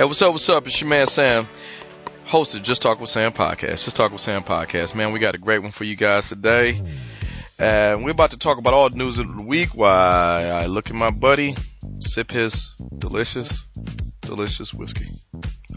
Hey, 0.00 0.06
what's 0.06 0.22
up? 0.22 0.32
What's 0.32 0.48
up? 0.48 0.66
It's 0.66 0.80
your 0.80 0.88
man 0.88 1.06
Sam, 1.06 1.46
host 2.24 2.54
of 2.54 2.62
Just 2.62 2.80
Talk 2.80 3.00
with 3.00 3.10
Sam 3.10 3.32
podcast. 3.32 3.84
Just 3.84 3.96
Talk 3.96 4.12
with 4.12 4.22
Sam 4.22 4.42
podcast. 4.42 4.94
Man, 4.94 5.12
we 5.12 5.18
got 5.18 5.34
a 5.34 5.38
great 5.38 5.60
one 5.60 5.72
for 5.72 5.84
you 5.84 5.94
guys 5.94 6.30
today. 6.30 6.80
And 7.58 8.02
we're 8.02 8.12
about 8.12 8.30
to 8.30 8.38
talk 8.38 8.56
about 8.56 8.72
all 8.72 8.88
the 8.88 8.96
news 8.96 9.18
of 9.18 9.26
the 9.26 9.42
week 9.42 9.74
while 9.74 10.56
I 10.56 10.64
look 10.64 10.88
at 10.88 10.96
my 10.96 11.10
buddy 11.10 11.54
sip 11.98 12.30
his 12.30 12.76
delicious, 12.96 13.66
delicious 14.22 14.72
whiskey. 14.72 15.04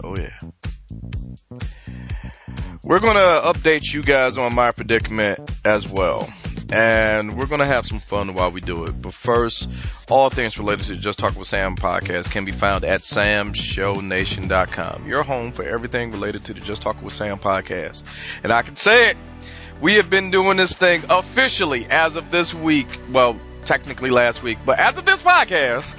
Oh 0.02 0.16
yeah. 0.16 0.40
We're 2.82 3.00
to 3.00 3.42
update 3.44 3.92
you 3.92 4.02
guys 4.02 4.38
on 4.38 4.54
my 4.54 4.72
predicament 4.72 5.50
as 5.66 5.86
well. 5.86 6.32
And 6.74 7.38
we're 7.38 7.46
going 7.46 7.60
to 7.60 7.66
have 7.66 7.86
some 7.86 8.00
fun 8.00 8.34
while 8.34 8.50
we 8.50 8.60
do 8.60 8.82
it. 8.84 9.00
But 9.00 9.14
first, 9.14 9.70
all 10.10 10.28
things 10.28 10.58
related 10.58 10.86
to 10.86 10.96
Just 10.96 11.20
Talk 11.20 11.36
with 11.36 11.46
Sam 11.46 11.76
podcast 11.76 12.32
can 12.32 12.44
be 12.44 12.50
found 12.50 12.84
at 12.84 13.02
samshownation.com. 13.02 15.06
Your 15.06 15.22
home 15.22 15.52
for 15.52 15.62
everything 15.62 16.10
related 16.10 16.46
to 16.46 16.54
the 16.54 16.60
Just 16.60 16.82
Talk 16.82 17.00
with 17.00 17.12
Sam 17.12 17.38
podcast. 17.38 18.02
And 18.42 18.52
I 18.52 18.62
can 18.62 18.74
say 18.74 19.10
it. 19.10 19.16
We 19.80 19.94
have 19.94 20.10
been 20.10 20.32
doing 20.32 20.56
this 20.56 20.74
thing 20.74 21.04
officially 21.08 21.86
as 21.88 22.16
of 22.16 22.32
this 22.32 22.52
week. 22.52 22.88
Well, 23.12 23.38
technically 23.64 24.10
last 24.10 24.42
week, 24.42 24.58
but 24.66 24.80
as 24.80 24.98
of 24.98 25.06
this 25.06 25.22
podcast, 25.22 25.94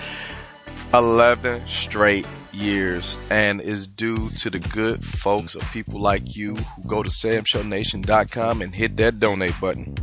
11 0.94 1.68
straight 1.68 2.26
years 2.56 3.18
and 3.30 3.62
is 3.62 3.88
due 3.88 4.30
to 4.30 4.50
the 4.50 4.60
good 4.60 5.04
folks 5.04 5.56
of 5.56 5.62
people 5.72 6.00
like 6.00 6.36
you 6.36 6.56
who 6.56 6.84
go 6.88 7.04
to 7.04 7.10
samshownation.com 7.10 8.62
and 8.62 8.74
hit 8.74 8.98
that 8.98 9.20
donate 9.20 9.60
button. 9.60 9.96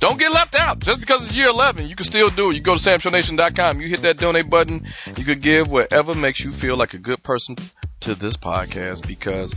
Don't 0.00 0.18
get 0.18 0.32
left 0.32 0.54
out. 0.54 0.80
Just 0.80 1.00
because 1.00 1.24
it's 1.26 1.36
year 1.36 1.48
11, 1.48 1.86
you 1.86 1.96
can 1.96 2.04
still 2.04 2.30
do 2.30 2.50
it. 2.50 2.56
You 2.56 2.60
go 2.60 2.76
to 2.76 2.80
samshownation.com, 2.80 3.80
you 3.80 3.88
hit 3.88 4.02
that 4.02 4.18
donate 4.18 4.50
button, 4.50 4.86
you 5.16 5.24
could 5.24 5.40
give 5.40 5.70
whatever 5.70 6.14
makes 6.14 6.40
you 6.40 6.52
feel 6.52 6.76
like 6.76 6.94
a 6.94 6.98
good 6.98 7.22
person 7.22 7.56
to 8.00 8.14
this 8.14 8.36
podcast 8.36 9.06
because 9.06 9.54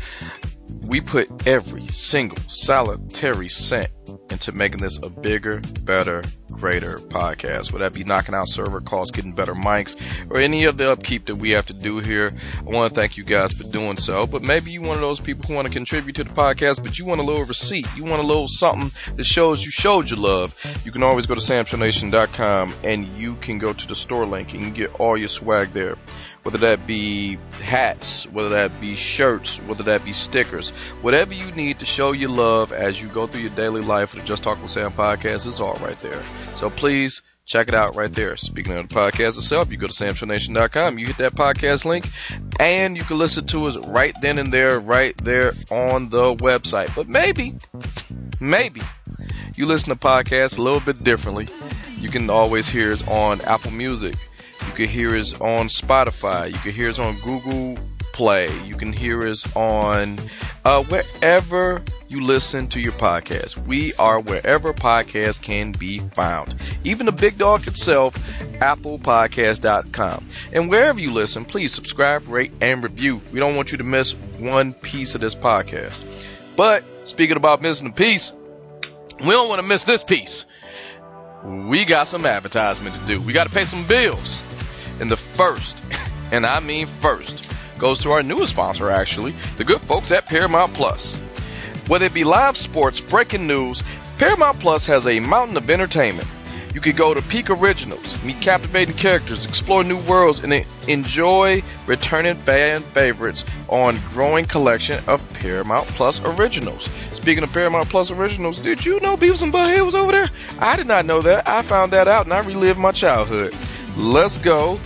we 0.70 1.02
put 1.02 1.48
every 1.48 1.88
single 1.88 2.38
solitary 2.48 3.50
cent 3.50 3.90
into 4.32 4.52
making 4.52 4.82
this 4.82 5.00
a 5.02 5.10
bigger, 5.10 5.62
better, 5.82 6.24
greater 6.52 6.98
podcast. 6.98 7.72
Whether 7.72 7.86
that 7.86 7.94
be 7.94 8.04
knocking 8.04 8.36
out 8.36 8.48
server 8.48 8.82
costs, 8.82 9.16
getting 9.16 9.34
better 9.34 9.54
mics, 9.54 9.96
or 10.30 10.38
any 10.38 10.66
of 10.66 10.78
the 10.78 10.92
upkeep 10.92 11.26
that 11.26 11.36
we 11.36 11.52
have 11.52 11.68
to 11.68 11.74
do 11.74 12.00
here. 12.00 12.34
I 12.58 12.64
want 12.64 12.94
to 12.94 13.00
thank 13.00 13.18
you 13.18 13.24
guys 13.24 13.54
for 13.54 13.64
doing 13.64 13.98
so. 13.98 14.26
But 14.26 14.44
maybe 14.44 14.72
you're 14.72 14.84
one 14.84 14.96
of 14.96 15.02
those 15.02 15.20
people 15.20 15.48
who 15.48 15.56
want 15.56 15.68
to 15.68 15.74
contribute 15.74 16.16
to 16.18 16.24
the 16.24 16.30
podcast, 16.32 16.84
but 16.84 16.98
you 16.98 17.06
want 17.06 17.22
a 17.22 17.24
little 17.24 17.46
receipt. 17.46 17.88
You 17.96 18.04
want 18.04 18.22
a 18.22 18.26
little 18.26 18.48
something 18.48 18.92
that 19.16 19.26
shows 19.26 19.64
you 19.64 19.72
showed 19.72 20.10
your 20.10 20.20
love. 20.20 20.56
You 20.86 20.92
can 20.92 21.04
always 21.04 21.26
go 21.26 21.36
to 21.36 21.42
samshownation.com 21.42 22.74
and 22.84 23.08
you 23.08 23.36
can 23.36 23.58
go 23.58 23.74
to 23.74 23.88
the 23.88 23.96
store 23.96 24.26
link 24.26 24.54
and 24.54 24.74
get 24.74 25.00
all 25.00 25.18
your 25.18 25.28
swag 25.28 25.72
there 25.74 25.98
whether 26.50 26.76
that 26.76 26.88
be 26.88 27.38
hats, 27.62 28.26
whether 28.26 28.50
that 28.50 28.82
be 28.82 28.96
shirts, 28.96 29.60
whether 29.68 29.84
that 29.84 30.04
be 30.04 30.12
stickers, 30.12 30.72
whatever 31.04 31.32
you 31.32 31.52
need 31.52 31.78
to 31.78 31.86
show 31.86 32.12
your 32.12 32.32
love 32.32 32.74
as 32.74 33.00
you 33.00 33.08
go 33.08 33.28
through 33.28 33.42
your 33.42 33.52
daily 33.52 33.82
life 33.82 34.16
with 34.16 34.24
the 34.24 34.28
Just 34.28 34.42
Talk 34.42 34.60
with 34.60 34.72
Sam 34.72 34.92
podcast 34.92 35.46
is 35.46 35.60
all 35.60 35.76
right 35.76 36.00
there. 36.00 36.20
So 36.56 36.72
please 36.72 37.22
check 37.46 37.68
it 37.68 37.76
out 37.76 37.96
right 37.96 38.12
there. 38.12 38.36
Speaking 38.36 38.74
of 38.78 38.90
the 38.90 38.96
podcast 38.96 39.38
itself, 39.38 39.72
you 39.72 39.78
go 39.78 39.86
to 39.86 39.94
samshownation.com, 39.94 40.98
you 40.98 41.06
hit 41.06 41.18
that 41.18 41.36
podcast 41.36 41.86
link, 41.86 42.08
and 42.60 42.98
you 42.98 43.04
can 43.04 43.20
listen 43.20 43.46
to 43.46 43.66
us 43.66 43.78
right 43.86 44.16
then 44.20 44.40
and 44.40 44.52
there, 44.52 44.80
right 44.80 45.16
there 45.18 45.52
on 45.70 46.10
the 46.10 46.34
website. 46.38 46.96
But 46.96 47.08
maybe, 47.08 47.58
maybe 48.40 48.82
you 49.56 49.68
listen 49.68 49.90
to 49.90 50.00
podcasts 50.00 50.58
a 50.58 50.64
little 50.64 50.80
bit 50.80 51.04
differently. 51.04 51.48
You 52.00 52.10
can 52.10 52.32
always 52.32 52.68
hear 52.68 52.92
us 52.92 53.08
on 53.08 53.40
Apple 53.42 53.70
Music, 53.70 54.16
you 54.70 54.76
can 54.76 54.88
hear 54.88 55.16
us 55.16 55.34
on 55.34 55.68
Spotify. 55.68 56.52
You 56.52 56.60
can 56.60 56.72
hear 56.72 56.90
us 56.90 57.00
on 57.00 57.18
Google 57.22 57.76
Play. 58.14 58.56
You 58.66 58.76
can 58.76 58.94
hear 58.94 59.28
us 59.28 59.56
on 59.56 60.20
uh, 60.64 60.84
wherever 60.84 61.82
you 62.08 62.22
listen 62.22 62.68
to 62.68 62.80
your 62.80 62.92
podcast. 62.92 63.58
We 63.66 63.96
are 63.96 64.20
wherever 64.20 64.72
podcasts 64.72 65.42
can 65.42 65.72
be 65.72 65.98
found. 65.98 66.54
Even 66.84 67.08
the 67.08 67.12
big 67.12 67.40
dog 67.40 67.66
itself, 67.68 68.14
applepodcast.com. 68.60 70.28
And 70.54 70.70
wherever 70.70 71.00
you 71.00 71.14
listen, 71.14 71.46
please 71.46 71.74
subscribe, 71.74 72.28
rate, 72.28 72.52
and 72.62 72.84
review. 72.84 73.24
We 73.32 73.40
don't 73.40 73.56
want 73.56 73.72
you 73.72 73.80
to 73.80 73.84
miss 73.84 74.12
one 74.38 74.74
piece 74.74 75.16
of 75.16 75.22
this 75.22 75.34
podcast. 75.34 76.06
But 76.56 76.84
speaking 77.06 77.38
about 77.38 77.64
missing 77.64 77.88
a 77.88 77.92
piece, 77.92 78.32
we 79.20 79.32
don't 79.32 79.50
want 79.50 79.62
to 79.62 79.68
miss 79.68 79.84
this 79.84 80.04
piece. 80.04 80.46
We 81.44 81.86
got 81.86 82.08
some 82.08 82.28
advertisement 82.28 82.94
to 82.94 83.02
do. 83.08 83.20
We 83.20 83.34
got 83.34 83.46
to 83.46 83.54
pay 83.54 83.66
some 83.66 83.88
bills. 83.88 84.44
And 85.00 85.10
the 85.10 85.18
first, 85.18 85.82
and 86.32 86.46
I 86.46 86.60
mean 86.60 86.88
first, 86.88 87.52
goes 87.78 88.00
to 88.00 88.12
our 88.12 88.24
newest 88.24 88.54
sponsor 88.54 88.90
actually, 88.90 89.34
the 89.58 89.64
good 89.64 89.82
folks 89.82 90.12
at 90.12 90.26
Paramount 90.26 90.74
Plus. 90.74 91.20
Whether 91.88 92.06
it 92.06 92.14
be 92.14 92.24
live 92.24 92.58
sports, 92.58 93.02
breaking 93.02 93.48
news, 93.48 93.84
Paramount 94.18 94.60
Plus 94.60 94.86
has 94.86 95.08
a 95.08 95.20
mountain 95.20 95.58
of 95.58 95.70
entertainment. 95.70 96.28
You 96.74 96.82
can 96.82 96.96
go 96.96 97.14
to 97.16 97.22
peak 97.24 97.50
originals, 97.50 98.22
meet 98.24 98.42
captivating 98.42 98.96
characters, 98.96 99.46
explore 99.46 99.84
new 99.84 99.98
worlds, 99.98 100.44
and 100.44 100.66
enjoy 100.88 101.64
returning 101.88 102.36
fan 102.36 102.84
favorites 102.84 103.44
on 103.70 103.98
growing 104.10 104.46
collection 104.46 105.04
of 105.08 105.28
Paramount 105.34 105.88
Plus 105.88 106.22
originals. 106.22 106.88
Speaking 107.22 107.44
of 107.44 107.52
Paramount 107.52 107.90
Plus 107.90 108.12
originals, 108.12 108.60
did 108.60 108.86
you 108.86 109.02
know 109.02 109.18
Beavis 109.18 109.44
and 109.44 109.52
Butthead 109.52 109.86
was 109.86 109.94
over 109.94 110.14
there? 110.14 110.30
I 110.58 110.78
did 110.78 110.88
not 110.88 111.06
know 111.06 111.22
that. 111.22 111.48
I 111.48 111.62
found 111.64 111.92
that 111.92 112.08
out 112.08 112.24
and 112.24 112.34
I 112.34 112.40
relived 112.40 112.80
my 112.80 112.92
childhood. 112.92 113.54
Let's 113.98 114.38
go 114.38 114.80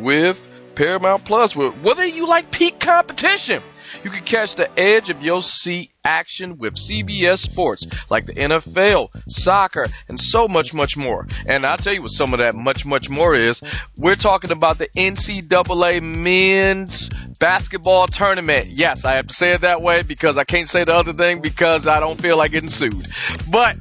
with 0.00 0.48
Paramount 0.76 1.24
Plus. 1.24 1.56
Whether 1.56 2.06
you 2.06 2.28
like 2.28 2.52
peak 2.52 2.78
competition, 2.78 3.64
you 4.04 4.10
can 4.10 4.24
catch 4.24 4.54
the 4.54 4.68
edge 4.78 5.10
of 5.10 5.22
your 5.22 5.42
seat 5.42 5.92
action 6.04 6.58
with 6.58 6.74
CBS 6.74 7.38
Sports, 7.38 7.86
like 8.10 8.26
the 8.26 8.34
NFL, 8.34 9.10
soccer, 9.28 9.86
and 10.08 10.18
so 10.20 10.48
much, 10.48 10.74
much 10.74 10.96
more. 10.96 11.26
And 11.46 11.64
I'll 11.64 11.76
tell 11.76 11.92
you 11.92 12.02
what 12.02 12.10
some 12.10 12.32
of 12.32 12.38
that 12.40 12.54
much, 12.54 12.84
much 12.84 13.08
more 13.08 13.34
is. 13.34 13.62
We're 13.96 14.16
talking 14.16 14.50
about 14.50 14.78
the 14.78 14.88
NCAA 14.96 16.02
men's 16.02 17.10
basketball 17.38 18.06
tournament. 18.06 18.66
Yes, 18.66 19.04
I 19.04 19.14
have 19.14 19.28
to 19.28 19.34
say 19.34 19.52
it 19.52 19.62
that 19.62 19.82
way 19.82 20.02
because 20.02 20.38
I 20.38 20.44
can't 20.44 20.68
say 20.68 20.84
the 20.84 20.94
other 20.94 21.12
thing 21.12 21.40
because 21.40 21.86
I 21.86 22.00
don't 22.00 22.20
feel 22.20 22.36
like 22.36 22.52
getting 22.52 22.68
sued. 22.68 23.06
But 23.50 23.76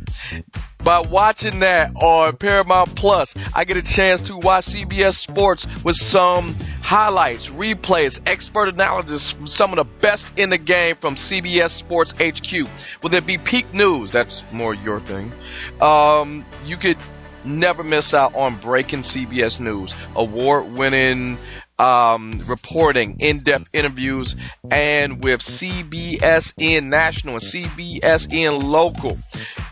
by 0.84 1.02
watching 1.02 1.60
that 1.60 1.96
on 1.96 2.38
Paramount 2.38 2.96
Plus, 2.96 3.36
I 3.54 3.66
get 3.66 3.78
a 3.78 3.82
chance 3.82 4.22
to 4.24 4.38
watch 4.38 4.66
CBS 4.66 5.14
Sports 5.14 5.68
with 5.84 5.96
some 5.96 6.56
highlights, 6.82 7.50
replays, 7.50 8.20
expert 8.26 8.70
analysis 8.70 9.32
from 9.32 9.48
some 9.48 9.72
of 9.72 9.78
the 9.78 9.84
best 9.84 10.38
in 10.38 10.50
the 10.50 10.58
game 10.58 10.96
from 10.96 11.16
CBS 11.16 11.70
Sports 11.70 12.14
HQ. 12.14 12.68
Will 13.02 13.10
there 13.10 13.22
be 13.22 13.38
peak 13.38 13.74
news? 13.74 14.12
That's 14.12 14.44
more 14.52 14.74
your 14.74 15.00
thing. 15.00 15.32
Um, 15.80 16.46
you 16.66 16.78
could 16.78 16.98
never 17.44 17.84
miss 17.84 18.14
out 18.14 18.36
on 18.36 18.58
breaking 18.58 19.02
CBS 19.02 19.60
news, 19.60 19.94
award 20.16 20.72
winning 20.74 21.38
um, 21.82 22.34
reporting, 22.46 23.18
in-depth 23.20 23.70
interviews, 23.74 24.36
and 24.70 25.24
with 25.24 25.42
CBSN 25.42 26.84
National 26.84 27.36
and 27.36 27.44
CBSN 27.44 28.64
Local 28.64 29.18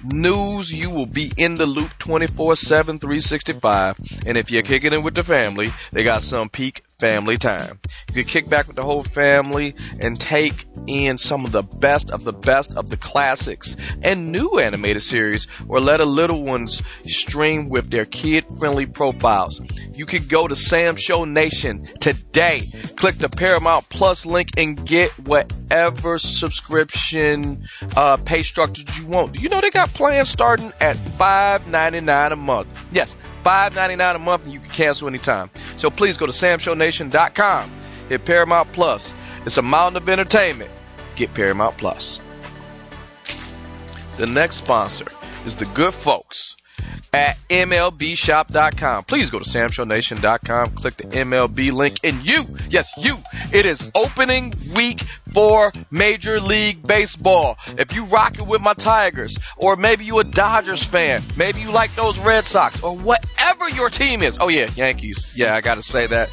news, 0.04 0.72
you 0.72 0.90
will 0.90 1.06
be 1.06 1.32
in 1.38 1.56
the 1.56 1.68
loop 1.68 1.90
24-7, 2.00 3.00
365. 3.00 3.98
And 4.26 4.38
if 4.38 4.50
you're 4.50 4.64
kicking 4.64 4.94
it 4.94 5.04
with 5.04 5.14
the 5.14 5.24
family, 5.24 5.68
they 5.92 6.04
got 6.04 6.24
some 6.24 6.50
peak 6.50 6.84
family 7.00 7.38
time. 7.38 7.80
You 8.10 8.24
can 8.24 8.26
kick 8.26 8.50
back 8.50 8.68
with 8.68 8.76
the 8.76 8.84
whole 8.84 9.04
family 9.04 9.76
and 10.00 10.20
take 10.20 10.66
in 10.88 11.18
some 11.18 11.46
of 11.46 11.52
the 11.52 11.64
best 11.64 12.12
of 12.12 12.24
the 12.24 12.34
best 12.34 12.76
of 12.76 12.90
the 12.90 12.98
classics 12.98 13.76
and 14.02 14.32
new 14.32 14.60
animated 14.60 15.02
series 15.02 15.48
or 15.68 15.80
let 15.80 16.00
a 16.00 16.06
little 16.06 16.44
ones 16.44 16.82
stream 17.08 17.70
with 17.70 17.90
their 17.90 18.06
kid 18.06 18.46
friendly 18.58 18.86
profiles. 18.86 19.62
You 19.94 20.06
can 20.06 20.26
go 20.28 20.48
to 20.48 20.56
Sam 20.56 20.96
Show 20.96 21.26
Nation 21.26 21.86
today. 22.00 22.70
Click 22.96 23.18
the 23.18 23.30
Paramount 23.30 23.88
Plus 23.90 24.26
link 24.26 24.50
and 24.58 24.86
get 24.86 25.12
whatever 25.20 26.18
subscription 26.18 27.68
uh, 27.96 28.18
pay 28.18 28.44
structure 28.44 28.84
you 29.00 29.08
want. 29.08 29.34
Do 29.34 29.42
you 29.42 29.50
know 29.50 29.62
they 29.62 29.72
got 29.72 29.90
plans 29.90 30.30
starting 30.30 30.72
at 30.80 30.96
$5.99 30.98 32.32
a 32.32 32.36
month? 32.36 32.68
Yes, 32.92 33.16
$5.99 33.44 34.16
a 34.16 34.20
month 34.20 34.44
and 34.44 34.54
you 34.54 34.60
can 34.60 34.70
cancel 34.70 35.08
anytime. 35.08 35.50
So 35.78 35.90
please 35.90 36.18
go 36.18 36.26
to 36.26 36.34
samshownation.com. 36.90 37.72
Hit 38.10 38.26
Paramount 38.26 38.72
Plus. 38.74 39.14
It's 39.46 39.58
a 39.58 39.62
mountain 39.62 40.02
of 40.02 40.10
entertainment. 40.10 40.72
Get 41.16 41.34
Paramount 41.34 41.78
Plus. 41.78 42.20
The 44.18 44.28
next 44.28 44.58
sponsor 44.58 45.06
is 45.46 45.56
the 45.56 45.66
good 45.66 45.94
folks 45.94 46.58
at 47.14 47.38
MLBshop.com. 47.50 49.04
Please 49.06 49.30
go 49.30 49.40
to 49.40 49.46
SamShowNation.com, 49.46 50.72
click 50.72 50.98
the 50.98 51.06
MLB 51.06 51.72
link, 51.72 52.00
and 52.04 52.26
you, 52.26 52.44
yes, 52.70 52.92
you, 52.98 53.16
it 53.52 53.66
is 53.66 53.90
opening 53.96 54.54
week 54.76 55.02
for 55.34 55.72
Major 55.90 56.40
League 56.40 56.86
Baseball. 56.86 57.58
If 57.78 57.96
you 57.96 58.06
rocking 58.06 58.48
with 58.48 58.62
my 58.62 58.74
Tigers, 58.74 59.38
or 59.58 59.76
maybe 59.76 60.06
you 60.06 60.20
a 60.20 60.24
Dodgers 60.24 60.84
fan, 60.84 61.24
maybe 61.38 61.62
you 61.62 61.72
like 61.72 61.96
those 61.96 62.20
Red 62.20 62.46
Sox, 62.46 62.84
or 62.84 62.96
whatever 62.96 63.70
your 63.70 63.90
team 63.90 64.22
is. 64.22 64.38
Oh 64.40 64.50
yeah, 64.50 64.70
Yankees. 64.76 65.34
Yeah, 65.36 65.56
I 65.56 65.62
gotta 65.62 65.84
say 65.84 66.08
that. 66.08 66.30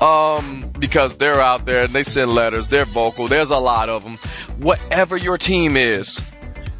Um, 0.00 0.72
because 0.78 1.16
they're 1.16 1.40
out 1.40 1.66
there 1.66 1.84
and 1.84 1.92
they 1.92 2.04
send 2.04 2.32
letters, 2.32 2.68
they're 2.68 2.84
vocal, 2.84 3.26
there's 3.26 3.50
a 3.50 3.58
lot 3.58 3.88
of 3.88 4.04
them. 4.04 4.16
Whatever 4.58 5.16
your 5.16 5.38
team 5.38 5.76
is, 5.76 6.20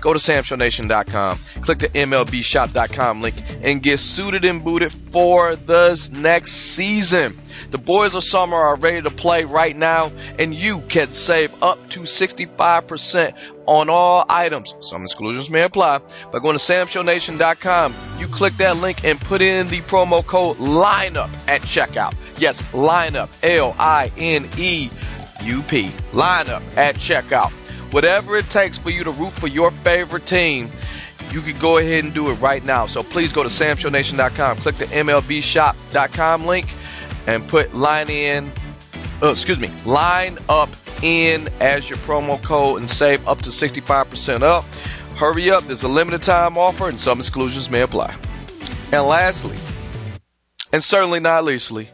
go 0.00 0.12
to 0.12 0.18
samshownation.com, 0.20 1.38
click 1.62 1.78
the 1.80 1.88
MLBshop.com 1.88 3.20
link, 3.20 3.34
and 3.62 3.82
get 3.82 3.98
suited 3.98 4.44
and 4.44 4.62
booted 4.62 4.92
for 5.10 5.56
this 5.56 6.10
next 6.12 6.52
season. 6.52 7.40
The 7.70 7.78
boys 7.78 8.14
of 8.14 8.24
summer 8.24 8.56
are 8.56 8.76
ready 8.76 9.02
to 9.02 9.10
play 9.10 9.44
right 9.44 9.76
now, 9.76 10.10
and 10.38 10.54
you 10.54 10.80
can 10.80 11.12
save 11.12 11.62
up 11.62 11.90
to 11.90 12.00
65% 12.00 13.34
on 13.66 13.90
all 13.90 14.24
items. 14.28 14.74
Some 14.80 15.02
exclusions 15.02 15.50
may 15.50 15.62
apply. 15.62 16.00
By 16.32 16.38
going 16.38 16.56
to 16.56 16.62
samshownation.com, 16.62 17.94
you 18.18 18.26
click 18.28 18.56
that 18.56 18.78
link 18.78 19.04
and 19.04 19.20
put 19.20 19.42
in 19.42 19.68
the 19.68 19.82
promo 19.82 20.24
code 20.24 20.56
LINEUP 20.56 21.30
at 21.46 21.60
checkout. 21.62 22.14
Yes, 22.38 22.62
LINEUP, 22.72 23.28
L-I-N-E-U-P, 23.42 24.90
LINEUP 26.12 26.76
at 26.76 26.94
checkout. 26.96 27.50
Whatever 27.92 28.36
it 28.36 28.48
takes 28.48 28.78
for 28.78 28.90
you 28.90 29.04
to 29.04 29.10
root 29.10 29.32
for 29.34 29.46
your 29.46 29.70
favorite 29.70 30.24
team, 30.24 30.70
you 31.30 31.42
can 31.42 31.58
go 31.58 31.76
ahead 31.76 32.04
and 32.04 32.14
do 32.14 32.30
it 32.30 32.34
right 32.34 32.64
now. 32.64 32.86
So 32.86 33.02
please 33.02 33.32
go 33.32 33.42
to 33.42 33.50
samshownation.com, 33.50 34.56
click 34.58 34.76
the 34.76 34.86
MLBshop.com 34.86 36.46
link, 36.46 36.66
and 37.28 37.46
put 37.46 37.74
line 37.74 38.08
in, 38.08 38.50
oh, 39.20 39.30
excuse 39.30 39.58
me, 39.58 39.70
line 39.84 40.38
up 40.48 40.70
in 41.02 41.46
as 41.60 41.88
your 41.88 41.98
promo 41.98 42.42
code 42.42 42.80
and 42.80 42.90
save 42.90 43.28
up 43.28 43.42
to 43.42 43.50
65% 43.50 44.40
up. 44.42 44.64
Hurry 45.14 45.50
up, 45.50 45.64
there's 45.64 45.82
a 45.82 45.88
limited 45.88 46.22
time 46.22 46.56
offer 46.56 46.88
and 46.88 46.98
some 46.98 47.18
exclusions 47.18 47.68
may 47.68 47.82
apply. 47.82 48.16
And 48.92 49.06
lastly, 49.06 49.58
and 50.72 50.82
certainly 50.82 51.20
not 51.20 51.44
leastly, 51.44 51.90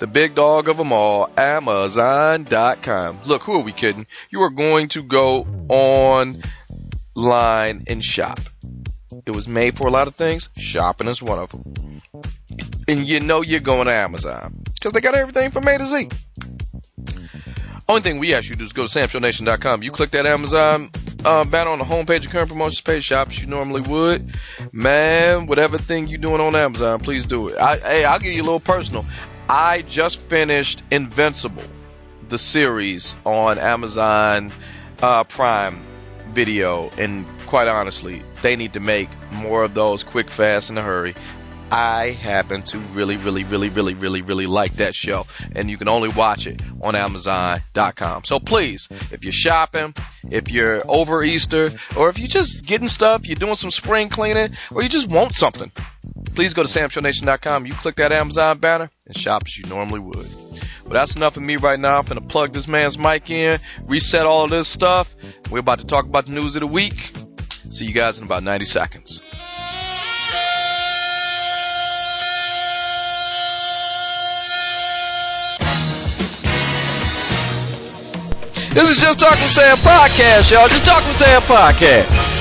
the 0.00 0.06
big 0.06 0.34
dog 0.34 0.68
of 0.68 0.76
them 0.76 0.92
all, 0.92 1.30
Amazon.com. 1.34 3.20
Look, 3.24 3.42
who 3.42 3.54
are 3.54 3.62
we 3.62 3.72
kidding? 3.72 4.06
You 4.28 4.42
are 4.42 4.50
going 4.50 4.88
to 4.88 5.02
go 5.02 5.46
online 5.70 6.42
and 7.86 8.04
shop. 8.04 8.38
It 9.26 9.34
was 9.34 9.48
made 9.48 9.76
for 9.76 9.86
a 9.86 9.90
lot 9.90 10.06
of 10.06 10.14
things. 10.14 10.48
Shopping 10.56 11.08
is 11.08 11.22
one 11.22 11.38
of 11.38 11.50
them. 11.50 12.02
And 12.86 13.06
you 13.06 13.20
know 13.20 13.40
you're 13.40 13.60
going 13.60 13.86
to 13.86 13.92
Amazon 13.92 14.62
because 14.74 14.92
they 14.92 15.00
got 15.00 15.14
everything 15.14 15.50
from 15.50 15.66
A 15.66 15.78
to 15.78 15.86
Z. 15.86 16.08
Only 17.88 18.02
thing 18.02 18.18
we 18.18 18.34
ask 18.34 18.44
you 18.44 18.52
to 18.52 18.58
do 18.58 18.64
is 18.64 18.72
go 18.72 18.86
to 18.86 18.98
samshownation.com. 18.98 19.82
You 19.82 19.90
click 19.90 20.10
that 20.12 20.26
Amazon 20.26 20.90
uh, 21.24 21.44
banner 21.44 21.70
on 21.70 21.78
the 21.78 21.84
homepage 21.84 22.26
of 22.26 22.32
current 22.32 22.48
promotions 22.48 22.80
page, 22.80 23.04
shops 23.04 23.40
you 23.40 23.46
normally 23.46 23.82
would. 23.82 24.34
Man, 24.72 25.46
whatever 25.46 25.78
thing 25.78 26.06
you're 26.06 26.18
doing 26.18 26.40
on 26.40 26.54
Amazon, 26.54 27.00
please 27.00 27.26
do 27.26 27.48
it. 27.48 27.58
I, 27.58 27.76
hey, 27.76 28.04
I'll 28.04 28.18
give 28.18 28.32
you 28.32 28.42
a 28.42 28.44
little 28.44 28.60
personal. 28.60 29.04
I 29.48 29.82
just 29.82 30.18
finished 30.20 30.82
Invincible, 30.90 31.62
the 32.28 32.38
series 32.38 33.14
on 33.24 33.58
Amazon 33.58 34.52
uh, 35.02 35.24
Prime 35.24 35.84
Video, 36.34 36.90
and 36.98 37.24
quite 37.46 37.68
honestly, 37.68 38.22
they 38.42 38.56
need 38.56 38.72
to 38.72 38.80
make 38.80 39.08
more 39.32 39.62
of 39.62 39.74
those 39.74 40.02
quick, 40.02 40.30
fast, 40.30 40.70
in 40.70 40.78
a 40.78 40.82
hurry. 40.82 41.14
I 41.70 42.10
happen 42.10 42.62
to 42.64 42.78
really, 42.78 43.16
really, 43.16 43.42
really, 43.44 43.68
really, 43.68 43.94
really, 43.94 44.22
really 44.22 44.46
like 44.46 44.74
that 44.74 44.94
show. 44.94 45.26
And 45.56 45.70
you 45.70 45.76
can 45.76 45.88
only 45.88 46.08
watch 46.08 46.46
it 46.46 46.62
on 46.82 46.94
Amazon.com. 46.94 48.24
So 48.24 48.38
please, 48.38 48.88
if 49.10 49.24
you're 49.24 49.32
shopping, 49.32 49.94
if 50.30 50.50
you're 50.50 50.82
over 50.86 51.22
Easter, 51.22 51.70
or 51.96 52.10
if 52.10 52.18
you're 52.18 52.28
just 52.28 52.64
getting 52.64 52.88
stuff, 52.88 53.26
you're 53.26 53.36
doing 53.36 53.56
some 53.56 53.70
spring 53.70 54.08
cleaning, 54.08 54.50
or 54.70 54.82
you 54.82 54.88
just 54.88 55.08
want 55.08 55.34
something, 55.34 55.72
please 56.34 56.54
go 56.54 56.62
to 56.62 56.68
SamShowNation.com. 56.68 57.66
You 57.66 57.72
click 57.72 57.96
that 57.96 58.12
Amazon 58.12 58.58
banner 58.58 58.90
and 59.06 59.16
shop 59.16 59.42
as 59.46 59.56
you 59.56 59.64
normally 59.66 60.00
would. 60.00 60.28
But 60.84 60.92
that's 60.92 61.16
enough 61.16 61.36
of 61.36 61.42
me 61.42 61.56
right 61.56 61.80
now. 61.80 61.98
I'm 61.98 62.04
to 62.04 62.20
plug 62.20 62.52
this 62.52 62.68
man's 62.68 62.98
mic 62.98 63.30
in, 63.30 63.58
reset 63.84 64.26
all 64.26 64.46
this 64.48 64.68
stuff. 64.68 65.14
We're 65.50 65.60
about 65.60 65.80
to 65.80 65.86
talk 65.86 66.04
about 66.04 66.26
the 66.26 66.32
news 66.32 66.56
of 66.56 66.60
the 66.60 66.66
week. 66.66 67.12
See 67.70 67.86
you 67.86 67.94
guys 67.94 68.18
in 68.18 68.24
about 68.24 68.42
90 68.42 68.64
seconds. 68.66 69.22
This 78.74 78.90
is 78.90 78.96
Just 78.96 79.20
Talk 79.20 79.40
with 79.40 79.52
Sam 79.52 79.76
podcast, 79.78 80.50
y'all. 80.50 80.66
Just 80.66 80.84
Talk 80.84 81.06
with 81.06 81.16
Sam 81.16 81.40
podcast. 81.42 82.33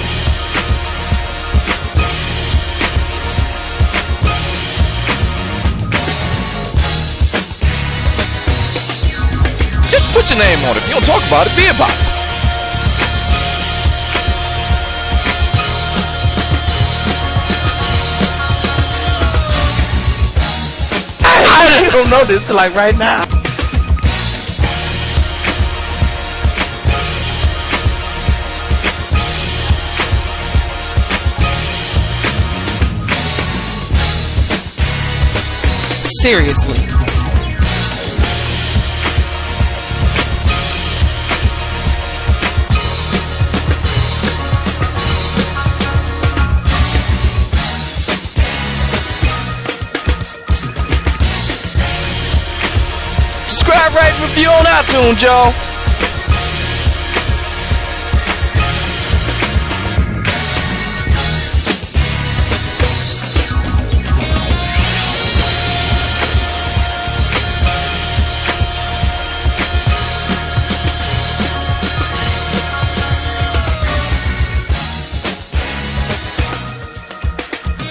Put 10.14 10.30
your 10.30 10.38
name 10.38 10.60
on 10.66 10.78
it. 10.78 10.84
If 10.84 10.88
you 10.90 10.94
don't 10.94 11.06
talk 11.06 11.26
about 11.28 11.48
it, 11.48 11.56
be 11.58 11.68
about 11.68 11.90
it. 11.90 12.14
I 21.26 21.90
don't 21.92 22.10
know 22.12 22.24
this 22.26 22.46
till 22.46 22.56
like 22.56 22.76
right 22.76 22.96
now. 22.96 23.26
Seriously. 36.22 36.93
Subscribe, 53.64 53.96
rate, 53.96 54.22
review 54.22 54.50
on 54.50 54.66
iTunes, 54.66 55.22
y'all. 55.22 55.54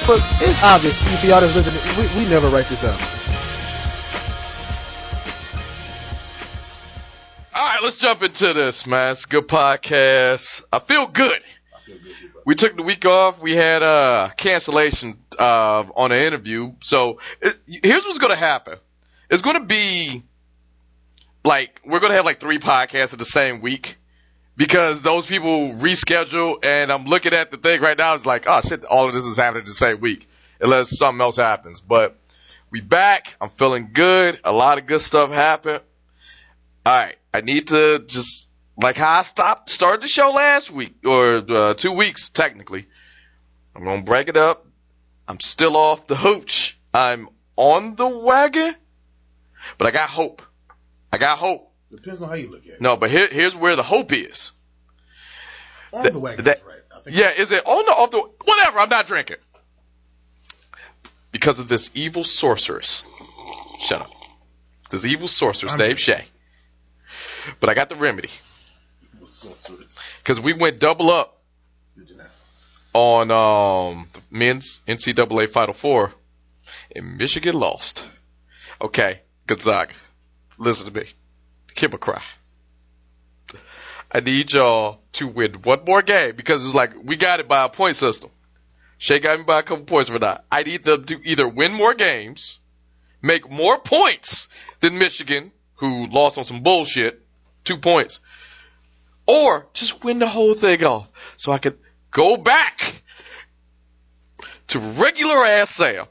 But 0.06 0.20
it's 0.42 0.62
obvious 0.62 1.00
if 1.00 1.24
y'all 1.24 1.40
that's 1.40 1.54
listening, 1.54 1.80
we, 1.96 2.24
we 2.24 2.28
never 2.28 2.50
write 2.50 2.68
this 2.68 2.84
out. 2.84 3.21
Jump 8.12 8.22
into 8.24 8.52
this, 8.52 8.86
man. 8.86 9.12
It's 9.12 9.24
a 9.24 9.28
good 9.28 9.48
podcast. 9.48 10.62
I 10.70 10.80
feel 10.80 11.06
good. 11.06 11.42
We 12.44 12.54
took 12.54 12.76
the 12.76 12.82
week 12.82 13.06
off. 13.06 13.40
We 13.40 13.52
had 13.52 13.82
a 13.82 14.30
cancellation 14.36 15.16
uh, 15.38 15.84
on 15.96 16.12
an 16.12 16.18
interview. 16.18 16.74
So 16.80 17.20
it, 17.40 17.58
here's 17.66 18.04
what's 18.04 18.18
going 18.18 18.32
to 18.32 18.36
happen. 18.36 18.76
It's 19.30 19.40
going 19.40 19.58
to 19.58 19.64
be 19.64 20.24
like 21.42 21.80
we're 21.86 22.00
going 22.00 22.10
to 22.10 22.16
have 22.16 22.26
like 22.26 22.38
three 22.38 22.58
podcasts 22.58 23.14
in 23.14 23.18
the 23.18 23.24
same 23.24 23.62
week 23.62 23.96
because 24.58 25.00
those 25.00 25.24
people 25.24 25.70
reschedule. 25.70 26.62
And 26.62 26.92
I'm 26.92 27.06
looking 27.06 27.32
at 27.32 27.50
the 27.50 27.56
thing 27.56 27.80
right 27.80 27.96
now. 27.96 28.12
It's 28.12 28.26
like, 28.26 28.44
oh 28.46 28.60
shit, 28.60 28.84
all 28.84 29.08
of 29.08 29.14
this 29.14 29.24
is 29.24 29.38
happening 29.38 29.64
the 29.64 29.72
same 29.72 30.00
week 30.00 30.28
unless 30.60 30.98
something 30.98 31.22
else 31.22 31.36
happens. 31.36 31.80
But 31.80 32.18
we 32.70 32.82
back. 32.82 33.36
I'm 33.40 33.48
feeling 33.48 33.88
good. 33.94 34.38
A 34.44 34.52
lot 34.52 34.76
of 34.76 34.86
good 34.86 35.00
stuff 35.00 35.30
happened. 35.30 35.82
All 36.84 36.92
right, 36.92 37.16
I 37.32 37.40
need 37.42 37.68
to 37.68 38.00
just 38.06 38.48
like 38.80 38.96
how 38.96 39.18
I 39.20 39.22
stopped 39.22 39.70
started 39.70 40.02
the 40.02 40.08
show 40.08 40.30
last 40.30 40.70
week 40.70 40.94
or 41.04 41.36
uh, 41.48 41.74
two 41.74 41.92
weeks 41.92 42.28
technically. 42.30 42.86
I'm 43.76 43.84
gonna 43.84 44.02
break 44.02 44.28
it 44.28 44.36
up. 44.36 44.66
I'm 45.28 45.38
still 45.40 45.76
off 45.76 46.06
the 46.06 46.16
hooch. 46.16 46.78
I'm 46.92 47.28
on 47.56 47.94
the 47.94 48.08
wagon, 48.08 48.74
but 49.78 49.86
I 49.86 49.90
got 49.92 50.08
hope. 50.08 50.42
I 51.12 51.18
got 51.18 51.38
hope. 51.38 51.72
Depends 51.90 52.20
on 52.20 52.28
how 52.28 52.34
you 52.34 52.50
look 52.50 52.64
at 52.66 52.72
it. 52.74 52.80
No, 52.80 52.96
but 52.96 53.10
here, 53.10 53.28
here's 53.28 53.54
where 53.54 53.76
the 53.76 53.82
hope 53.82 54.12
is. 54.12 54.52
On 55.92 56.02
That- 56.02 56.12
the 56.14 56.18
wagon, 56.18 56.44
that- 56.46 56.66
right. 56.66 56.78
I 56.90 57.00
think 57.00 57.16
Yeah, 57.16 57.30
is 57.30 57.52
it 57.52 57.64
on 57.66 57.84
the 57.84 57.92
off 57.92 58.10
the 58.10 58.20
whatever? 58.44 58.80
I'm 58.80 58.88
not 58.88 59.06
drinking 59.06 59.36
because 61.30 61.58
of 61.58 61.68
this 61.68 61.90
evil 61.94 62.24
sorceress. 62.24 63.04
Shut 63.80 64.00
up. 64.02 64.10
This 64.90 65.04
evil 65.06 65.28
sorceress, 65.28 65.72
I'm 65.72 65.78
Dave 65.78 65.96
drinking. 65.98 66.26
Shea. 67.44 67.52
But 67.60 67.70
I 67.70 67.74
got 67.74 67.88
the 67.88 67.96
remedy 67.96 68.30
so- 69.42 69.56
so 69.60 69.74
it's- 69.74 69.98
because 70.18 70.40
we 70.40 70.52
went 70.52 70.78
double 70.78 71.10
up 71.10 71.42
did 71.96 72.10
you 72.10 72.16
know? 72.16 72.24
on 72.94 73.30
um 73.30 74.08
the 74.12 74.20
men's 74.30 74.80
NCAA 74.86 75.48
Final 75.50 75.74
Four, 75.74 76.12
and 76.94 77.16
Michigan 77.16 77.54
lost. 77.54 78.04
Okay, 78.80 79.20
Gonzaga. 79.46 79.94
listen 80.58 80.92
to 80.92 81.00
me. 81.00 81.08
My 81.80 81.96
cry. 81.98 82.22
I 84.10 84.20
need 84.20 84.52
y'all 84.52 85.00
to 85.12 85.26
win 85.26 85.54
one 85.62 85.84
more 85.86 86.02
game 86.02 86.36
because 86.36 86.64
it's 86.64 86.74
like 86.74 86.92
we 87.02 87.16
got 87.16 87.40
it 87.40 87.48
by 87.48 87.64
a 87.64 87.68
point 87.68 87.96
system. 87.96 88.30
Shay 88.98 89.18
got 89.18 89.38
me 89.38 89.44
by 89.44 89.60
a 89.60 89.62
couple 89.62 89.84
points 89.84 90.10
for 90.10 90.18
that. 90.18 90.44
I 90.50 90.62
need 90.62 90.84
them 90.84 91.04
to 91.06 91.20
either 91.28 91.48
win 91.48 91.72
more 91.72 91.94
games, 91.94 92.60
make 93.22 93.50
more 93.50 93.78
points 93.78 94.48
than 94.80 94.98
Michigan, 94.98 95.50
who 95.76 96.06
lost 96.06 96.38
on 96.38 96.44
some 96.44 96.62
bullshit, 96.62 97.20
two 97.64 97.76
points, 97.78 98.20
or 99.26 99.66
just 99.72 100.02
win 100.04 100.18
the 100.18 100.28
whole 100.28 100.54
thing 100.54 100.82
off 100.84 101.08
so 101.36 101.52
I 101.52 101.58
could 101.58 101.78
go 102.10 102.36
back 102.36 103.02
to 104.68 104.78
regular 104.78 105.44
ass 105.44 105.70
Sam. 105.70 106.06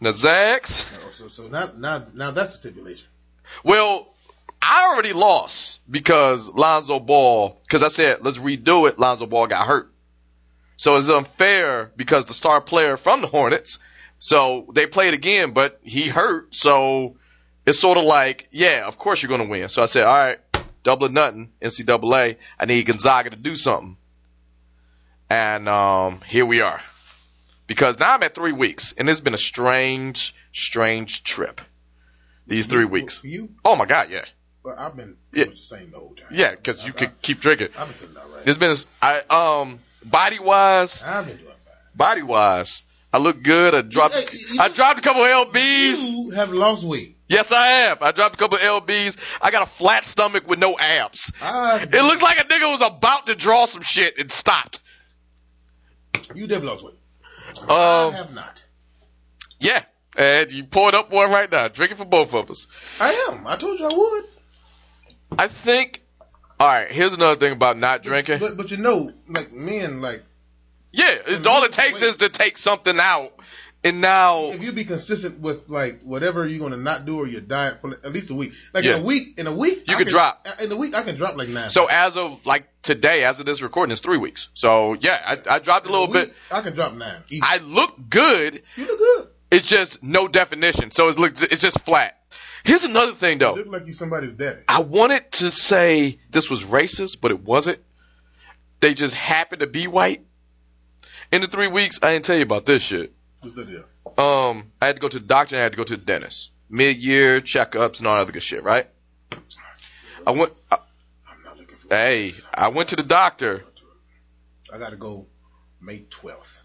Now, 0.00 0.12
Zags, 0.12 0.92
Oh, 1.06 1.10
So, 1.12 1.28
so 1.28 1.48
now, 1.48 1.70
now, 1.76 2.04
now 2.14 2.30
that's 2.32 2.52
the 2.52 2.58
stipulation. 2.58 3.06
well, 3.62 4.08
I 4.60 4.86
already 4.92 5.12
lost 5.12 5.80
because 5.90 6.48
Lonzo 6.50 6.98
Ball, 6.98 7.58
because 7.62 7.82
I 7.82 7.88
said, 7.88 8.18
let's 8.22 8.38
redo 8.38 8.88
it. 8.88 8.98
Lonzo 8.98 9.26
Ball 9.26 9.46
got 9.46 9.66
hurt. 9.66 9.90
So 10.76 10.96
it's 10.96 11.08
unfair 11.08 11.90
because 11.96 12.24
the 12.24 12.34
star 12.34 12.60
player 12.60 12.96
from 12.96 13.20
the 13.20 13.28
Hornets, 13.28 13.78
so 14.18 14.66
they 14.74 14.86
played 14.86 15.14
again, 15.14 15.52
but 15.52 15.78
he 15.84 16.08
hurt. 16.08 16.54
So 16.54 17.16
it's 17.66 17.80
sort 17.80 17.98
of 17.98 18.04
like, 18.04 18.48
yeah, 18.50 18.86
of 18.86 18.98
course 18.98 19.22
you're 19.22 19.28
going 19.28 19.42
to 19.42 19.48
win. 19.48 19.68
So 19.68 19.82
I 19.82 19.86
said, 19.86 20.04
all 20.04 20.14
right, 20.14 20.38
double 20.82 21.06
or 21.06 21.10
nothing, 21.10 21.50
NCAA. 21.62 22.36
I 22.58 22.64
need 22.66 22.86
Gonzaga 22.86 23.30
to 23.30 23.36
do 23.36 23.56
something. 23.56 23.96
And, 25.30 25.68
um, 25.68 26.20
here 26.26 26.44
we 26.46 26.60
are. 26.60 26.80
Because 27.66 27.98
now 27.98 28.12
I'm 28.14 28.22
at 28.22 28.34
three 28.34 28.52
weeks 28.52 28.92
and 28.96 29.08
it's 29.08 29.20
been 29.20 29.34
a 29.34 29.38
strange, 29.38 30.34
strange 30.52 31.22
trip. 31.24 31.60
These 32.46 32.66
three 32.66 32.84
weeks. 32.84 33.22
You, 33.24 33.48
Oh 33.64 33.74
my 33.74 33.86
God, 33.86 34.10
yeah. 34.10 34.26
well, 34.62 34.76
I've 34.78 34.94
been 34.94 35.16
Yeah. 35.32 35.46
much 35.46 35.56
the 35.56 35.62
same 35.62 35.90
the 35.90 35.98
whole 35.98 36.14
time. 36.14 36.26
Yeah, 36.30 36.50
because 36.50 36.84
you 36.86 36.92
I- 36.94 36.98
could 36.98 37.22
keep 37.22 37.40
drinking. 37.40 37.68
I, 37.76 37.82
I've 37.82 37.88
been 37.88 37.94
feeling 37.96 38.16
all 38.18 38.28
right. 38.36 38.46
It's 38.46 38.58
been, 38.58 38.76
I, 39.00 39.20
um, 39.62 39.78
body 40.04 40.38
wise, 40.38 41.02
I've 41.02 41.26
been 41.26 41.36
doing 41.38 41.48
fine. 41.48 41.74
body 41.94 42.22
wise, 42.22 42.82
I 43.14 43.16
look 43.18 43.42
good. 43.42 43.74
I 43.74 43.80
dropped, 43.80 44.14
Hey, 44.14 44.26
you- 44.52 44.60
I 44.60 44.68
dropped 44.68 44.98
a 44.98 45.02
couple 45.02 45.22
of 45.22 45.48
LBs. 45.54 46.10
You 46.10 46.30
have 46.30 46.52
lost 46.52 46.84
weight. 46.84 47.13
Yes, 47.28 47.52
I 47.52 47.66
have. 47.66 48.02
I 48.02 48.12
dropped 48.12 48.34
a 48.34 48.38
couple 48.38 48.56
of 48.58 48.62
LBs. 48.62 49.16
I 49.40 49.50
got 49.50 49.62
a 49.62 49.66
flat 49.66 50.04
stomach 50.04 50.46
with 50.46 50.58
no 50.58 50.76
abs. 50.78 51.32
I, 51.40 51.80
It 51.82 51.90
looks 52.02 52.20
like 52.22 52.38
a 52.38 52.44
nigga 52.44 52.70
was 52.78 52.82
about 52.82 53.26
to 53.26 53.34
draw 53.34 53.64
some 53.64 53.82
shit 53.82 54.18
and 54.18 54.30
stopped. 54.30 54.80
you 56.34 56.46
definitely 56.46 56.68
lost 56.68 56.84
weight. 56.84 56.94
I 57.68 58.04
Um, 58.06 58.12
have 58.14 58.34
not. 58.34 58.64
yeah. 59.60 59.84
And 60.16 60.50
you 60.52 60.64
poured 60.64 60.94
up 60.94 61.10
one 61.10 61.30
right 61.30 61.50
now. 61.50 61.68
Drinking 61.68 61.96
for 61.96 62.04
both 62.04 62.34
of 62.34 62.50
us. 62.50 62.66
I 63.00 63.12
am. 63.30 63.46
I 63.46 63.56
told 63.56 63.80
you 63.80 63.86
I 63.88 63.94
would. 63.94 64.24
I 65.36 65.48
think, 65.48 66.02
alright, 66.60 66.90
here's 66.92 67.12
another 67.14 67.34
thing 67.40 67.52
about 67.52 67.78
not 67.78 68.02
drinking. 68.02 68.38
But 68.38 68.56
but 68.56 68.70
you 68.70 68.76
know, 68.76 69.10
like 69.28 69.50
men, 69.52 70.00
like 70.00 70.22
Yeah, 70.92 71.16
it's, 71.26 71.46
all 71.46 71.64
it 71.64 71.72
takes 71.72 72.00
is 72.02 72.18
to 72.18 72.28
take 72.28 72.58
something 72.58 72.96
out. 73.00 73.30
And 73.84 74.00
now, 74.00 74.46
if 74.46 74.62
you 74.62 74.72
be 74.72 74.86
consistent 74.86 75.40
with 75.40 75.68
like 75.68 76.00
whatever 76.00 76.46
you're 76.46 76.58
gonna 76.58 76.82
not 76.82 77.04
do 77.04 77.18
or 77.18 77.26
your 77.26 77.42
diet 77.42 77.82
for 77.82 77.92
at 77.92 78.12
least 78.14 78.30
a 78.30 78.34
week. 78.34 78.54
Like 78.72 78.84
Yeah. 78.84 78.96
in 78.96 79.02
a 79.02 79.04
week, 79.04 79.38
in 79.38 79.46
a 79.46 79.54
week, 79.54 79.84
You 79.86 79.94
I 79.94 79.98
could 79.98 80.06
can- 80.06 80.12
drop. 80.12 80.48
In 80.58 80.72
a 80.72 80.76
week, 80.76 80.94
I 80.94 81.02
can 81.02 81.16
drop 81.16 81.36
like 81.36 81.48
nine. 81.48 81.68
so 81.68 81.84
as 81.86 82.16
of 82.16 82.46
like 82.46 82.64
today, 82.82 83.24
as 83.24 83.40
of 83.40 83.46
this 83.46 83.60
recording, 83.60 83.92
it's 83.92 84.00
three 84.00 84.16
weeks. 84.16 84.48
So 84.54 84.96
yeah, 84.98 85.20
I, 85.46 85.56
I 85.56 85.58
dropped 85.58 85.84
a 85.84 85.88
In 85.90 85.92
little 85.92 86.06
week, 86.06 86.28
bit. 86.28 86.34
I 86.50 86.62
can 86.62 86.74
drop 86.74 86.94
nine. 86.94 87.22
Easy. 87.28 87.40
I 87.44 87.58
look 87.58 87.94
good. 88.08 88.62
you 88.76 88.86
look 88.86 88.98
good. 88.98 89.28
It's 89.50 89.68
just 89.68 90.02
no 90.02 90.28
definition. 90.28 90.90
So 90.90 91.08
it 91.08 91.18
looks, 91.18 91.42
it's 91.42 91.60
just 91.60 91.78
flat. 91.82 92.18
Here's 92.64 92.84
another 92.84 93.12
thing 93.14 93.36
though. 93.36 93.50
You 93.54 93.64
look 93.64 93.72
like 93.72 93.86
you 93.86 93.92
somebody's 93.92 94.32
daddy. 94.32 94.62
I 94.66 94.80
wanted 94.80 95.30
to 95.32 95.50
say 95.50 96.18
this 96.30 96.48
was 96.48 96.64
racist, 96.64 97.20
but 97.20 97.30
it 97.32 97.40
wasn't. 97.40 97.80
They 98.80 98.94
just 98.94 99.14
happened 99.14 99.60
to 99.60 99.66
be 99.66 99.86
white. 99.86 100.22
In 101.30 101.42
the 101.42 101.48
three 101.48 101.68
weeks, 101.68 101.98
I 102.02 102.12
didn't 102.12 102.24
tell 102.24 102.36
you 102.36 102.42
about 102.42 102.64
this 102.64 102.82
shit. 102.82 103.12
What's 103.44 103.56
the 103.56 103.64
deal? 103.66 103.84
Um, 104.16 104.72
I 104.80 104.86
had 104.86 104.96
to 104.96 105.00
go 105.00 105.08
to 105.08 105.18
the 105.18 105.26
doctor 105.26 105.54
and 105.54 105.60
I 105.60 105.64
had 105.64 105.72
to 105.72 105.76
go 105.76 105.84
to 105.84 105.96
the 105.96 106.02
dentist. 106.04 106.50
Mid-year 106.70 107.42
checkups 107.42 107.98
and 107.98 108.06
all 108.08 108.16
that 108.16 108.22
other 108.22 108.32
good 108.32 108.42
shit, 108.42 108.62
right? 108.64 108.86
I 110.26 110.30
went, 110.30 110.52
I, 110.70 110.78
I'm 111.28 111.42
not 111.44 111.58
looking 111.58 111.76
for. 111.76 111.88
hey, 111.94 112.32
I 112.54 112.68
went 112.68 112.88
to 112.88 112.96
the 112.96 113.02
doctor. 113.02 113.62
I 114.72 114.78
got 114.78 114.90
to 114.90 114.96
go 114.96 115.26
May 115.80 116.00
12th. 116.10 116.58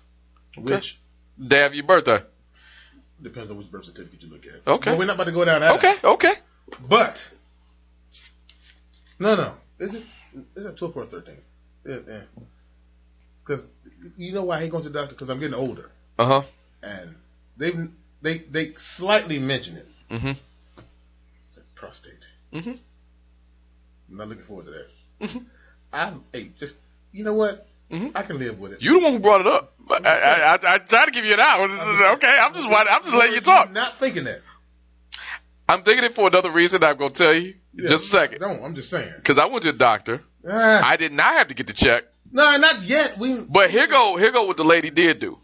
Okay. 0.57 0.61
Which 0.75 0.99
Day 1.45 1.65
of 1.65 1.75
your 1.75 1.85
birthday. 1.85 2.19
depends 3.21 3.51
on 3.51 3.57
which 3.57 3.69
birth 3.71 3.85
certificate 3.85 4.23
you 4.23 4.29
look 4.29 4.45
at. 4.45 4.65
Okay. 4.65 4.91
But 4.91 4.99
we're 4.99 5.05
not 5.05 5.15
about 5.15 5.25
to 5.25 5.31
go 5.33 5.43
down 5.45 5.61
that. 5.61 5.75
Okay, 5.77 5.93
okay. 6.03 6.33
But 6.87 7.27
no, 9.19 9.35
no. 9.35 9.53
Is 9.79 9.95
it? 9.95 10.03
Is 10.55 10.65
it 10.65 10.77
12 10.77 10.97
or 10.97 11.05
13? 11.05 11.35
Yeah, 11.85 11.97
yeah. 12.07 12.21
Because 13.45 13.67
you 14.17 14.31
know 14.33 14.43
why 14.43 14.57
I 14.57 14.59
hate 14.61 14.71
going 14.71 14.83
to 14.83 14.89
the 14.89 14.99
doctor? 14.99 15.15
Because 15.15 15.29
I'm 15.29 15.39
getting 15.39 15.55
older, 15.55 15.91
Uh 16.17 16.25
huh. 16.25 16.41
And 16.83 17.15
they 17.57 17.71
they 18.21 18.37
they 18.39 18.73
slightly 18.73 19.39
mention 19.39 19.77
it. 19.77 19.87
Mhm. 20.09 20.35
Prostate. 21.75 22.13
Mhm. 22.53 22.77
I'm 24.09 24.17
not 24.17 24.27
looking 24.27 24.43
forward 24.43 24.65
to 24.65 24.71
that. 24.71 24.87
Mhm. 25.27 25.45
I'm 25.93 26.23
hey, 26.33 26.51
just 26.59 26.75
you 27.11 27.23
know 27.23 27.33
what? 27.33 27.67
Mhm. 27.91 28.11
I 28.15 28.23
can 28.23 28.37
live 28.37 28.59
with 28.59 28.73
it. 28.73 28.81
You 28.81 28.99
the 28.99 29.03
one 29.03 29.13
who 29.13 29.19
brought 29.19 29.41
it 29.41 29.47
up. 29.47 29.73
I, 29.89 29.95
I, 29.95 30.55
I, 30.55 30.73
I 30.75 30.77
tried 30.77 31.05
to 31.05 31.11
give 31.11 31.25
you 31.25 31.33
an 31.33 31.39
is- 31.39 32.01
Okay, 32.15 32.37
I'm 32.39 32.53
just, 32.53 32.67
I'm 32.67 33.03
just 33.03 33.15
letting 33.15 33.33
you 33.35 33.41
talk. 33.41 33.67
I'm 33.67 33.73
not 33.73 33.97
thinking 33.97 34.25
that. 34.25 34.41
I'm 35.67 35.81
thinking 35.83 36.03
it 36.03 36.13
for 36.13 36.27
another 36.27 36.51
reason. 36.51 36.83
I'm 36.83 36.97
gonna 36.97 37.09
tell 37.11 37.33
you 37.33 37.55
Yeah, 37.73 37.89
just 37.89 38.05
a 38.05 38.07
second. 38.07 38.39
Don't. 38.39 38.63
I'm 38.63 38.75
just 38.75 38.89
saying. 38.89 39.11
Cause 39.23 39.37
I 39.39 39.45
went 39.45 39.63
to 39.63 39.71
the 39.71 39.77
doctor. 39.77 40.21
Ah, 40.47 40.81
I 40.87 40.97
did 40.97 41.11
not 41.11 41.33
have 41.35 41.47
to 41.49 41.55
get 41.55 41.67
the 41.67 41.73
check. 41.73 42.03
no, 42.31 42.57
not 42.57 42.81
yet. 42.83 43.17
We. 43.17 43.39
But 43.41 43.69
here 43.69 43.87
go, 43.87 44.15
here 44.17 44.31
go 44.31 44.45
what 44.45 44.57
the 44.57 44.63
lady 44.63 44.89
did 44.89 45.19
do. 45.19 45.39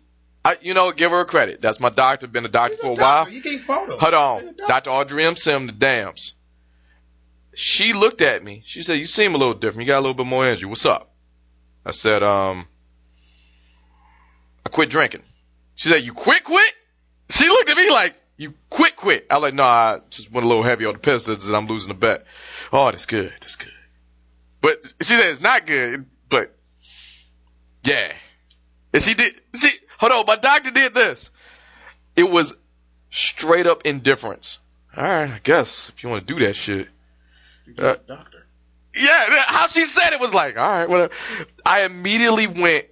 I, 0.46 0.58
you 0.62 0.76
know, 0.76 0.92
give 0.92 1.10
her 1.10 1.22
a 1.22 1.26
credit. 1.26 1.60
That's 1.60 1.80
my 1.80 1.90
doctor. 1.90 2.28
Been 2.28 2.46
a 2.46 2.50
doctor 2.50 2.74
He's 2.76 2.80
for 2.80 2.92
a 2.94 2.96
doctor. 2.96 3.32
while. 3.32 3.34
You 3.34 3.42
can't 3.42 3.62
fault 3.62 3.90
him. 3.90 3.98
Hold 3.98 4.14
on. 4.14 4.56
Dr. 4.68 4.92
Audrey 4.92 5.26
M. 5.26 5.36
Sim, 5.36 5.66
the 5.66 5.74
dams. 5.74 6.36
She 7.56 7.94
looked 7.94 8.22
at 8.22 8.44
me. 8.44 8.62
She 8.64 8.84
said, 8.84 9.00
"You 9.00 9.06
seem 9.06 9.34
a 9.34 9.38
little 9.38 9.56
different. 9.56 9.88
You 9.88 9.94
got 9.94 9.98
a 9.98 10.06
little 10.06 10.14
bit 10.14 10.28
more 10.28 10.46
energy. 10.46 10.66
What's 10.66 10.86
up?" 10.86 11.12
I 11.84 11.92
said, 11.92 12.22
"Um, 12.22 12.68
I 14.66 14.70
quit 14.70 14.90
drinking." 14.90 15.24
She 15.76 15.90
said, 15.90 16.04
"You 16.04 16.14
quit, 16.14 16.44
quit?" 16.44 16.74
She 17.30 17.48
looked 17.48 17.70
at 17.70 17.78
me 17.78 17.90
like, 17.90 18.14
"You 18.38 18.54
quit, 18.70 18.96
quit?" 18.98 19.26
I 19.32 19.38
like, 19.38 19.54
"No, 19.54 19.64
I 19.64 20.00
just 20.12 20.32
went 20.32 20.46
a 20.46 20.48
little 20.48 20.64
heavy 20.64 20.86
on 20.86 20.94
the 20.94 21.00
Pistons 21.00 21.48
and 21.48 21.56
I'm 21.58 21.66
losing 21.66 21.88
the 21.88 21.96
bet." 21.96 22.26
Oh, 22.72 22.92
that's 22.92 23.06
good. 23.08 23.34
That's 23.42 23.56
good. 23.56 23.72
But 24.62 24.86
she 25.02 25.16
said 25.16 25.32
it's 25.32 25.42
not 25.42 25.66
good. 25.66 26.06
But 26.30 26.56
yeah, 27.84 28.12
and 28.94 29.02
she 29.02 29.14
did. 29.14 29.40
She 29.56 29.70
hold 30.00 30.12
on. 30.12 30.26
My 30.26 30.36
doctor 30.36 30.72
did 30.72 30.94
this. 30.94 31.30
It 32.16 32.30
was 32.30 32.54
straight 33.10 33.68
up 33.68 33.86
indifference. 33.86 34.60
All 34.96 35.04
right, 35.04 35.30
I 35.30 35.40
guess 35.44 35.90
if 35.90 36.04
you 36.04 36.10
want 36.10 36.28
to 36.28 36.34
do 36.34 36.46
that 36.46 36.56
shit. 36.56 36.88
A 37.78 37.98
doctor. 37.98 38.46
Yeah, 38.96 39.44
how 39.48 39.68
she 39.68 39.84
said 39.84 40.14
it 40.14 40.22
was 40.22 40.34
like, 40.34 40.58
all 40.58 40.68
right, 40.68 40.90
whatever. 40.90 41.14
I 41.66 41.82
immediately 41.84 42.48
went 42.48 42.86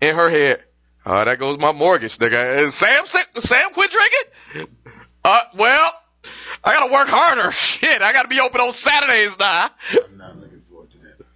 in 0.00 0.16
her 0.16 0.28
head. 0.28 0.64
Oh, 1.06 1.24
that 1.24 1.38
goes 1.38 1.58
my 1.58 1.72
mortgage, 1.72 2.18
nigga. 2.18 2.58
Is 2.58 2.74
Sam 2.74 3.04
Sam 3.06 3.72
quit 3.72 3.90
drinking? 3.90 4.68
Uh, 5.24 5.40
well, 5.54 5.92
I 6.64 6.74
gotta 6.74 6.92
work 6.92 7.08
harder. 7.08 7.50
Shit, 7.52 8.02
I 8.02 8.12
gotta 8.12 8.28
be 8.28 8.40
open 8.40 8.60
on 8.60 8.72
Saturdays 8.72 9.38
now. 9.38 9.70
I'm 10.04 10.18
not 10.18 10.36
looking 10.38 10.62
forward 10.70 10.90
to 10.90 10.98
that. 10.98 11.26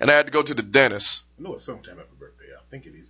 And 0.00 0.10
I 0.10 0.16
had 0.16 0.26
to 0.26 0.32
go 0.32 0.42
to 0.42 0.54
the 0.54 0.62
dentist. 0.62 1.22
I 1.38 1.42
know 1.42 1.54
it's 1.54 1.64
sometime 1.64 1.98
after 1.98 2.14
birthday. 2.18 2.44
I 2.56 2.62
think 2.70 2.86
it 2.86 2.94
is 2.94 3.09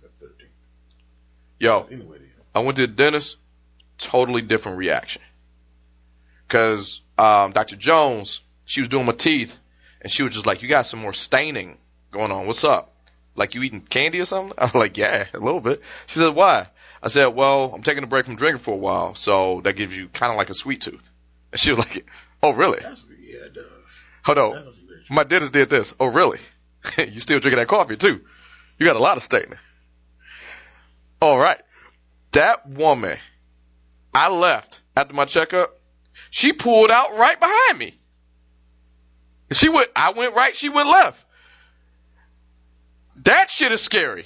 Yo, 1.61 1.85
Anyway. 1.91 2.17
I 2.55 2.61
went 2.61 2.75
to 2.77 2.87
the 2.87 2.91
dentist. 2.91 3.37
Totally 3.99 4.41
different 4.41 4.79
reaction. 4.79 5.21
Cause 6.47 7.01
um, 7.19 7.51
Dr. 7.51 7.75
Jones, 7.75 8.41
she 8.65 8.81
was 8.81 8.89
doing 8.89 9.05
my 9.05 9.11
teeth, 9.11 9.55
and 10.01 10.11
she 10.11 10.23
was 10.23 10.31
just 10.31 10.47
like, 10.47 10.63
"You 10.63 10.67
got 10.69 10.87
some 10.87 10.99
more 10.99 11.13
staining 11.13 11.77
going 12.09 12.31
on. 12.31 12.47
What's 12.47 12.63
up? 12.63 12.95
Like 13.35 13.53
you 13.53 13.61
eating 13.61 13.81
candy 13.81 14.19
or 14.19 14.25
something?" 14.25 14.53
I 14.57 14.65
was 14.65 14.73
like, 14.73 14.97
"Yeah, 14.97 15.27
a 15.35 15.37
little 15.37 15.61
bit." 15.61 15.81
She 16.07 16.17
said, 16.17 16.33
"Why?" 16.33 16.67
I 17.03 17.09
said, 17.09 17.27
"Well, 17.27 17.71
I'm 17.75 17.83
taking 17.83 18.03
a 18.03 18.07
break 18.07 18.25
from 18.25 18.37
drinking 18.37 18.63
for 18.63 18.73
a 18.73 18.77
while, 18.77 19.13
so 19.13 19.61
that 19.63 19.75
gives 19.75 19.95
you 19.95 20.07
kind 20.07 20.31
of 20.31 20.37
like 20.37 20.49
a 20.49 20.55
sweet 20.55 20.81
tooth." 20.81 21.07
And 21.51 21.59
she 21.59 21.69
was 21.69 21.77
like, 21.77 22.07
"Oh, 22.41 22.53
really?" 22.53 22.79
That's, 22.81 23.05
yeah, 23.19 23.45
it 23.45 23.53
does. 23.53 23.65
Hold 24.23 24.37
on. 24.39 24.65
That's 24.65 24.77
very 24.77 25.03
true. 25.05 25.15
My 25.15 25.25
dentist 25.25 25.53
did 25.53 25.69
this. 25.69 25.93
Oh, 25.99 26.07
really? 26.07 26.39
you 26.97 27.19
still 27.19 27.39
drinking 27.39 27.59
that 27.59 27.67
coffee 27.67 27.97
too? 27.97 28.21
You 28.79 28.85
got 28.87 28.95
a 28.95 28.99
lot 28.99 29.17
of 29.17 29.21
staining. 29.21 29.59
All 31.21 31.37
right. 31.37 31.61
That 32.31 32.67
woman, 32.67 33.17
I 34.13 34.29
left 34.29 34.81
after 34.95 35.13
my 35.13 35.25
checkup. 35.25 35.77
She 36.29 36.53
pulled 36.53 36.91
out 36.91 37.15
right 37.17 37.39
behind 37.39 37.77
me. 37.77 37.97
She 39.51 39.69
went, 39.69 39.89
I 39.95 40.11
went 40.11 40.33
right, 40.35 40.55
she 40.55 40.69
went 40.69 40.87
left. 40.87 41.25
That 43.23 43.49
shit 43.49 43.71
is 43.71 43.81
scary. 43.81 44.25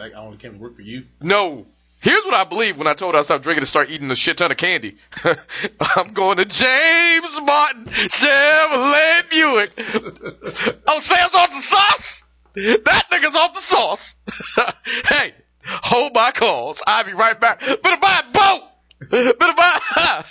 I, 0.00 0.10
I 0.10 0.12
only 0.12 0.38
came 0.38 0.54
to 0.54 0.58
work 0.58 0.76
for 0.76 0.82
you. 0.82 1.04
No. 1.20 1.66
Here's 2.00 2.24
what 2.24 2.34
I 2.34 2.44
believe 2.44 2.78
when 2.78 2.86
I 2.86 2.94
told 2.94 3.14
her 3.14 3.20
I 3.20 3.22
stopped 3.22 3.42
drinking 3.42 3.62
and 3.62 3.68
start 3.68 3.90
eating 3.90 4.10
a 4.10 4.14
shit 4.14 4.38
ton 4.38 4.52
of 4.52 4.56
candy. 4.56 4.96
I'm 5.80 6.12
going 6.12 6.36
to 6.36 6.44
James 6.44 7.40
Martin 7.42 7.86
Chevrolet 7.86 9.30
Buick. 9.30 9.72
oh, 10.86 11.00
Sam's 11.00 11.34
off 11.34 11.50
the 11.50 11.60
sauce. 11.60 12.22
That 12.56 13.04
nigga's 13.12 13.36
off 13.36 13.54
the 13.54 13.60
sauce. 13.60 14.16
hey, 15.06 15.34
hold 15.66 16.14
my 16.14 16.30
calls. 16.30 16.82
I'll 16.86 17.04
be 17.04 17.12
right 17.12 17.38
back. 17.38 17.60
Better 17.60 18.00
buy 18.00 18.22
a 18.26 18.32
boat. 18.32 18.62
Better 19.10 19.54
buy. 19.54 20.24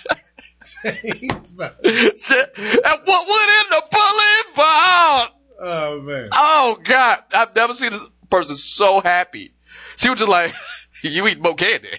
James 0.83 1.49
Bond. 1.51 1.73
Shit. 1.83 2.53
and 2.57 2.99
what 3.05 3.27
went 3.27 3.51
in 3.51 3.69
the 3.69 3.83
bullet 3.91 4.55
vault? 4.55 5.31
Oh 5.59 6.01
man. 6.01 6.29
Oh 6.31 6.79
God, 6.83 7.23
I've 7.31 7.55
never 7.55 7.75
seen 7.75 7.91
this 7.91 8.03
person 8.31 8.55
so 8.55 9.01
happy. 9.01 9.53
She 9.97 10.09
was 10.09 10.17
just 10.17 10.29
like, 10.29 10.51
"You 11.03 11.27
eat 11.27 11.39
more 11.39 11.53
candy." 11.55 11.89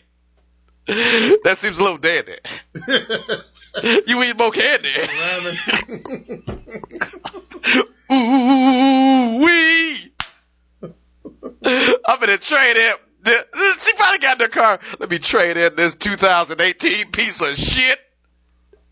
That 0.86 1.54
seems 1.56 1.78
a 1.78 1.82
little 1.82 1.98
dead. 1.98 2.40
You 4.06 4.22
eat 4.24 4.38
more 4.38 4.50
candy. 4.50 4.90
Ooh 8.12 9.44
wee. 9.44 10.12
I'm 12.06 12.20
gonna 12.20 12.38
trade 12.38 12.76
in. 12.76 12.94
She 13.80 13.92
probably 13.94 14.18
got 14.18 14.40
in 14.40 14.46
her 14.46 14.48
car. 14.48 14.80
Let 15.00 15.10
me 15.10 15.18
trade 15.18 15.56
in 15.56 15.74
this 15.76 15.94
2018 15.96 17.10
piece 17.10 17.40
of 17.42 17.56
shit. 17.56 17.98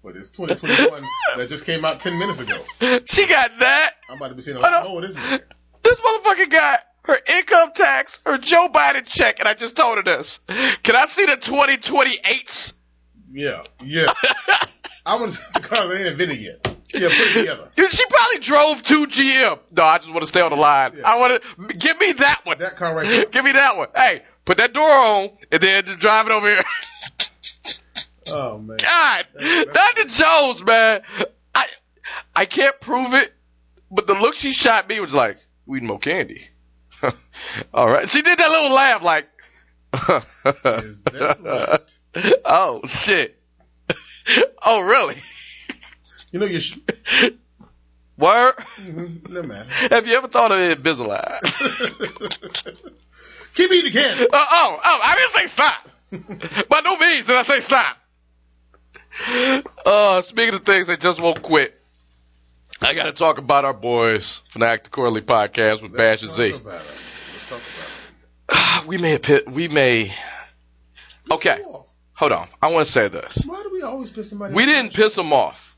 but 0.02 0.16
it's 0.16 0.30
2021 0.30 1.04
that 1.36 1.48
just 1.48 1.64
came 1.64 1.84
out 1.84 2.00
10 2.00 2.18
minutes 2.18 2.40
ago. 2.40 2.56
She 3.06 3.26
got 3.26 3.50
that. 3.60 3.92
I'm 4.10 4.16
about 4.16 4.28
to 4.28 4.34
be 4.34 4.42
seeing 4.42 4.56
a 4.56 4.60
I 4.60 4.70
lot 4.70 4.84
know. 4.84 4.90
more 4.90 5.00
this. 5.02 5.14
nigga. 5.16 5.42
This 5.82 6.00
motherfucker 6.00 6.50
got 6.50 6.80
her 7.04 7.18
income 7.38 7.70
tax, 7.74 8.20
her 8.26 8.38
Joe 8.38 8.68
Biden 8.72 9.06
check, 9.06 9.38
and 9.38 9.46
I 9.48 9.54
just 9.54 9.76
told 9.76 9.98
her 9.98 10.02
this. 10.02 10.40
Can 10.82 10.96
I 10.96 11.04
see 11.06 11.26
the 11.26 11.36
2028s? 11.36 12.72
Yeah, 13.32 13.62
yeah. 13.84 14.12
I 15.06 15.16
want 15.16 15.32
to 15.32 15.36
see 15.38 15.44
the 15.54 15.60
car 15.60 15.86
they 15.88 15.98
ain't 15.98 16.06
invented 16.08 16.40
yet. 16.40 16.73
Yeah, 16.94 17.08
put 17.08 17.18
it 17.18 17.40
together. 17.40 17.70
She 17.90 18.04
probably 18.06 18.38
drove 18.38 18.82
to 18.84 19.06
GM. 19.06 19.58
No, 19.76 19.82
I 19.84 19.98
just 19.98 20.10
want 20.10 20.22
to 20.22 20.26
stay 20.26 20.40
on 20.40 20.50
the 20.50 20.56
line. 20.56 20.92
Yeah. 20.96 21.08
I 21.08 21.18
want 21.18 21.42
to 21.42 21.76
give 21.76 21.98
me 21.98 22.12
that 22.12 22.40
one. 22.44 22.58
That 22.58 22.76
car 22.76 22.94
right 22.94 23.06
there. 23.06 23.24
Give 23.30 23.44
me 23.44 23.52
that 23.52 23.76
one. 23.76 23.88
Hey, 23.94 24.22
put 24.44 24.58
that 24.58 24.72
door 24.72 24.88
on 24.88 25.30
and 25.50 25.60
then 25.60 25.84
just 25.84 25.98
drive 25.98 26.26
it 26.26 26.32
over 26.32 26.48
here. 26.48 26.64
Oh 28.26 28.56
man. 28.56 28.78
God, 28.78 29.26
Dr. 29.70 30.04
Jones, 30.08 30.64
man. 30.64 31.02
I 31.54 31.66
I 32.34 32.46
can't 32.46 32.80
prove 32.80 33.12
it, 33.12 33.30
but 33.90 34.06
the 34.06 34.14
look 34.14 34.34
she 34.34 34.52
shot 34.52 34.88
me 34.88 34.98
was 34.98 35.12
like, 35.12 35.36
we 35.66 35.80
need 35.80 35.86
more 35.86 35.98
candy. 35.98 36.42
All 37.74 37.86
right. 37.86 38.08
She 38.08 38.22
did 38.22 38.38
that 38.38 38.50
little 38.50 38.74
laugh 38.74 39.02
like, 39.02 39.28
right? 40.08 41.80
oh 42.44 42.80
shit. 42.86 43.38
oh 44.62 44.80
really? 44.80 45.16
You 46.34 46.40
know 46.40 46.46
you. 46.46 46.60
Sh- 46.60 46.78
Word? 48.18 48.54
Mhm, 48.78 49.28
no 49.30 49.42
matter. 49.44 49.70
Have 49.94 50.08
you 50.08 50.16
ever 50.16 50.26
thought 50.26 50.50
of 50.50 50.58
it 50.58 50.82
Invisalign? 50.82 51.42
Keep 53.54 53.70
eating 53.70 53.92
the 53.92 54.00
candy. 54.00 54.24
Uh, 54.24 54.44
oh, 54.50 54.80
oh, 54.84 55.00
I 55.04 55.14
didn't 55.14 55.30
say 55.30 55.46
stop. 55.46 55.88
By 56.68 56.80
no 56.80 56.96
means 56.96 57.26
did 57.26 57.36
I 57.36 57.42
say 57.42 57.60
stop. 57.60 57.96
Uh, 59.86 60.20
speaking 60.22 60.54
of 60.54 60.64
things 60.64 60.88
that 60.88 60.98
just 60.98 61.20
won't 61.20 61.40
quit, 61.40 61.80
I 62.80 62.94
got 62.94 63.04
to 63.04 63.12
talk 63.12 63.38
about 63.38 63.64
our 63.64 63.72
boys 63.72 64.42
from 64.48 64.58
the 64.60 64.66
Act 64.66 64.88
Accordingly 64.88 65.22
podcast 65.22 65.82
with 65.82 65.96
Bash 65.96 66.22
and 66.22 66.30
Let's 66.30 66.34
Z. 66.36 66.50
talk 66.50 66.60
about 66.62 66.80
it. 66.80 66.86
Let's 67.32 67.48
talk 67.48 67.60
about 68.48 68.86
We 68.88 68.98
may, 68.98 69.18
pit, 69.18 69.48
we 69.48 69.68
may. 69.68 70.12
Okay, 71.30 71.62
hold 72.12 72.32
on. 72.32 72.48
I 72.60 72.72
want 72.72 72.86
to 72.86 72.92
say 72.92 73.06
this. 73.06 73.44
Why 73.46 73.62
do 73.62 73.70
we 73.72 73.82
always 73.82 74.10
piss 74.10 74.30
somebody? 74.30 74.52
We 74.52 74.66
didn't 74.66 74.94
piss 74.94 75.14
them 75.14 75.32
off. 75.32 75.73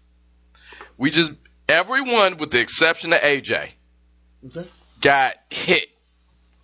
We 0.96 1.10
just 1.10 1.32
everyone, 1.68 2.36
with 2.38 2.50
the 2.50 2.60
exception 2.60 3.12
of 3.12 3.20
AJ, 3.20 3.70
Okay. 4.46 4.66
got 5.00 5.36
hit 5.50 5.88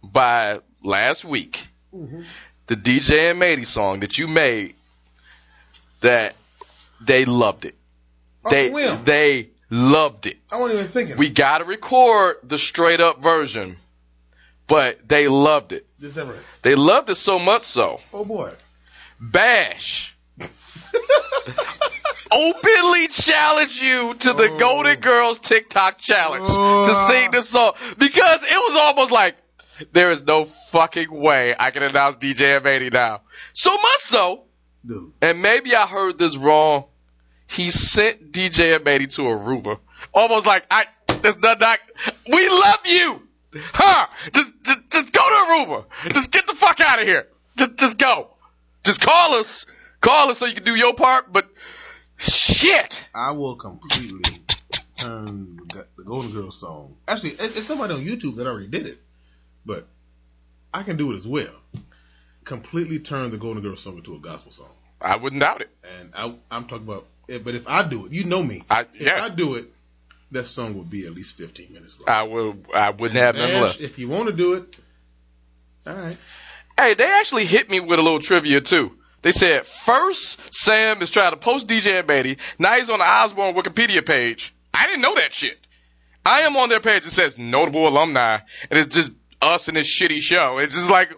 by 0.03 0.61
last 0.83 1.25
week 1.25 1.67
Mhm. 1.95 2.25
the 2.67 2.77
DJ 2.77 3.31
and 3.31 3.39
Matey 3.39 3.65
song 3.65 4.01
that 4.01 4.19
you 4.19 4.27
made 4.29 4.75
that 6.01 6.35
they 7.01 7.25
loved 7.25 7.65
it. 7.65 7.75
Oh, 8.45 8.51
They 8.51 8.71
Will. 8.71 8.97
they 8.99 9.51
loved 9.71 10.27
it. 10.27 10.39
I 10.51 10.57
wasn't 10.57 10.81
even 10.81 10.91
thinking. 10.93 11.17
We 11.17 11.29
gotta 11.31 11.65
record 11.65 12.37
the 12.43 12.59
straight 12.59 13.01
up 13.01 13.23
version, 13.23 13.77
but 14.67 15.09
they 15.09 15.29
loved 15.29 15.73
it. 15.73 15.87
Never. 16.01 16.37
They 16.63 16.75
loved 16.75 17.11
it 17.11 17.15
so 17.17 17.39
much 17.39 17.63
so. 17.63 18.01
Oh 18.13 18.25
boy. 18.25 18.53
Bash 19.21 20.17
openly 22.35 23.07
challenge 23.09 23.81
you 23.83 24.15
to 24.15 24.33
the 24.33 24.51
Oh. 24.51 24.59
Golden 24.59 25.01
Girls 25.01 25.39
TikTok 25.39 25.99
challenge 25.99 26.47
to 26.47 26.53
Oh. 26.57 27.07
sing 27.09 27.31
this 27.31 27.49
song 27.49 27.73
because 27.99 28.43
it 28.43 28.57
was 28.57 28.77
almost 28.77 29.13
like 29.13 29.37
there 29.93 30.11
is 30.11 30.23
no 30.25 30.45
fucking 30.45 31.11
way 31.11 31.55
I 31.59 31.71
can 31.71 31.83
announce 31.83 32.17
DJ 32.17 32.61
M80 32.61 32.93
now. 32.93 33.23
So 33.53 33.71
much 33.73 33.99
so, 33.99 34.45
Dude. 34.87 35.13
and 35.21 35.43
maybe 35.43 35.75
I 35.75 35.87
heard 35.87 36.19
this 36.19 36.37
wrong. 36.37 36.85
He 37.49 37.71
sent 37.71 38.33
DJ 38.33 38.79
M80 38.79 39.15
to 39.17 39.23
Aruba, 39.23 39.79
almost 40.15 40.47
like 40.47 40.65
I. 40.71 40.85
There's 41.23 41.39
nothing. 41.39 41.63
I, 41.67 41.77
we 42.33 42.49
love 42.49 42.81
you, 42.87 43.23
huh? 43.55 44.07
Just, 44.33 44.53
just, 44.65 44.81
just 44.91 45.13
go 45.13 45.21
to 45.23 45.35
Aruba. 45.53 45.85
Just 46.15 46.31
get 46.33 46.47
the 46.47 46.55
fuck 46.55 46.81
out 46.81 47.01
of 47.01 47.07
here. 47.07 47.29
Just, 47.57 47.77
just 47.77 47.99
go. 47.99 48.31
Just 48.85 49.01
call 49.01 49.35
us. 49.35 49.67
Call 50.01 50.31
us 50.31 50.39
so 50.39 50.47
you 50.47 50.55
can 50.55 50.65
do 50.65 50.75
your 50.75 50.95
part. 50.95 51.33
But 51.33 51.47
shit. 52.23 53.07
I 53.15 53.33
will 53.33 53.57
completely 53.57 54.39
turn 54.99 55.59
the 55.69 56.05
Golden 56.05 56.33
Girls 56.33 56.59
song. 56.61 56.97
Actually, 57.09 57.31
it's 57.41 57.65
somebody 57.65 57.95
on 57.95 58.01
YouTube 58.01 58.37
that 58.37 58.47
already 58.47 58.69
did 58.69 58.87
it, 58.87 58.99
but 59.65 59.87
I 60.73 60.83
can 60.83 60.97
do 60.97 61.13
it 61.13 61.17
as 61.17 61.27
well. 61.27 61.55
Completely 62.45 62.99
turn 62.99 63.31
the 63.31 63.39
Golden 63.39 63.63
Girls 63.63 63.81
song 63.83 63.97
into 63.99 64.15
a 64.15 64.19
gospel 64.19 64.53
song, 64.53 64.71
I 65.01 65.17
wouldn't 65.17 65.41
doubt 65.43 65.61
it. 65.61 65.71
and 65.99 66.11
I, 66.15 66.35
I'm 66.51 66.65
talking 66.67 66.87
about. 66.87 67.07
it, 67.29 67.45
But 67.45 67.55
if 67.55 67.69
I 67.69 67.89
do 67.89 68.07
it, 68.07 68.13
you 68.13 68.25
know 68.25 68.43
me. 68.43 68.65
I 68.69 68.87
If. 68.95 69.07
I 69.07 69.29
do 69.29 69.55
it, 69.55 69.67
that 70.33 70.47
song 70.47 70.75
will 70.75 70.83
be 70.85 71.07
at 71.07 71.13
least 71.13 71.37
15 71.37 71.73
minutes 71.73 72.01
long. 72.01 72.09
I 72.09 72.23
would. 72.25 72.67
I 72.75 72.91
wouldn't 72.91 73.19
have 73.21 73.37
nothing 73.37 73.55
Bash, 73.55 73.63
left. 73.63 73.81
If 73.81 73.99
you 73.99 74.09
want 74.09 74.29
to 74.29 74.35
do 74.35 74.55
it, 74.55 74.77
all 75.87 75.95
right. 75.95 76.17
Hey, 76.79 76.95
they 76.95 77.05
actually 77.05 77.45
hit 77.45 77.71
me 77.71 77.81
with 77.81 77.99
a 77.99 78.03
little 78.03 78.19
trivia 78.19 78.61
too. 78.61 78.97
They 79.23 79.33
said 79.33 79.67
first 79.67 80.55
Sam 80.55 81.01
is 81.01 81.11
trying 81.11 81.33
to 81.33 81.37
post 81.37 81.69
DJ 81.69 81.99
and 82.01 82.07
Beatty. 82.09 82.39
Now 82.59 82.75
he's 82.75 82.91
on 82.91 82.99
the 82.99 83.05
Osborn 83.05 83.55
Wikipedia 83.55 84.05
page. 84.05 84.55
I 84.75 84.87
didn't 84.87 85.03
know 85.03 85.15
that 85.15 85.33
shit. 85.33 85.59
I 86.25 86.41
am 86.41 86.57
on 86.57 86.69
their 86.69 86.81
page. 86.81 87.05
It 87.05 87.11
says 87.11 87.39
notable 87.39 87.89
alumni, 87.89 88.39
and 88.71 88.79
it's 88.79 88.95
just 88.95 89.13
us 89.41 89.69
and 89.69 89.77
this 89.77 89.89
shitty 89.89 90.21
show. 90.21 90.59
It's 90.59 90.75
just 90.75 90.91
like, 90.91 91.13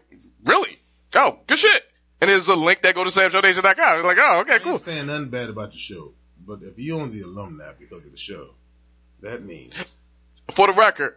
really? 0.44 0.78
Oh, 1.14 1.38
good 1.46 1.58
shit. 1.58 1.82
And 2.20 2.30
there's 2.30 2.48
a 2.48 2.54
link 2.54 2.82
that 2.82 2.94
go 2.94 3.04
to 3.04 3.10
samshownation.com. 3.10 3.96
It's 3.96 4.04
like, 4.04 4.16
oh, 4.18 4.40
okay, 4.40 4.54
I 4.54 4.58
cool. 4.60 4.72
ain't 4.72 4.80
saying 4.82 5.06
nothing 5.06 5.28
bad 5.28 5.50
about 5.50 5.72
the 5.72 5.78
show, 5.78 6.14
but 6.46 6.60
if 6.62 6.78
you 6.78 6.96
own 6.98 7.10
the 7.10 7.20
alumni 7.22 7.72
because 7.78 8.06
of 8.06 8.12
the 8.12 8.18
show, 8.18 8.50
that 9.20 9.44
means 9.44 9.74
For 10.52 10.66
the 10.66 10.72
record, 10.72 11.16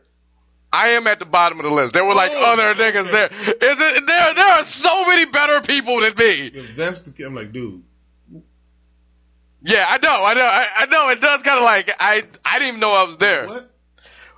I 0.72 0.90
am 0.90 1.08
at 1.08 1.20
the 1.20 1.26
bottom 1.26 1.60
of 1.60 1.64
the 1.64 1.74
list. 1.74 1.94
There 1.94 2.04
were 2.06 2.14
like 2.14 2.32
Oh, 2.34 2.54
other 2.54 2.74
niggas 2.76 3.08
okay. 3.08 3.12
there. 3.12 3.54
Is 3.72 3.78
it, 3.80 4.06
there, 4.08 4.34
there 4.34 4.46
are 4.48 4.64
so 4.64 5.06
many 5.08 5.26
better 5.26 5.62
people 5.62 6.02
than 6.02 6.14
me. 6.18 6.48
if 6.48 6.76
that's 6.76 7.02
the 7.02 7.24
I'm 7.26 7.34
like, 7.36 7.52
dude, 7.54 7.84
Yeah, 9.64 9.86
I 9.88 9.98
know, 9.98 10.24
I 10.26 10.34
know, 10.34 10.42
I, 10.46 10.68
I 10.80 10.86
know. 10.88 11.10
It 11.10 11.22
does 11.22 11.42
kind 11.44 11.58
of 11.58 11.64
like 11.64 11.90
I, 12.00 12.24
I 12.46 12.54
didn't 12.60 12.68
even 12.70 12.80
know 12.82 12.92
I 12.92 13.04
was 13.04 13.18
there. 13.18 13.48
what? 13.48 13.72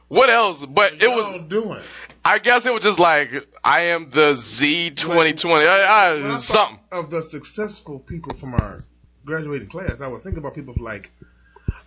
What 0.07 0.29
else? 0.29 0.65
But 0.65 0.93
it 0.93 1.01
y'all 1.03 1.15
was. 1.39 1.47
doing? 1.49 1.79
I 2.25 2.39
guess 2.39 2.65
it 2.65 2.73
was 2.73 2.83
just 2.83 2.99
like 2.99 3.31
I 3.63 3.81
am 3.85 4.09
the 4.09 4.33
Z 4.33 4.91
2020. 4.91 5.65
Uh, 5.65 5.69
uh, 5.69 6.15
when 6.17 6.25
I, 6.25 6.29
I 6.29 6.33
I, 6.33 6.35
something. 6.37 6.79
of 6.91 7.09
the 7.09 7.21
successful 7.23 7.99
people 7.99 8.35
from 8.37 8.53
our 8.55 8.79
graduating 9.25 9.67
class, 9.69 10.01
I 10.01 10.07
would 10.07 10.21
think 10.21 10.37
about 10.37 10.53
people 10.55 10.75
like 10.79 11.11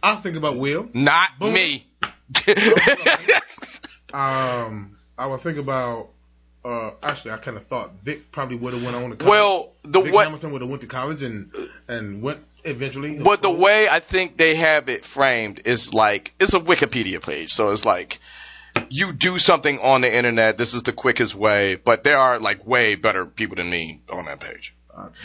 I 0.02 0.16
think 0.16 0.37
about 0.37 0.57
Will. 0.57 0.88
Not 0.94 1.38
Boom. 1.38 1.52
me. 1.55 1.87
Oh, 2.05 2.09
Um, 4.14 4.96
I 5.18 5.27
would 5.27 5.40
think 5.40 5.59
about. 5.59 6.09
Uh, 6.64 6.92
actually, 7.03 7.33
I 7.33 7.38
kind 7.38 7.57
of 7.57 7.66
thought 7.66 7.90
Vic 8.05 8.31
probably 8.31 8.57
would 8.57 8.72
have 8.72 8.85
went 8.85 8.94
on 8.94 9.11
to 9.11 9.16
college. 9.16 9.29
well, 9.31 9.72
the 9.83 10.01
Vic 10.01 10.14
way, 10.14 10.25
Hamilton 10.25 10.53
would 10.53 10.61
have 10.62 10.70
went 10.70 10.83
to 10.83 10.88
college 10.88 11.22
and 11.25 11.51
and 11.88 12.22
went 12.22 12.38
eventually. 12.64 13.18
but 13.18 13.42
the 13.42 13.51
way 13.51 13.88
I 13.88 13.98
think 13.98 14.37
they 14.37 14.55
have 14.55 14.88
it 14.88 15.05
framed 15.05 15.62
is 15.64 15.92
like 15.92 16.33
it's 16.38 16.55
a 16.55 16.61
Wikipedia 16.61 17.20
page, 17.20 17.53
so 17.53 17.72
it's 17.72 17.85
like 17.85 18.20
you 18.90 19.12
do 19.12 19.38
something 19.38 19.81
on 19.81 20.03
the 20.03 20.14
internet. 20.16 20.57
This 20.57 20.75
is 20.75 20.85
the 20.85 20.92
quickest 20.92 21.35
way, 21.35 21.75
but 21.75 22.05
there 22.05 22.16
are 22.18 22.38
like 22.38 22.64
way 22.64 22.94
better 22.94 23.27
people 23.27 23.57
than 23.57 23.68
me 23.68 24.01
on 24.09 24.27
that 24.27 24.38
page. 24.38 24.75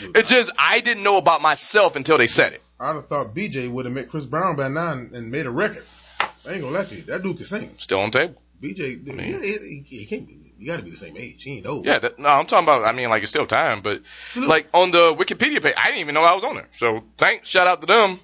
It 0.00 0.26
just 0.26 0.50
I 0.58 0.80
didn't 0.80 1.04
know 1.04 1.18
about 1.18 1.40
myself 1.40 1.94
until 1.94 2.18
they 2.18 2.26
said 2.26 2.54
it. 2.54 2.62
I'd 2.80 2.94
have 2.96 3.06
thought 3.06 3.34
BJ 3.34 3.70
would 3.70 3.84
have 3.84 3.94
met 3.94 4.08
Chris 4.08 4.26
Brown 4.26 4.56
by 4.56 4.68
now 4.68 4.92
and, 4.92 5.14
and 5.14 5.30
made 5.30 5.46
a 5.46 5.50
record. 5.50 5.84
I 6.18 6.52
ain't 6.52 6.62
gonna 6.62 6.70
let 6.70 6.90
you. 6.90 7.02
That 7.02 7.22
dude 7.22 7.36
can 7.36 7.46
sing. 7.46 7.74
Still 7.78 8.00
on 8.00 8.10
table. 8.10 8.42
BJ, 8.62 9.04
dude, 9.04 9.14
Man. 9.14 9.28
yeah, 9.28 9.38
he, 9.40 9.84
he, 9.86 9.96
he 9.98 10.06
can't 10.06 10.26
be. 10.26 10.52
You 10.58 10.66
got 10.66 10.78
to 10.78 10.82
be 10.82 10.90
the 10.90 10.96
same 10.96 11.16
age. 11.16 11.42
He 11.44 11.58
ain't 11.58 11.66
old. 11.66 11.86
Yeah, 11.86 12.00
that, 12.00 12.18
no, 12.18 12.28
I'm 12.28 12.46
talking 12.46 12.64
about. 12.64 12.84
I 12.84 12.90
mean, 12.92 13.08
like 13.10 13.22
it's 13.22 13.30
still 13.30 13.46
time, 13.46 13.80
but 13.80 14.02
like 14.34 14.66
on 14.74 14.90
the 14.90 15.14
Wikipedia 15.14 15.62
page, 15.62 15.74
I 15.76 15.86
didn't 15.86 16.00
even 16.00 16.14
know 16.14 16.22
I 16.22 16.34
was 16.34 16.42
on 16.42 16.56
there. 16.56 16.68
So 16.76 17.04
thanks, 17.16 17.48
shout 17.48 17.68
out 17.68 17.80
to 17.82 17.86
them. 17.86 18.18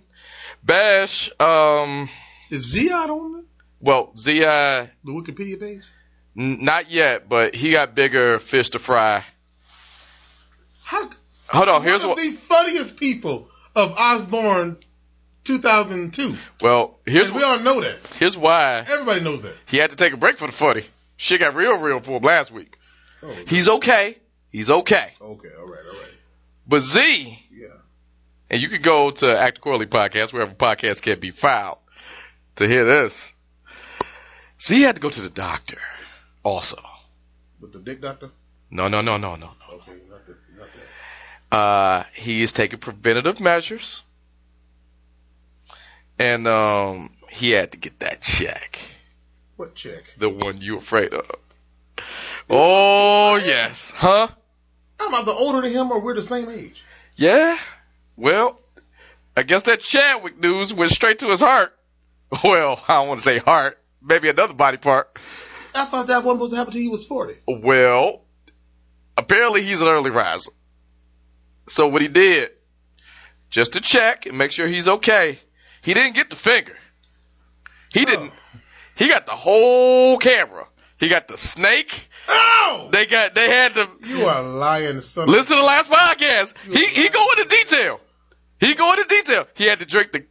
Bash, 0.64 1.30
um, 1.38 2.08
Is 2.50 2.64
Zion 2.72 3.10
on 3.10 3.32
the, 3.34 3.44
well, 3.80 4.12
Zia, 4.16 4.90
the 5.04 5.12
Wikipedia 5.12 5.60
page? 5.60 5.82
n- 6.36 6.64
not 6.64 6.90
yet, 6.90 7.28
but 7.28 7.54
he 7.54 7.70
got 7.70 7.94
bigger 7.94 8.38
fish 8.40 8.70
to 8.70 8.78
fry. 8.80 9.24
How? 10.82 11.10
Hold 11.48 11.68
on, 11.68 11.82
here's 11.82 12.00
one 12.00 12.10
what. 12.10 12.18
of 12.18 12.24
the 12.24 12.32
funniest 12.32 12.96
people 12.96 13.48
of 13.76 13.92
Osborn 13.96 14.78
2002. 15.44 16.34
Well, 16.62 16.98
here's 17.06 17.30
we 17.30 17.42
all 17.42 17.58
know 17.60 17.80
that. 17.80 17.96
here's 18.18 18.36
why 18.36 18.84
Everybody 18.88 19.20
knows 19.22 19.42
that. 19.42 19.54
he 19.66 19.76
had 19.76 19.90
to 19.90 19.96
take 19.96 20.12
a 20.12 20.16
break 20.16 20.38
for 20.38 20.46
the 20.46 20.52
footy. 20.52 20.84
Shit 21.16 21.40
got 21.40 21.54
real, 21.54 21.78
real 21.78 22.00
for 22.00 22.16
him 22.18 22.22
last 22.22 22.50
week. 22.50 22.76
Oh, 23.22 23.32
He's 23.46 23.68
okay. 23.68 24.18
He's 24.50 24.70
okay. 24.70 25.12
okay. 25.20 25.48
All 25.58 25.66
right. 25.66 25.80
All 25.86 25.92
right. 25.92 26.14
But 26.66 26.80
Z, 26.80 27.38
Yeah. 27.52 27.66
and 28.50 28.60
you 28.62 28.68
could 28.68 28.82
go 28.82 29.10
to 29.10 29.38
Act 29.38 29.58
Accordingly 29.58 29.86
podcast, 29.86 30.32
wherever 30.32 30.52
podcasts 30.54 31.02
can 31.02 31.20
be 31.20 31.30
filed, 31.30 31.78
to 32.56 32.66
hear 32.66 32.84
this. 32.84 33.32
Z 34.60 34.80
had 34.80 34.96
to 34.96 35.00
go 35.00 35.08
to 35.10 35.20
the 35.20 35.30
doctor 35.30 35.78
also. 36.42 36.80
With 37.60 37.72
the 37.72 37.80
dick 37.80 38.00
doctor? 38.00 38.30
No, 38.70 38.88
no, 38.88 39.00
no, 39.02 39.16
no, 39.18 39.36
no. 39.36 39.50
Okay. 39.72 39.92
Not 40.08 40.26
the, 40.26 40.36
not 40.58 40.68
that. 41.50 41.56
Uh, 41.56 42.04
he 42.14 42.42
is 42.42 42.52
taking 42.52 42.78
preventative 42.78 43.40
measures. 43.40 44.02
And, 46.18 46.46
um, 46.46 47.10
he 47.30 47.50
had 47.50 47.72
to 47.72 47.78
get 47.78 47.98
that 48.00 48.20
check. 48.22 48.78
What 49.56 49.74
check? 49.74 50.04
The 50.18 50.28
one 50.28 50.60
you 50.60 50.76
afraid 50.76 51.12
of. 51.12 51.26
Oh, 52.48 53.36
yes. 53.36 53.90
Huh? 53.90 54.28
I'm 55.00 55.14
either 55.14 55.32
older 55.32 55.62
than 55.62 55.72
him 55.72 55.90
or 55.90 56.00
we're 56.00 56.14
the 56.14 56.22
same 56.22 56.48
age. 56.48 56.84
Yeah. 57.16 57.58
Well, 58.16 58.60
I 59.36 59.42
guess 59.42 59.64
that 59.64 59.80
Chadwick 59.80 60.38
news 60.38 60.72
went 60.72 60.90
straight 60.90 61.20
to 61.20 61.28
his 61.28 61.40
heart. 61.40 61.72
Well, 62.42 62.82
I 62.88 62.94
don't 62.94 63.08
want 63.08 63.20
to 63.20 63.24
say 63.24 63.38
heart. 63.38 63.78
Maybe 64.02 64.28
another 64.28 64.54
body 64.54 64.76
part. 64.76 65.16
I 65.74 65.84
thought 65.84 66.08
that 66.08 66.24
one 66.24 66.38
wasn't 66.38 66.38
supposed 66.38 66.50
to 66.52 66.56
happen 66.56 66.72
till 66.72 66.82
he 66.82 66.88
was 66.88 67.06
40. 67.06 67.36
Well, 67.46 68.22
apparently 69.16 69.62
he's 69.62 69.82
an 69.82 69.88
early 69.88 70.10
riser. 70.10 70.50
So 71.68 71.88
what 71.88 72.02
he 72.02 72.08
did, 72.08 72.50
just 73.50 73.74
to 73.74 73.80
check 73.80 74.26
and 74.26 74.36
make 74.36 74.50
sure 74.50 74.66
he's 74.66 74.88
okay, 74.88 75.38
he 75.84 75.94
didn't 75.94 76.14
get 76.14 76.30
the 76.30 76.36
finger. 76.36 76.76
He 77.90 78.04
didn't. 78.04 78.32
He 78.96 79.08
got 79.08 79.26
the 79.26 79.32
whole 79.32 80.18
camera. 80.18 80.66
He 80.98 81.08
got 81.08 81.28
the 81.28 81.36
snake. 81.36 82.08
Oh! 82.28 82.88
They 82.90 83.06
got. 83.06 83.34
They 83.34 83.48
had 83.48 83.74
the. 83.74 83.88
You 84.04 84.24
are 84.24 84.42
lying, 84.42 85.00
son. 85.00 85.28
Listen 85.28 85.56
to 85.56 85.62
the 85.62 85.66
last 85.66 85.90
podcast. 85.90 86.54
He 86.66 86.86
he 86.86 87.08
go 87.08 87.24
into 87.32 87.44
detail. 87.48 88.00
He 88.60 88.74
go 88.74 88.90
into 88.92 89.04
detail. 89.04 89.46
He 89.54 89.64
had 89.64 89.80
to 89.80 89.86
drink 89.86 90.12
the 90.12 90.24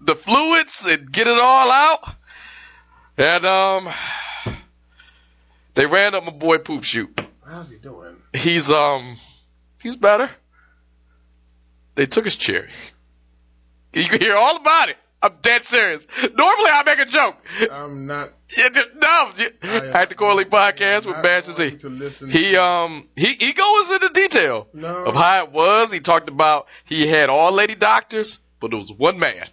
the 0.00 0.14
fluids 0.14 0.86
and 0.86 1.10
get 1.10 1.26
it 1.26 1.38
all 1.38 1.70
out. 1.70 2.14
And 3.16 3.44
um, 3.44 3.88
they 5.74 5.86
ran 5.86 6.14
up 6.14 6.24
my 6.24 6.32
boy 6.32 6.58
poop 6.58 6.84
shoot. 6.84 7.20
How's 7.46 7.70
he 7.70 7.78
doing? 7.78 8.16
He's 8.34 8.70
um, 8.70 9.16
he's 9.82 9.96
better. 9.96 10.30
They 11.94 12.06
took 12.06 12.24
his 12.24 12.36
cherry. 12.36 12.70
You 13.92 14.04
can 14.04 14.20
hear 14.20 14.36
all 14.36 14.56
about 14.56 14.88
it. 14.90 14.96
I'm 15.20 15.34
dead 15.42 15.64
serious. 15.64 16.06
Normally 16.22 16.70
I 16.70 16.82
make 16.86 17.00
a 17.00 17.04
joke. 17.06 17.36
I'm 17.72 18.06
not. 18.06 18.30
Yeah, 18.56 18.68
No, 19.02 19.30
at 19.92 20.08
the 20.08 20.14
Corley 20.14 20.46
podcast 20.46 21.04
with 21.04 21.22
Bash 21.22 21.44
Z. 21.44 21.76
He 22.30 22.56
um 22.56 23.06
he 23.14 23.34
he 23.34 23.52
goes 23.52 23.90
into 23.90 24.08
detail 24.08 24.68
No. 24.72 25.04
of 25.04 25.14
how 25.14 25.44
it 25.44 25.52
was. 25.52 25.92
He 25.92 26.00
talked 26.00 26.30
about 26.30 26.66
he 26.86 27.06
had 27.06 27.28
all 27.28 27.52
lady 27.52 27.74
doctors, 27.74 28.38
but 28.58 28.70
there 28.70 28.78
was 28.78 28.90
one 28.90 29.18
man, 29.18 29.46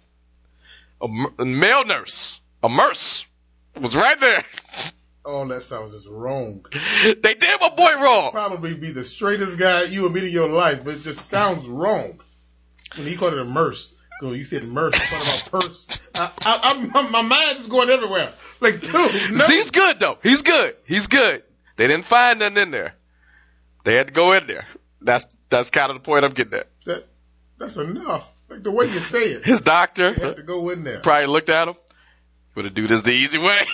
a 1.02 1.44
male 1.44 1.84
nurse, 1.84 2.40
a 2.62 2.68
nurse 2.70 3.26
was 3.78 3.94
right 3.94 4.18
there. 4.18 4.44
All 5.26 5.44
that 5.48 5.62
sounds 5.64 5.92
just 5.92 6.06
wrong. 6.08 6.64
They 7.04 7.34
did 7.34 7.60
my 7.60 7.68
boy 7.70 7.94
wrong. 8.00 8.30
Probably 8.30 8.74
be 8.74 8.92
the 8.92 9.02
straightest 9.02 9.58
guy 9.58 9.82
you 9.82 10.02
will 10.02 10.10
meet 10.10 10.22
in 10.22 10.30
your 10.30 10.48
life, 10.48 10.84
but 10.84 10.94
it 10.94 11.00
just 11.00 11.28
sounds 11.28 11.66
wrong. 11.66 12.20
When 12.96 13.08
he 13.08 13.16
called 13.16 13.32
it 13.32 13.40
a 13.40 13.44
merce, 13.44 13.92
go, 14.20 14.32
you 14.32 14.44
said 14.44 14.64
merce, 14.64 14.94
I 14.94 14.98
thought 14.98 15.50
about 15.50 15.60
purse. 15.62 16.00
I, 16.14 16.30
I, 16.44 16.60
I'm, 16.70 16.90
my, 16.90 17.08
my 17.08 17.22
mind 17.22 17.58
is 17.58 17.66
going 17.66 17.90
everywhere. 17.90 18.32
Like, 18.60 18.80
dude, 18.80 18.92
no. 18.92 19.46
He's 19.46 19.70
good 19.70 20.00
though. 20.00 20.18
He's 20.22 20.42
good. 20.42 20.76
He's 20.86 21.06
good. 21.06 21.42
They 21.76 21.86
didn't 21.86 22.06
find 22.06 22.38
nothing 22.38 22.56
in 22.58 22.70
there. 22.70 22.94
They 23.84 23.94
had 23.94 24.08
to 24.08 24.12
go 24.12 24.32
in 24.32 24.46
there. 24.46 24.66
That's 25.00 25.26
that's 25.48 25.70
kind 25.70 25.90
of 25.90 25.96
the 25.96 26.00
point 26.02 26.24
I'm 26.24 26.32
getting 26.32 26.54
at. 26.54 26.68
that, 26.86 27.06
that's 27.58 27.76
enough. 27.76 28.32
Like 28.48 28.62
the 28.62 28.72
way 28.72 28.86
you 28.86 29.00
say 29.00 29.32
it, 29.32 29.44
His 29.44 29.60
doctor 29.60 30.12
have 30.12 30.36
to 30.36 30.42
go 30.42 30.70
in 30.70 30.84
there. 30.84 31.00
probably 31.00 31.26
looked 31.26 31.48
at 31.48 31.68
him. 31.68 31.74
Gonna 32.54 32.70
do 32.70 32.86
this 32.86 33.02
the 33.02 33.12
easy 33.12 33.38
way. 33.38 33.58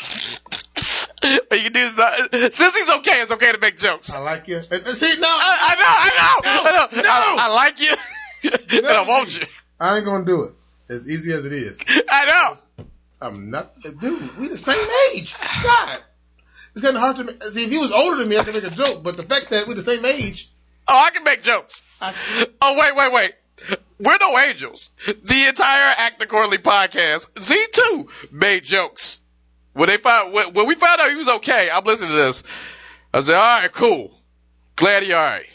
you 1.22 1.38
can 1.48 1.72
do 1.72 1.88
this. 1.88 2.56
Since 2.56 2.74
he's 2.76 2.90
okay, 2.90 3.22
it's 3.22 3.30
okay 3.30 3.52
to 3.52 3.58
make 3.58 3.78
jokes. 3.78 4.12
I 4.12 4.18
like 4.18 4.48
you. 4.48 4.60
See, 4.62 4.70
no, 4.70 5.28
I, 5.28 5.58
I 5.68 5.74
know, 5.78 5.84
I 5.86 6.10
know, 6.16 6.50
I 6.50 6.96
know. 6.96 7.02
No. 7.02 7.08
I, 7.08 7.36
I 7.38 7.54
like 7.54 7.80
you, 7.80 7.94
and 8.78 8.86
I 8.86 9.02
want 9.06 9.38
you. 9.38 9.46
I 9.82 9.96
ain't 9.96 10.04
gonna 10.04 10.24
do 10.24 10.44
it. 10.44 10.52
As 10.88 11.08
easy 11.08 11.32
as 11.32 11.44
it 11.44 11.52
is. 11.52 11.80
I 12.08 12.26
know. 12.26 12.84
I'm 13.20 13.50
not, 13.50 13.74
dude. 13.82 14.36
We 14.38 14.48
the 14.48 14.56
same 14.56 14.86
age. 15.12 15.34
God, 15.62 16.00
it's 16.74 16.84
of 16.84 16.94
hard 16.94 17.16
to 17.16 17.24
make. 17.24 17.42
See, 17.44 17.64
if 17.64 17.70
he 17.70 17.78
was 17.78 17.90
older 17.90 18.18
than 18.18 18.28
me, 18.28 18.36
I 18.36 18.44
could 18.44 18.54
make 18.54 18.64
a 18.64 18.74
joke. 18.74 19.02
But 19.02 19.16
the 19.16 19.24
fact 19.24 19.50
that 19.50 19.66
we're 19.66 19.74
the 19.74 19.82
same 19.82 20.04
age, 20.04 20.50
Oh, 20.86 20.96
I 20.96 21.10
can 21.10 21.24
make 21.24 21.42
jokes. 21.42 21.82
I, 22.00 22.14
Oh, 22.60 22.78
wait, 22.78 22.94
wait, 22.94 23.12
wait. 23.12 23.32
We're 23.98 24.18
no 24.18 24.38
angels. 24.38 24.90
The 25.06 25.46
entire 25.48 25.94
Act 25.96 26.22
Accordingly 26.22 26.58
podcast, 26.58 27.28
Z2 27.34 28.32
made 28.32 28.64
jokes. 28.64 29.20
When 29.72 29.88
they 29.88 29.96
found, 29.96 30.32
when, 30.32 30.52
when 30.54 30.66
we 30.66 30.74
found 30.74 31.00
out 31.00 31.10
he 31.10 31.16
was 31.16 31.28
okay, 31.28 31.70
I'm 31.70 31.84
listening 31.84 32.10
to 32.10 32.16
this. 32.16 32.42
I 33.14 33.20
said, 33.20 33.36
all 33.36 33.60
right, 33.60 33.72
cool. 33.72 34.12
Glad 34.76 35.04
he 35.04 35.12
all 35.12 35.24
right. 35.24 35.46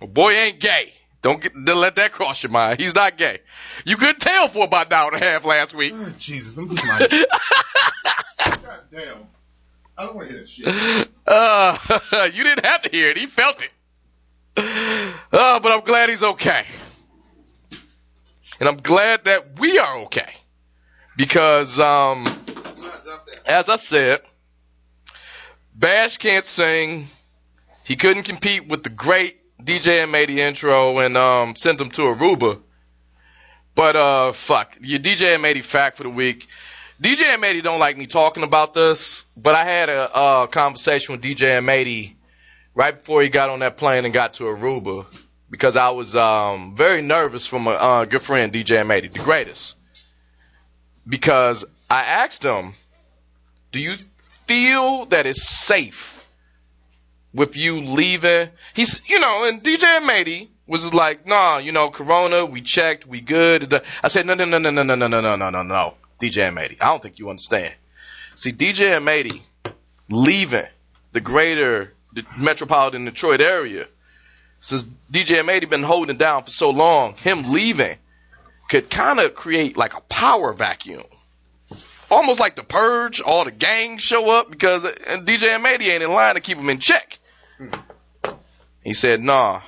My 0.00 0.06
boy 0.06 0.30
ain't 0.32 0.60
gay. 0.60 0.92
Don't 1.22 1.42
get, 1.42 1.52
don't 1.64 1.80
let 1.80 1.96
that 1.96 2.12
cross 2.12 2.42
your 2.42 2.52
mind. 2.52 2.78
He's 2.78 2.94
not 2.94 3.16
gay. 3.16 3.40
You 3.84 3.96
couldn't 3.96 4.20
tell 4.20 4.48
for 4.48 4.64
about 4.64 4.86
an 4.86 4.92
hour 4.92 5.12
and 5.12 5.22
a 5.22 5.24
half 5.24 5.44
last 5.44 5.74
week. 5.74 5.92
oh, 5.96 6.14
Jesus, 6.18 6.56
I'm 6.56 6.68
just 6.70 6.86
my. 6.86 6.98
God 8.44 8.80
damn. 8.92 9.18
I 9.98 10.04
don't 10.04 10.14
want 10.14 10.28
to 10.28 10.34
hear 10.34 10.42
that 10.42 10.48
shit. 10.48 11.08
Uh, 11.26 12.28
you 12.34 12.44
didn't 12.44 12.66
have 12.66 12.82
to 12.82 12.90
hear 12.90 13.08
it. 13.08 13.16
He 13.16 13.26
felt 13.26 13.62
it. 13.62 13.72
Uh, 14.56 15.60
but 15.60 15.72
I'm 15.72 15.80
glad 15.80 16.08
he's 16.08 16.22
okay. 16.22 16.64
And 18.60 18.68
I'm 18.68 18.76
glad 18.76 19.24
that 19.24 19.58
we 19.58 19.78
are 19.78 19.98
okay. 20.00 20.32
Because, 21.16 21.80
um, 21.80 22.24
as 23.46 23.68
I 23.68 23.76
said, 23.76 24.20
Bash 25.74 26.18
can't 26.18 26.46
sing. 26.46 27.08
He 27.84 27.96
couldn't 27.96 28.24
compete 28.24 28.68
with 28.68 28.82
the 28.82 28.90
great 28.90 29.38
DJ 29.62 30.08
made 30.10 30.28
the 30.28 30.42
intro 30.42 30.98
and 30.98 31.16
um, 31.16 31.56
sent 31.56 31.80
him 31.80 31.90
to 31.90 32.02
Aruba. 32.02 32.60
But 33.74 33.96
uh, 33.96 34.32
fuck, 34.32 34.76
your 34.80 34.98
DJ 34.98 35.36
M80 35.36 35.62
fact 35.62 35.96
for 35.96 36.02
the 36.04 36.10
week. 36.10 36.46
DJ 37.00 37.36
M80 37.36 37.62
don't 37.62 37.78
like 37.80 37.98
me 37.98 38.06
talking 38.06 38.42
about 38.42 38.72
this, 38.72 39.24
but 39.36 39.54
I 39.54 39.64
had 39.64 39.88
a 39.90 40.14
uh, 40.14 40.46
conversation 40.46 41.12
with 41.12 41.22
DJ 41.22 41.60
M80 41.60 42.14
right 42.74 42.98
before 42.98 43.22
he 43.22 43.28
got 43.28 43.50
on 43.50 43.58
that 43.60 43.76
plane 43.76 44.04
and 44.04 44.14
got 44.14 44.34
to 44.34 44.44
Aruba 44.44 45.04
because 45.50 45.76
I 45.76 45.90
was 45.90 46.16
um, 46.16 46.74
very 46.74 47.02
nervous 47.02 47.46
for 47.46 47.58
my 47.58 47.74
uh, 47.74 48.04
good 48.06 48.22
friend 48.22 48.52
DJ 48.52 48.82
M80, 48.82 49.12
the 49.12 49.18
greatest. 49.18 49.76
Because 51.06 51.64
I 51.88 52.02
asked 52.02 52.42
him, 52.42 52.72
"Do 53.72 53.80
you 53.80 53.94
feel 54.46 55.06
that 55.06 55.26
it's 55.26 55.46
safe 55.48 56.15
with 57.36 57.56
you 57.56 57.80
leaving?" 57.80 58.50
He's, 58.74 59.00
you 59.06 59.18
know, 59.18 59.48
and 59.48 59.62
DJ 59.62 59.84
M80 60.00 60.48
was 60.66 60.92
like, 60.92 61.26
"Nah, 61.26 61.58
you 61.58 61.72
know, 61.72 61.90
Corona, 61.90 62.44
we 62.44 62.60
checked, 62.60 63.06
we 63.06 63.20
good." 63.20 63.72
I 64.02 64.08
said, 64.08 64.26
"No, 64.26 64.34
no, 64.34 64.44
no, 64.44 64.58
no, 64.58 64.70
no, 64.70 64.82
no, 64.82 64.94
no, 64.94 65.06
no, 65.06 65.20
no, 65.20 65.36
no, 65.36 65.50
no, 65.50 65.62
no." 65.62 65.94
DJ 66.20 66.50
M80. 66.50 66.78
I 66.80 66.86
don't 66.86 67.02
think 67.02 67.18
you 67.18 67.28
understand. 67.30 67.74
See, 68.34 68.52
DJ 68.52 68.92
M80 68.92 69.40
leaving 70.10 70.66
the 71.12 71.20
greater 71.20 71.92
the 72.12 72.24
metropolitan 72.38 73.04
Detroit 73.04 73.40
area, 73.40 73.86
since 74.60 74.84
DJ 75.12 75.42
M80 75.42 75.68
been 75.68 75.82
holding 75.82 76.16
down 76.16 76.44
for 76.44 76.50
so 76.50 76.70
long, 76.70 77.14
him 77.14 77.52
leaving 77.52 77.96
could 78.68 78.90
kind 78.90 79.20
of 79.20 79.34
create 79.34 79.76
like 79.76 79.94
a 79.94 80.00
power 80.00 80.52
vacuum. 80.52 81.04
Almost 82.10 82.40
like 82.40 82.56
the 82.56 82.62
purge, 82.62 83.20
all 83.20 83.44
the 83.44 83.50
gangs 83.50 84.02
show 84.02 84.30
up 84.38 84.50
because 84.50 84.84
and 84.84 85.26
DJ 85.26 85.48
M80 85.58 85.82
ain't 85.82 86.02
in 86.02 86.10
line 86.10 86.36
to 86.36 86.40
keep 86.40 86.56
them 86.56 86.70
in 86.70 86.78
check. 86.78 87.18
He 88.82 88.94
said, 88.94 89.20
nah. 89.22 89.62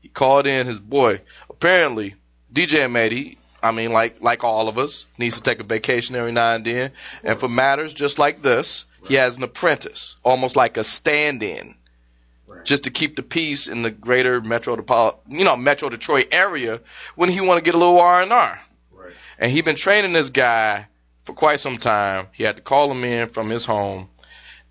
He 0.00 0.08
called 0.08 0.46
in 0.46 0.66
his 0.66 0.80
boy. 0.80 1.20
Apparently, 1.50 2.14
DJ 2.52 2.80
M80, 2.80 3.36
I 3.62 3.72
mean, 3.72 3.92
like 3.92 4.20
like 4.20 4.44
all 4.44 4.68
of 4.68 4.78
us, 4.78 5.04
needs 5.18 5.36
to 5.36 5.42
take 5.42 5.60
a 5.60 5.64
vacation 5.64 6.14
every 6.16 6.32
now 6.32 6.54
and 6.54 6.64
then. 6.64 6.92
And 7.24 7.38
for 7.38 7.48
matters 7.48 7.92
just 7.92 8.18
like 8.18 8.42
this, 8.42 8.84
he 9.06 9.14
has 9.14 9.36
an 9.36 9.42
apprentice, 9.42 10.16
almost 10.22 10.56
like 10.56 10.76
a 10.76 10.84
stand-in, 10.84 11.74
Right. 12.46 12.64
just 12.64 12.84
to 12.84 12.90
keep 12.90 13.16
the 13.16 13.22
peace 13.22 13.68
in 13.68 13.82
the 13.82 13.90
greater 13.90 14.40
Metro, 14.40 14.76
you 15.28 15.44
know, 15.44 15.56
Metro 15.56 15.90
Detroit 15.90 16.28
area 16.32 16.80
when 17.14 17.28
he 17.28 17.42
want 17.42 17.58
to 17.58 17.64
get 17.64 17.74
a 17.74 17.78
little 17.78 18.00
R 18.00 18.22
and 18.22 18.32
R. 18.32 18.60
And 19.38 19.52
he 19.52 19.60
been 19.62 19.76
training 19.76 20.12
this 20.12 20.30
guy 20.30 20.86
for 21.24 21.32
quite 21.34 21.60
some 21.60 21.76
time. 21.76 22.28
He 22.32 22.44
had 22.44 22.56
to 22.56 22.62
call 22.62 22.90
him 22.90 23.04
in 23.04 23.28
from 23.28 23.50
his 23.50 23.64
home. 23.64 24.08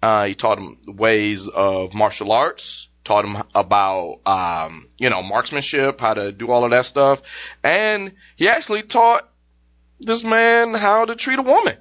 Uh, 0.01 0.25
he 0.25 0.35
taught 0.35 0.59
him 0.59 0.77
ways 0.87 1.47
of 1.47 1.93
martial 1.93 2.31
arts, 2.31 2.87
taught 3.03 3.25
him 3.25 3.43
about, 3.55 4.19
um, 4.25 4.87
you 4.97 5.09
know, 5.09 5.23
marksmanship, 5.23 5.99
how 5.99 6.13
to 6.13 6.31
do 6.31 6.51
all 6.51 6.63
of 6.63 6.71
that 6.71 6.85
stuff. 6.85 7.21
And 7.63 8.13
he 8.35 8.49
actually 8.49 8.83
taught 8.83 9.27
this 9.99 10.23
man 10.23 10.73
how 10.73 11.05
to 11.05 11.15
treat 11.15 11.39
a 11.39 11.43
woman. 11.43 11.77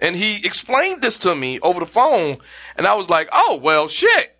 And 0.00 0.16
he 0.16 0.36
explained 0.44 1.02
this 1.02 1.18
to 1.18 1.34
me 1.34 1.60
over 1.60 1.80
the 1.80 1.86
phone. 1.86 2.38
And 2.76 2.86
I 2.86 2.94
was 2.94 3.10
like, 3.10 3.28
oh, 3.32 3.60
well, 3.62 3.88
shit. 3.88 4.36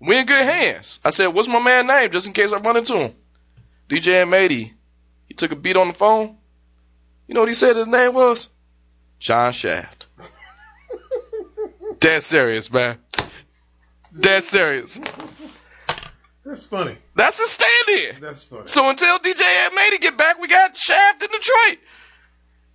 We 0.00 0.18
in 0.18 0.26
good 0.26 0.44
hands. 0.44 0.98
I 1.04 1.10
said, 1.10 1.28
what's 1.28 1.48
my 1.48 1.60
man 1.60 1.86
name 1.86 2.10
just 2.10 2.26
in 2.26 2.32
case 2.32 2.52
I 2.52 2.56
run 2.56 2.76
into 2.76 2.96
him? 2.96 3.14
DJ 3.88 4.24
M80. 4.24 4.72
He 5.26 5.34
took 5.34 5.52
a 5.52 5.56
beat 5.56 5.76
on 5.76 5.88
the 5.88 5.94
phone. 5.94 6.36
You 7.26 7.34
know 7.34 7.40
what 7.40 7.48
he 7.48 7.54
said 7.54 7.76
his 7.76 7.86
name 7.86 8.14
was? 8.14 8.48
John 9.18 9.52
Shaft. 9.52 9.99
Dead 12.00 12.22
serious, 12.22 12.72
man. 12.72 12.98
Dead 14.18 14.42
serious. 14.42 15.00
That's 16.44 16.66
funny. 16.66 16.96
That's 17.14 17.38
a 17.38 17.46
stand-in. 17.46 18.20
That's 18.20 18.42
funny. 18.42 18.62
So 18.66 18.88
until 18.88 19.18
DJ 19.18 19.42
M80 19.42 20.00
get 20.00 20.16
back, 20.16 20.40
we 20.40 20.48
got 20.48 20.76
Shaft 20.76 21.22
in 21.22 21.28
Detroit. 21.30 21.78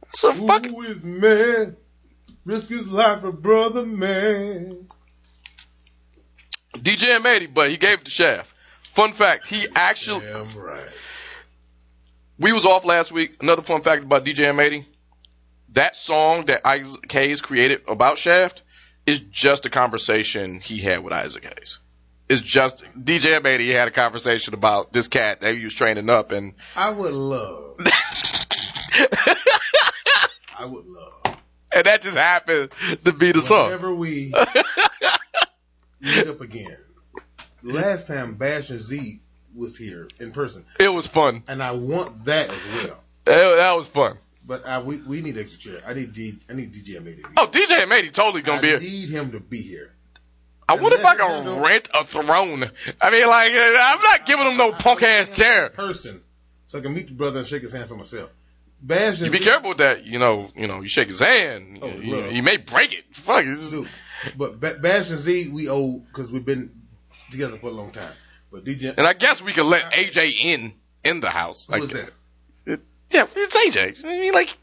That's 0.03 0.23
a 0.23 0.33
fucking. 0.33 0.71
Who 0.71 0.83
is 0.83 1.03
man? 1.03 1.75
Risk 2.45 2.69
his 2.69 2.87
life 2.87 3.21
for 3.21 3.31
brother 3.31 3.83
man. 3.83 4.87
DJ 6.75 7.19
M80, 7.19 7.53
but 7.53 7.71
he 7.71 7.77
gave 7.77 7.99
it 7.99 8.05
to 8.05 8.11
Shaft. 8.11 8.53
Fun 8.93 9.13
fact, 9.13 9.47
he 9.47 9.65
actually, 9.75 10.25
Damn 10.25 10.55
right. 10.55 10.85
we 12.37 12.53
was 12.53 12.65
off 12.65 12.85
last 12.85 13.11
week. 13.11 13.37
Another 13.41 13.63
fun 13.63 13.81
fact 13.81 14.03
about 14.03 14.23
DJ 14.23 14.45
M80. 14.53 14.85
That 15.69 15.95
song 15.95 16.45
that 16.45 16.65
Isaac 16.65 17.11
Hayes 17.11 17.41
created 17.41 17.81
about 17.87 18.19
Shaft 18.19 18.61
is 19.05 19.19
just 19.19 19.65
a 19.65 19.69
conversation 19.69 20.59
he 20.59 20.79
had 20.79 21.03
with 21.03 21.13
Isaac 21.13 21.43
Hayes. 21.45 21.79
It's 22.27 22.41
just, 22.41 22.83
DJ 22.99 23.39
M80 23.39 23.71
had 23.73 23.87
a 23.87 23.91
conversation 23.91 24.53
about 24.55 24.91
this 24.91 25.07
cat 25.07 25.41
that 25.41 25.55
he 25.55 25.63
was 25.63 25.73
training 25.75 26.09
up 26.09 26.31
and 26.31 26.53
I 26.75 26.89
would 26.89 27.13
love. 27.13 27.77
I 30.57 30.65
would 30.65 30.85
love. 30.87 31.37
and 31.71 31.85
that 31.85 32.01
just 32.01 32.17
happened 32.17 32.71
to 33.03 33.13
be 33.13 33.31
the 33.31 33.41
song. 33.41 33.65
Whenever 33.67 33.93
we 33.93 34.33
meet 36.01 36.27
up 36.27 36.41
again. 36.41 36.77
Last 37.61 38.07
time 38.07 38.35
Bash 38.35 38.69
and 38.69 38.81
Z 38.81 39.19
was 39.55 39.77
here 39.77 40.07
in 40.19 40.31
person, 40.31 40.65
It 40.79 40.89
was 40.89 41.07
fun. 41.07 41.43
and 41.47 41.61
I 41.61 41.71
want 41.71 42.25
that 42.25 42.49
as 42.49 42.65
well. 42.67 42.99
That, 43.25 43.55
that 43.57 43.71
was 43.77 43.87
fun. 43.87 44.17
But 44.47 44.65
I, 44.65 44.79
we 44.81 44.97
we 44.97 45.21
need 45.21 45.37
extra 45.37 45.57
chair. 45.59 45.81
I 45.87 45.93
need 45.93 46.13
D, 46.13 46.37
I 46.49 46.53
need 46.53 46.73
DJ 46.73 47.03
be. 47.03 47.23
Oh, 47.35 47.47
DJ 47.47 47.79
M80 47.83 48.11
totally 48.11 48.41
gonna 48.41 48.59
I 48.59 48.61
be 48.61 48.67
here. 48.67 48.79
need 48.79 49.09
him 49.09 49.31
to 49.31 49.39
be 49.39 49.61
here. 49.61 49.91
I 50.67 50.75
wonder 50.75 50.97
if 50.97 51.05
I 51.05 51.15
can 51.15 51.61
rent 51.61 51.89
a 51.93 52.05
throne. 52.05 52.63
I 53.01 53.11
mean, 53.11 53.27
like, 53.27 53.51
uh, 53.51 53.77
I'm 53.81 54.01
not 54.01 54.25
giving 54.25 54.45
him 54.47 54.57
no 54.57 54.71
punk 54.71 55.03
ass 55.03 55.29
chair. 55.29 55.69
person, 55.69 56.21
so 56.65 56.79
I 56.79 56.81
can 56.81 56.93
meet 56.93 57.07
the 57.07 57.13
brother 57.13 57.39
and 57.39 57.47
shake 57.47 57.61
his 57.63 57.71
hand 57.73 57.87
for 57.87 57.95
myself. 57.95 58.29
Bash 58.81 59.21
and 59.21 59.31
You 59.31 59.31
be 59.31 59.43
careful 59.43 59.69
with 59.69 59.77
that. 59.79 60.05
You 60.05 60.19
know, 60.19 60.49
you 60.55 60.67
know, 60.67 60.81
you 60.81 60.87
shake 60.87 61.07
his 61.07 61.19
hand. 61.19 61.79
Oh, 61.81 61.87
you, 61.87 62.15
you 62.29 62.43
may 62.43 62.57
break 62.57 62.93
it. 62.93 63.05
Fuck. 63.13 63.45
Dude, 63.45 63.87
But 64.37 64.59
Ba- 64.59 64.79
Bash 64.81 65.09
and 65.11 65.19
Z, 65.19 65.49
we 65.49 65.69
owe 65.69 65.99
because 65.99 66.31
we've 66.31 66.45
been 66.45 66.71
together 67.31 67.57
for 67.57 67.67
a 67.67 67.71
long 67.71 67.91
time. 67.91 68.13
But 68.51 68.63
DJ, 68.65 68.93
and 68.97 69.07
I 69.07 69.13
guess 69.13 69.41
we 69.41 69.53
can 69.53 69.67
let 69.69 69.91
AJ 69.93 70.33
in 70.43 70.73
in 71.03 71.19
the 71.19 71.29
house. 71.29 71.65
who 71.67 71.73
Like, 71.73 71.81
was 71.81 71.91
that? 71.91 72.09
Yeah, 73.15 73.27
it's 73.35 73.55
AJ. 73.57 74.05
I 74.05 74.19
mean, 74.19 74.33
like, 74.33 74.55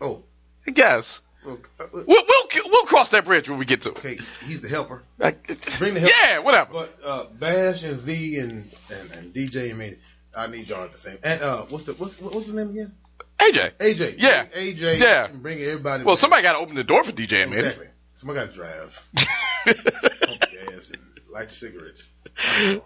Oh, 0.00 0.22
I 0.66 0.70
guess 0.72 1.22
uh, 1.46 1.56
we'll 1.92 2.04
we'll 2.06 2.48
we'll 2.66 2.84
cross 2.84 3.10
that 3.10 3.24
bridge 3.24 3.48
when 3.48 3.58
we 3.58 3.64
get 3.64 3.82
to 3.82 3.90
it. 3.90 3.98
okay, 3.98 4.18
he's 4.46 4.60
the 4.62 4.68
helper. 4.68 5.02
Like, 5.18 5.46
Bring 5.78 5.94
the 5.94 6.00
help. 6.00 6.12
yeah, 6.22 6.38
whatever. 6.40 6.72
But 6.72 6.98
uh, 7.04 7.24
Bash 7.38 7.82
and 7.82 7.96
Z 7.96 8.38
and, 8.38 8.64
and, 8.90 9.10
and 9.12 9.34
DJ, 9.34 9.70
I 9.70 9.74
mean, 9.74 9.96
I 10.36 10.46
need 10.46 10.68
y'all 10.68 10.84
at 10.84 10.92
the 10.92 10.98
same. 10.98 11.18
And 11.22 11.40
uh, 11.42 11.64
what's 11.66 11.84
the 11.84 11.94
what's 11.94 12.20
what's 12.20 12.46
his 12.46 12.54
name 12.54 12.70
again? 12.70 12.92
AJ. 13.38 13.72
AJ. 13.78 14.14
Yeah. 14.18 14.44
Bring 14.52 14.76
AJ. 14.76 14.98
Yeah. 15.00 15.24
And 15.28 15.42
bring 15.42 15.60
everybody. 15.60 16.04
Well, 16.04 16.16
somebody 16.16 16.42
got 16.42 16.52
to 16.52 16.58
open 16.58 16.74
the 16.76 16.84
door 16.84 17.02
for 17.02 17.12
DJ, 17.12 17.48
man. 17.48 17.58
Exactly. 17.58 17.86
Somebody 18.14 18.40
got 18.40 18.50
to 18.50 18.54
drive. 18.54 19.08
Pump 19.64 20.40
gas 20.52 20.90
and 20.90 20.98
light 21.32 21.42
your 21.44 21.50
cigarettes. 21.50 22.08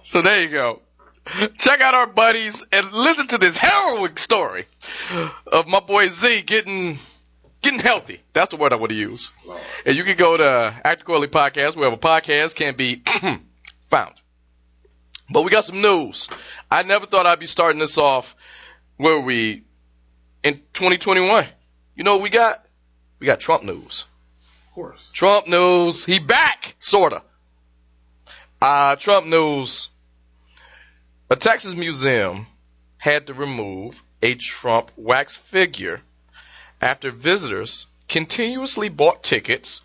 So 0.06 0.22
there 0.22 0.42
you 0.42 0.48
go. 0.48 0.80
Check 1.58 1.80
out 1.80 1.94
our 1.94 2.06
buddies 2.06 2.64
and 2.72 2.92
listen 2.92 3.26
to 3.28 3.38
this 3.38 3.56
harrowing 3.56 4.16
story 4.16 4.66
of 5.46 5.66
my 5.66 5.80
boy 5.80 6.08
Z 6.08 6.42
getting 6.42 6.98
getting 7.62 7.80
healthy. 7.80 8.20
That's 8.32 8.50
the 8.50 8.56
word 8.56 8.72
I 8.72 8.76
want 8.76 8.90
to 8.90 8.96
use. 8.96 9.32
Lord. 9.46 9.60
And 9.84 9.96
you 9.96 10.04
can 10.04 10.16
go 10.16 10.36
to 10.36 10.80
Act 10.84 11.02
Accordingly 11.02 11.28
Podcast, 11.28 11.76
wherever 11.76 11.96
podcasts 11.96 12.54
can 12.54 12.76
be 12.76 13.02
found. 13.88 14.14
But 15.28 15.42
we 15.42 15.50
got 15.50 15.64
some 15.64 15.82
news. 15.82 16.28
I 16.70 16.84
never 16.84 17.06
thought 17.06 17.26
I'd 17.26 17.40
be 17.40 17.46
starting 17.46 17.80
this 17.80 17.98
off 17.98 18.36
where 18.96 19.20
we 19.20 19.64
in 20.44 20.54
2021. 20.74 21.46
You 21.96 22.04
know 22.04 22.14
what 22.14 22.22
we 22.22 22.30
got? 22.30 22.64
We 23.18 23.26
got 23.26 23.40
Trump 23.40 23.64
news. 23.64 24.04
Of 24.68 24.74
course. 24.74 25.10
Trump 25.12 25.48
news. 25.48 26.04
He 26.04 26.20
back, 26.20 26.76
sorta. 26.78 27.22
Uh, 28.62 28.94
Trump 28.96 29.26
news. 29.26 29.88
A 31.28 31.34
Texas 31.34 31.74
museum 31.74 32.46
had 32.98 33.26
to 33.26 33.34
remove 33.34 34.00
a 34.22 34.36
Trump 34.36 34.92
wax 34.96 35.36
figure 35.36 36.00
after 36.80 37.10
visitors 37.10 37.88
continuously 38.08 38.88
bought 38.88 39.24
tickets 39.24 39.80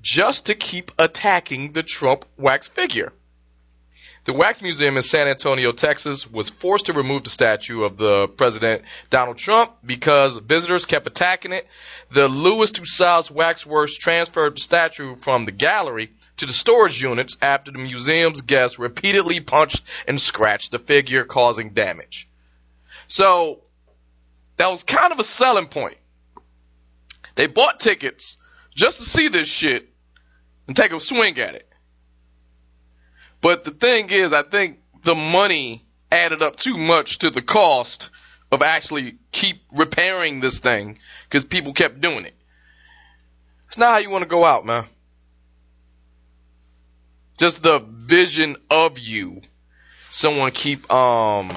just 0.00 0.46
to 0.46 0.54
keep 0.54 0.92
attacking 0.96 1.72
the 1.72 1.82
Trump 1.82 2.24
wax 2.36 2.68
figure. 2.68 3.12
The 4.26 4.32
Wax 4.32 4.62
Museum 4.62 4.96
in 4.96 5.02
San 5.02 5.26
Antonio, 5.26 5.72
Texas 5.72 6.30
was 6.30 6.50
forced 6.50 6.86
to 6.86 6.92
remove 6.92 7.24
the 7.24 7.30
statue 7.30 7.82
of 7.82 7.96
the 7.96 8.28
President 8.28 8.82
Donald 9.10 9.36
Trump 9.36 9.72
because 9.84 10.36
visitors 10.36 10.86
kept 10.86 11.06
attacking 11.08 11.52
it. 11.52 11.66
The 12.10 12.28
Louis 12.28 12.70
Tussauds 12.70 13.28
Waxworks 13.28 13.98
transferred 13.98 14.56
the 14.56 14.60
statue 14.60 15.16
from 15.16 15.46
the 15.46 15.52
gallery 15.52 16.10
to 16.38 16.46
the 16.46 16.52
storage 16.52 17.02
units 17.02 17.36
after 17.40 17.70
the 17.70 17.78
museum's 17.78 18.40
guests 18.40 18.78
repeatedly 18.78 19.40
punched 19.40 19.82
and 20.06 20.20
scratched 20.20 20.72
the 20.72 20.78
figure, 20.78 21.24
causing 21.24 21.70
damage. 21.70 22.28
So, 23.08 23.60
that 24.56 24.68
was 24.68 24.82
kind 24.82 25.12
of 25.12 25.18
a 25.18 25.24
selling 25.24 25.66
point. 25.66 25.96
They 27.34 27.46
bought 27.46 27.80
tickets 27.80 28.36
just 28.74 28.98
to 28.98 29.04
see 29.04 29.28
this 29.28 29.48
shit 29.48 29.88
and 30.66 30.76
take 30.76 30.92
a 30.92 31.00
swing 31.00 31.38
at 31.38 31.54
it. 31.54 31.68
But 33.40 33.64
the 33.64 33.72
thing 33.72 34.10
is, 34.10 34.32
I 34.32 34.42
think 34.42 34.80
the 35.02 35.14
money 35.14 35.84
added 36.10 36.42
up 36.42 36.56
too 36.56 36.76
much 36.76 37.18
to 37.18 37.30
the 37.30 37.42
cost 37.42 38.10
of 38.50 38.62
actually 38.62 39.16
keep 39.32 39.62
repairing 39.72 40.40
this 40.40 40.60
thing 40.60 40.98
because 41.28 41.44
people 41.44 41.72
kept 41.72 42.00
doing 42.00 42.24
it. 42.24 42.34
It's 43.66 43.78
not 43.78 43.92
how 43.92 43.98
you 43.98 44.10
want 44.10 44.22
to 44.22 44.28
go 44.28 44.44
out, 44.44 44.64
man. 44.64 44.86
Just 47.38 47.62
the 47.62 47.80
vision 47.80 48.56
of 48.70 48.98
you, 48.98 49.42
someone 50.10 50.50
keep 50.52 50.90
um 50.92 51.50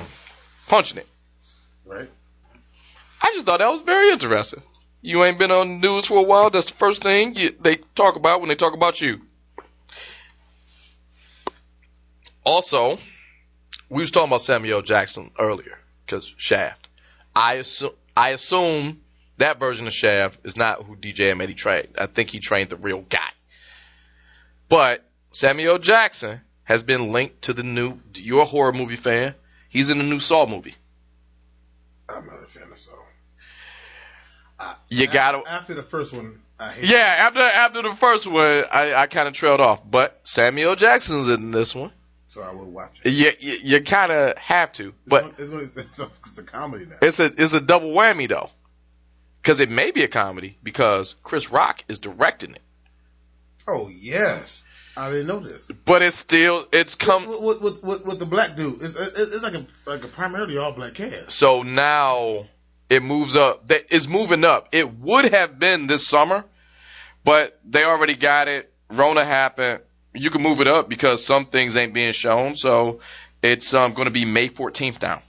punching 0.67 0.97
it. 0.99 1.07
Right. 1.85 2.09
I 3.21 3.31
just 3.33 3.45
thought 3.45 3.59
that 3.59 3.69
was 3.69 3.81
very 3.81 4.09
interesting. 4.09 4.63
You 5.01 5.23
ain't 5.23 5.37
been 5.37 5.51
on 5.51 5.79
the 5.79 5.87
news 5.87 6.07
for 6.07 6.17
a 6.17 6.23
while. 6.23 6.49
That's 6.49 6.65
the 6.65 6.73
first 6.73 7.03
thing 7.03 7.35
you, 7.35 7.51
they 7.59 7.77
talk 7.95 8.15
about 8.15 8.39
when 8.41 8.49
they 8.49 8.55
talk 8.55 8.73
about 8.73 8.99
you. 8.99 9.21
Also, 12.43 12.97
we 13.89 14.01
was 14.01 14.11
talking 14.11 14.29
about 14.29 14.41
Samuel 14.41 14.81
Jackson 14.81 15.31
earlier 15.39 15.77
because 16.05 16.33
Shaft. 16.37 16.89
I 17.35 17.55
assume 17.55 17.91
I 18.15 18.29
assume 18.29 19.01
that 19.37 19.59
version 19.59 19.85
of 19.85 19.93
Shaft 19.93 20.39
is 20.43 20.57
not 20.57 20.83
who 20.83 20.95
DJ 20.95 21.31
M80 21.33 21.55
trained. 21.55 21.95
I 21.97 22.07
think 22.07 22.29
he 22.29 22.39
trained 22.39 22.69
the 22.69 22.77
real 22.77 23.01
guy. 23.01 23.29
But 24.69 25.06
Samuel 25.31 25.77
Jackson 25.79 26.41
has 26.63 26.83
been 26.83 27.11
linked 27.11 27.43
to 27.43 27.53
the 27.53 27.63
new. 27.63 27.99
You're 28.15 28.41
a 28.41 28.45
horror 28.45 28.73
movie 28.73 28.95
fan. 28.95 29.35
He's 29.69 29.89
in 29.89 29.97
the 29.97 30.03
new 30.03 30.19
Saw 30.19 30.45
movie. 30.47 30.75
I'm 32.09 32.25
not 32.25 32.43
a 32.43 32.47
fan 32.47 32.71
of 32.71 32.77
Saw. 32.77 32.93
You 34.89 35.07
gotta. 35.07 35.47
After 35.47 35.73
the 35.75 35.83
first 35.83 36.13
one, 36.13 36.41
I 36.59 36.69
hate. 36.71 36.89
Yeah, 36.89 36.97
after 36.97 37.41
after 37.41 37.81
the 37.83 37.93
first 37.93 38.25
one, 38.25 38.63
I, 38.71 38.93
I 38.95 39.07
kind 39.07 39.27
of 39.27 39.33
trailed 39.33 39.61
off. 39.61 39.81
But 39.89 40.19
Samuel 40.23 40.75
Jackson's 40.75 41.27
in 41.27 41.51
this 41.51 41.75
one. 41.75 41.91
so 42.27 42.41
I 42.41 42.53
will 42.53 42.65
watch 42.65 42.99
it. 43.03 43.11
You 43.11 43.31
you, 43.39 43.57
you 43.63 43.83
kind 43.83 44.11
of 44.11 44.35
have 44.37 44.71
to, 44.73 44.93
but 45.05 45.35
it's, 45.37 45.49
gonna, 45.49 45.63
it's, 45.63 45.75
gonna, 45.75 46.09
it's 46.25 46.37
a 46.39 46.43
comedy 46.43 46.85
now. 46.85 46.95
it's 47.01 47.19
a 47.19 47.25
it's 47.25 47.53
a 47.53 47.61
double 47.61 47.91
whammy 47.91 48.27
though, 48.27 48.49
because 49.43 49.59
it 49.59 49.69
may 49.69 49.91
be 49.91 50.01
a 50.01 50.07
comedy 50.07 50.57
because 50.63 51.15
Chris 51.21 51.51
Rock 51.51 51.83
is 51.87 51.99
directing 51.99 52.55
it, 52.55 52.61
Oh 53.67 53.89
yes, 53.89 54.63
I 54.97 55.11
didn't 55.11 55.27
know 55.27 55.39
this. 55.39 55.69
but 55.85 56.01
it's 56.01 56.17
still 56.17 56.67
it's 56.71 56.95
come. 56.95 57.27
with, 57.27 57.61
with, 57.61 57.83
with, 57.83 58.05
with, 58.05 58.19
the 58.19 58.25
black 58.25 58.55
dude, 58.55 58.81
it's, 58.81 58.95
it's, 58.95 59.43
like 59.43 59.53
a 59.53 59.65
like 59.85 60.03
a 60.03 60.07
primarily 60.07 60.57
all 60.57 60.73
black 60.73 60.95
cast. 60.95 61.31
So 61.31 61.61
now 61.61 62.47
it 62.89 63.03
moves 63.03 63.35
up. 63.35 63.67
That 63.67 63.85
It's 63.89 64.07
moving 64.07 64.43
up. 64.43 64.69
It 64.71 64.91
would 64.91 65.31
have 65.31 65.59
been 65.59 65.85
this 65.85 66.07
summer, 66.07 66.43
but 67.23 67.59
they 67.63 67.83
already 67.83 68.15
got 68.15 68.47
it. 68.47 68.73
Rona 68.89 69.23
happened. 69.23 69.81
You 70.15 70.31
can 70.31 70.41
move 70.41 70.61
it 70.61 70.67
up 70.67 70.89
because 70.89 71.23
some 71.23 71.45
things 71.45 71.77
ain't 71.77 71.93
being 71.93 72.13
shown. 72.13 72.55
So 72.55 73.01
it's 73.43 73.73
um, 73.75 73.93
going 73.93 74.05
to 74.07 74.11
be 74.11 74.25
May 74.25 74.49
14th 74.49 75.01
now. 75.01 75.21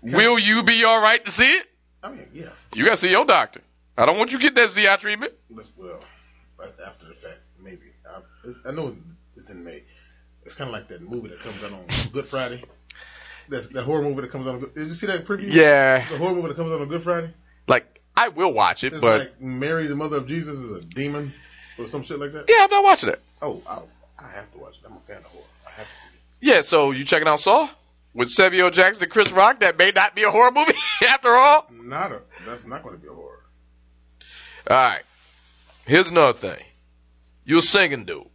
Will 0.00 0.38
you 0.38 0.62
be 0.62 0.84
all 0.84 1.02
right 1.02 1.22
to 1.22 1.30
see 1.30 1.50
it? 1.50 1.66
I 2.02 2.10
mean, 2.10 2.26
yeah, 2.32 2.48
You 2.74 2.84
got 2.84 2.92
to 2.92 2.96
see 2.96 3.10
your 3.10 3.26
doctor. 3.26 3.60
I 3.98 4.06
don't 4.06 4.16
want 4.16 4.30
you 4.30 4.38
to 4.38 4.42
get 4.42 4.54
that 4.54 4.70
ZI 4.70 4.96
treatment. 4.98 5.32
that's 5.50 5.72
well, 5.76 5.87
that's 5.87 5.87
after 5.87 5.87
the 5.87 5.87
fact, 7.18 7.38
maybe. 7.60 7.92
I, 8.08 8.68
I 8.68 8.72
know 8.72 8.96
it's 9.36 9.50
in 9.50 9.64
May. 9.64 9.82
It's 10.44 10.54
kind 10.54 10.68
of 10.68 10.72
like 10.72 10.88
that 10.88 11.02
movie 11.02 11.28
that 11.28 11.40
comes 11.40 11.62
out 11.62 11.72
on 11.72 11.84
Good 12.12 12.26
Friday. 12.26 12.62
That, 13.50 13.72
that 13.72 13.82
horror 13.84 14.02
movie 14.02 14.22
that 14.22 14.30
comes 14.30 14.46
out 14.46 14.54
on. 14.54 14.60
Good, 14.60 14.74
did 14.74 14.88
you 14.88 14.94
see 14.94 15.06
that 15.06 15.24
preview? 15.24 15.52
Yeah, 15.52 16.06
The 16.08 16.18
horror 16.18 16.34
movie 16.34 16.48
that 16.48 16.56
comes 16.56 16.72
out 16.72 16.80
on 16.80 16.88
Good 16.88 17.02
Friday. 17.02 17.32
like 17.66 18.00
I 18.16 18.28
will 18.28 18.52
watch 18.52 18.82
it, 18.84 18.92
It's 18.94 19.00
but 19.00 19.20
like 19.20 19.40
Mary, 19.40 19.86
the 19.86 19.94
mother 19.96 20.16
of 20.16 20.26
Jesus, 20.26 20.58
is 20.58 20.70
a 20.70 20.80
demon 20.86 21.32
or 21.78 21.86
some 21.86 22.02
shit 22.02 22.18
like 22.18 22.32
that. 22.32 22.46
yeah, 22.48 22.64
I'm 22.64 22.70
not 22.70 22.82
watching 22.84 23.10
it. 23.10 23.20
Oh, 23.40 23.62
I, 23.68 23.80
I 24.18 24.28
have 24.30 24.50
to 24.52 24.58
watch 24.58 24.78
it. 24.78 24.84
I'm 24.86 24.96
a 24.96 25.00
fan 25.00 25.18
of 25.18 25.24
horror. 25.24 25.44
I 25.66 25.70
have 25.70 25.86
to 25.86 25.92
see 26.00 26.08
it. 26.14 26.20
Yeah, 26.54 26.60
so 26.62 26.90
you 26.90 27.04
checking 27.04 27.28
out 27.28 27.40
Saw 27.40 27.68
with 28.14 28.28
Samuel 28.30 28.70
Jackson 28.70 29.04
and 29.04 29.12
Chris 29.12 29.30
Rock? 29.30 29.60
That 29.60 29.78
may 29.78 29.92
not 29.94 30.14
be 30.16 30.24
a 30.24 30.30
horror 30.30 30.50
movie 30.50 30.72
after 31.08 31.28
all. 31.28 31.66
Not 31.70 32.12
a. 32.12 32.20
That's 32.46 32.66
not 32.66 32.82
going 32.82 32.96
to 32.96 33.00
be 33.02 33.08
a 33.08 33.12
horror. 33.14 33.44
All 34.68 34.76
right. 34.76 35.02
Here's 35.86 36.10
another 36.10 36.36
thing. 36.38 36.62
You're 37.48 37.60
a 37.60 37.62
singing 37.62 38.04
dude. 38.04 38.26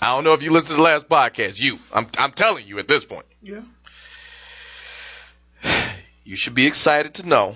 I 0.00 0.14
don't 0.14 0.24
know 0.24 0.32
if 0.32 0.42
you 0.42 0.50
listened 0.50 0.70
to 0.70 0.76
the 0.76 0.82
last 0.82 1.10
podcast. 1.10 1.60
You, 1.60 1.78
I'm, 1.92 2.08
I'm 2.16 2.32
telling 2.32 2.66
you 2.66 2.78
at 2.78 2.88
this 2.88 3.04
point. 3.04 3.26
Yeah. 3.42 3.60
You 6.26 6.36
should 6.36 6.54
be 6.54 6.66
excited 6.66 7.16
to 7.16 7.28
know, 7.28 7.54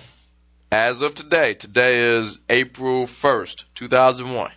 as 0.71 1.01
of 1.01 1.15
today, 1.15 1.55
today 1.55 2.17
is 2.17 2.37
April 2.47 3.07
1st, 3.07 3.63
2001. 3.73 4.51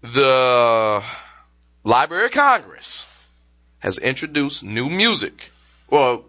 The 0.00 1.02
Library 1.84 2.24
of 2.24 2.30
Congress 2.30 3.06
has 3.80 3.98
introduced 3.98 4.64
new 4.64 4.88
music. 4.88 5.50
Well, 5.90 6.24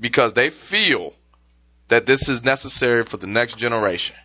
because 0.00 0.32
they 0.32 0.48
feel 0.48 1.12
that 1.88 2.06
this 2.06 2.30
is 2.30 2.42
necessary 2.42 3.04
for 3.04 3.18
the 3.18 3.26
next 3.26 3.58
generation. 3.58 4.16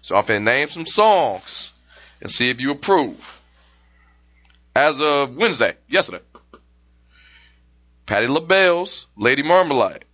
So 0.00 0.14
I'm 0.14 0.24
going 0.26 0.44
to 0.44 0.52
name 0.52 0.68
some 0.68 0.86
songs 0.86 1.73
and 2.24 2.32
see 2.32 2.50
if 2.50 2.60
you 2.60 2.72
approve. 2.72 3.40
As 4.74 5.00
of 5.00 5.36
Wednesday, 5.36 5.76
yesterday, 5.88 6.24
Patti 8.06 8.26
LaBelle's 8.26 9.06
Lady 9.16 9.44
Marmalade. 9.44 10.04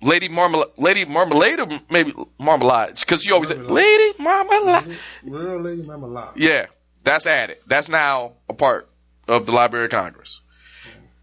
Lady 0.00 0.28
Marmalade, 0.28 0.70
Lady 0.76 1.04
Marmalade, 1.04 1.58
or 1.58 1.66
maybe 1.90 2.14
Marmalade, 2.38 2.94
because 3.00 3.20
she 3.20 3.32
always 3.32 3.48
said 3.48 3.58
Marmalade. 3.58 3.84
Lady 3.84 4.22
Marmalade. 4.22 4.98
Real 5.24 5.60
lady 5.60 5.82
Marmalade. 5.82 6.36
Yeah, 6.36 6.66
that's 7.02 7.26
added. 7.26 7.58
That's 7.66 7.88
now 7.88 8.34
a 8.48 8.54
part 8.54 8.88
of 9.26 9.44
the 9.46 9.50
Library 9.50 9.86
of 9.86 9.90
Congress. 9.90 10.40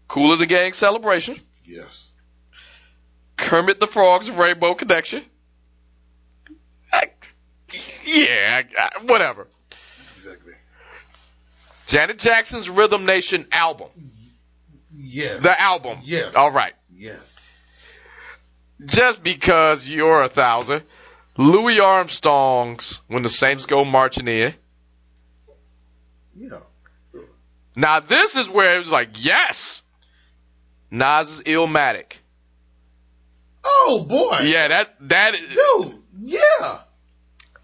Kool 0.08 0.36
& 0.36 0.38
the 0.38 0.44
Gang 0.44 0.74
Celebration. 0.74 1.40
Yes. 1.64 2.10
Kermit 3.38 3.80
the 3.80 3.86
Frog's 3.86 4.30
Rainbow 4.30 4.74
Connection. 4.74 5.24
I, 6.92 7.06
yeah, 8.04 8.62
I, 8.78 9.04
whatever. 9.04 9.48
Janet 11.86 12.18
Jackson's 12.18 12.68
Rhythm 12.68 13.06
Nation 13.06 13.46
album. 13.52 13.88
Yes. 14.94 15.42
The 15.42 15.60
album. 15.60 15.98
Yes. 16.02 16.34
All 16.34 16.50
right. 16.50 16.74
yes. 16.92 17.48
Just 18.84 19.22
because 19.22 19.88
you're 19.88 20.22
a 20.22 20.28
thousand. 20.28 20.82
Louis 21.38 21.80
Armstrong's 21.80 23.00
When 23.08 23.22
the 23.22 23.28
Saints 23.28 23.66
Go 23.66 23.84
Marching 23.84 24.28
In. 24.28 24.54
Yeah. 26.34 26.60
Now 27.74 28.00
this 28.00 28.36
is 28.36 28.48
where 28.48 28.76
it 28.76 28.78
was 28.78 28.90
like, 28.90 29.24
yes. 29.24 29.82
Nas's 30.90 31.42
Illmatic. 31.42 32.18
Oh 33.64 34.06
boy. 34.08 34.40
Yeah, 34.44 34.68
that 34.68 34.94
that 35.08 35.34
is, 35.34 35.48
Dude. 35.48 36.02
Yeah. 36.20 36.40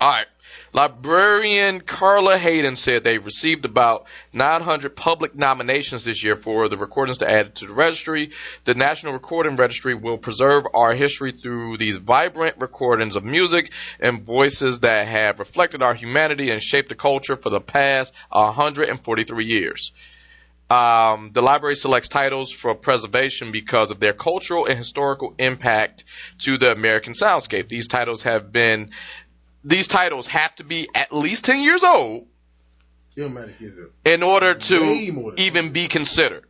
All 0.00 0.10
right. 0.10 0.26
Librarian 0.74 1.82
Carla 1.82 2.38
Hayden 2.38 2.76
said 2.76 3.04
they've 3.04 3.24
received 3.24 3.66
about 3.66 4.06
900 4.32 4.96
public 4.96 5.34
nominations 5.34 6.06
this 6.06 6.24
year 6.24 6.34
for 6.34 6.70
the 6.70 6.78
recordings 6.78 7.18
to 7.18 7.30
add 7.30 7.54
to 7.56 7.66
the 7.66 7.74
registry. 7.74 8.30
The 8.64 8.74
National 8.74 9.12
Recording 9.12 9.56
Registry 9.56 9.92
will 9.94 10.16
preserve 10.16 10.64
our 10.72 10.94
history 10.94 11.32
through 11.32 11.76
these 11.76 11.98
vibrant 11.98 12.56
recordings 12.58 13.16
of 13.16 13.24
music 13.24 13.70
and 14.00 14.24
voices 14.24 14.80
that 14.80 15.06
have 15.08 15.40
reflected 15.40 15.82
our 15.82 15.92
humanity 15.92 16.50
and 16.50 16.62
shaped 16.62 16.88
the 16.88 16.94
culture 16.94 17.36
for 17.36 17.50
the 17.50 17.60
past 17.60 18.14
143 18.30 19.44
years. 19.44 19.92
Um, 20.72 21.32
the 21.34 21.42
library 21.42 21.76
selects 21.76 22.08
titles 22.08 22.50
for 22.50 22.74
preservation 22.74 23.52
because 23.52 23.90
of 23.90 24.00
their 24.00 24.14
cultural 24.14 24.64
and 24.64 24.78
historical 24.78 25.34
impact 25.38 26.04
to 26.38 26.56
the 26.56 26.72
American 26.72 27.12
soundscape. 27.12 27.68
These 27.68 27.88
titles 27.88 28.22
have 28.22 28.52
been 28.52 28.88
these 29.64 29.88
titles 29.88 30.26
have 30.28 30.54
to 30.56 30.64
be 30.64 30.88
at 30.94 31.12
least 31.12 31.44
10 31.44 31.60
years 31.62 31.84
old 31.84 32.26
Illmatic 33.16 33.60
is 33.60 33.78
it. 33.78 33.90
in 34.10 34.22
order 34.22 34.54
to 34.54 34.76
even 35.36 35.70
be 35.70 35.86
considered. 35.88 36.44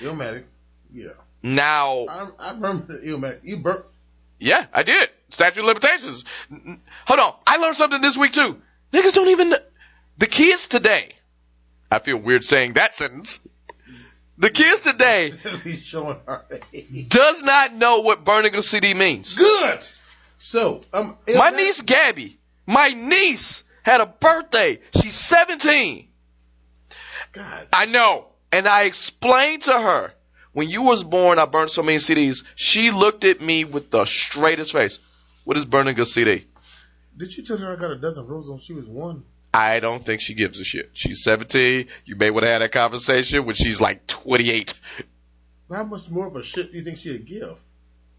Illmatic. 0.00 0.44
Yeah. 0.92 1.10
Now, 1.42 2.06
I, 2.08 2.28
I 2.38 2.50
remember 2.52 2.98
Illmatic. 2.98 3.38
You 3.44 3.58
burnt. 3.58 3.84
yeah, 4.40 4.66
I 4.74 4.82
did. 4.82 5.08
Statute 5.30 5.60
of 5.60 5.66
limitations. 5.66 6.24
Hold 7.06 7.20
on. 7.20 7.34
I 7.46 7.58
learned 7.58 7.76
something 7.76 8.00
this 8.00 8.16
week 8.16 8.32
too. 8.32 8.60
Niggas 8.92 9.14
don't 9.14 9.28
even, 9.28 9.54
the 10.18 10.26
kids 10.26 10.66
today, 10.66 11.10
I 11.90 12.00
feel 12.00 12.16
weird 12.16 12.44
saying 12.44 12.72
that 12.72 12.92
sentence. 12.94 13.38
The 14.38 14.50
kids 14.50 14.80
today 14.80 15.32
He's 15.64 15.80
showing 15.82 16.16
our 16.26 16.44
age. 16.72 17.08
does 17.08 17.42
not 17.42 17.72
know 17.74 18.00
what 18.00 18.24
burning 18.24 18.56
a 18.56 18.62
CD 18.62 18.94
means. 18.94 19.36
Good. 19.36 19.78
So, 20.38 20.80
um, 20.92 21.16
My 21.36 21.50
niece 21.50 21.82
Gabby, 21.82 22.38
my 22.66 22.88
niece 22.88 23.64
had 23.82 24.00
a 24.00 24.06
birthday. 24.06 24.78
She's 25.00 25.14
17. 25.14 26.08
God. 27.32 27.68
I 27.72 27.86
know. 27.86 28.26
And 28.52 28.66
I 28.66 28.84
explained 28.84 29.62
to 29.62 29.72
her, 29.72 30.12
when 30.52 30.68
you 30.68 30.82
was 30.82 31.04
born, 31.04 31.38
I 31.38 31.46
burned 31.46 31.70
so 31.70 31.82
many 31.82 31.98
CDs. 31.98 32.44
She 32.56 32.90
looked 32.90 33.24
at 33.24 33.40
me 33.40 33.64
with 33.64 33.90
the 33.90 34.04
straightest 34.04 34.72
face. 34.72 34.98
What 35.44 35.56
is 35.56 35.64
burning 35.64 35.98
a 36.00 36.06
CD? 36.06 36.46
Did 37.16 37.36
you 37.36 37.44
tell 37.44 37.58
her 37.58 37.72
I 37.72 37.76
got 37.76 37.92
a 37.92 37.98
dozen 37.98 38.26
roses 38.26 38.50
when 38.50 38.60
she 38.60 38.72
was 38.72 38.86
one? 38.86 39.24
I 39.52 39.80
don't 39.80 40.04
think 40.04 40.20
she 40.20 40.34
gives 40.34 40.60
a 40.60 40.64
shit. 40.64 40.90
She's 40.92 41.22
17. 41.22 41.88
You 42.04 42.16
may 42.16 42.30
want 42.30 42.44
to 42.44 42.50
have 42.50 42.60
that 42.60 42.72
conversation 42.72 43.46
when 43.46 43.56
she's 43.56 43.80
like 43.80 44.06
28. 44.06 44.74
How 45.70 45.84
much 45.84 46.08
more 46.08 46.26
of 46.26 46.36
a 46.36 46.42
shit 46.42 46.72
do 46.72 46.78
you 46.78 46.84
think 46.84 46.98
she'd 46.98 47.26
give 47.26 47.56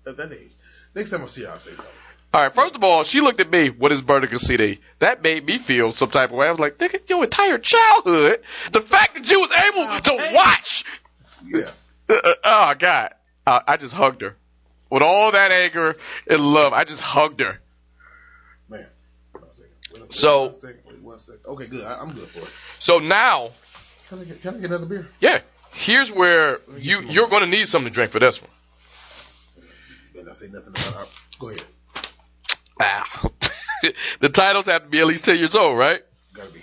at 0.06 0.18
that 0.18 0.32
age? 0.32 0.52
Next 0.94 1.10
time 1.10 1.24
I 1.24 1.26
see 1.26 1.44
her, 1.44 1.52
I'll 1.52 1.60
say 1.60 1.74
something. 1.74 1.94
All 2.34 2.42
right, 2.42 2.54
first 2.54 2.76
of 2.76 2.84
all, 2.84 3.04
she 3.04 3.20
looked 3.20 3.42
at 3.42 3.52
me. 3.52 3.70
What 3.70 3.92
is 3.92 4.02
burning 4.02 4.38
CD? 4.40 4.80
That 5.00 5.22
made 5.22 5.46
me 5.46 5.58
feel 5.58 5.92
some 5.92 6.10
type 6.10 6.30
of 6.30 6.38
way. 6.38 6.48
I 6.48 6.52
was 6.52 6.60
like, 6.62 6.78
nigga, 6.78 7.08
your 7.10 7.24
entire 7.26 7.58
childhood, 7.58 8.42
the 8.72 8.80
fact 8.80 9.16
that 9.16 9.30
you 9.30 9.40
was 9.42 9.52
able 9.52 10.00
to 10.02 10.34
watch 10.34 10.86
Yeah. 11.46 11.70
Uh, 12.10 12.14
uh, 12.24 12.34
oh 12.44 12.74
God! 12.80 13.14
I, 13.46 13.62
I 13.68 13.78
just 13.78 13.94
hugged 13.94 14.22
her 14.22 14.36
with 14.90 15.02
all 15.02 15.32
that 15.34 15.52
anger 15.52 15.98
and 16.30 16.42
love. 16.54 16.72
I 16.74 16.84
just 16.86 17.02
hugged 17.02 17.42
her. 17.42 17.60
Man. 18.70 18.86
Hold 19.34 19.44
on 19.46 19.50
a 19.50 19.56
second. 19.56 19.72
Wait, 19.94 20.02
wait 20.04 20.14
So- 20.14 20.44
one 20.48 20.60
second. 20.60 20.80
Wait 20.88 21.02
one 21.02 21.20
second. 21.20 21.42
Okay, 21.46 21.68
good. 21.68 21.84
I, 21.84 22.00
I'm 22.00 22.14
good 22.14 22.30
for 22.30 22.40
it. 22.40 22.50
So 22.80 23.00
now, 23.00 23.50
Can 24.08 24.20
I 24.20 24.24
get, 24.24 24.42
can 24.42 24.56
I 24.56 24.58
get 24.60 24.66
another 24.68 24.86
beer? 24.86 25.06
yeah, 25.20 25.40
here's 25.74 26.12
where 26.12 26.60
you 26.78 27.02
you're 27.02 27.28
going 27.28 27.44
to 27.44 27.50
need 27.50 27.68
something 27.68 27.92
to 27.92 27.94
drink 27.94 28.12
for 28.12 28.20
this 28.20 28.42
one. 28.42 28.52
Better 30.14 30.26
not 30.26 30.36
say 30.38 30.48
nothing 30.48 30.74
about 30.94 31.10
Go 31.40 31.50
ahead. 31.50 31.64
The 34.20 34.30
titles 34.30 34.68
have 34.68 34.84
to 34.84 34.90
be 34.90 35.00
at 35.00 35.08
least 35.08 35.26
ten 35.26 35.40
years 35.40 35.56
old, 35.56 35.76
right? 35.78 36.02
Gotta 36.34 36.52
be. 36.52 36.60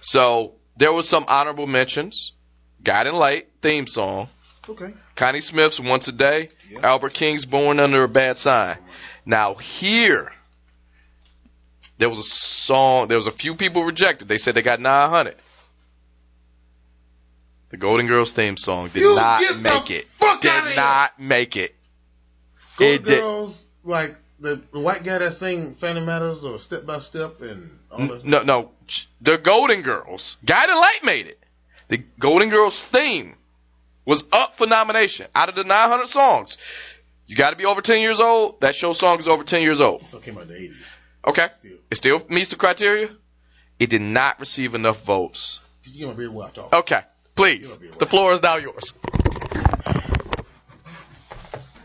So 0.00 0.54
there 0.76 0.92
was 0.92 1.08
some 1.08 1.24
honorable 1.28 1.68
mentions. 1.68 2.32
Guiding 2.82 3.14
Light 3.14 3.48
theme 3.62 3.86
song. 3.86 4.28
Okay. 4.68 4.92
Connie 5.14 5.40
Smith's 5.42 5.78
Once 5.78 6.08
a 6.08 6.12
Day. 6.12 6.48
Yeah. 6.68 6.80
Albert 6.82 7.12
King's 7.14 7.44
Born 7.46 7.78
Under 7.78 8.02
a 8.02 8.08
Bad 8.08 8.36
Sign. 8.38 8.78
Now 9.24 9.54
here, 9.54 10.32
there 11.98 12.08
was 12.08 12.18
a 12.18 12.24
song. 12.24 13.06
There 13.06 13.16
was 13.18 13.26
a 13.28 13.32
few 13.32 13.54
people 13.54 13.84
rejected. 13.84 14.26
They 14.26 14.38
said 14.38 14.54
they 14.56 14.62
got 14.62 14.80
900. 14.80 15.36
The 17.70 17.76
Golden 17.76 18.06
Girls 18.08 18.32
theme 18.32 18.56
song 18.56 18.88
did 18.88 19.02
You 19.02 19.14
not 19.14 19.40
make 19.60 19.90
it. 19.92 20.06
did 20.18 20.26
outta 20.50 20.62
here. 20.68 20.76
not 20.76 21.20
make 21.20 21.56
it. 21.56 21.76
Golden 22.76 22.94
It 22.96 23.04
did- 23.06 23.20
Girls, 23.20 23.64
like 23.84 24.16
the, 24.40 24.62
the 24.72 24.80
white 24.80 25.04
guy 25.04 25.18
that 25.18 25.34
sang 25.34 25.74
Phantom 25.74 26.04
Matters 26.04 26.44
or 26.44 26.58
Step 26.58 26.86
by 26.86 26.98
Step 26.98 27.40
and 27.42 27.78
all 27.90 27.98
that. 28.06 28.24
No, 28.24 28.42
no. 28.42 28.70
The 29.20 29.36
Golden 29.36 29.82
Girls. 29.82 30.36
Guiding 30.44 30.76
Light 30.76 31.00
made 31.04 31.26
it. 31.26 31.38
The 31.88 31.98
Golden 32.18 32.48
Girls 32.48 32.84
theme 32.84 33.34
was 34.04 34.24
up 34.32 34.56
for 34.56 34.66
nomination. 34.66 35.26
Out 35.34 35.48
of 35.48 35.54
the 35.54 35.64
900 35.64 36.06
songs, 36.06 36.56
you 37.26 37.36
got 37.36 37.50
to 37.50 37.56
be 37.56 37.66
over 37.66 37.82
10 37.82 38.00
years 38.00 38.20
old. 38.20 38.60
That 38.60 38.74
show 38.74 38.92
song 38.92 39.18
is 39.18 39.28
over 39.28 39.44
10 39.44 39.62
years 39.62 39.80
old. 39.80 40.02
So 40.02 40.18
it 40.18 40.24
came 40.24 40.36
out 40.36 40.44
in 40.44 40.48
the 40.48 40.54
80s. 40.54 40.96
Okay. 41.26 41.48
Still. 41.54 41.78
It 41.90 41.94
still 41.96 42.22
meets 42.28 42.50
the 42.50 42.56
criteria. 42.56 43.10
It 43.78 43.90
did 43.90 44.02
not 44.02 44.40
receive 44.40 44.74
enough 44.74 45.04
votes. 45.04 45.60
Just 45.82 45.98
give 45.98 46.08
my 46.08 46.14
beer 46.14 46.30
while 46.30 46.48
I 46.48 46.50
talk. 46.50 46.72
Okay. 46.72 47.02
Please. 47.34 47.78
The 47.98 48.06
floor 48.06 48.32
is 48.32 48.42
now 48.42 48.56
yours. 48.56 48.94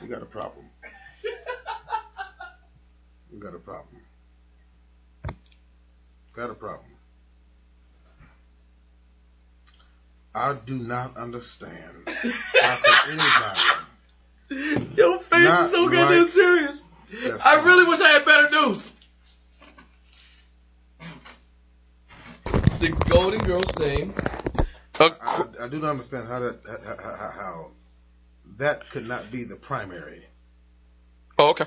We 0.01 0.07
got 0.07 0.21
a 0.21 0.25
problem. 0.25 0.64
We 3.35 3.41
got 3.41 3.53
a 3.53 3.59
problem. 3.59 4.01
Got 6.33 6.49
a 6.51 6.53
problem. 6.53 6.89
I 10.33 10.55
do 10.65 10.77
not 10.77 11.17
understand 11.17 12.07
how 12.07 12.77
could 12.83 13.19
anybody 14.49 14.85
Your 14.97 15.19
face 15.19 15.59
is 15.59 15.71
so 15.71 15.89
goddamn 15.89 16.19
like- 16.19 16.27
serious. 16.27 16.83
I 17.45 17.61
really 17.63 17.85
wish 17.85 17.99
I 18.01 18.09
had 18.09 18.25
better 18.25 18.49
news. 18.49 18.91
The 22.79 22.89
Golden 23.09 23.39
Girls 23.39 23.71
theme. 23.75 24.13
I, 24.99 25.45
I 25.61 25.67
do 25.69 25.79
not 25.79 25.91
understand 25.91 26.27
how 26.27 26.39
that 26.39 26.59
how, 26.67 27.03
how, 27.03 27.31
how 27.31 27.71
that 28.57 28.89
could 28.89 29.05
not 29.05 29.31
be 29.31 29.43
the 29.43 29.55
primary. 29.55 30.25
oh, 31.37 31.49
okay. 31.51 31.65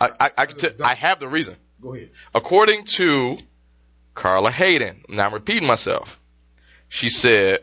I, 0.00 0.10
I, 0.18 0.30
I, 0.38 0.46
t- 0.46 0.68
I 0.82 0.94
have 0.94 1.20
the 1.20 1.28
reason. 1.28 1.56
Go 1.80 1.94
ahead. 1.94 2.10
According 2.34 2.84
to 2.96 3.36
Carla 4.14 4.50
Hayden, 4.50 5.02
now 5.08 5.26
I'm 5.26 5.34
repeating 5.34 5.66
myself, 5.66 6.20
she 6.88 7.08
said, 7.08 7.60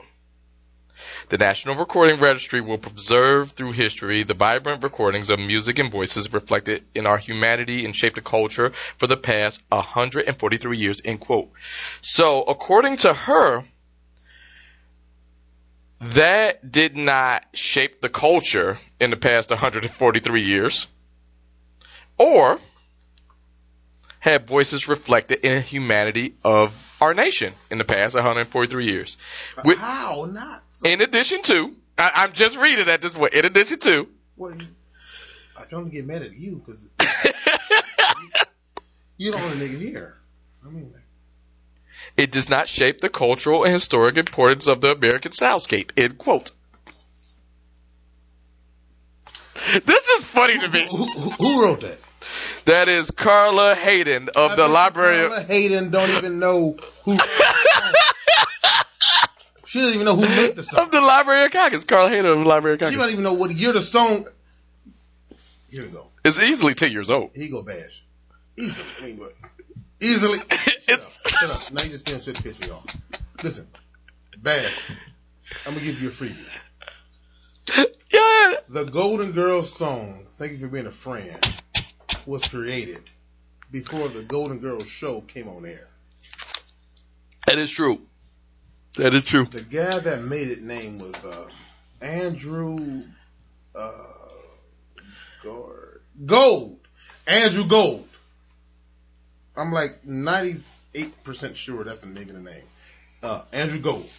the 1.30 1.38
National 1.38 1.76
Recording 1.76 2.22
Registry 2.22 2.62
will 2.62 2.78
preserve 2.78 3.52
through 3.52 3.74
history 3.74 4.24
the 4.24 4.34
vibrant 4.34 4.82
recordings 4.82 5.30
of 5.30 5.40
music 5.40 5.78
and 5.78 5.92
voices 5.92 6.34
reflected 6.34 6.86
in 6.96 7.06
our 7.06 7.18
humanity 7.18 7.84
and 7.84 7.94
shaped 7.94 8.16
the 8.16 8.22
culture 8.22 8.72
for 8.98 9.08
the 9.08 9.18
past 9.18 9.62
143 9.68 10.78
years, 10.78 11.02
end 11.04 11.20
quote. 11.20 11.52
So, 12.00 12.44
according 12.44 12.98
to 12.98 13.14
her, 13.14 13.66
that 16.00 16.72
did 16.72 16.96
not 16.96 17.46
shape 17.54 18.00
the 18.00 18.10
culture 18.10 18.78
in 19.00 19.10
the 19.10 19.18
past 19.18 19.50
143 19.50 20.42
years, 20.42 20.88
or 22.18 22.60
had 24.20 24.48
voices 24.48 24.88
reflected 24.88 25.40
in 25.46 25.56
the 25.56 25.62
humanity 25.62 26.36
of 26.44 26.74
our 27.00 27.14
nation 27.14 27.54
in 27.70 27.78
the 27.78 27.86
past 27.86 28.16
143 28.16 28.86
years. 28.86 29.18
With- 29.64 29.78
how 29.78 30.28
not? 30.30 30.64
So, 30.72 30.90
in 30.90 31.02
addition 31.02 31.42
to, 31.44 31.76
I, 31.98 32.12
I'm 32.16 32.34
just 32.34 32.58
reading 32.58 32.88
at 32.90 33.02
this 33.02 33.14
point. 33.14 33.34
In 33.34 33.46
addition 33.46 33.80
to, 33.80 34.08
well, 34.36 34.56
you, 34.56 34.68
I 35.56 35.64
only 35.74 35.92
get 35.92 36.06
mad 36.06 36.22
at 36.22 36.34
you 36.38 36.58
because 36.58 36.88
you 39.18 39.32
don't 39.32 39.42
want 39.42 39.56
a 39.56 39.58
nigga 39.58 39.80
here. 39.80 40.18
I 40.66 40.70
mean, 40.70 40.94
it 42.16 42.32
does 42.32 42.50
not 42.50 42.68
shape 42.68 43.00
the 43.00 43.10
cultural 43.10 43.64
and 43.64 43.74
historic 43.74 44.18
importance 44.18 44.68
of 44.68 44.82
the 44.82 44.92
American 44.92 45.32
soundscape. 45.32 45.92
End 45.98 46.18
quote. 46.18 46.52
This 49.86 50.08
is 50.08 50.24
funny 50.24 50.58
to 50.60 50.68
who, 50.68 50.72
me. 50.72 50.88
who, 50.88 51.30
who 51.32 51.64
wrote 51.64 51.82
that? 51.82 51.98
That 52.68 52.90
is 52.90 53.12
Carla 53.12 53.76
Hayden 53.76 54.28
of 54.36 54.52
I 54.52 54.56
the 54.56 54.68
Library. 54.68 55.30
Carla 55.30 55.42
Hayden 55.44 55.90
don't 55.90 56.10
even 56.10 56.40
know 56.40 56.76
who. 57.06 57.18
she 59.66 59.80
doesn't 59.80 59.96
even 59.96 60.04
know 60.04 60.18
who 60.18 60.28
made 60.28 60.58
the 60.58 60.64
song. 60.64 60.82
Of 60.82 60.92
the 60.92 61.00
Library 61.00 61.46
of 61.46 61.52
Congress. 61.52 61.86
Carla 61.86 62.10
Hayden 62.10 62.26
of 62.26 62.40
the 62.40 62.44
Library 62.44 62.74
of 62.74 62.80
Congress. 62.82 62.94
She 62.94 63.00
don't 63.02 63.12
even 63.12 63.24
know 63.24 63.36
what 63.36 63.52
year 63.52 63.72
the 63.72 63.82
song. 63.82 64.26
Here 65.70 65.84
we 65.84 65.88
go. 65.88 66.08
It's 66.26 66.42
easily 66.42 66.74
10 66.74 66.92
years 66.92 67.10
old. 67.10 67.32
Here 67.34 67.46
you 67.46 67.52
go, 67.52 67.64
Bash. 67.64 68.04
Easily. 68.58 68.86
I 69.00 69.04
mean? 69.06 69.22
Easily. 70.02 70.40
It's- 70.40 71.22
Shut 71.26 71.50
up. 71.50 71.62
Shut 71.62 71.68
up. 71.68 71.72
Now 71.72 71.84
you 71.84 71.90
just 71.92 72.06
stand 72.06 72.22
shit 72.22 72.44
piss 72.44 72.60
me 72.60 72.70
off. 72.70 72.86
Listen, 73.44 73.66
Bash. 74.40 74.90
I'm 75.66 75.74
gonna 75.74 75.86
give 75.86 76.02
you 76.02 76.10
a 76.10 76.12
freebie. 76.12 76.36
Yeah. 78.10 78.54
The 78.70 78.86
Golden 78.86 79.34
Girls 79.34 79.74
song, 79.74 80.26
Thank 80.38 80.54
You 80.54 80.60
for 80.60 80.68
Being 80.68 80.86
a 80.88 80.92
Friend, 80.92 81.62
was 82.28 82.48
created 82.48 83.02
before 83.72 84.10
the 84.10 84.22
Golden 84.24 84.60
Girls 84.60 84.88
show 84.88 85.22
came 85.22 85.48
on 85.48 85.66
air. 85.66 85.88
That 87.48 87.58
is 87.58 87.72
true. 87.72 88.02
That 88.96 89.14
is 89.14 89.24
true. 89.24 89.46
The 89.46 89.62
guy 89.62 90.00
that 90.00 90.22
made 90.24 90.50
it 90.50 90.62
name 90.62 91.00
was 91.00 91.24
uh, 91.24 91.48
Andrew 92.02 93.04
uh, 93.74 94.04
Gold. 96.26 96.80
Andrew 97.26 97.68
Gold. 97.68 98.08
I'm 99.56 99.72
like 99.72 100.04
98% 100.04 100.66
sure 101.56 101.84
that's 101.84 102.02
the 102.02 102.08
nigga 102.08 102.34
the 102.34 102.40
name. 102.40 102.64
Uh, 103.24 103.42
Andrew 103.54 103.80
Gold. 103.80 104.10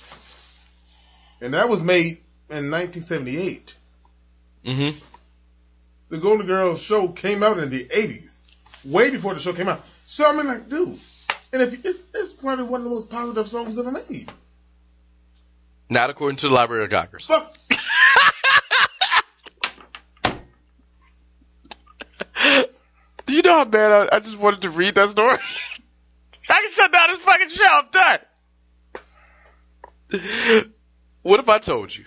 And 1.41 1.55
that 1.55 1.69
was 1.69 1.83
made 1.83 2.19
in 2.51 2.71
1978. 2.71 3.77
hmm 4.65 4.91
The 6.09 6.19
Golden 6.19 6.47
Girls 6.47 6.81
show 6.81 7.09
came 7.09 7.43
out 7.43 7.59
in 7.59 7.69
the 7.71 7.85
80s, 7.85 8.41
way 8.85 9.11
before 9.11 9.35
the 9.35 9.41
show 9.41 9.53
came 9.53 9.69
out. 9.69 9.83
So 10.07 10.25
I 10.27 10.33
mean, 10.35 10.47
like, 10.47 10.69
dude, 10.69 10.99
and 11.53 11.63
if 11.63 11.85
it's, 11.85 11.99
it's 12.15 12.33
probably 12.33 12.65
one 12.65 12.81
of 12.81 12.85
the 12.85 12.91
most 12.91 13.11
positive 13.11 13.49
songs 13.49 13.79
ever 13.79 13.93
made. 13.93 14.33
Not 15.91 16.11
according 16.11 16.37
to 16.39 16.49
the 16.49 16.55
Library 16.55 16.85
of 16.85 16.91
Congress. 16.91 17.27
Fuck. 17.27 17.55
Do 23.27 23.35
you 23.35 23.43
know 23.43 23.59
how 23.59 23.65
bad 23.67 23.93
I, 23.93 24.09
I 24.17 24.21
just 24.21 24.39
wanted 24.39 24.63
to 24.63 24.71
read 24.71 24.95
that 24.95 25.11
story? 25.11 25.31
I 26.51 26.63
can 26.63 26.71
shut 26.71 26.91
down 26.93 27.09
this 27.09 27.19
fucking 27.19 27.49
show. 27.51 27.67
I'm 27.69 27.89
done. 27.91 28.19
What 31.23 31.41
if 31.41 31.49
I 31.51 31.59
told 31.59 31.95
you 31.95 32.07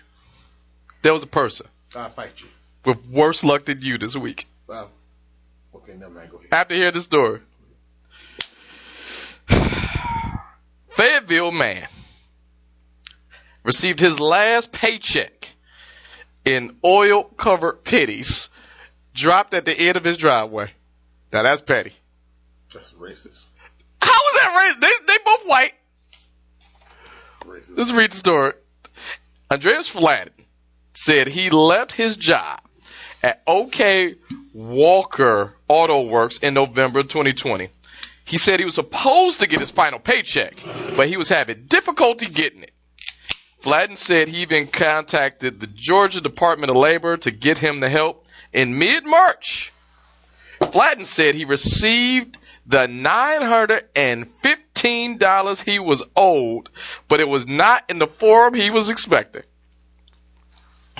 there 1.03 1.13
was 1.13 1.21
a 1.21 1.27
person 1.27 1.67
I'll 1.95 2.09
fight 2.09 2.41
you. 2.41 2.47
With 2.83 3.05
worse 3.07 3.43
luck 3.43 3.65
than 3.65 3.81
you 3.81 3.97
this 3.97 4.15
week? 4.15 4.47
Uh, 4.67 4.87
okay, 5.75 5.93
never 5.93 6.13
mind. 6.13 6.31
Go 6.31 6.37
ahead. 6.37 6.49
After 6.51 6.75
hearing 6.75 6.93
the 6.93 7.01
story, 7.01 7.41
Fayetteville 10.89 11.51
man 11.51 11.87
received 13.63 13.99
his 13.99 14.19
last 14.19 14.71
paycheck 14.71 15.49
in 16.43 16.75
oil-covered 16.83 17.83
pennies 17.83 18.49
dropped 19.13 19.53
at 19.53 19.65
the 19.65 19.79
end 19.79 19.97
of 19.97 20.03
his 20.03 20.17
driveway. 20.17 20.71
Now 21.31 21.43
that's 21.43 21.61
petty. 21.61 21.93
That's 22.73 22.93
racist. 22.93 23.45
How 24.01 24.11
is 24.11 24.39
that 24.39 24.55
racist? 24.57 24.81
They, 24.81 24.91
they 25.07 25.17
both 25.23 25.45
white. 25.45 25.73
Racist. 27.41 27.77
Let's 27.77 27.91
read 27.91 28.11
the 28.11 28.17
story. 28.17 28.53
Andreas 29.51 29.89
Flaten 29.89 30.33
said 30.93 31.27
he 31.27 31.49
left 31.49 31.91
his 31.91 32.15
job 32.15 32.61
at 33.23 33.41
OK 33.47 34.15
Walker 34.53 35.55
Auto 35.67 36.03
Works 36.03 36.37
in 36.39 36.53
November 36.53 37.03
2020. 37.03 37.69
He 38.25 38.37
said 38.37 38.59
he 38.59 38.65
was 38.65 38.75
supposed 38.75 39.39
to 39.41 39.47
get 39.47 39.59
his 39.59 39.71
final 39.71 39.99
paycheck, 39.99 40.55
but 40.95 41.07
he 41.07 41.17
was 41.17 41.29
having 41.29 41.65
difficulty 41.65 42.27
getting 42.27 42.61
it. 42.63 42.71
Flaten 43.59 43.95
said 43.95 44.27
he 44.27 44.41
even 44.41 44.67
contacted 44.67 45.59
the 45.59 45.67
Georgia 45.67 46.21
Department 46.21 46.71
of 46.71 46.77
Labor 46.77 47.17
to 47.17 47.31
get 47.31 47.57
him 47.57 47.79
the 47.79 47.89
help 47.89 48.25
in 48.53 48.79
mid-March. 48.79 49.71
Flaten 50.71 51.05
said 51.05 51.35
he 51.35 51.45
received 51.45 52.37
the 52.65 52.87
$915 52.87 55.63
he 55.63 55.79
was 55.79 56.03
owed, 56.15 56.69
but 57.07 57.19
it 57.19 57.27
was 57.27 57.47
not 57.47 57.83
in 57.89 57.99
the 57.99 58.07
form 58.07 58.53
he 58.53 58.71
was 58.71 58.89
expecting. 58.89 59.43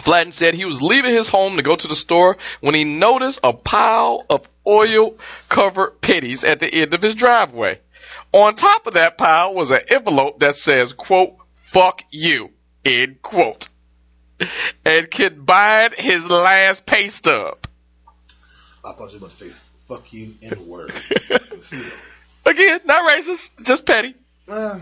Flaten 0.01 0.31
said 0.31 0.53
he 0.53 0.65
was 0.65 0.81
leaving 0.81 1.13
his 1.13 1.29
home 1.29 1.57
to 1.57 1.63
go 1.63 1.75
to 1.75 1.87
the 1.87 1.95
store 1.95 2.37
when 2.59 2.75
he 2.75 2.83
noticed 2.83 3.39
a 3.43 3.53
pile 3.53 4.25
of 4.29 4.47
oil 4.67 5.15
covered 5.49 6.01
pennies 6.01 6.43
at 6.43 6.59
the 6.59 6.73
end 6.73 6.93
of 6.93 7.01
his 7.01 7.15
driveway. 7.15 7.79
On 8.33 8.55
top 8.55 8.87
of 8.87 8.93
that 8.95 9.17
pile 9.17 9.53
was 9.53 9.71
an 9.71 9.81
envelope 9.89 10.39
that 10.39 10.55
says, 10.55 10.93
quote, 10.93 11.35
fuck 11.63 12.03
you, 12.11 12.51
end 12.85 13.21
quote, 13.21 13.67
and 14.85 15.09
combined 15.11 15.93
his 15.93 16.27
last 16.29 16.85
pay 16.85 17.09
stub. 17.09 17.57
I 18.83 18.93
thought 18.93 19.13
you 19.13 19.19
were 19.19 19.25
about 19.27 19.31
to 19.31 19.49
say 19.49 19.59
fuck 19.87 20.11
you 20.13 20.33
in 20.41 20.53
a 20.53 20.61
word. 20.61 20.91
Again, 22.45 22.79
not 22.85 23.07
racist, 23.09 23.51
just 23.63 23.85
petty. 23.85 24.15
uh, 24.47 24.79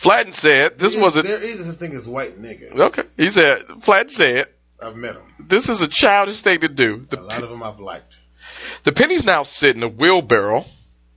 Flaten 0.00 0.32
said 0.32 0.78
this 0.78 0.94
There 0.94 1.02
wasn't 1.02 1.26
There 1.26 1.42
is 1.42 1.62
such 1.64 1.76
thing 1.76 1.94
as 1.94 2.08
white 2.08 2.38
nigga. 2.38 2.72
okay. 2.74 3.02
He 3.18 3.28
said 3.28 3.66
Flaten 3.82 4.08
said 4.08 4.46
I've 4.82 4.96
met 4.96 5.12
them. 5.14 5.24
this 5.38 5.68
is 5.68 5.82
a 5.82 5.88
childish 5.88 6.40
thing 6.40 6.60
to 6.60 6.68
do. 6.68 7.04
The 7.10 7.20
A 7.20 7.22
lot 7.22 7.42
of 7.42 7.50
them 7.50 7.62
I've 7.62 7.80
liked. 7.80 8.16
The 8.84 8.92
pennies 8.92 9.26
now 9.26 9.42
sit 9.42 9.76
in 9.76 9.82
a 9.82 9.88
wheelbarrow 9.88 10.64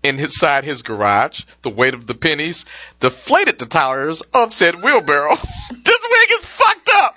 inside 0.04 0.66
his 0.66 0.82
garage. 0.82 1.44
The 1.62 1.70
weight 1.70 1.94
of 1.94 2.06
the 2.08 2.14
pennies 2.16 2.66
deflated 3.00 3.58
the 3.58 3.68
tires 3.68 4.22
of 4.34 4.54
said 4.54 4.84
wheelbarrow. 4.84 5.36
this 5.72 6.08
wig 6.12 6.32
is 6.32 6.46
fucked 6.46 6.90
up. 6.94 7.16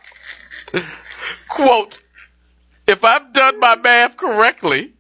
Quote, 1.48 1.98
if 2.86 3.02
I've 3.02 3.32
done 3.32 3.58
my 3.58 3.74
math 3.74 4.16
correctly, 4.16 4.92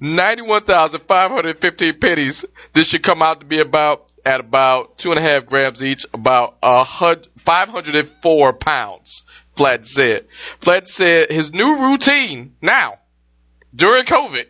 91,515 0.00 2.00
pennies, 2.00 2.44
this 2.72 2.88
should 2.88 3.04
come 3.04 3.22
out 3.22 3.38
to 3.40 3.46
be 3.46 3.60
about, 3.60 4.03
at 4.24 4.40
about 4.40 4.98
two 4.98 5.10
and 5.10 5.18
a 5.18 5.22
half 5.22 5.46
grams 5.46 5.82
each, 5.84 6.06
about 6.14 6.56
a 6.62 6.82
hundred, 6.84 7.28
504 7.38 8.52
pounds, 8.54 9.22
Flatt 9.54 9.86
said. 9.86 10.26
Flatt 10.60 10.88
said 10.88 11.30
his 11.30 11.52
new 11.52 11.90
routine 11.90 12.54
now, 12.62 12.98
during 13.74 14.04
COVID, 14.04 14.46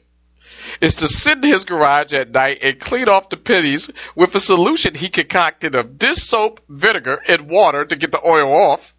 is 0.81 0.97
to 0.97 1.09
sit 1.09 1.39
in 1.39 1.43
his 1.45 1.65
garage 1.65 2.13
at 2.13 2.31
night 2.31 2.59
and 2.63 2.79
clean 2.81 3.09
off 3.09 3.29
the 3.29 3.37
pennies 3.37 3.91
with 4.15 4.35
a 4.35 4.41
solution 4.41 4.95
he 4.95 5.09
concocted 5.09 5.75
of 5.75 5.99
dish 5.99 6.19
soap, 6.19 6.61
vinegar, 6.69 7.21
and 7.27 7.49
water 7.51 7.85
to 7.85 7.97
get 7.97 8.13
the 8.13 8.21
oil 8.27 8.53
off. 8.53 8.95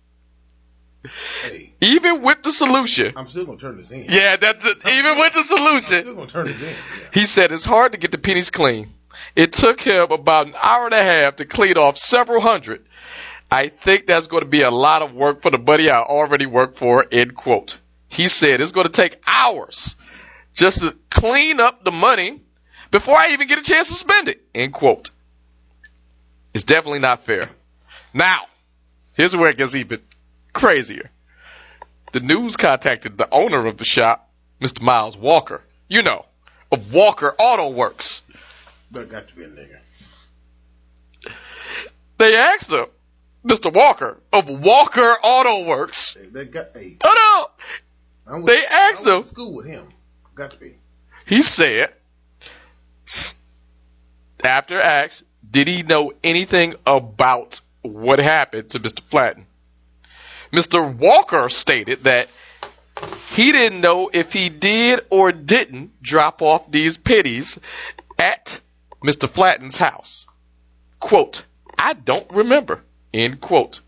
Hey, 1.43 1.73
Even 1.81 2.21
with 2.23 2.41
the 2.43 2.51
solution, 2.51 3.13
I'm 3.15 3.27
still 3.27 3.45
gonna 3.45 3.59
turn 3.59 3.77
this 3.77 3.91
in. 3.91 4.05
yeah, 4.09 4.37
that's 4.37 4.65
it. 4.65 4.77
Even 4.87 5.19
with 5.19 5.33
the 5.33 5.43
solution. 5.43 5.97
I'm 5.97 6.03
still 6.03 6.15
gonna 6.15 6.27
turn 6.27 6.47
this 6.47 6.59
in. 6.61 6.67
Yeah. 6.67 6.73
he 7.13 7.25
said 7.27 7.51
it's 7.51 7.65
hard 7.65 7.91
to 7.91 7.99
get 7.99 8.11
the 8.11 8.17
pennies 8.17 8.49
clean. 8.49 8.89
It 9.35 9.53
took 9.53 9.81
him 9.81 10.11
about 10.11 10.47
an 10.47 10.55
hour 10.61 10.85
and 10.85 10.93
a 10.93 11.03
half 11.03 11.37
to 11.37 11.45
clean 11.45 11.77
off 11.77 11.97
several 11.97 12.39
hundred. 12.41 12.85
I 13.51 13.67
think 13.67 14.07
that's 14.07 14.27
going 14.27 14.43
to 14.43 14.49
be 14.49 14.61
a 14.61 14.71
lot 14.71 15.01
of 15.01 15.13
work 15.13 15.41
for 15.41 15.51
the 15.51 15.57
buddy 15.57 15.89
I 15.89 16.01
already 16.01 16.45
work 16.45 16.75
for, 16.75 17.05
end 17.11 17.35
quote. 17.35 17.79
He 18.07 18.27
said 18.27 18.61
it's 18.61 18.71
going 18.71 18.87
to 18.87 18.91
take 18.91 19.21
hours 19.27 19.95
just 20.53 20.81
to 20.81 20.97
clean 21.09 21.59
up 21.59 21.83
the 21.83 21.91
money 21.91 22.41
before 22.91 23.17
I 23.17 23.29
even 23.29 23.47
get 23.47 23.59
a 23.59 23.63
chance 23.63 23.89
to 23.89 23.93
spend 23.93 24.29
it, 24.29 24.41
end 24.55 24.73
quote. 24.73 25.11
It's 26.53 26.63
definitely 26.63 26.99
not 26.99 27.25
fair. 27.25 27.49
Now, 28.13 28.45
here's 29.17 29.35
where 29.35 29.49
it 29.49 29.57
gets 29.57 29.75
even 29.75 30.01
crazier. 30.53 31.11
The 32.13 32.21
news 32.21 32.55
contacted 32.55 33.17
the 33.17 33.27
owner 33.29 33.65
of 33.65 33.77
the 33.77 33.83
shop, 33.83 34.29
Mr. 34.61 34.81
Miles 34.81 35.17
Walker, 35.17 35.61
you 35.89 36.01
know, 36.01 36.25
of 36.71 36.93
Walker 36.93 37.35
Auto 37.37 37.71
Works. 37.71 38.21
That 38.91 39.09
got 39.09 39.27
to 39.27 39.35
be 39.35 39.43
a 39.43 39.47
nigga. 39.47 39.79
They 42.17 42.35
asked 42.37 42.71
him, 42.71 42.85
Mr. 43.45 43.73
Walker 43.73 44.19
of 44.31 44.49
Walker 44.49 45.15
Auto 45.23 45.65
Works. 45.67 46.15
Hey, 46.19 46.27
that 46.29 46.51
got. 46.51 46.67
Hey, 46.73 46.97
Oh 47.03 47.49
no! 48.27 48.31
I 48.31 48.35
went, 48.35 48.47
They 48.47 48.65
asked 48.65 49.05
him. 49.05 49.23
school 49.23 49.53
with 49.53 49.65
him. 49.65 49.87
Got 50.33 50.51
to 50.51 50.57
be. 50.57 50.75
He 51.25 51.41
said, 51.41 51.93
after 54.43 54.79
asked, 54.79 55.23
did 55.49 55.67
he 55.67 55.83
know 55.83 56.13
anything 56.23 56.75
about 56.85 57.61
what 57.81 58.19
happened 58.19 58.69
to 58.71 58.79
Mr. 58.79 59.01
Flaten? 59.01 59.45
Mr. 60.51 60.93
Walker 60.95 61.49
stated 61.49 62.03
that 62.03 62.27
he 63.31 63.51
didn't 63.51 63.81
know 63.81 64.09
if 64.13 64.31
he 64.33 64.49
did 64.49 65.01
or 65.09 65.31
didn't 65.31 66.01
drop 66.01 66.41
off 66.41 66.69
these 66.71 66.97
pennies 66.97 67.59
at 68.17 68.61
Mr. 69.05 69.29
Flaten's 69.29 69.77
house. 69.77 70.27
Quote, 70.99 71.45
I 71.77 71.93
don't 71.93 72.29
remember. 72.31 72.81
End 73.13 73.39
quote. 73.39 73.81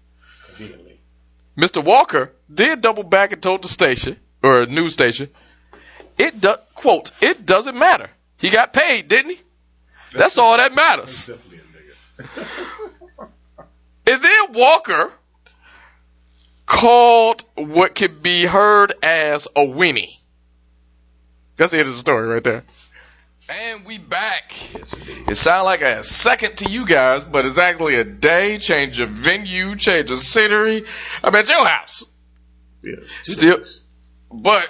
Mr. 1.57 1.83
Walker 1.83 2.33
did 2.53 2.81
double 2.81 3.03
back 3.03 3.31
and 3.31 3.41
told 3.41 3.63
the 3.63 3.67
station 3.67 4.17
or 4.43 4.67
news 4.67 4.93
station, 4.93 5.29
it 6.17 6.39
do, 6.39 6.53
quote, 6.75 7.11
it 7.21 7.45
doesn't 7.45 7.77
matter. 7.77 8.09
He 8.37 8.49
got 8.49 8.73
paid, 8.73 9.07
didn't 9.07 9.31
he? 9.31 9.41
That's 10.13 10.37
all 10.37 10.57
that 10.57 10.73
matters. 10.73 11.29
And 14.07 14.23
then 14.23 14.53
Walker 14.53 15.11
called 16.65 17.43
what 17.55 17.93
could 17.93 18.23
be 18.23 18.45
heard 18.45 18.93
as 19.03 19.49
a 19.53 19.65
Winnie. 19.65 20.21
That's 21.57 21.71
the 21.71 21.79
end 21.79 21.89
of 21.89 21.95
the 21.95 21.99
story 21.99 22.25
right 22.25 22.43
there. 22.43 22.63
And 23.49 23.85
we 23.85 23.97
back. 23.97 24.51
It 25.29 25.37
sounds 25.37 25.63
like 25.63 25.81
a 25.81 26.03
second 26.03 26.57
to 26.57 26.69
you 26.69 26.85
guys, 26.85 27.23
but 27.23 27.45
it's 27.45 27.57
actually 27.57 27.95
a 27.95 28.03
day, 28.03 28.57
change 28.57 28.99
of 28.99 29.09
venue, 29.09 29.75
change 29.77 30.11
of 30.11 30.17
scenery. 30.17 30.83
I'm 31.23 31.33
at 31.33 31.47
your 31.47 31.65
house. 31.65 32.03
Yeah. 32.83 32.95
Still- 33.23 33.57
days. 33.59 33.81
But 34.29 34.69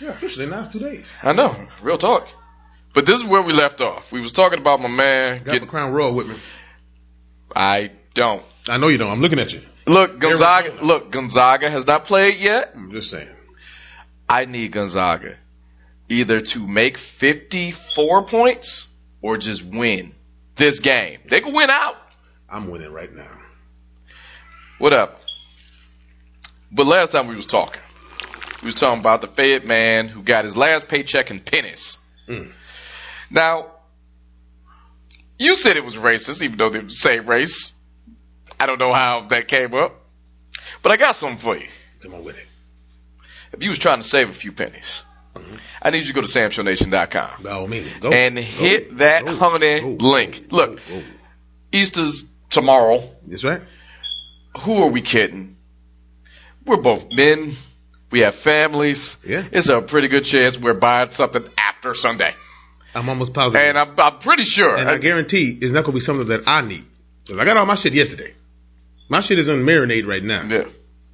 Yeah, 0.00 0.08
officially 0.10 0.46
now 0.46 0.60
it's 0.60 0.70
two 0.70 0.78
days. 0.78 1.04
I 1.22 1.32
know, 1.34 1.54
real 1.82 1.98
talk. 1.98 2.28
But 2.94 3.04
this 3.04 3.18
is 3.20 3.24
where 3.24 3.42
we 3.42 3.52
left 3.52 3.82
off. 3.82 4.12
We 4.12 4.22
was 4.22 4.32
talking 4.32 4.58
about 4.58 4.80
my 4.80 4.88
man 4.88 5.42
Got 5.42 5.52
getting. 5.52 5.68
crown 5.68 5.92
royal 5.92 6.14
with 6.14 6.28
me. 6.28 6.36
I 7.54 7.90
don't 8.14 8.42
I 8.68 8.78
know 8.78 8.88
you 8.88 8.96
don't. 8.98 9.10
I'm 9.10 9.20
looking 9.20 9.38
at 9.38 9.52
you. 9.52 9.60
look 9.86 10.18
Gonzaga. 10.18 10.68
Arizona. 10.68 10.86
Look, 10.86 11.10
Gonzaga 11.10 11.68
has 11.70 11.86
not 11.86 12.04
played 12.06 12.38
yet. 12.40 12.72
I'm 12.74 12.90
just 12.92 13.10
saying. 13.10 13.28
I 14.28 14.46
need 14.46 14.72
Gonzaga 14.72 15.36
either 16.08 16.40
to 16.40 16.66
make 16.66 16.96
54 16.96 18.24
points 18.24 18.88
or 19.20 19.36
just 19.36 19.64
win 19.64 20.14
this 20.56 20.80
game. 20.80 21.20
They 21.28 21.40
can 21.40 21.54
win 21.54 21.70
out. 21.70 21.96
I'm 22.48 22.70
winning 22.70 22.92
right 22.92 23.14
now. 23.14 23.30
What 24.78 24.92
up? 24.92 25.20
But 26.70 26.86
last 26.86 27.12
time 27.12 27.28
we 27.28 27.36
was 27.36 27.46
talking, 27.46 27.80
we 28.62 28.66
was 28.66 28.74
talking 28.74 29.00
about 29.00 29.20
the 29.20 29.28
Fed 29.28 29.64
man 29.64 30.08
who 30.08 30.22
got 30.22 30.44
his 30.44 30.56
last 30.56 30.88
paycheck 30.88 31.30
in 31.30 31.40
pennies. 31.40 31.98
Mm. 32.28 32.52
Now, 33.30 33.72
you 35.38 35.54
said 35.54 35.76
it 35.76 35.84
was 35.84 35.96
racist, 35.96 36.42
even 36.42 36.58
though 36.58 36.70
they're 36.70 36.82
the 36.82 36.90
same 36.90 37.26
race. 37.26 37.72
I 38.58 38.66
don't 38.66 38.78
know 38.78 38.92
how 38.92 39.26
that 39.28 39.48
came 39.48 39.74
up, 39.74 39.94
but 40.82 40.92
I 40.92 40.96
got 40.96 41.14
something 41.14 41.38
for 41.38 41.56
you. 41.56 41.68
Come 42.00 42.14
on 42.14 42.24
with 42.24 42.36
it. 42.36 42.46
If 43.52 43.62
you 43.62 43.70
was 43.70 43.78
trying 43.78 43.98
to 43.98 44.06
save 44.06 44.28
a 44.28 44.34
few 44.34 44.52
pennies, 44.52 45.04
Mhm. 45.34 45.58
I 45.82 45.90
need 45.90 45.98
you 46.00 46.06
to 46.08 46.12
go 46.12 46.20
to 46.20 46.26
samshownation.com. 46.26 47.42
By 47.42 47.50
all 47.50 47.68
means, 47.68 47.86
go 48.00 48.10
And 48.10 48.36
Go. 48.36 48.42
hit 48.42 48.98
that 48.98 49.24
Go. 49.24 49.34
honey 49.36 49.80
link. 49.98 50.46
Look. 50.50 50.80
Easter's 51.72 52.24
tomorrow. 52.50 53.08
That's 53.26 53.44
right. 53.44 53.62
Who 54.60 54.82
are 54.82 54.88
we 54.88 55.00
kidding? 55.02 55.56
We're 56.64 56.76
both 56.78 57.12
men. 57.12 57.52
We 58.10 58.20
have 58.20 58.34
families. 58.34 59.18
Yeah. 59.26 59.44
It's 59.52 59.68
a 59.68 59.80
pretty 59.82 60.08
good 60.08 60.24
chance 60.24 60.58
we're 60.58 60.74
buying 60.74 61.10
something 61.10 61.46
after 61.58 61.94
Sunday. 61.94 62.34
I'm 62.94 63.08
almost 63.08 63.34
positive. 63.34 63.60
And 63.68 63.78
I'm, 63.78 63.94
I'm 63.98 64.18
pretty 64.18 64.44
sure. 64.44 64.74
And 64.76 64.88
I 64.88 64.96
guarantee 64.96 65.56
it's 65.60 65.72
not 65.72 65.84
gonna 65.84 65.94
be 65.94 66.00
something 66.00 66.26
that 66.28 66.42
I 66.46 66.62
need. 66.62 66.84
'Cause 67.26 67.36
I 67.38 67.44
got 67.44 67.58
all 67.58 67.66
my 67.66 67.74
shit 67.74 67.92
yesterday. 67.92 68.34
My 69.10 69.20
shit 69.20 69.38
is 69.38 69.48
on 69.50 69.58
marinade 69.58 70.06
right 70.06 70.24
now. 70.24 70.46
yeah. 70.50 70.64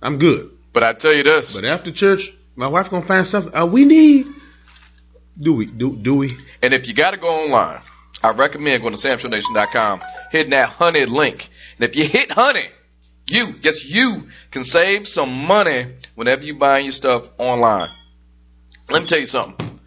I'm 0.01 0.19
good. 0.19 0.51
But 0.73 0.85
I 0.85 0.93
tell 0.93 1.13
you 1.13 1.25
this. 1.25 1.57
But 1.57 1.65
after 1.65 1.91
church, 1.91 2.31
my 2.57 2.69
wife 2.69 2.91
gonna 2.91 3.07
find 3.07 3.27
something 3.27 3.55
uh, 3.55 3.67
we 3.67 3.85
need. 3.85 4.27
Do 5.37 5.55
we? 5.55 5.67
Do 5.67 5.97
do 5.97 6.15
we? 6.17 6.31
And 6.63 6.73
if 6.75 6.87
you 6.87 6.95
got 6.95 7.11
to 7.11 7.17
go 7.17 7.29
online, 7.29 7.81
I 8.23 8.31
recommend 8.31 8.83
going 8.83 8.95
to 8.95 9.01
samshownation.com, 9.01 10.01
hitting 10.31 10.51
that 10.51 10.69
honey 10.69 11.07
link. 11.07 11.49
And 11.77 11.89
if 11.89 11.97
you 11.97 12.07
hit 12.07 12.31
honey, 12.31 12.67
you, 13.27 13.55
yes, 13.61 13.85
you 13.85 14.29
can 14.51 14.65
save 14.65 15.09
some 15.09 15.47
money 15.47 15.87
whenever 16.15 16.45
you 16.45 16.55
buying 16.55 16.85
your 16.85 16.93
stuff 16.93 17.29
online. 17.39 17.91
Let 18.89 19.03
me 19.03 19.09
tell 19.09 19.19
you 19.19 19.27
something. 19.27 19.81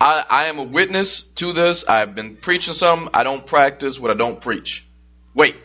I, 0.00 0.24
I 0.28 0.44
am 0.46 0.58
a 0.58 0.62
witness 0.62 1.22
to 1.22 1.52
this. 1.52 1.84
I've 1.86 2.14
been 2.14 2.36
preaching 2.36 2.74
something. 2.74 3.08
I 3.14 3.24
don't 3.24 3.46
practice 3.46 3.98
what 3.98 4.10
I 4.10 4.14
don't 4.14 4.40
preach. 4.40 4.86
Wait. 5.34 5.56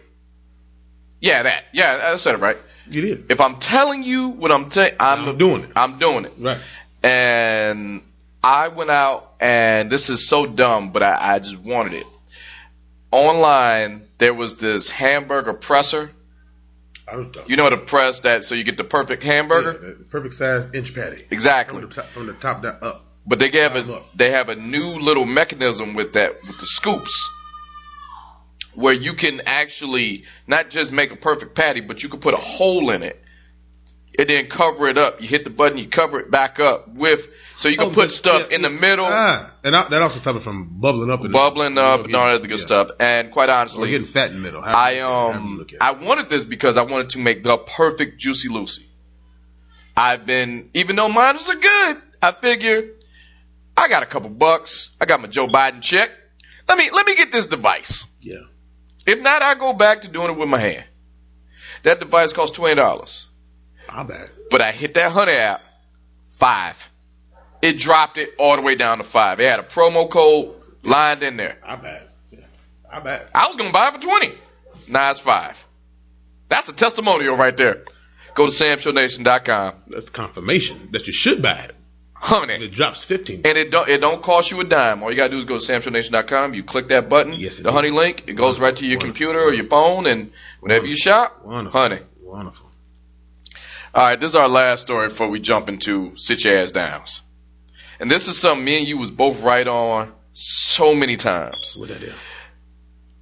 Yeah, 1.19 1.43
that. 1.43 1.65
Yeah, 1.73 2.11
I 2.13 2.15
said 2.17 2.35
it 2.35 2.39
right. 2.39 2.57
You 2.89 3.01
did. 3.01 3.31
If 3.31 3.41
I'm 3.41 3.57
telling 3.59 4.03
you 4.03 4.29
what 4.29 4.51
I'm 4.51 4.69
telling, 4.69 4.93
I'm, 4.99 5.27
I'm 5.29 5.37
doing 5.37 5.63
it. 5.63 5.69
I'm 5.75 5.99
doing 5.99 6.25
it 6.25 6.33
Right. 6.37 6.59
and 7.03 8.01
I 8.43 8.69
went 8.69 8.89
out 8.89 9.33
and 9.39 9.89
this 9.89 10.09
is 10.09 10.27
so 10.27 10.45
dumb, 10.45 10.91
but 10.91 11.03
I, 11.03 11.35
I 11.35 11.39
just 11.39 11.57
wanted 11.57 11.93
it. 11.93 12.05
Online, 13.11 14.07
there 14.17 14.33
was 14.33 14.57
this 14.57 14.89
hamburger 14.89 15.53
presser. 15.53 16.11
I 17.09 17.15
was 17.15 17.29
done. 17.29 17.45
You 17.47 17.55
know 17.55 17.69
the 17.69 17.77
press 17.77 18.21
that 18.21 18.43
so 18.43 18.53
you 18.55 18.63
get 18.65 18.75
the 18.77 18.83
perfect 18.83 19.23
hamburger. 19.23 19.71
Yeah, 19.81 19.93
the 19.97 20.03
perfect 20.03 20.33
size 20.35 20.69
inch 20.73 20.93
patty. 20.93 21.25
Exactly. 21.31 21.79
From 21.81 21.89
the 21.89 21.95
top, 21.95 22.05
from 22.07 22.25
the 22.27 22.33
top 22.33 22.63
down 22.63 22.77
up. 22.81 23.05
But 23.25 23.39
they 23.39 23.49
have 23.59 23.75
a 23.75 23.95
up. 23.95 24.05
they 24.15 24.31
have 24.31 24.49
a 24.49 24.55
new 24.55 24.85
little 24.99 25.25
mechanism 25.25 25.93
with 25.95 26.13
that 26.13 26.31
with 26.45 26.59
the 26.59 26.65
scoops, 26.65 27.29
where 28.77 28.93
you 28.93 29.13
can 29.13 29.41
actually 29.45 30.23
not 30.45 30.69
just 30.69 30.91
make 30.91 31.11
a 31.11 31.15
perfect 31.15 31.55
patty, 31.55 31.81
but 31.81 32.03
you 32.03 32.09
can 32.09 32.19
put 32.19 32.35
a 32.35 32.37
hole 32.37 32.91
in 32.91 33.01
it 33.01 33.19
and 34.19 34.29
then 34.29 34.47
cover 34.47 34.87
it 34.87 34.99
up. 34.99 35.19
You 35.19 35.27
hit 35.27 35.43
the 35.45 35.49
button, 35.49 35.79
you 35.79 35.87
cover 35.87 36.19
it 36.19 36.29
back 36.29 36.59
up 36.59 36.87
with, 36.93 37.27
so 37.55 37.69
you 37.69 37.77
can 37.77 37.87
Oh, 37.87 37.91
put 37.91 38.11
stuff 38.11 38.47
yeah, 38.51 38.55
in 38.55 38.61
the 38.61 38.69
middle, 38.69 39.07
Ah, 39.07 39.51
and 39.63 39.73
that 39.73 39.89
that 39.89 40.01
also 40.03 40.19
stops 40.19 40.37
it 40.37 40.43
from 40.43 40.79
bubbling 40.79 41.09
up. 41.09 41.21
Bubbling 41.31 41.77
up, 41.79 42.05
and 42.05 42.15
all 42.15 42.31
that 42.31 42.41
good 42.47 42.51
yeah. 42.59 42.65
stuff. 42.65 42.89
And 42.99 43.31
quite 43.31 43.49
Or 43.49 43.53
honestly, 43.53 43.89
getting 43.89 44.05
fat 44.05 44.29
in 44.29 44.35
the 44.35 44.41
middle. 44.41 44.61
I 44.63 44.99
however 44.99 45.39
you 45.39 45.39
um 45.41 45.57
look 45.57 45.69
at 45.69 45.75
it. 45.77 45.81
I 45.81 45.91
wanted 45.93 46.29
this 46.29 46.45
because 46.45 46.77
I 46.77 46.83
wanted 46.83 47.09
to 47.09 47.19
make 47.19 47.41
the 47.43 47.57
perfect 47.57 48.19
Juicy 48.19 48.49
Lucy. 48.49 48.85
I've 49.95 50.27
been 50.27 50.69
even 50.75 50.95
though 50.95 51.09
mine 51.09 51.33
was 51.35 51.49
a 51.49 51.55
good, 51.55 51.97
I 52.21 52.31
figure 52.33 52.91
I 53.75 53.87
got 53.89 54.03
a 54.03 54.05
couple 54.07 54.29
bucks. 54.29 54.91
I 55.01 55.05
got 55.05 55.19
my 55.19 55.27
Joe 55.27 55.47
Biden 55.47 55.81
check. 55.81 56.11
Let 56.69 56.77
me 56.77 56.89
let 56.91 57.07
me 57.07 57.15
get 57.15 57.31
this 57.31 57.47
device. 57.47 58.05
yeah. 58.21 58.41
If 59.07 59.21
not, 59.21 59.41
I 59.41 59.55
go 59.55 59.71
back 59.73 60.01
to 60.01 60.09
doing 60.09 60.29
it 60.31 60.37
with 60.37 60.49
my 60.49 60.59
hand. 60.59 60.83
That 61.83 61.99
device 61.99 62.33
costs 62.33 62.55
twenty 62.57 62.75
dollars. 62.75 63.27
I 63.87 64.03
bet. 64.03 64.29
But 64.51 64.61
I 64.61 64.73
hit 64.73 64.95
that 64.95 65.11
honey 65.11 65.31
app, 65.31 65.61
five. 66.31 66.91
It 67.61 67.77
dropped 67.77 68.17
it 68.17 68.31
all 68.37 68.57
the 68.57 68.61
way 68.61 68.75
down 68.75 68.97
to 68.97 69.05
five. 69.05 69.39
It 69.39 69.49
had 69.49 69.59
a 69.59 69.63
promo 69.63 70.09
code 70.09 70.53
lined 70.83 71.23
in 71.23 71.37
there. 71.37 71.57
I 71.65 71.77
bet. 71.77 72.09
Yeah. 72.31 72.39
I 72.91 72.99
bet. 72.99 73.29
I 73.33 73.47
was 73.47 73.55
gonna 73.55 73.71
buy 73.71 73.87
it 73.87 73.93
for 73.95 74.01
twenty. 74.01 74.33
Now 74.89 75.09
it's 75.11 75.21
five. 75.21 75.65
That's 76.49 76.67
a 76.67 76.73
testimonial 76.73 77.35
right 77.35 77.55
there. 77.55 77.85
Go 78.35 78.45
to 78.47 78.51
samshownation.com. 78.51 79.73
That's 79.87 80.09
confirmation 80.09 80.89
that 80.91 81.07
you 81.07 81.13
should 81.13 81.41
buy 81.41 81.59
it. 81.69 81.75
Honey. 82.19 82.55
It 82.65 82.73
drops 82.73 83.03
fifteen. 83.03 83.41
And 83.45 83.57
it 83.57 83.69
don't 83.71 83.87
it 83.87 84.01
don't 84.01 84.21
cost 84.21 84.51
you 84.51 84.59
a 84.59 84.63
dime. 84.63 85.03
All 85.03 85.09
you 85.11 85.15
gotta 85.17 85.29
do 85.31 85.37
is 85.37 85.45
go 85.45 85.59
to 85.59 85.63
samshownation.com. 85.63 86.53
You 86.55 86.63
click 86.63 86.87
that 86.89 87.09
button, 87.09 87.33
Yes, 87.33 87.59
it 87.59 87.63
the 87.63 87.71
honey 87.71 87.91
link. 87.91 88.23
It 88.27 88.33
goes 88.33 88.59
right 88.59 88.75
to 88.75 88.85
your 88.85 88.97
Wonderful. 88.97 89.13
computer 89.13 89.39
or 89.41 89.53
your 89.53 89.65
phone, 89.67 90.07
and 90.07 90.31
whenever 90.59 90.87
you 90.87 90.95
shop, 90.95 91.43
Wonderful. 91.45 91.79
honey. 91.79 91.99
Wonderful. 92.21 92.65
All 93.93 94.03
right, 94.03 94.19
this 94.19 94.31
is 94.31 94.35
our 94.35 94.47
last 94.49 94.81
story 94.81 95.07
before 95.09 95.29
we 95.29 95.39
jump 95.39 95.69
into 95.69 96.15
sit 96.17 96.43
your 96.43 96.57
ass 96.57 96.71
downs. 96.71 97.21
And 97.99 98.11
this 98.11 98.27
is 98.27 98.37
something 98.37 98.63
me 98.63 98.79
and 98.79 98.87
you 98.87 98.97
was 98.97 99.09
both 99.09 99.41
right 99.43 99.67
on 99.67 100.11
so 100.33 100.93
many 100.93 101.15
times. 101.17 101.75
What 101.77 101.89
that 101.89 102.01
is? 102.03 102.13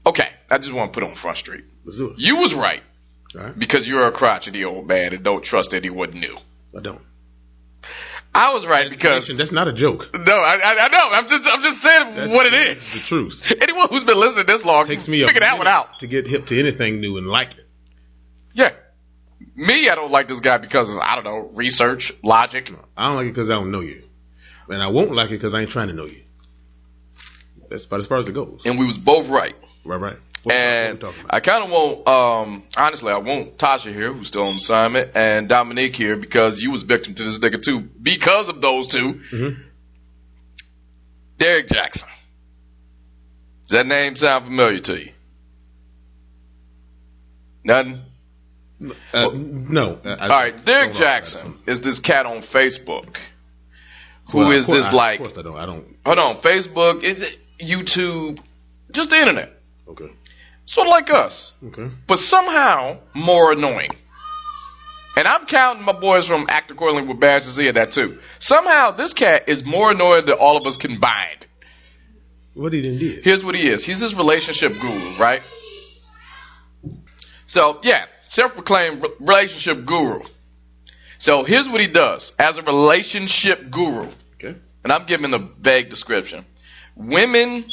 Okay, 0.05 0.27
I 0.51 0.57
just 0.57 0.73
want 0.73 0.91
to 0.93 0.99
put 0.99 1.07
on 1.07 1.15
Front 1.15 1.37
Street. 1.37 1.63
Let's 1.85 1.97
do 1.97 2.11
it. 2.11 2.15
You 2.19 2.37
was 2.37 2.53
right 2.53 2.81
All 3.35 3.41
right. 3.41 3.57
because 3.57 3.87
you're 3.87 4.05
a 4.07 4.11
crotchety 4.11 4.65
old 4.65 4.87
man 4.87 5.13
and 5.13 5.23
don't 5.23 5.43
trust 5.43 5.73
anyone 5.73 6.11
new. 6.11 6.35
I 6.77 6.81
don't. 6.81 7.01
I 8.35 8.53
was 8.53 8.65
right 8.65 8.89
because 8.89 9.35
that's 9.37 9.53
not 9.53 9.69
a 9.69 9.73
joke. 9.73 10.09
no, 10.13 10.35
I, 10.35 10.59
I, 10.63 10.77
I 10.81 10.89
know. 10.89 11.09
I'm 11.17 11.27
just 11.29 11.49
I'm 11.49 11.61
just 11.61 11.81
saying 11.81 12.15
That's 12.15 12.31
what 12.31 12.45
it 12.45 12.53
is. 12.53 12.93
the 13.03 13.07
truth. 13.07 13.53
Anyone 13.61 13.87
who's 13.89 14.03
been 14.03 14.19
listening 14.19 14.45
this 14.45 14.65
long, 14.65 14.85
takes 14.87 15.07
me 15.07 15.25
figure 15.25 15.39
that 15.39 15.57
one 15.57 15.67
out. 15.67 15.99
to 15.99 16.07
get 16.07 16.27
hip 16.27 16.45
to 16.47 16.59
anything 16.59 16.99
new 16.99 17.17
and 17.17 17.27
like 17.27 17.57
it. 17.57 17.65
Yeah. 18.53 18.73
Me, 19.55 19.87
I 19.89 19.95
don't 19.95 20.11
like 20.11 20.27
this 20.27 20.41
guy 20.41 20.57
because 20.57 20.89
of 20.89 20.97
I 20.97 21.15
don't 21.15 21.23
know 21.23 21.49
research, 21.53 22.11
logic. 22.23 22.71
I 22.97 23.07
don't 23.07 23.15
like 23.15 23.27
it 23.27 23.29
because 23.29 23.49
I 23.49 23.53
don't 23.53 23.71
know 23.71 23.79
you, 23.79 24.03
and 24.67 24.83
I 24.83 24.87
won't 24.87 25.11
like 25.11 25.29
it 25.29 25.35
because 25.35 25.53
I 25.53 25.61
ain't 25.61 25.71
trying 25.71 25.87
to 25.87 25.93
know 25.93 26.05
you. 26.05 26.21
That's 27.69 27.85
about 27.85 28.01
as 28.01 28.07
far 28.07 28.17
as 28.17 28.27
it 28.27 28.33
goes. 28.33 28.61
And 28.65 28.77
we 28.77 28.85
was 28.85 28.97
both 28.97 29.29
right. 29.29 29.55
Right, 29.85 29.99
right. 29.99 30.17
What, 30.45 30.53
And 30.55 31.01
what 31.01 31.01
we 31.01 31.07
talking 31.09 31.21
about? 31.25 31.33
I 31.33 31.39
kind 31.41 31.63
of 31.63 31.69
want, 31.71 32.07
um, 32.07 32.63
honestly, 32.77 33.11
I 33.11 33.17
want 33.17 33.57
Tasha 33.57 33.91
here, 33.91 34.13
who's 34.13 34.27
still 34.27 34.43
on 34.43 34.55
assignment, 34.55 35.11
and 35.15 35.49
Dominique 35.49 35.95
here 35.95 36.15
because 36.17 36.61
you 36.61 36.71
was 36.71 36.83
victim 36.83 37.13
to 37.15 37.23
this 37.23 37.39
nigga 37.39 37.61
too. 37.61 37.81
Because 37.81 38.47
of 38.49 38.61
those 38.61 38.87
2 38.87 39.13
Mhm. 39.31 39.63
Derek 41.37 41.67
Jackson. 41.69 42.07
Does 43.67 43.79
that 43.79 43.87
name 43.87 44.15
sound 44.15 44.45
familiar 44.45 44.79
to 44.79 44.99
you? 45.03 45.11
Nothing. 47.63 48.01
Uh, 49.13 49.29
no. 49.33 49.99
I, 50.03 50.09
All 50.17 50.29
right, 50.29 50.65
Derek. 50.65 50.93
Jackson 50.93 51.57
is 51.65 51.81
this 51.81 51.99
cat 51.99 52.25
on 52.25 52.37
Facebook. 52.39 53.17
Who 54.31 54.39
Well, 54.39 54.51
is 54.51 54.65
course- 54.65 54.77
this 54.79 54.87
I- 54.87 54.95
like? 54.95 55.19
Of 55.19 55.33
course 55.33 55.37
I 55.39 55.41
don't. 55.43 55.57
I 55.57 55.65
don't. 55.65 55.85
Hold 56.05 56.19
on, 56.19 56.37
Facebook, 56.37 57.03
is 57.03 57.21
it 57.21 57.39
YouTube, 57.59 58.39
just 58.91 59.09
the 59.09 59.17
internet, 59.17 59.51
Okay. 59.87 60.09
Sort 60.65 60.87
of 60.87 60.91
like 60.91 61.09
us. 61.09 61.53
Okay. 61.63 61.89
but 62.07 62.19
somehow 62.19 62.99
more 63.13 63.51
annoying. 63.51 63.89
And 65.17 65.27
I'm 65.27 65.45
counting 65.45 65.85
my 65.85 65.93
boys 65.93 66.27
from 66.27 66.47
Act 66.49 66.71
Accordingly 66.71 67.07
with 67.07 67.19
Badge 67.19 67.43
see 67.43 67.71
that 67.71 67.93
too. 67.93 68.19
Somehow 68.39 68.91
this 68.91 69.13
cat 69.13 69.47
is 69.47 69.63
more 69.63 69.91
annoying 69.91 70.25
than 70.25 70.35
all 70.35 70.57
of 70.57 70.67
us 70.67 70.75
combined. 70.75 71.47
What 72.53 72.73
he 72.73 72.81
did? 72.81 73.23
Here's 73.23 73.43
what 73.43 73.55
he 73.55 73.67
is. 73.67 73.85
He's 73.85 73.99
this 73.99 74.13
relationship 74.13 74.73
guru, 74.79 75.17
right? 75.17 75.41
So 77.47 77.79
yeah, 77.83 78.05
self-proclaimed 78.27 79.05
relationship 79.19 79.85
guru. 79.85 80.21
So 81.17 81.43
here's 81.43 81.69
what 81.69 81.79
he 81.79 81.87
does 81.87 82.33
as 82.37 82.57
a 82.57 82.61
relationship 82.61 83.69
guru. 83.69 84.09
Okay. 84.35 84.55
And 84.83 84.91
I'm 84.91 85.05
giving 85.05 85.33
a 85.33 85.39
vague 85.39 85.89
description. 85.89 86.45
Women 86.95 87.65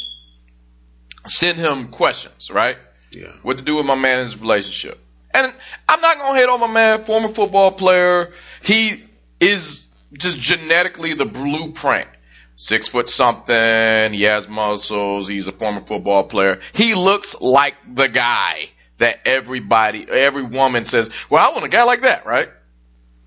send 1.27 1.57
him 1.57 1.89
questions, 1.89 2.51
right? 2.51 2.77
Yeah. 3.11 3.31
what 3.43 3.59
to 3.59 3.63
do 3.63 3.75
with 3.75 3.85
my 3.85 3.95
man 3.95 4.19
in 4.19 4.25
his 4.25 4.41
relationship. 4.41 4.99
And 5.33 5.53
I'm 5.87 6.01
not 6.01 6.17
gonna 6.17 6.39
hate 6.39 6.49
on 6.49 6.59
my 6.59 6.67
man, 6.67 7.03
former 7.03 7.27
football 7.27 7.71
player. 7.71 8.31
He 8.63 9.03
is 9.39 9.87
just 10.13 10.39
genetically 10.39 11.13
the 11.13 11.25
blueprint. 11.25 12.07
Six 12.55 12.87
foot 12.89 13.09
something, 13.09 14.13
he 14.13 14.23
has 14.23 14.47
muscles, 14.47 15.27
he's 15.27 15.47
a 15.47 15.51
former 15.51 15.81
football 15.81 16.25
player. 16.25 16.59
He 16.73 16.93
looks 16.93 17.39
like 17.39 17.75
the 17.91 18.07
guy 18.07 18.69
that 18.99 19.19
everybody, 19.25 20.07
every 20.07 20.43
woman 20.43 20.85
says, 20.85 21.09
well, 21.29 21.43
I 21.43 21.51
want 21.51 21.65
a 21.65 21.69
guy 21.69 21.83
like 21.83 22.01
that, 22.01 22.25
right? 22.25 22.49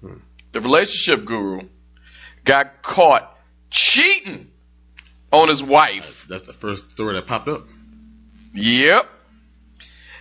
Hmm. 0.00 0.18
The 0.52 0.60
relationship 0.60 1.24
guru 1.24 1.62
got 2.44 2.82
caught 2.82 3.36
cheating 3.70 4.48
on 5.32 5.48
his 5.48 5.62
wife. 5.62 6.26
That's 6.28 6.46
the 6.46 6.52
first 6.52 6.92
story 6.92 7.14
that 7.14 7.26
popped 7.26 7.48
up. 7.48 7.66
Yep. 8.56 9.06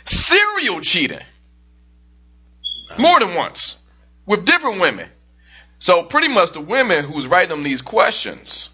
Serial 0.03 0.81
cheating. 0.81 1.19
More 2.97 3.19
than 3.19 3.33
once. 3.35 3.77
With 4.25 4.45
different 4.45 4.81
women. 4.81 5.09
So 5.79 6.03
pretty 6.03 6.27
much 6.27 6.51
the 6.51 6.61
women 6.61 7.03
who's 7.03 7.27
writing 7.27 7.49
them 7.49 7.63
these 7.63 7.81
questions, 7.81 8.69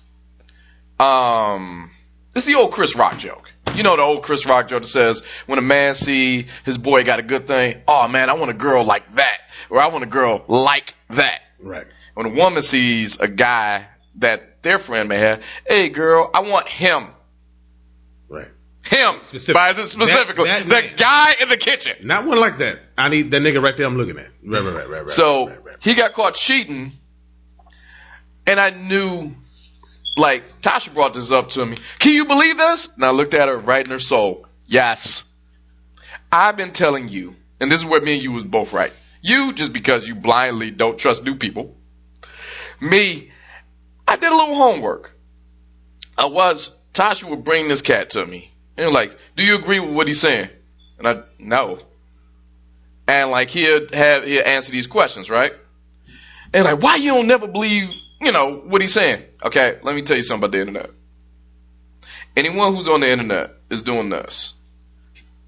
um, 0.99 1.91
it's 2.35 2.45
the 2.45 2.55
old 2.55 2.71
Chris 2.71 2.95
Rock 2.95 3.17
joke. 3.17 3.49
You 3.75 3.83
know 3.83 3.95
the 3.95 4.01
old 4.01 4.23
Chris 4.23 4.45
Rock 4.45 4.67
joke 4.67 4.83
that 4.83 4.87
says 4.87 5.23
when 5.45 5.57
a 5.59 5.61
man 5.61 5.95
see 5.95 6.47
his 6.65 6.77
boy 6.77 7.03
got 7.03 7.19
a 7.19 7.23
good 7.23 7.47
thing, 7.47 7.81
oh 7.87 8.07
man, 8.07 8.29
I 8.29 8.33
want 8.33 8.51
a 8.51 8.55
girl 8.55 8.83
like 8.83 9.15
that, 9.15 9.37
or 9.69 9.79
I 9.79 9.87
want 9.87 10.03
a 10.03 10.07
girl 10.07 10.43
like 10.47 10.93
that. 11.11 11.41
Right. 11.59 11.87
When 12.13 12.25
a 12.25 12.29
woman 12.29 12.61
sees 12.61 13.19
a 13.19 13.27
guy 13.27 13.87
that 14.15 14.63
their 14.63 14.77
friend 14.77 15.07
may 15.09 15.17
have, 15.17 15.43
hey 15.67 15.89
girl, 15.89 16.29
I 16.33 16.41
want 16.41 16.67
him. 16.67 17.07
Right. 18.91 18.99
Him. 18.99 19.21
Specific. 19.21 19.55
Buys 19.55 19.77
it 19.77 19.87
specifically. 19.87 20.45
That- 20.45 20.67
that 20.67 20.89
the 20.91 20.95
guy 20.95 21.35
in 21.41 21.49
the 21.49 21.57
kitchen. 21.57 21.95
Not 22.03 22.25
one 22.25 22.39
like 22.39 22.57
that. 22.59 22.79
I 22.97 23.09
need 23.09 23.31
that 23.31 23.41
nigga 23.41 23.61
right 23.61 23.75
there. 23.75 23.85
I'm 23.85 23.97
looking 23.97 24.17
at. 24.17 24.29
Right, 24.43 24.61
right, 24.63 24.73
right, 24.73 24.89
right. 24.89 25.01
right 25.01 25.09
So 25.09 25.47
right, 25.47 25.63
right. 25.63 25.75
he 25.79 25.93
got 25.95 26.13
caught 26.13 26.35
cheating, 26.35 26.91
and 28.45 28.59
I 28.59 28.71
knew, 28.71 29.33
like 30.17 30.61
Tasha 30.61 30.93
brought 30.93 31.13
this 31.13 31.31
up 31.31 31.49
to 31.49 31.65
me. 31.65 31.77
Can 31.99 32.13
you 32.13 32.25
believe 32.25 32.57
this? 32.57 32.89
And 32.93 33.05
I 33.05 33.11
looked 33.11 33.33
at 33.33 33.47
her 33.47 33.57
right 33.57 33.83
in 33.83 33.91
her 33.91 33.99
soul. 33.99 34.45
Yes, 34.65 35.23
I've 36.31 36.57
been 36.57 36.71
telling 36.71 37.09
you, 37.09 37.35
and 37.59 37.71
this 37.71 37.81
is 37.81 37.85
where 37.85 38.01
me 38.01 38.13
and 38.15 38.23
you 38.23 38.31
was 38.31 38.45
both 38.45 38.73
right. 38.73 38.93
You 39.21 39.53
just 39.53 39.71
because 39.73 40.07
you 40.07 40.15
blindly 40.15 40.71
don't 40.71 40.97
trust 40.97 41.23
new 41.23 41.35
people. 41.35 41.75
Me, 42.79 43.31
I 44.07 44.15
did 44.15 44.31
a 44.31 44.35
little 44.35 44.55
homework. 44.55 45.15
I 46.17 46.25
was 46.25 46.73
Tasha 46.93 47.29
would 47.29 47.43
bring 47.43 47.67
this 47.67 47.81
cat 47.81 48.11
to 48.11 48.25
me, 48.25 48.50
and 48.77 48.91
like, 48.91 49.17
do 49.35 49.43
you 49.43 49.55
agree 49.57 49.79
with 49.79 49.91
what 49.93 50.07
he's 50.07 50.19
saying? 50.19 50.49
And 50.97 51.07
I 51.07 51.23
no. 51.39 51.79
And 53.07 53.31
like 53.31 53.49
he'd 53.49 53.93
have 53.93 54.23
he'd 54.23 54.41
answer 54.41 54.71
these 54.71 54.87
questions, 54.87 55.29
right? 55.29 55.53
And 56.53 56.65
like, 56.65 56.81
why 56.81 56.95
you 56.97 57.11
don't 57.11 57.27
never 57.27 57.47
believe, 57.47 57.93
you 58.19 58.31
know, 58.31 58.57
what 58.57 58.81
he's 58.81 58.93
saying? 58.93 59.23
Okay, 59.43 59.79
let 59.81 59.95
me 59.95 60.01
tell 60.01 60.17
you 60.17 60.23
something 60.23 60.47
about 60.47 60.51
the 60.51 60.59
internet. 60.59 60.89
Anyone 62.35 62.75
who's 62.75 62.87
on 62.87 63.01
the 63.01 63.09
internet 63.09 63.51
is 63.69 63.81
doing 63.81 64.09
this. 64.09 64.53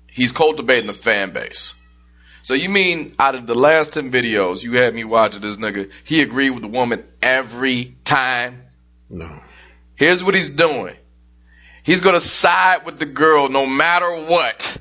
He's 0.07 0.31
cultivating 0.31 0.89
a 0.89 0.93
fan 0.93 1.31
base. 1.31 1.73
So 2.41 2.53
you 2.53 2.69
mean 2.69 3.15
out 3.19 3.35
of 3.35 3.47
the 3.47 3.55
last 3.55 3.93
ten 3.93 4.11
videos 4.11 4.63
you 4.63 4.73
had 4.73 4.93
me 4.93 5.05
watching 5.05 5.41
this 5.41 5.57
nigga, 5.57 5.91
he 6.03 6.21
agreed 6.21 6.49
with 6.49 6.61
the 6.61 6.67
woman 6.67 7.03
every 7.21 7.95
time? 8.03 8.63
no. 9.09 9.39
Here's 9.95 10.23
what 10.23 10.33
he's 10.33 10.49
doing. 10.49 10.95
He's 11.83 11.99
gonna 11.99 12.21
side 12.21 12.85
with 12.85 12.97
the 12.97 13.05
girl 13.05 13.49
no 13.49 13.65
matter 13.65 14.09
what. 14.25 14.77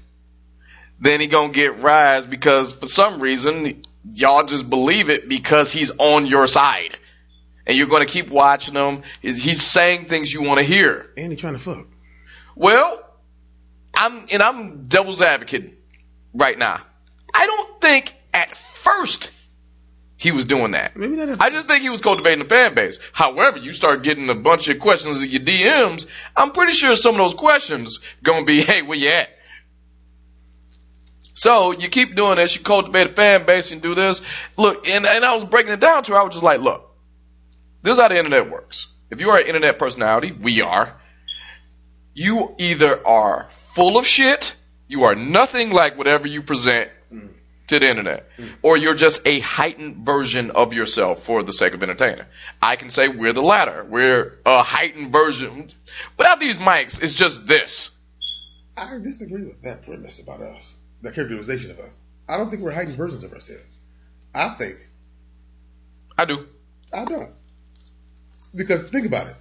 Then 1.00 1.20
he 1.20 1.26
gonna 1.26 1.52
get 1.52 1.80
rise 1.80 2.26
because 2.26 2.72
for 2.72 2.86
some 2.86 3.20
reason 3.20 3.82
y'all 4.12 4.46
just 4.46 4.70
believe 4.70 5.10
it 5.10 5.28
because 5.28 5.72
he's 5.72 5.90
on 5.98 6.26
your 6.26 6.46
side. 6.46 6.96
And 7.66 7.76
you're 7.76 7.88
gonna 7.88 8.06
keep 8.06 8.30
watching 8.30 8.74
him. 8.74 9.02
He's 9.20 9.42
he's 9.42 9.62
saying 9.62 10.06
things 10.06 10.32
you 10.32 10.42
wanna 10.42 10.62
hear. 10.62 11.10
And 11.16 11.32
he 11.32 11.36
trying 11.36 11.54
to 11.54 11.58
fuck. 11.58 11.86
Well, 12.54 13.02
I'm 13.94 14.26
and 14.32 14.40
I'm 14.40 14.84
devil's 14.84 15.20
advocate 15.20 15.76
right 16.32 16.56
now. 16.56 16.80
I 17.34 17.46
don't 17.46 17.80
think 17.80 18.14
at 18.32 18.54
first 18.54 19.31
he 20.22 20.30
was 20.30 20.46
doing 20.46 20.70
that. 20.70 20.96
Maybe. 20.96 21.20
I 21.20 21.50
just 21.50 21.66
think 21.66 21.82
he 21.82 21.90
was 21.90 22.00
cultivating 22.00 22.38
the 22.38 22.44
fan 22.44 22.76
base. 22.76 23.00
However, 23.12 23.58
you 23.58 23.72
start 23.72 24.04
getting 24.04 24.30
a 24.30 24.36
bunch 24.36 24.68
of 24.68 24.78
questions 24.78 25.20
in 25.20 25.28
your 25.28 25.40
DMs. 25.40 26.06
I'm 26.36 26.52
pretty 26.52 26.74
sure 26.74 26.94
some 26.94 27.16
of 27.16 27.18
those 27.18 27.34
questions 27.34 27.98
gonna 28.22 28.44
be, 28.44 28.62
"Hey, 28.62 28.82
where 28.82 28.96
you 28.96 29.08
at?" 29.08 29.30
So 31.34 31.72
you 31.72 31.88
keep 31.88 32.14
doing 32.14 32.36
this. 32.36 32.54
You 32.54 32.62
cultivate 32.62 33.08
a 33.08 33.12
fan 33.12 33.46
base 33.46 33.72
and 33.72 33.82
do 33.82 33.96
this. 33.96 34.22
Look, 34.56 34.88
and, 34.88 35.04
and 35.04 35.24
I 35.24 35.34
was 35.34 35.44
breaking 35.44 35.72
it 35.72 35.80
down 35.80 36.04
to 36.04 36.12
her. 36.12 36.18
I 36.18 36.22
was 36.22 36.34
just 36.34 36.44
like, 36.44 36.60
"Look, 36.60 36.88
this 37.82 37.96
is 37.96 38.00
how 38.00 38.06
the 38.06 38.16
internet 38.16 38.48
works. 38.48 38.86
If 39.10 39.20
you 39.20 39.30
are 39.30 39.38
an 39.38 39.46
internet 39.48 39.76
personality, 39.76 40.30
we 40.30 40.60
are. 40.60 41.00
You 42.14 42.54
either 42.58 43.04
are 43.04 43.48
full 43.74 43.98
of 43.98 44.06
shit, 44.06 44.54
you 44.86 45.02
are 45.02 45.16
nothing 45.16 45.70
like 45.70 45.98
whatever 45.98 46.28
you 46.28 46.42
present 46.42 46.90
to 47.68 47.78
the 47.78 47.88
internet, 47.88 48.28
or 48.62 48.76
you're 48.76 48.94
just 48.94 49.26
a 49.26 49.38
heightened 49.40 50.04
version 50.04 50.50
of 50.50 50.72
yourself 50.74 51.22
for 51.24 51.42
the 51.42 51.52
sake 51.52 51.74
of 51.74 51.82
entertaining. 51.82 52.24
I 52.60 52.76
can 52.76 52.90
say 52.90 53.08
we're 53.08 53.32
the 53.32 53.42
latter. 53.42 53.84
We're 53.88 54.38
a 54.44 54.62
heightened 54.62 55.12
version. 55.12 55.68
Without 56.18 56.40
these 56.40 56.58
mics, 56.58 57.02
it's 57.02 57.14
just 57.14 57.46
this. 57.46 57.90
I 58.76 58.98
disagree 58.98 59.44
with 59.44 59.62
that 59.62 59.82
premise 59.84 60.20
about 60.20 60.40
us. 60.40 60.76
That 61.02 61.14
characterization 61.14 61.70
of 61.70 61.80
us. 61.80 62.00
I 62.28 62.36
don't 62.38 62.50
think 62.50 62.62
we're 62.62 62.72
heightened 62.72 62.96
versions 62.96 63.24
of 63.24 63.32
ourselves. 63.32 63.62
I 64.34 64.50
think 64.50 64.78
I 66.16 66.24
do. 66.24 66.46
I 66.92 67.04
don't. 67.04 67.30
Because 68.54 68.84
think 68.90 69.06
about 69.06 69.28
it. 69.28 69.36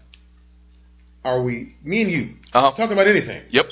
Are 1.24 1.42
we, 1.44 1.76
me 1.84 2.02
and 2.02 2.12
you, 2.12 2.38
Uh-huh. 2.54 2.72
talking 2.72 2.94
about 2.94 3.08
anything? 3.08 3.44
Yep. 3.52 3.68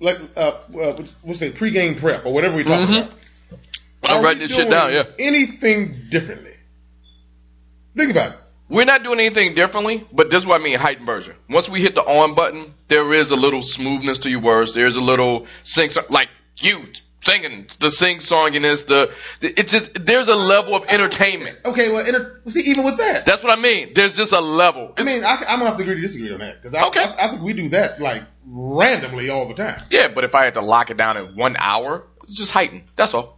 Like, 0.00 0.18
uh, 0.36 0.40
uh 0.78 1.02
what's 1.22 1.42
it, 1.42 1.56
pregame 1.56 1.98
prep 1.98 2.24
or 2.24 2.32
whatever 2.32 2.54
we 2.56 2.64
talk 2.64 2.88
Mhm. 2.88 2.98
about. 3.02 3.14
I'm 4.02 4.22
writing 4.24 4.40
this 4.40 4.54
shit 4.54 4.70
down. 4.70 4.92
Yeah. 4.92 5.04
Anything 5.18 6.06
differently? 6.10 6.54
Think 7.96 8.10
about 8.12 8.32
it. 8.32 8.38
We're 8.70 8.84
not 8.84 9.02
doing 9.02 9.18
anything 9.18 9.54
differently, 9.54 10.06
but 10.12 10.30
this 10.30 10.40
is 10.40 10.46
what 10.46 10.60
I 10.60 10.64
mean 10.64 10.78
heightened 10.78 11.06
version. 11.06 11.34
Once 11.48 11.68
we 11.70 11.80
hit 11.80 11.94
the 11.94 12.02
on 12.02 12.34
button, 12.34 12.74
there 12.88 13.12
is 13.14 13.30
a 13.30 13.36
little 13.36 13.62
smoothness 13.62 14.18
to 14.18 14.30
your 14.30 14.40
words. 14.40 14.74
There's 14.74 14.96
a 14.96 15.00
little 15.00 15.46
sing 15.64 15.88
song, 15.88 16.04
like 16.10 16.28
you 16.58 16.84
singing, 17.20 17.66
the 17.80 17.90
sing 17.90 18.18
songiness, 18.18 18.86
the, 18.86 19.12
it's 19.40 19.72
just, 19.72 20.06
there's 20.06 20.28
a 20.28 20.36
level 20.36 20.74
of 20.76 20.84
entertainment. 20.88 21.58
Okay, 21.64 21.90
well, 21.90 22.06
inter- 22.06 22.40
see, 22.46 22.60
even 22.70 22.84
with 22.84 22.98
that, 22.98 23.24
That's 23.26 23.42
what 23.42 23.58
I 23.58 23.60
mean. 23.60 23.92
There's 23.94 24.16
just 24.16 24.32
a 24.32 24.40
level. 24.40 24.92
I 24.98 25.02
mean, 25.02 25.24
I, 25.24 25.36
I'm 25.48 25.58
gonna 25.58 25.66
have 25.70 25.76
to 25.78 25.82
agree 25.82 25.96
to 25.96 26.00
disagree 26.02 26.32
on 26.32 26.40
that 26.40 26.56
because 26.56 26.74
I, 26.74 26.86
Okay. 26.88 27.00
I, 27.02 27.26
I 27.26 27.30
think 27.30 27.42
we 27.42 27.54
do 27.54 27.70
that 27.70 28.00
like 28.02 28.22
randomly 28.46 29.30
all 29.30 29.48
the 29.48 29.54
time. 29.54 29.82
yeah, 29.90 30.08
but 30.08 30.24
if 30.24 30.34
I 30.34 30.44
had 30.44 30.54
to 30.54 30.60
lock 30.62 30.90
it 30.90 30.96
down 30.98 31.16
in 31.16 31.36
one 31.36 31.56
hour, 31.58 32.06
just 32.28 32.52
heighten. 32.52 32.84
That's 32.96 33.14
all. 33.14 33.37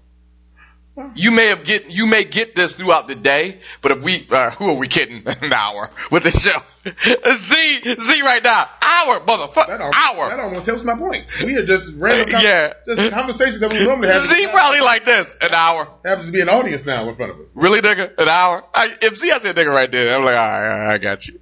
You 1.17 1.31
may 1.31 1.47
have 1.47 1.65
get 1.65 1.91
you 1.91 2.07
may 2.07 2.25
get 2.25 2.55
this 2.57 2.75
throughout 2.75 3.09
the 3.09 3.15
day, 3.15 3.61
but 3.83 3.93
if 3.93 4.05
we 4.05 4.27
uh, 4.31 4.51
who 4.53 4.71
are 4.71 4.75
we 4.77 4.89
kidding 4.89 5.23
an 5.27 5.53
hour 5.53 5.91
with 6.11 6.23
the 6.25 6.31
show? 6.31 6.59
Z 7.35 7.83
Z 8.01 8.23
right 8.23 8.43
now 8.43 8.69
hour 8.81 9.19
That 9.21 9.27
motherfucker 9.27 9.81
almost, 9.81 9.99
hour. 9.99 10.29
that 10.31 10.41
almost 10.41 10.65
tells 10.65 10.83
my 10.85 10.95
point. 10.97 11.27
We 11.45 11.57
are 11.57 11.67
just 11.67 11.93
random, 11.95 12.29
con- 12.31 12.43
Yeah. 12.43 12.73
just 12.87 13.11
conversations 13.13 13.61
that 13.61 13.73
we 13.73 13.85
normally 13.85 14.09
have. 14.09 14.21
Z 14.23 14.47
probably 14.51 14.81
like 14.81 15.05
this 15.05 15.31
an 15.43 15.53
hour. 15.53 15.89
happens 16.05 16.27
to 16.27 16.33
be 16.33 16.41
an 16.41 16.49
audience 16.49 16.87
now 16.87 17.09
in 17.09 17.17
front 17.17 17.33
of 17.33 17.41
us. 17.41 17.47
Really, 17.55 17.81
nigga? 17.83 18.17
An 18.19 18.29
hour? 18.29 18.65
I, 18.75 18.95
if 19.03 19.19
Z 19.19 19.31
I 19.31 19.39
said 19.39 19.57
nigga 19.57 19.73
right 19.75 19.91
there, 19.91 20.15
I'm 20.15 20.25
like, 20.25 20.35
all 20.35 20.49
right, 20.49 20.73
all 20.73 20.79
right, 20.81 20.95
I 20.95 20.99
got 20.99 21.27
you. 21.29 21.39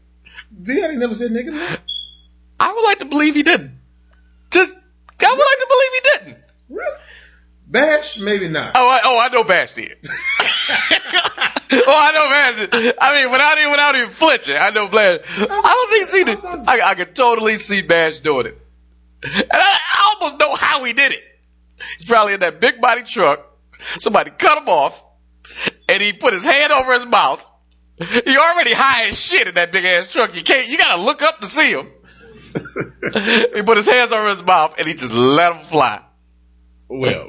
Z, 0.64 0.82
I 0.84 0.94
never 0.96 1.14
said 1.14 1.30
nigga. 1.30 1.52
to. 1.52 1.80
I 2.60 2.72
would 2.72 2.82
like 2.84 2.98
to 2.98 3.04
believe 3.04 3.34
he 3.36 3.42
didn't. 3.44 3.78
Just 4.50 4.74
I 5.20 5.30
would 5.30 5.38
like 5.38 5.58
to 5.58 5.66
believe 5.68 5.92
he 5.92 6.00
didn't. 6.32 6.44
Really? 6.70 6.96
Bash, 7.70 8.18
maybe 8.18 8.48
not. 8.48 8.72
Oh, 8.74 8.88
I, 8.88 9.00
oh, 9.04 9.20
I 9.20 9.28
know 9.28 9.44
Bash 9.44 9.74
did. 9.74 9.98
oh, 10.02 10.08
I 11.70 12.12
know 12.12 12.28
Bash 12.28 12.70
did. 12.70 12.96
I 12.98 13.22
mean, 13.22 13.30
without 13.30 13.58
even 13.58 13.70
without 13.70 13.94
even 13.94 14.10
flinching, 14.10 14.56
I 14.58 14.70
know 14.70 14.88
Bash. 14.88 15.20
I 15.38 15.46
don't 15.46 15.90
think 15.90 16.28
he 16.28 16.34
did. 16.34 16.66
I, 16.66 16.90
I 16.90 16.94
could 16.94 17.14
totally 17.14 17.56
see 17.56 17.82
Bash 17.82 18.20
doing 18.20 18.46
it, 18.46 18.58
and 19.22 19.52
I, 19.52 19.78
I 19.96 20.14
almost 20.14 20.38
know 20.40 20.54
how 20.54 20.82
he 20.84 20.94
did 20.94 21.12
it. 21.12 21.22
He's 21.98 22.08
probably 22.08 22.34
in 22.34 22.40
that 22.40 22.58
big 22.60 22.80
body 22.80 23.02
truck. 23.02 23.44
Somebody 23.98 24.30
cut 24.30 24.62
him 24.62 24.68
off, 24.68 25.04
and 25.90 26.02
he 26.02 26.14
put 26.14 26.32
his 26.32 26.44
hand 26.44 26.72
over 26.72 26.94
his 26.94 27.06
mouth. 27.06 27.44
He 27.98 28.36
already 28.36 28.72
high 28.72 29.08
as 29.08 29.20
shit 29.20 29.46
in 29.46 29.56
that 29.56 29.72
big 29.72 29.84
ass 29.84 30.10
truck. 30.10 30.34
You 30.34 30.42
can't. 30.42 30.68
You 30.68 30.78
gotta 30.78 31.02
look 31.02 31.20
up 31.20 31.40
to 31.40 31.48
see 31.48 31.72
him. 31.72 31.88
he 33.54 33.62
put 33.62 33.76
his 33.76 33.86
hands 33.86 34.10
over 34.10 34.28
his 34.30 34.42
mouth, 34.42 34.76
and 34.78 34.88
he 34.88 34.94
just 34.94 35.12
let 35.12 35.52
him 35.52 35.64
fly. 35.64 36.02
Well, 36.88 37.28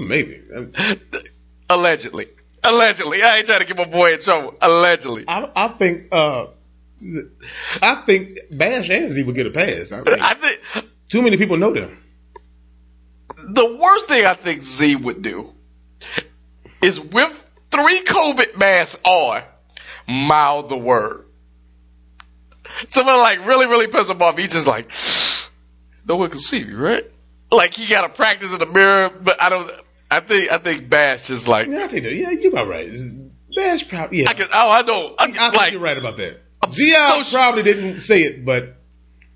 maybe. 0.00 0.42
Allegedly. 1.68 2.26
Allegedly. 2.62 3.22
I 3.22 3.38
ain't 3.38 3.46
trying 3.46 3.60
to 3.60 3.66
get 3.66 3.76
my 3.76 3.84
boy 3.84 4.14
in 4.14 4.20
trouble. 4.20 4.54
Allegedly. 4.60 5.24
I, 5.26 5.50
I 5.54 5.68
think, 5.68 6.08
uh, 6.12 6.46
I 7.82 8.02
think 8.06 8.38
Bash 8.50 8.88
and 8.90 9.10
Z 9.10 9.22
would 9.24 9.34
get 9.34 9.46
a 9.46 9.50
pass. 9.50 9.90
I 9.90 10.02
think 10.02 10.22
I 10.22 10.34
think 10.34 10.60
too 11.08 11.22
many 11.22 11.36
people 11.36 11.56
know 11.56 11.72
them. 11.72 11.98
the 13.48 13.76
worst 13.76 14.08
thing 14.08 14.24
I 14.24 14.34
think 14.34 14.62
Z 14.62 14.96
would 14.96 15.22
do 15.22 15.52
is 16.80 17.00
with 17.00 17.50
three 17.70 18.02
COVID 18.02 18.58
masks 18.58 19.00
on, 19.04 19.42
mouth 20.08 20.68
the 20.68 20.76
word. 20.76 21.26
Someone 22.88 23.18
like 23.18 23.46
really, 23.46 23.66
really 23.66 23.88
piss 23.88 24.08
him 24.08 24.22
off. 24.22 24.38
He's 24.38 24.52
just 24.52 24.66
like, 24.66 24.90
no 26.06 26.16
one 26.16 26.30
can 26.30 26.40
see 26.40 26.64
me, 26.64 26.72
right? 26.74 27.04
Like 27.52 27.74
he 27.74 27.86
got 27.86 28.02
to 28.02 28.08
practice 28.08 28.52
in 28.52 28.58
the 28.58 28.66
mirror, 28.66 29.10
but 29.10 29.40
I 29.42 29.50
don't. 29.50 29.70
I 30.10 30.20
think 30.20 30.50
I 30.50 30.58
think 30.58 30.88
Bash 30.90 31.26
just 31.26 31.48
like 31.48 31.68
Yeah, 31.68 31.84
I 31.84 31.88
think 31.88 32.04
that. 32.04 32.14
Yeah, 32.14 32.30
you're 32.30 32.52
about 32.52 32.68
right. 32.68 32.90
Bash 33.54 33.88
probably. 33.88 34.22
Yeah, 34.22 34.30
I 34.30 34.34
can. 34.34 34.48
Oh, 34.52 34.70
I 34.70 34.82
don't. 34.82 35.14
I, 35.20 35.24
I 35.24 35.26
think 35.30 35.54
like 35.54 35.72
you're 35.72 35.80
right 35.80 35.96
about 35.96 36.16
that. 36.16 36.40
I'm 36.62 36.72
Z 36.72 36.90
so 36.90 37.36
probably 37.36 37.62
didn't 37.62 38.00
say 38.02 38.22
it, 38.22 38.44
but 38.44 38.76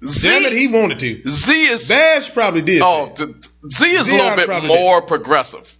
Z. 0.05 0.29
damn 0.29 0.43
it, 0.45 0.57
he 0.57 0.69
wanted 0.69 0.99
to. 1.01 1.29
Z 1.29 1.62
is 1.62 1.89
Bash 1.89 2.33
probably 2.33 2.62
did. 2.62 2.83
Oh, 2.83 3.12
Z 3.14 3.87
is 3.87 4.03
a 4.03 4.05
Z 4.05 4.12
little 4.12 4.37
bit 4.37 4.64
more 4.64 5.03
progressive. 5.03 5.77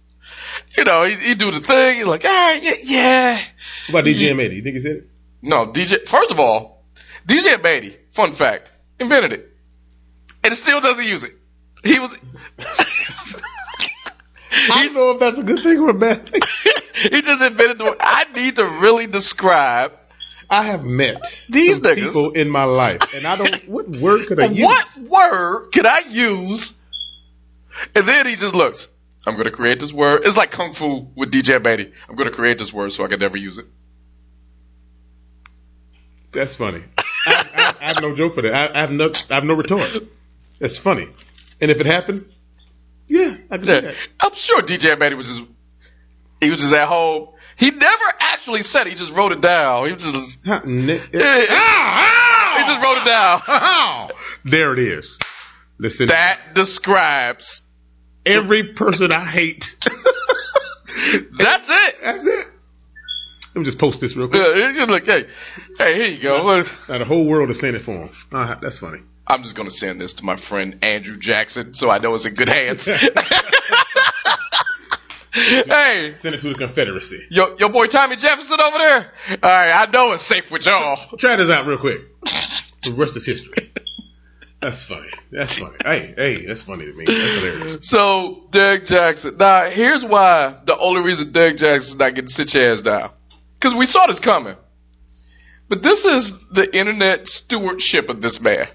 You 0.75 0.83
know, 0.83 1.03
he, 1.03 1.15
he 1.15 1.35
do 1.35 1.51
the 1.51 1.59
thing. 1.59 1.97
He's 1.97 2.05
like, 2.05 2.23
right, 2.23 2.61
yeah, 2.61 2.73
yeah. 2.83 3.41
What 3.89 4.01
about 4.01 4.05
DJ 4.05 4.31
Mady? 4.31 4.57
You 4.57 4.63
think 4.63 4.75
he 4.75 4.81
said 4.81 4.91
it? 4.91 5.09
No, 5.41 5.67
DJ. 5.67 6.07
First 6.07 6.31
of 6.31 6.39
all, 6.39 6.83
DJ 7.27 7.61
Beatty. 7.61 7.97
Fun 8.11 8.31
fact, 8.31 8.71
invented 8.99 9.33
it, 9.33 9.55
and 10.43 10.51
it 10.51 10.55
still 10.55 10.81
doesn't 10.81 11.05
use 11.05 11.23
it. 11.23 11.36
He 11.83 11.99
was. 11.99 12.17
I 14.69 14.85
don't 14.85 14.95
know 14.95 15.11
if 15.11 15.19
that's 15.19 15.37
a 15.37 15.43
good 15.43 15.59
thing 15.59 15.77
or 15.77 15.89
a 15.89 15.93
bad 15.93 16.27
thing. 16.27 16.41
he 16.95 17.21
just 17.21 17.39
the. 17.39 17.97
I 17.99 18.25
need 18.33 18.55
to 18.55 18.65
really 18.65 19.07
describe 19.07 19.93
I 20.49 20.63
have 20.63 20.83
met 20.83 21.33
These 21.49 21.79
people 21.81 22.31
in 22.31 22.49
my 22.49 22.63
life, 22.63 23.13
and 23.13 23.27
I 23.27 23.35
don't. 23.35 23.67
What 23.67 23.89
word 23.97 24.27
could 24.27 24.39
I 24.39 24.45
use? 24.45 24.65
what 24.65 24.97
word 24.97 25.71
could 25.73 25.85
I 25.85 25.99
use. 26.09 26.73
And 27.93 28.07
then 28.07 28.25
he 28.25 28.35
just 28.35 28.55
looks. 28.55 28.87
I'm 29.25 29.33
going 29.33 29.45
to 29.45 29.51
create 29.51 29.79
this 29.79 29.91
word. 29.91 30.21
It's 30.25 30.37
like 30.37 30.51
kung 30.51 30.73
fu 30.73 31.07
with 31.15 31.31
DJ 31.31 31.61
Beatty. 31.61 31.91
I'm 32.07 32.15
going 32.15 32.29
to 32.29 32.35
create 32.35 32.57
this 32.57 32.71
word 32.71 32.93
so 32.93 33.03
I 33.03 33.07
can 33.07 33.19
never 33.19 33.37
use 33.37 33.57
it. 33.57 33.65
That's 36.31 36.55
funny. 36.55 36.83
I, 37.25 37.33
I, 37.55 37.73
I 37.81 37.87
have 37.87 38.01
no 38.01 38.15
joke 38.15 38.35
for 38.35 38.41
that. 38.43 38.53
I, 38.53 38.73
I 38.73 38.81
have 38.81 38.91
no. 38.91 39.11
I 39.29 39.35
have 39.35 39.43
no 39.43 39.53
retort. 39.53 40.03
That's 40.59 40.77
funny. 40.77 41.09
And 41.61 41.71
if 41.71 41.79
it 41.79 41.85
happened, 41.85 42.25
yeah, 43.09 43.35
I 43.49 43.57
can 43.57 43.67
Yeah, 43.67 43.81
that. 43.81 43.95
I'm 44.19 44.33
sure 44.33 44.61
DJ 44.61 44.97
Manny 44.99 45.15
was 45.15 45.27
just 45.27 45.41
he 46.41 46.49
was 46.49 46.59
just 46.59 46.73
at 46.73 46.87
home. 46.87 47.29
He 47.55 47.71
never 47.71 48.03
actually 48.19 48.61
said 48.61 48.85
it. 48.85 48.91
He 48.91 48.95
just 48.95 49.11
wrote 49.13 49.31
it 49.31 49.41
down. 49.41 49.87
He 49.87 49.93
was 49.93 50.03
just 50.03 50.39
Huh, 50.45 50.61
ne- 50.65 51.01
Yeah, 51.11 51.45
Ah, 51.49 52.55
he 52.59 52.73
just 52.73 52.85
wrote 52.85 52.97
it 53.01 53.05
down. 53.05 53.41
ah. 53.47 54.09
There 54.45 54.73
it 54.73 54.79
is. 54.99 55.17
Listen, 55.79 56.07
That 56.07 56.39
describes. 56.53 57.63
every 58.25 58.73
person 58.73 59.11
I 59.11 59.25
hate. 59.25 59.75
That's 61.37 61.69
it. 61.69 61.95
That's 62.03 62.25
it. 62.25 62.47
Let 63.47 63.55
me 63.55 63.63
just 63.63 63.79
post 63.79 64.01
this 64.01 64.15
real 64.15 64.27
quick. 64.27 64.41
Yeah, 64.55 64.71
just 64.71 64.89
like, 64.89 65.05
hey, 65.05 65.25
hey, 65.77 65.95
here 65.95 66.07
you 66.07 66.17
go. 66.21 66.43
Look. 66.43 66.67
Now 66.89 66.97
the 66.99 67.05
whole 67.05 67.25
world 67.25 67.49
is 67.49 67.59
saying 67.59 67.75
it 67.75 67.81
for 67.81 67.93
him. 68.05 68.09
Uh, 68.31 68.55
that's 68.61 68.77
funny. 68.79 68.99
I'm 69.29 69.43
just 69.43 69.55
gonna 69.55 69.69
send 69.71 69.99
this 69.99 70.13
to 70.13 70.25
my 70.25 70.37
friend 70.37 70.79
Andrew 70.81 71.17
Jackson, 71.17 71.73
so 71.73 71.89
I 71.89 71.97
know 71.99 72.13
it's 72.13 72.25
in 72.25 72.33
good 72.33 72.47
hands. 72.47 72.85
hey, 75.33 76.15
Send 76.17 76.33
it 76.35 76.41
to 76.41 76.49
the 76.49 76.55
Confederacy. 76.57 77.27
your 77.29 77.57
your 77.59 77.69
boy 77.69 77.87
Tommy 77.87 78.15
Jefferson 78.15 78.59
over 78.61 78.77
there. 78.77 79.13
All 79.31 79.37
right, 79.51 79.71
I 79.87 79.91
know 79.91 80.13
it's 80.13 80.23
safe 80.23 80.49
with 80.51 80.65
y'all. 80.65 81.17
Try 81.17 81.35
this 81.35 81.49
out 81.49 81.67
real 81.67 81.77
quick. 81.77 82.01
The 82.83 82.93
rest 82.93 83.17
is 83.17 83.25
history. 83.25 83.71
That's 84.61 84.83
funny. 84.85 85.09
That's 85.31 85.57
funny. 85.57 85.75
Hey, 85.83 86.13
hey, 86.17 86.45
that's 86.45 86.63
funny 86.63 86.85
to 86.85 86.93
me. 86.93 87.05
That's 87.05 87.35
hilarious. 87.35 87.87
So 87.87 88.47
Derek 88.49 88.85
Jackson. 88.85 89.37
Now 89.37 89.69
here's 89.69 90.03
why 90.03 90.57
the 90.63 90.75
only 90.77 91.03
reason 91.03 91.31
Derek 91.31 91.57
Jackson's 91.57 91.99
not 91.99 92.15
getting 92.15 92.27
sit 92.27 92.53
your 92.55 92.71
ass 92.71 92.81
down. 92.81 93.11
Cause 93.59 93.75
we 93.75 93.85
saw 93.85 94.07
this 94.07 94.19
coming. 94.19 94.55
But 95.69 95.83
this 95.83 96.05
is 96.05 96.39
the 96.49 96.75
internet 96.75 97.27
stewardship 97.27 98.09
of 98.09 98.21
this 98.21 98.39
man. 98.39 98.67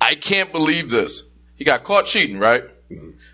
I 0.00 0.14
can't 0.14 0.52
believe 0.52 0.90
this. 0.90 1.22
He 1.56 1.64
got 1.64 1.84
caught 1.84 2.06
cheating, 2.06 2.38
right? 2.38 2.64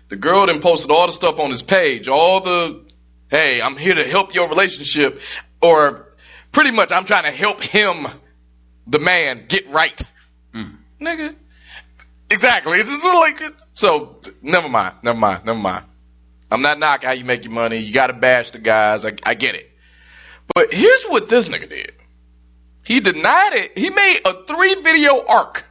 The 0.09 0.15
girl 0.15 0.45
then 0.45 0.59
posted 0.61 0.91
all 0.91 1.07
the 1.07 1.13
stuff 1.13 1.39
on 1.39 1.49
his 1.49 1.61
page, 1.61 2.07
all 2.07 2.41
the 2.41 2.87
Hey, 3.29 3.61
I'm 3.61 3.75
here 3.75 3.93
to 3.93 4.07
help 4.07 4.33
your 4.33 4.47
relationship, 4.47 5.19
or 5.61 6.07
pretty 6.53 6.71
much 6.71 6.93
I'm 6.93 7.03
trying 7.03 7.25
to 7.25 7.31
help 7.31 7.61
him, 7.61 8.07
the 8.87 8.99
man, 8.99 9.45
get 9.49 9.69
right. 9.69 10.01
Mm. 10.53 10.77
Nigga. 11.01 11.35
Exactly. 12.29 12.79
It's 12.79 12.89
just 12.89 13.03
like, 13.03 13.41
so, 13.73 14.21
never 14.41 14.69
mind, 14.69 14.95
never 15.03 15.17
mind, 15.17 15.45
never 15.45 15.59
mind. 15.59 15.85
I'm 16.49 16.61
not 16.61 16.79
knocking 16.79 17.09
how 17.09 17.15
you 17.15 17.25
make 17.25 17.43
your 17.43 17.51
money. 17.51 17.77
You 17.77 17.93
gotta 17.93 18.13
bash 18.13 18.51
the 18.51 18.59
guys. 18.59 19.03
I, 19.03 19.11
I 19.25 19.33
get 19.33 19.55
it. 19.55 19.69
But 20.55 20.73
here's 20.73 21.03
what 21.05 21.27
this 21.27 21.49
nigga 21.49 21.69
did. 21.69 21.91
He 22.85 23.01
denied 23.01 23.53
it. 23.55 23.77
He 23.77 23.89
made 23.89 24.21
a 24.23 24.45
three 24.45 24.75
video 24.75 25.25
arc. 25.27 25.65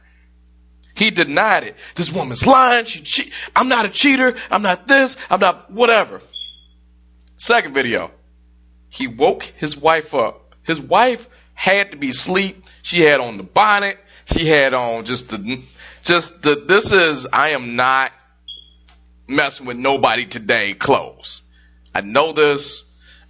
He 0.97 1.11
denied 1.11 1.63
it. 1.63 1.75
This 1.93 2.11
woman's 2.11 2.47
lying. 2.47 2.85
She. 2.85 3.31
I'm 3.55 3.69
not 3.69 3.85
a 3.85 3.89
cheater. 3.89 4.35
I'm 4.49 4.63
not 4.63 4.87
this. 4.87 5.15
I'm 5.29 5.39
not 5.39 5.69
whatever. 5.69 6.21
Second 7.37 7.75
video. 7.75 8.09
He 8.89 9.05
woke 9.05 9.43
his 9.43 9.77
wife 9.77 10.15
up. 10.15 10.55
His 10.63 10.81
wife 10.81 11.29
had 11.53 11.91
to 11.91 11.97
be 11.97 12.09
asleep. 12.09 12.65
She 12.81 13.01
had 13.01 13.19
on 13.19 13.37
the 13.37 13.43
bonnet. 13.43 13.99
She 14.25 14.47
had 14.47 14.73
on 14.73 15.05
just 15.05 15.29
the, 15.29 15.61
just 16.03 16.41
the, 16.41 16.65
this 16.67 16.91
is, 16.91 17.27
I 17.31 17.49
am 17.49 17.75
not 17.75 18.11
messing 19.27 19.67
with 19.67 19.77
nobody 19.77 20.25
today 20.25 20.73
clothes. 20.73 21.43
I 21.93 22.01
know 22.01 22.31
this. 22.31 22.83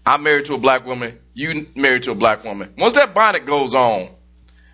I'm 0.06 0.24
married 0.24 0.46
to 0.46 0.54
a 0.54 0.58
black 0.58 0.86
woman. 0.86 1.20
You 1.34 1.68
married 1.76 2.04
to 2.04 2.12
a 2.12 2.16
black 2.16 2.46
woman. 2.46 2.74
Once 2.78 2.94
that 2.94 3.14
bonnet 3.14 3.46
goes 3.46 3.76
on, 3.76 4.10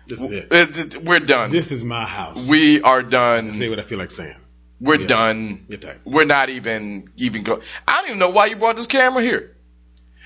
This 0.06 0.20
is 0.20 0.30
it. 0.30 0.52
Uh, 0.52 0.56
it- 0.56 0.94
it- 0.96 1.02
we're 1.04 1.20
done. 1.20 1.50
This 1.50 1.72
is 1.72 1.82
my 1.84 2.04
house. 2.04 2.44
we 2.46 2.80
are 2.82 3.02
done. 3.02 3.54
Say 3.54 3.68
what 3.68 3.78
I 3.78 3.82
feel 3.82 3.98
like 3.98 4.10
saying. 4.10 4.36
We're 4.80 4.96
Yeah. 5.00 5.06
done. 5.06 5.66
We're 6.04 6.24
not 6.24 6.48
even 6.50 7.08
even 7.16 7.42
go. 7.42 7.60
I 7.88 7.98
don't 8.00 8.06
even 8.08 8.18
know 8.18 8.30
why 8.30 8.46
you 8.46 8.56
brought 8.56 8.76
this 8.76 8.86
camera 8.86 9.22
here. 9.22 9.56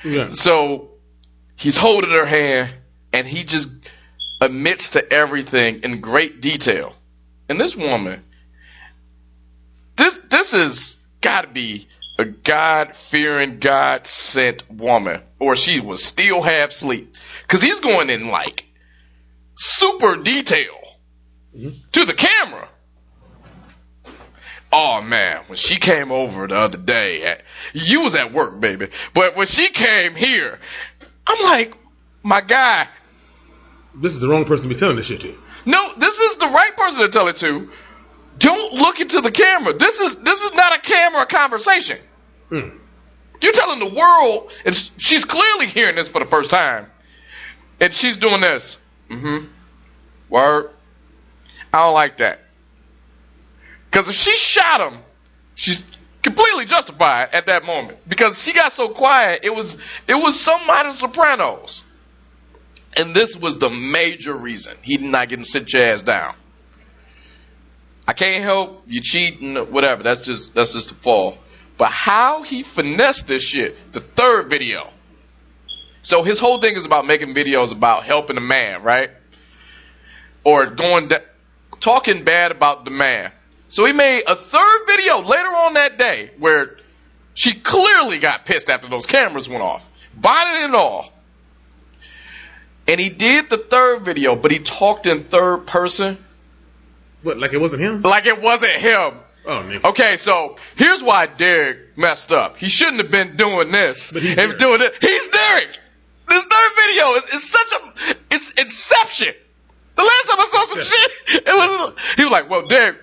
Yeah. 0.04 0.30
So 0.30 0.90
he's 1.56 1.76
holding 1.76 2.10
her 2.10 2.24
hand 2.26 2.70
and 3.12 3.26
he 3.26 3.44
just 3.44 3.68
admits 4.40 4.90
to 4.90 5.12
everything 5.12 5.80
in 5.82 6.00
great 6.00 6.40
detail. 6.40 6.94
And 7.48 7.60
this 7.60 7.76
woman, 7.76 8.22
this 9.96 10.18
this 10.30 10.54
is 10.54 10.96
got 11.20 11.42
to 11.42 11.48
be 11.48 11.88
a 12.18 12.24
God 12.24 12.96
fearing, 12.96 13.58
God 13.60 14.06
sent 14.06 14.68
woman, 14.70 15.20
or 15.38 15.54
she 15.56 15.80
was 15.80 16.02
still 16.02 16.42
half 16.42 16.70
asleep 16.70 17.14
because 17.42 17.62
he's 17.62 17.80
going 17.80 18.10
in 18.10 18.28
like 18.28 18.64
super 19.58 20.16
detail 20.16 20.74
to 21.92 22.04
the 22.04 22.14
camera. 22.14 22.68
Oh 24.70 25.00
man, 25.02 25.44
when 25.46 25.56
she 25.56 25.76
came 25.76 26.12
over 26.12 26.46
the 26.46 26.56
other 26.56 26.78
day, 26.78 27.22
at, 27.24 27.42
you 27.72 28.02
was 28.02 28.14
at 28.14 28.32
work, 28.32 28.60
baby. 28.60 28.88
But 29.14 29.34
when 29.34 29.46
she 29.46 29.68
came 29.70 30.14
here, 30.14 30.58
I'm 31.26 31.42
like, 31.44 31.74
my 32.22 32.40
guy, 32.42 32.86
This 33.94 34.12
is 34.14 34.20
the 34.20 34.28
wrong 34.28 34.44
person 34.44 34.68
to 34.68 34.74
be 34.74 34.78
telling 34.78 34.96
this 34.96 35.06
shit 35.06 35.20
to. 35.22 35.34
no, 35.66 35.92
this 35.96 36.18
is 36.20 36.36
the 36.36 36.46
right 36.46 36.76
person 36.76 37.00
to 37.02 37.08
tell 37.08 37.28
it 37.28 37.36
to. 37.36 37.70
Don't 38.38 38.74
look 38.74 39.00
into 39.00 39.20
the 39.20 39.32
camera. 39.32 39.72
This 39.72 39.98
is 40.00 40.16
this 40.16 40.40
is 40.42 40.52
not 40.52 40.76
a 40.76 40.80
camera 40.80 41.26
conversation. 41.26 41.98
Hmm. 42.50 42.68
You're 43.40 43.52
telling 43.52 43.78
the 43.80 43.94
world, 43.94 44.52
and 44.64 44.76
she's 44.98 45.24
clearly 45.24 45.66
hearing 45.66 45.96
this 45.96 46.08
for 46.08 46.18
the 46.20 46.26
first 46.26 46.50
time, 46.50 46.86
and 47.80 47.92
she's 47.92 48.16
doing 48.18 48.40
this. 48.40 48.76
Mm-hmm. 49.10 49.46
Word. 50.28 50.70
I 51.72 51.84
don't 51.84 51.94
like 51.94 52.18
that. 52.18 52.40
Because 53.90 54.08
if 54.08 54.14
she 54.14 54.36
shot 54.36 54.92
him, 54.92 55.00
she's 55.54 55.82
completely 56.22 56.66
justified 56.66 57.30
at 57.32 57.46
that 57.46 57.64
moment. 57.64 57.98
Because 58.08 58.42
she 58.42 58.52
got 58.52 58.72
so 58.72 58.88
quiet, 58.90 59.40
it 59.44 59.54
was 59.54 59.76
it 60.06 60.14
was 60.14 60.38
some 60.38 60.66
minor 60.66 60.92
Sopranos. 60.92 61.82
And 62.96 63.14
this 63.14 63.36
was 63.36 63.58
the 63.58 63.70
major 63.70 64.34
reason 64.34 64.76
he 64.82 64.96
not 64.96 65.28
getting 65.28 65.44
sit 65.44 65.72
your 65.72 65.82
ass 65.82 66.02
down. 66.02 66.34
I 68.06 68.14
can't 68.14 68.42
help 68.42 68.84
you 68.86 69.02
cheating, 69.02 69.56
whatever. 69.56 70.02
That's 70.02 70.24
just 70.24 70.54
that's 70.54 70.72
just 70.72 70.88
the 70.88 70.94
fall. 70.94 71.36
But 71.76 71.90
how 71.90 72.42
he 72.42 72.62
finessed 72.62 73.28
this 73.28 73.42
shit, 73.42 73.92
the 73.92 74.00
third 74.00 74.50
video. 74.50 74.90
So 76.08 76.22
his 76.22 76.38
whole 76.38 76.56
thing 76.56 76.74
is 76.74 76.86
about 76.86 77.04
making 77.06 77.34
videos 77.34 77.70
about 77.70 78.02
helping 78.04 78.38
a 78.38 78.40
man, 78.40 78.82
right? 78.82 79.10
Or 80.42 80.64
going 80.64 81.08
da- 81.08 81.18
talking 81.80 82.24
bad 82.24 82.50
about 82.50 82.86
the 82.86 82.90
man. 82.90 83.30
So 83.68 83.84
he 83.84 83.92
made 83.92 84.22
a 84.26 84.34
third 84.34 84.80
video 84.86 85.20
later 85.20 85.48
on 85.48 85.74
that 85.74 85.98
day 85.98 86.30
where 86.38 86.78
she 87.34 87.52
clearly 87.52 88.18
got 88.20 88.46
pissed 88.46 88.70
after 88.70 88.88
those 88.88 89.04
cameras 89.04 89.50
went 89.50 89.62
off, 89.62 89.86
bonnet 90.14 90.60
and 90.62 90.74
all. 90.74 91.12
And 92.86 92.98
he 92.98 93.10
did 93.10 93.50
the 93.50 93.58
third 93.58 94.00
video, 94.06 94.34
but 94.34 94.50
he 94.50 94.60
talked 94.60 95.06
in 95.06 95.20
third 95.20 95.66
person 95.66 96.16
What? 97.22 97.36
Like 97.36 97.52
it 97.52 97.60
wasn't 97.60 97.82
him? 97.82 98.00
like 98.00 98.24
it 98.24 98.40
wasn't 98.40 98.72
him. 98.72 99.12
Oh, 99.44 99.50
nigga. 99.62 99.84
Okay, 99.84 100.16
so 100.16 100.56
here's 100.76 101.02
why 101.02 101.26
Derek 101.26 101.98
messed 101.98 102.32
up. 102.32 102.56
He 102.56 102.70
shouldn't 102.70 103.02
have 103.02 103.10
been 103.10 103.36
doing 103.36 103.70
this 103.72 104.10
But 104.10 104.22
he's 104.22 104.36
Derek. 104.36 104.58
doing 104.58 104.80
it. 104.80 104.94
He's 105.02 105.28
Derek. 105.28 105.78
This 106.28 106.44
third 106.44 106.72
video 106.76 107.04
is, 107.14 107.24
is 107.24 107.50
such 107.50 107.72
a 107.72 108.16
it's 108.30 108.52
Inception. 108.52 109.34
The 109.96 110.02
last 110.02 110.30
time 110.30 110.40
I 110.40 110.44
saw 110.44 110.66
some 110.66 110.82
shit, 110.82 111.42
it 111.46 111.52
was 111.52 111.94
he 112.16 112.24
was 112.24 112.32
like, 112.32 112.48
well, 112.50 112.66
Derek. 112.66 112.96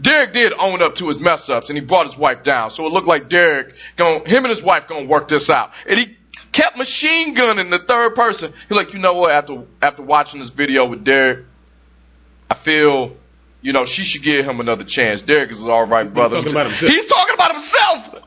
Derek 0.00 0.32
did 0.32 0.52
own 0.56 0.82
up 0.82 0.94
to 0.96 1.08
his 1.08 1.18
mess 1.18 1.50
ups 1.50 1.68
and 1.68 1.76
he 1.76 1.84
brought 1.84 2.06
his 2.06 2.16
wife 2.16 2.44
down. 2.44 2.70
So 2.70 2.86
it 2.86 2.92
looked 2.92 3.08
like 3.08 3.28
Derek 3.28 3.74
going 3.96 4.24
him 4.24 4.44
and 4.44 4.50
his 4.50 4.62
wife 4.62 4.86
gonna 4.86 5.06
work 5.06 5.26
this 5.26 5.50
out. 5.50 5.72
And 5.84 5.98
he 5.98 6.16
kept 6.52 6.76
machine 6.76 7.34
gunning 7.34 7.70
the 7.70 7.78
third 7.78 8.14
person. 8.14 8.52
He's 8.68 8.76
like, 8.76 8.92
you 8.92 9.00
know 9.00 9.14
what, 9.14 9.32
after 9.32 9.64
after 9.82 10.02
watching 10.02 10.38
this 10.38 10.50
video 10.50 10.86
with 10.86 11.02
Derek, 11.02 11.44
I 12.48 12.54
feel, 12.54 13.16
you 13.62 13.72
know, 13.72 13.84
she 13.84 14.04
should 14.04 14.22
give 14.22 14.44
him 14.44 14.60
another 14.60 14.84
chance. 14.84 15.22
Derek 15.22 15.50
is 15.50 15.64
all 15.64 15.86
right, 15.86 16.12
brother. 16.12 16.40
He's 16.40 16.52
talking 16.52 16.54
about 16.54 16.66
himself. 16.66 16.92
He's 16.92 17.06
talking 17.06 17.34
about 17.34 17.52
himself. 17.52 18.24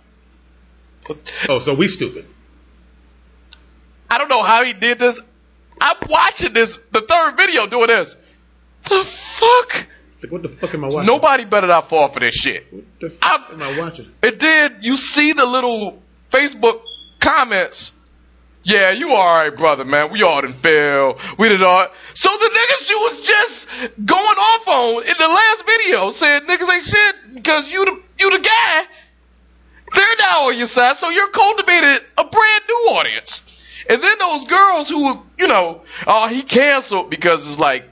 Oh, 1.50 1.60
so 1.60 1.74
we 1.76 1.88
stupid. 1.88 2.26
I 4.14 4.20
don't 4.20 4.30
know 4.30 4.44
how 4.44 4.64
he 4.64 4.74
did 4.74 5.00
this. 5.00 5.20
I'm 5.82 5.96
watching 6.08 6.54
this, 6.54 6.78
the 6.92 7.02
third 7.02 7.36
video 7.36 7.66
doing 7.66 7.88
this. 7.88 8.16
The 8.84 9.04
fuck? 9.04 9.88
Like, 10.22 10.32
what 10.32 10.44
the 10.44 10.50
fuck 10.50 10.72
am 10.76 10.84
I 10.84 10.88
watching? 10.88 11.08
Nobody 11.08 11.46
better 11.46 11.66
not 11.66 11.90
fall 11.90 12.10
for 12.10 12.20
this 12.20 12.36
shit. 12.36 12.68
What 12.72 12.84
the 13.00 13.10
fuck 13.10 13.24
I'm- 13.24 13.44
am 13.54 13.64
I 13.64 13.80
watching? 13.80 14.12
And 14.22 14.40
then 14.40 14.78
you 14.82 14.98
see 14.98 15.34
the 15.34 15.46
little 15.48 16.00
Facebook 16.30 16.82
comments. 17.20 17.92
Yeah, 18.62 18.92
you 18.92 19.14
are 19.14 19.40
alright, 19.40 19.58
brother, 19.58 19.84
man. 19.84 20.12
We 20.12 20.22
all 20.22 20.42
done 20.42 20.54
fail. 20.54 21.18
We 21.40 21.50
did 21.50 21.64
all. 21.64 21.88
So 22.14 22.30
the 22.30 22.50
niggas 22.54 22.90
you 22.92 22.98
was 23.00 23.22
just 23.28 23.68
going 24.06 24.38
off 24.38 24.68
on 24.68 25.04
in 25.04 25.14
the 25.18 25.28
last 25.28 25.66
video 25.66 26.12
said 26.12 26.44
niggas 26.44 26.72
ain't 26.72 26.84
shit 26.86 27.16
because 27.34 27.72
you 27.74 27.84
the 27.84 28.00
you 28.20 28.30
the 28.30 28.40
guy. 28.40 28.84
They're 29.96 30.16
now 30.20 30.48
on 30.50 30.58
your 30.58 30.68
side, 30.68 30.98
so 30.98 31.10
you're 31.10 31.30
cultivated 31.30 32.06
a 32.18 32.24
brand 32.24 32.64
new 32.70 32.76
audience. 32.96 33.42
And 33.90 34.02
then 34.02 34.20
those 34.20 34.46
girls 34.46 34.90
who, 34.90 35.22
you 35.38 35.48
know, 35.48 35.82
oh, 36.08 36.28
he 36.28 36.42
canceled 36.42 37.10
because 37.10 37.48
it's 37.48 37.60
like 37.60 37.86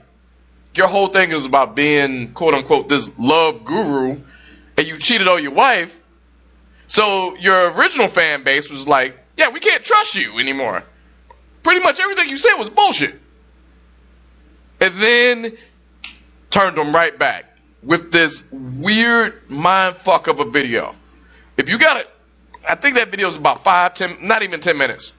your 0.74 0.88
whole 0.88 1.08
thing 1.08 1.32
is 1.32 1.44
about 1.44 1.76
being 1.76 2.32
quote 2.32 2.54
unquote 2.54 2.88
this 2.88 3.10
love 3.18 3.64
guru 3.64 4.20
and 4.76 4.86
you 4.86 4.96
cheated 4.96 5.28
on 5.28 5.42
your 5.42 5.52
wife. 5.52 5.98
So 6.86 7.36
your 7.36 7.72
original 7.72 8.08
fan 8.08 8.44
base 8.44 8.70
was 8.70 8.86
like, 8.86 9.16
yeah, 9.36 9.50
we 9.50 9.60
can't 9.60 9.84
trust 9.84 10.14
you 10.14 10.38
anymore. 10.38 10.82
Pretty 11.62 11.80
much 11.80 12.00
everything 12.00 12.28
you 12.28 12.36
said 12.36 12.54
was 12.54 12.70
bullshit. 12.70 13.14
And 14.80 14.94
then 15.00 15.56
turned 16.50 16.76
them 16.76 16.92
right 16.92 17.16
back 17.16 17.44
with 17.82 18.12
this 18.12 18.44
weird 18.50 19.48
mind 19.48 19.96
fuck 19.96 20.26
of 20.26 20.40
a 20.40 20.44
video. 20.44 20.94
If 21.56 21.68
you 21.68 21.78
got 21.78 21.98
it, 21.98 22.10
I 22.68 22.76
think 22.76 22.96
that 22.96 23.10
video 23.10 23.28
is 23.28 23.36
about 23.36 23.64
five, 23.64 23.94
ten, 23.94 24.18
not 24.22 24.42
even 24.42 24.60
ten 24.60 24.76
minutes. 24.76 25.12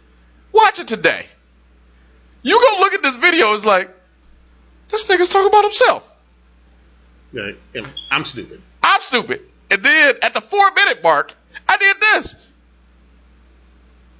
Watch 0.53 0.79
it 0.79 0.87
today. 0.87 1.25
You 2.43 2.59
go 2.59 2.79
look 2.79 2.93
at 2.93 3.01
this 3.03 3.15
video, 3.15 3.53
it's 3.55 3.65
like, 3.65 3.89
this 4.89 5.07
nigga's 5.07 5.29
talking 5.29 5.47
about 5.47 5.63
himself. 5.63 6.09
Yeah, 7.31 7.51
I'm 8.11 8.25
stupid. 8.25 8.61
I'm 8.83 9.01
stupid. 9.01 9.41
And 9.71 9.81
then 9.83 10.15
at 10.21 10.33
the 10.33 10.41
four 10.41 10.71
minute 10.73 11.01
mark, 11.01 11.33
I 11.67 11.77
did 11.77 11.99
this. 11.99 12.35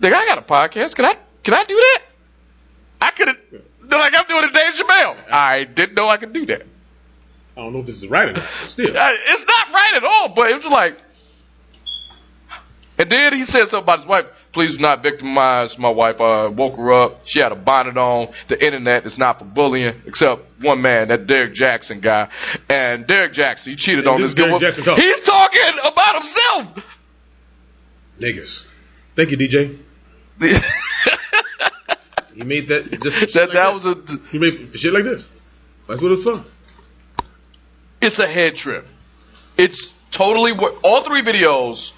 Nigga, 0.02 0.14
I 0.16 0.26
got 0.26 0.38
a 0.40 0.42
podcast. 0.42 0.96
Can 0.96 1.06
I 1.06 1.16
can 1.44 1.54
I 1.54 1.64
do 1.66 1.76
that? 1.76 2.02
I 3.02 3.12
could 3.12 3.28
have 3.28 3.38
like 3.92 4.14
I'm 4.18 4.26
doing 4.28 4.44
a 4.46 4.52
Dave 4.52 4.74
Chappelle. 4.74 5.16
I 5.32 5.64
didn't 5.66 5.96
know 5.96 6.10
I 6.10 6.18
could 6.18 6.34
do 6.34 6.46
that. 6.48 6.64
I 7.56 7.62
don't 7.62 7.74
know 7.74 7.80
if 7.82 7.86
this 7.86 7.98
is 7.98 8.08
right 8.08 8.30
or 8.30 8.34
not. 8.34 8.50
Still. 8.64 8.88
Uh, 8.98 9.10
It's 9.12 9.46
not 9.46 9.72
right 9.74 9.94
at 9.96 10.04
all, 10.04 10.30
but 10.30 10.50
it 10.50 10.56
was 10.56 10.66
like 10.66 10.98
and 12.98 13.10
then 13.10 13.34
he 13.34 13.44
said 13.44 13.66
something 13.66 13.84
about 13.84 14.00
his 14.00 14.08
wife. 14.08 14.43
Please 14.54 14.76
do 14.76 14.82
not 14.84 15.02
victimize 15.04 15.78
my 15.80 15.90
wife. 15.90 16.22
I 16.22 16.46
woke 16.48 16.78
her 16.78 16.94
up. 16.94 17.26
She 17.26 17.40
had 17.40 17.52
a 17.52 17.56
bonnet 17.56 17.98
on. 17.98 18.32
The 18.48 18.64
internet 18.64 19.06
is 19.06 19.18
not 19.18 19.40
for 19.40 19.46
bullying, 19.46 19.96
except 20.06 20.44
one 20.62 20.82
man, 20.82 21.08
that 21.08 21.26
Derek 21.28 21.54
Jackson 21.56 22.00
guy. 22.02 22.30
And 22.70 23.08
Derek 23.08 23.34
Jackson, 23.34 23.72
he 23.74 23.76
cheated 23.76 24.08
on 24.08 24.22
this 24.22 24.36
this 24.36 24.46
girl. 24.46 24.60
Talk. 24.60 25.00
He's 25.00 25.22
talking 25.22 25.74
about 25.84 26.16
himself. 26.18 26.86
Niggas. 28.20 28.64
Thank 29.16 29.32
you, 29.32 29.38
DJ. 29.38 29.78
He 32.36 32.44
made 32.44 32.68
that 32.68 33.02
just 33.02 33.18
shit 33.18 33.34
that 33.34 33.50
like 33.50 33.54
that 33.54 33.74
was 33.74 33.86
a 33.86 33.96
he 34.32 34.38
made 34.40 34.80
shit 34.80 34.94
like 34.94 35.04
this. 35.04 35.28
That's 35.88 36.02
what 36.02 36.12
it's 36.12 36.24
for. 36.24 36.44
it's 38.02 38.20
a 38.20 38.28
head 38.28 38.56
trip. 38.56 38.88
It's 39.58 39.92
totally 40.12 40.52
wor- 40.52 40.76
all 40.84 41.02
three 41.04 41.22
videos, 41.22 41.92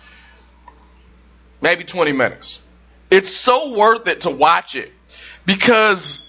maybe 1.61 1.83
20 1.83 2.11
minutes. 2.11 2.61
It's 3.11 3.29
so 3.29 3.77
worth 3.77 4.07
it 4.07 4.21
to 4.21 4.29
watch 4.29 4.75
it 4.75 4.91
because 5.45 6.19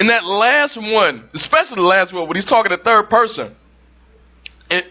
in 0.00 0.08
that 0.08 0.24
last 0.24 0.76
one, 0.76 1.28
especially 1.34 1.76
the 1.76 1.88
last 1.88 2.12
one 2.12 2.26
when 2.26 2.36
he's 2.36 2.44
talking 2.44 2.70
to 2.70 2.76
third 2.76 3.10
person, 3.10 3.54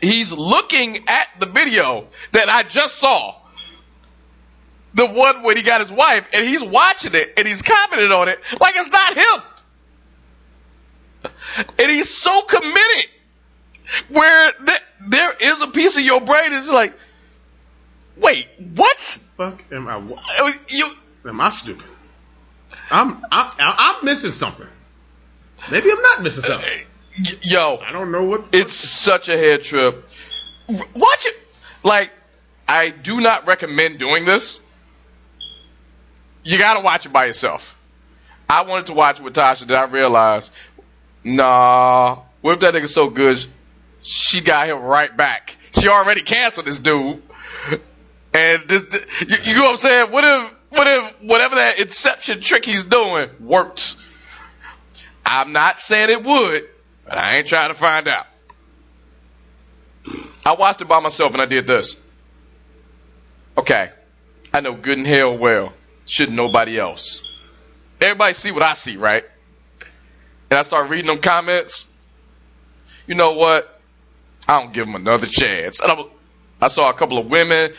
he's 0.01 0.31
looking 0.31 1.07
at 1.07 1.27
the 1.39 1.45
video 1.45 2.07
that 2.31 2.49
I 2.49 2.63
just 2.63 2.95
saw. 2.95 3.35
The 4.93 5.05
one 5.05 5.43
when 5.43 5.57
he 5.57 5.63
got 5.63 5.81
his 5.81 5.91
wife, 5.91 6.27
and 6.33 6.45
he's 6.45 6.63
watching 6.63 7.13
it 7.13 7.33
and 7.37 7.47
he's 7.47 7.61
commenting 7.61 8.11
on 8.11 8.29
it 8.29 8.39
like 8.59 8.75
it's 8.75 8.89
not 8.89 9.15
him. 9.15 9.43
And 11.79 11.91
he's 11.91 12.09
so 12.09 12.41
committed 12.41 13.09
where 14.09 14.51
th- 14.65 14.81
there 15.07 15.33
is 15.39 15.61
a 15.61 15.67
piece 15.67 15.97
of 15.97 16.03
your 16.03 16.21
brain 16.21 16.51
that's 16.51 16.69
like, 16.71 16.93
wait, 18.19 18.47
what? 18.75 19.19
Fuck 19.37 19.63
am 19.71 19.87
I? 19.87 19.99
mean, 19.99 20.17
You, 20.69 20.89
Am 21.25 21.41
I 21.41 21.49
stupid? 21.49 21.85
I'm 22.89 23.25
I, 23.31 23.95
I'm 23.99 24.05
missing 24.05 24.31
something. 24.31 24.67
Maybe 25.71 25.91
I'm 25.91 26.01
not 26.01 26.23
missing 26.23 26.43
something. 26.43 26.69
Uh, 26.69 27.31
yo, 27.41 27.77
I 27.77 27.91
don't 27.91 28.11
know 28.11 28.23
what. 28.23 28.49
it's 28.53 28.73
such 28.73 29.27
a 29.27 29.37
head 29.37 29.63
trip. 29.63 30.07
Watch 30.67 31.25
it. 31.25 31.35
Like, 31.83 32.11
I 32.67 32.89
do 32.89 33.21
not 33.21 33.47
recommend 33.47 33.99
doing 33.99 34.25
this. 34.25 34.59
You 36.43 36.57
gotta 36.57 36.81
watch 36.81 37.05
it 37.05 37.11
by 37.11 37.25
yourself. 37.25 37.77
I 38.49 38.63
wanted 38.63 38.87
to 38.87 38.93
watch 38.93 39.19
it 39.19 39.23
with 39.23 39.33
Tasha, 39.33 39.67
then 39.67 39.77
I 39.77 39.85
realized, 39.85 40.53
nah, 41.23 42.19
what 42.41 42.53
if 42.53 42.59
that 42.61 42.73
nigga's 42.73 42.93
so 42.93 43.09
good, 43.09 43.45
she 44.01 44.39
got 44.39 44.69
him 44.69 44.81
right 44.81 45.15
back. 45.15 45.57
She 45.77 45.89
already 45.89 46.21
canceled 46.21 46.65
this 46.65 46.79
dude. 46.79 47.21
And 48.33 48.67
this, 48.67 48.85
you, 49.27 49.37
you 49.43 49.55
know 49.55 49.63
what 49.63 49.71
I'm 49.71 49.77
saying? 49.77 50.11
What 50.11 50.23
if, 50.23 50.53
what 50.69 50.87
if, 50.87 51.21
whatever 51.21 51.55
that 51.55 51.79
inception 51.79 52.41
trick 52.41 52.65
he's 52.65 52.83
doing 52.83 53.29
works? 53.39 53.95
I'm 55.25 55.51
not 55.51 55.79
saying 55.79 56.09
it 56.09 56.23
would, 56.23 56.63
but 57.05 57.17
I 57.17 57.37
ain't 57.37 57.47
trying 57.47 57.69
to 57.69 57.73
find 57.73 58.07
out. 58.07 58.25
I 60.45 60.55
watched 60.57 60.81
it 60.81 60.87
by 60.87 60.99
myself 61.01 61.33
and 61.33 61.41
I 61.41 61.45
did 61.45 61.65
this. 61.65 61.97
Okay. 63.57 63.91
I 64.53 64.61
know 64.61 64.73
good 64.73 64.97
and 64.97 65.07
hell 65.07 65.37
well. 65.37 65.73
Should 66.05 66.31
nobody 66.31 66.79
else. 66.79 67.29
Everybody 67.99 68.33
see 68.33 68.51
what 68.51 68.63
I 68.63 68.73
see, 68.73 68.95
right? 68.95 69.23
And 70.49 70.57
I 70.57 70.61
start 70.61 70.89
reading 70.89 71.07
them 71.07 71.19
comments. 71.19 71.85
You 73.05 73.15
know 73.15 73.33
what? 73.33 73.81
I 74.47 74.61
don't 74.61 74.73
give 74.73 74.85
them 74.85 74.95
another 74.95 75.27
chance. 75.27 75.81
And 75.81 75.91
I, 75.91 76.05
I 76.61 76.67
saw 76.67 76.89
a 76.89 76.93
couple 76.93 77.17
of 77.17 77.29
women 77.29 77.71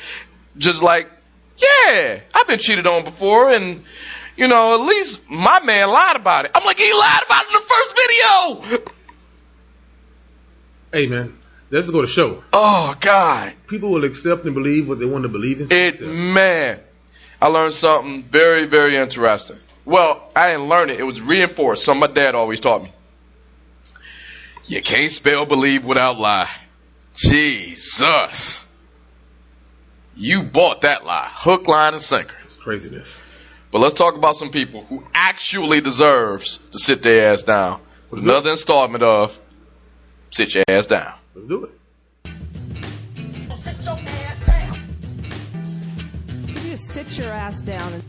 just 0.59 0.82
like, 0.82 1.11
yeah, 1.56 2.20
I've 2.34 2.46
been 2.46 2.59
cheated 2.59 2.86
on 2.86 3.04
before 3.04 3.50
and 3.50 3.84
you 4.36 4.46
know, 4.46 4.74
at 4.74 4.86
least 4.86 5.28
my 5.28 5.61
man 5.61 5.88
lied 5.90 6.14
about 6.14 6.44
it. 6.44 6.52
I'm 6.54 6.64
like, 6.64 6.78
he 6.78 6.92
lied 6.92 7.22
about 7.26 7.44
it 7.44 7.48
in 7.48 7.54
the 7.54 7.61
first 7.61 7.96
video. 8.70 8.80
Hey 10.92 11.06
man, 11.06 11.36
let's 11.70 11.90
go 11.90 12.00
to 12.02 12.06
show. 12.06 12.44
Oh 12.52 12.94
God. 13.00 13.54
People 13.66 13.90
will 13.90 14.04
accept 14.04 14.44
and 14.44 14.54
believe 14.54 14.88
what 14.88 15.00
they 15.00 15.06
want 15.06 15.24
to 15.24 15.28
believe 15.28 15.61
in. 15.61 15.66
It 15.70 16.00
man, 16.00 16.80
I 17.42 17.48
learned 17.48 17.74
something 17.74 18.22
very, 18.22 18.66
very 18.66 18.96
interesting. 18.96 19.59
Well, 19.84 20.30
I 20.36 20.50
didn't 20.50 20.68
learn 20.68 20.90
it; 20.90 21.00
it 21.00 21.02
was 21.02 21.20
reinforced. 21.20 21.84
Something 21.84 22.09
my 22.09 22.14
dad 22.14 22.34
always 22.34 22.61
taught 22.61 22.82
me. 22.82 22.92
You 24.66 24.82
can't 24.82 25.11
spell 25.11 25.46
believe 25.46 25.84
without 25.84 26.18
lie. 26.18 26.50
Jesus, 27.16 28.66
you 30.18 30.42
bought 30.42 30.80
that 30.82 31.04
lie, 31.04 31.30
hook, 31.32 31.68
line, 31.68 31.94
and 31.94 32.02
sinker. 32.02 32.36
It's 32.44 32.56
craziness. 32.56 33.16
But 33.70 33.78
let's 33.78 33.94
talk 33.94 34.16
about 34.16 34.34
some 34.34 34.50
people 34.50 34.82
who 34.84 35.04
actually 35.14 35.80
deserves 35.80 36.58
to 36.72 36.78
sit 36.78 37.02
their 37.02 37.32
ass 37.32 37.44
down 37.44 37.80
with 38.10 38.22
another 38.22 38.50
installment 38.50 39.04
of 39.04 39.38
sit 40.30 40.54
your 40.54 40.64
ass 40.68 40.86
down. 40.86 41.14
Let's 41.34 41.46
do 41.46 41.64
it. 41.64 41.70
Could 46.46 46.64
you 46.64 46.70
just 46.70 46.88
sit 46.88 47.16
your 47.18 47.30
ass 47.30 47.62
down 47.62 47.92
and 47.92 48.02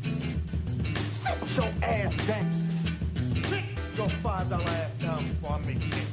your 1.56 1.72
ass 1.84 2.28
down. 2.28 2.52
Sit 3.44 3.64
your 3.98 4.10
five 4.10 4.50
dollar 4.50 4.64
ass 4.64 4.96
down 4.96 5.28
before 5.28 5.52
I 5.52 5.60
make 5.60 5.80
ten. 5.80 6.06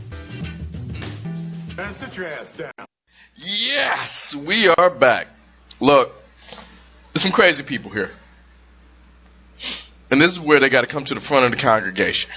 Man, 1.76 1.94
sit 1.94 2.16
your 2.16 2.26
ass 2.26 2.53
down. 2.53 2.72
Yes, 3.36 4.34
we 4.34 4.68
are 4.68 4.90
back. 4.90 5.28
Look, 5.81 6.12
there's 7.12 7.22
some 7.22 7.33
crazy 7.33 7.62
people 7.62 7.91
here. 7.91 8.11
And 10.11 10.20
this 10.20 10.31
is 10.33 10.39
where 10.41 10.61
they 10.61 10.68
got 10.68 10.83
to 10.83 10.87
come 10.87 11.05
to 11.05 11.14
the 11.14 11.20
front 11.20 11.45
of 11.47 11.51
the 11.51 11.57
congregation. 11.57 12.31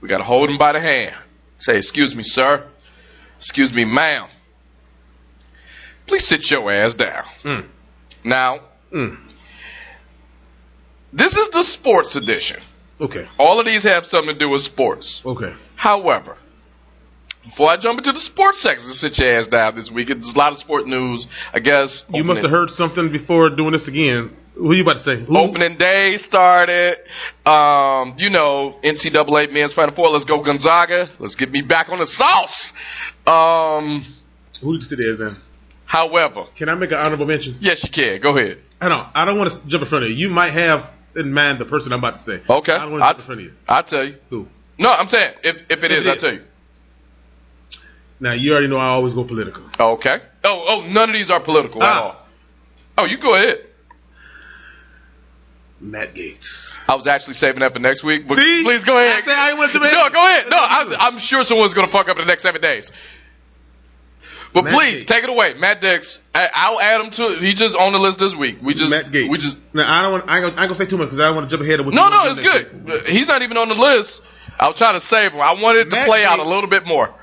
We 0.00 0.08
got 0.08 0.18
to 0.18 0.24
hold 0.24 0.48
them 0.48 0.58
by 0.58 0.72
the 0.72 0.80
hand. 0.80 1.14
Say, 1.58 1.76
excuse 1.76 2.14
me, 2.14 2.22
sir. 2.22 2.64
Excuse 3.36 3.72
me, 3.74 3.84
ma'am. 3.84 4.26
Please 6.06 6.26
sit 6.26 6.50
your 6.50 6.70
ass 6.70 6.94
down. 6.94 7.24
Mm. 7.42 7.66
Now, 8.24 8.60
Mm. 8.92 9.18
this 11.12 11.36
is 11.36 11.48
the 11.50 11.62
sports 11.62 12.16
edition. 12.16 12.60
Okay. 13.00 13.26
All 13.38 13.60
of 13.60 13.66
these 13.66 13.84
have 13.84 14.04
something 14.04 14.32
to 14.32 14.38
do 14.38 14.48
with 14.48 14.62
sports. 14.62 15.22
Okay. 15.24 15.54
However, 15.76 16.36
before 17.50 17.70
I 17.70 17.76
jump 17.76 17.98
into 17.98 18.12
the 18.12 18.20
sports 18.20 18.60
section, 18.60 18.88
sit 18.90 19.18
your 19.18 19.32
ass 19.32 19.48
down 19.48 19.74
this 19.74 19.90
week. 19.90 20.08
There's 20.08 20.34
a 20.34 20.38
lot 20.38 20.52
of 20.52 20.58
sport 20.58 20.86
news. 20.86 21.26
I 21.52 21.58
guess 21.58 22.04
You 22.12 22.22
must 22.24 22.42
have 22.42 22.50
heard 22.50 22.70
something 22.70 23.10
before 23.10 23.50
doing 23.50 23.72
this 23.72 23.88
again. 23.88 24.36
Who 24.54 24.72
you 24.72 24.82
about 24.82 24.98
to 24.98 25.02
say? 25.02 25.16
Who? 25.16 25.36
Opening 25.36 25.76
day 25.76 26.16
started. 26.16 26.96
Um, 27.46 28.14
you 28.18 28.30
know, 28.30 28.76
NCAA 28.82 29.52
men's 29.52 29.72
Final 29.72 29.94
Four. 29.94 30.10
Let's 30.10 30.24
go 30.26 30.40
Gonzaga. 30.42 31.08
Let's 31.18 31.34
get 31.34 31.50
me 31.50 31.62
back 31.62 31.88
on 31.88 31.98
the 31.98 32.06
sauce. 32.06 32.72
Um, 33.26 34.04
Who 34.60 34.72
did 34.78 34.82
you 34.82 34.96
say 34.96 34.96
there 35.02 35.16
then? 35.16 35.32
however, 35.86 36.44
Can 36.54 36.68
I 36.68 36.74
make 36.76 36.92
an 36.92 36.98
honorable 36.98 37.26
mention? 37.26 37.56
yes, 37.60 37.82
you 37.82 37.90
can. 37.90 38.20
Go 38.20 38.36
ahead. 38.36 38.58
I 38.80 38.88
don't. 38.88 39.06
I 39.14 39.24
don't 39.24 39.38
want 39.38 39.50
to 39.52 39.66
jump 39.66 39.82
in 39.82 39.88
front 39.88 40.04
of 40.04 40.10
you. 40.10 40.16
You 40.16 40.28
might 40.30 40.50
have 40.50 40.88
in 41.16 41.32
mind 41.32 41.58
the 41.58 41.64
person 41.64 41.92
I'm 41.92 41.98
about 41.98 42.16
to 42.16 42.22
say. 42.22 42.40
Okay. 42.48 42.72
I 42.74 42.82
don't 42.82 42.92
want 42.92 43.00
to 43.00 43.06
I'll, 43.06 43.12
jump 43.12 43.20
in 43.20 43.26
front 43.26 43.40
of 43.40 43.46
you. 43.46 43.52
I'll 43.66 43.82
tell 43.82 44.04
you. 44.04 44.16
Who? 44.30 44.46
No, 44.78 44.92
I'm 44.92 45.08
saying 45.08 45.34
if 45.42 45.64
if 45.70 45.84
it 45.84 45.90
is, 45.92 46.06
it 46.06 46.10
I'll 46.10 46.16
is. 46.16 46.22
tell 46.22 46.32
you. 46.34 46.42
Now 48.20 48.32
you 48.32 48.52
already 48.52 48.68
know 48.68 48.76
I 48.76 48.88
always 48.88 49.14
go 49.14 49.24
political. 49.24 49.64
Okay. 49.78 50.20
Oh, 50.44 50.64
oh, 50.68 50.86
none 50.88 51.08
of 51.08 51.14
these 51.14 51.30
are 51.30 51.40
political 51.40 51.82
at 51.82 51.88
Ah. 51.96 52.02
all. 52.02 52.26
Oh, 52.98 53.04
you 53.06 53.16
go 53.18 53.34
ahead. 53.34 53.64
Matt 55.80 56.14
Gaetz. 56.14 56.74
I 56.86 56.94
was 56.94 57.06
actually 57.06 57.34
saving 57.34 57.60
that 57.60 57.72
for 57.72 57.78
next 57.78 58.04
week, 58.04 58.28
but 58.28 58.36
See? 58.36 58.62
please 58.64 58.84
go 58.84 58.96
ahead. 58.98 59.22
I 59.26 59.52
I 59.52 59.54
No, 59.54 60.10
go 60.10 60.26
ahead. 60.26 60.50
No, 60.50 60.58
I, 60.58 60.96
I'm 61.00 61.18
sure 61.18 61.42
someone's 61.44 61.72
going 61.72 61.86
to 61.86 61.92
fuck 61.92 62.08
up 62.08 62.18
in 62.18 62.22
the 62.24 62.28
next 62.28 62.42
seven 62.42 62.60
days. 62.60 62.92
But 64.52 64.64
Matt 64.64 64.74
please 64.74 65.04
Gaetz. 65.04 65.06
take 65.06 65.24
it 65.24 65.30
away, 65.30 65.54
Matt 65.54 65.80
Dix. 65.80 66.18
I, 66.34 66.48
I'll 66.52 66.80
add 66.80 67.00
him 67.00 67.10
to. 67.12 67.36
He 67.38 67.54
just 67.54 67.76
on 67.76 67.92
the 67.92 67.98
list 68.00 68.18
this 68.18 68.34
week. 68.34 68.58
We 68.60 68.74
just 68.74 68.90
Matt 68.90 69.06
Gaetz. 69.06 69.30
We 69.30 69.38
just 69.38 69.56
Now 69.72 69.90
I 69.90 70.02
don't 70.02 70.12
want. 70.12 70.24
I 70.28 70.38
ain't 70.38 70.42
gonna, 70.42 70.56
I 70.56 70.64
ain't 70.64 70.68
gonna 70.70 70.74
say 70.74 70.86
too 70.86 70.96
much 70.98 71.06
because 71.06 71.20
I 71.20 71.26
don't 71.26 71.36
want 71.36 71.48
to 71.48 71.56
jump 71.56 71.62
ahead 71.66 71.80
of 71.80 71.86
what. 71.86 71.94
no, 71.94 72.10
no, 72.10 72.24
it's 72.30 72.40
good. 72.40 72.84
week. 72.84 73.06
He's 73.06 73.28
not 73.28 73.42
even 73.42 73.56
on 73.56 73.68
the 73.68 73.74
list. 73.76 74.22
I 74.58 74.66
was 74.66 74.76
trying 74.76 74.94
to 74.94 75.00
save 75.00 75.32
him. 75.32 75.40
I 75.40 75.54
wanted 75.54 75.86
it 75.86 75.90
to 75.90 76.04
play 76.04 76.24
out 76.24 76.40
a 76.40 76.44
little 76.44 76.68
bit 76.68 76.84
more. 76.84 77.14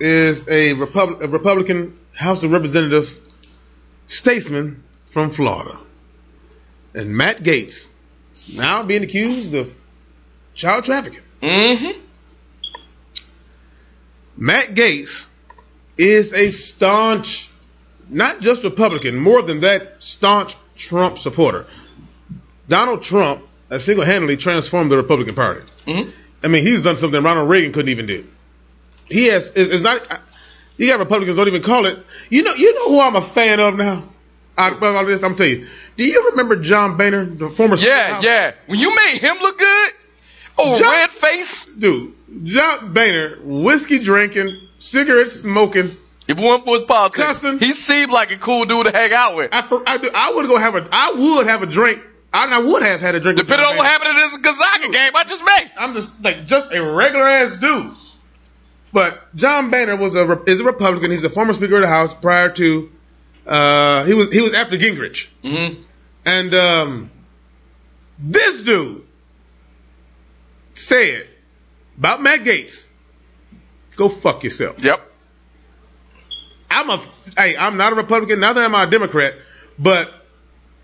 Is 0.00 0.48
a, 0.48 0.74
Repub- 0.74 1.22
a 1.22 1.28
Republican 1.28 1.98
House 2.14 2.44
of 2.44 2.52
Representative 2.52 3.18
statesman 4.06 4.84
from 5.10 5.30
Florida, 5.32 5.78
and 6.94 7.10
Matt 7.10 7.42
Gaetz 7.42 7.88
is 8.34 8.56
now 8.56 8.82
being 8.84 9.02
accused 9.02 9.54
of 9.54 9.72
child 10.54 10.84
trafficking. 10.84 11.20
Mm-hmm. 11.42 12.00
Matt 14.36 14.68
Gaetz 14.68 15.24
is 15.96 16.32
a 16.32 16.50
staunch, 16.50 17.50
not 18.08 18.40
just 18.40 18.62
Republican, 18.62 19.16
more 19.16 19.42
than 19.42 19.60
that, 19.60 19.96
staunch 19.98 20.56
Trump 20.76 21.18
supporter. 21.18 21.66
Donald 22.68 23.02
Trump 23.02 23.42
has 23.68 23.84
single-handedly 23.84 24.36
transformed 24.36 24.90
the 24.92 24.96
Republican 24.96 25.34
Party. 25.34 25.66
Mhm. 25.86 26.12
I 26.42 26.48
mean, 26.48 26.64
he's 26.64 26.82
done 26.82 26.94
something 26.96 27.20
Ronald 27.20 27.48
Reagan 27.50 27.72
couldn't 27.72 27.88
even 27.90 28.06
do. 28.06 28.26
He 29.08 29.26
has. 29.26 29.50
It's, 29.54 29.82
not. 29.82 30.06
You 30.76 30.86
got 30.88 30.98
Republicans 30.98 31.36
don't 31.36 31.48
even 31.48 31.62
call 31.62 31.86
it. 31.86 31.98
You 32.30 32.42
know. 32.42 32.54
You 32.54 32.74
know 32.74 32.88
who 32.90 33.00
I'm 33.00 33.16
a 33.16 33.22
fan 33.22 33.60
of 33.60 33.76
now. 33.76 34.04
Out 34.56 34.72
of 34.72 34.82
all 34.82 35.06
this, 35.06 35.22
I'm 35.22 35.36
telling 35.36 35.60
you. 35.60 35.66
Do 35.96 36.04
you 36.04 36.30
remember 36.30 36.56
John 36.56 36.96
Boehner, 36.96 37.24
the 37.26 37.50
former? 37.50 37.76
Yeah, 37.76 38.20
yeah. 38.20 38.52
When 38.66 38.78
you 38.78 38.94
made 38.94 39.18
him 39.18 39.36
look 39.40 39.58
good, 39.58 39.92
oh, 40.58 40.78
John- 40.78 40.90
red 40.90 41.10
face. 41.10 41.66
Dude, 41.66 42.14
John 42.44 42.92
Boehner, 42.92 43.38
whiskey 43.42 44.00
drinking, 44.00 44.60
cigarette 44.78 45.28
smoking. 45.28 45.96
If 46.26 46.38
it 46.38 46.44
weren't 46.44 46.64
for 46.64 46.74
his 46.74 46.84
politics, 46.84 47.24
Cussing. 47.24 47.58
he 47.58 47.72
seemed 47.72 48.12
like 48.12 48.32
a 48.32 48.36
cool 48.36 48.66
dude 48.66 48.86
to 48.86 48.92
hang 48.92 49.12
out 49.12 49.36
with. 49.36 49.48
I, 49.52 49.60
I, 49.60 50.10
I 50.14 50.32
would 50.34 50.46
go 50.46 50.58
have 50.58 50.74
a 50.74 50.86
I 50.92 51.12
would 51.16 51.46
have 51.46 51.62
a 51.62 51.66
drink 51.66 52.02
I, 52.32 52.46
I 52.46 52.58
would 52.58 52.82
have 52.82 53.00
had 53.00 53.14
a 53.14 53.20
drink. 53.20 53.38
Depending 53.38 53.66
on 53.66 53.76
what 53.76 53.86
happened 53.86 54.10
in 54.10 54.16
this 54.16 54.36
Gonzaga 54.38 54.90
game 54.90 55.12
I 55.14 55.24
just 55.24 55.44
made. 55.44 55.70
I'm 55.78 55.94
just 55.94 56.22
like 56.22 56.46
just 56.46 56.72
a 56.72 56.82
regular 56.82 57.24
ass 57.24 57.56
dude. 57.56 57.92
But 58.92 59.34
John 59.36 59.70
Boehner 59.70 59.96
was 59.96 60.16
a 60.16 60.42
is 60.44 60.60
a 60.60 60.64
Republican. 60.64 61.10
He's 61.10 61.22
the 61.22 61.30
former 61.30 61.52
Speaker 61.52 61.76
of 61.76 61.82
the 61.82 61.88
House 61.88 62.14
prior 62.14 62.50
to 62.52 62.90
uh, 63.46 64.04
he 64.04 64.14
was 64.14 64.32
he 64.32 64.40
was 64.40 64.52
after 64.52 64.76
Gingrich. 64.76 65.28
Mm-hmm. 65.42 65.82
And 66.24 66.54
um, 66.54 67.10
this 68.18 68.62
dude 68.62 69.06
said 70.74 71.26
about 71.96 72.22
Matt 72.22 72.40
Gaetz, 72.40 72.84
"Go 73.96 74.08
fuck 74.08 74.44
yourself." 74.44 74.82
Yep. 74.82 75.00
I'm 76.70 76.90
a 76.90 77.02
hey, 77.36 77.56
I'm 77.56 77.76
not 77.76 77.92
a 77.92 77.96
Republican, 77.96 78.40
neither 78.40 78.62
am 78.62 78.74
I 78.74 78.84
a 78.84 78.90
Democrat, 78.90 79.34
but 79.78 80.12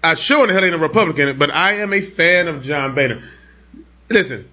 I 0.03 0.15
sure 0.15 0.43
in 0.43 0.49
the 0.49 0.55
hell 0.55 0.65
ain't 0.65 0.75
a 0.75 0.79
Republican, 0.79 1.39
but 1.39 1.51
I 1.51 1.75
am 1.75 1.93
a 1.93 2.01
fan 2.01 2.49
of 2.49 2.63
John 2.63 2.95
Boehner. 2.95 3.23
Listen, 4.09 4.49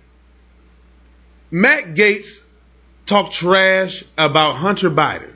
Matt 1.50 1.94
Gaetz 1.96 2.44
talked 3.12 3.34
trash 3.34 4.04
about 4.18 4.56
Hunter 4.56 4.90
Biden. 4.90 5.34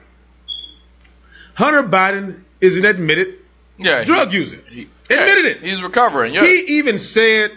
Hunter 1.55 1.83
Biden 1.83 2.41
is 2.61 2.77
an 2.77 2.85
admitted 2.85 3.35
Yeah. 3.77 3.99
he- 3.99 4.05
drug 4.05 4.33
user. 4.33 4.59
he- 4.69 4.87
Admitted 5.09 5.45
yeah, 5.45 5.51
it. 5.51 5.61
He's 5.61 5.83
recovering. 5.83 6.33
Yeah. 6.33 6.43
He 6.45 6.77
even 6.79 6.97
said, 6.99 7.51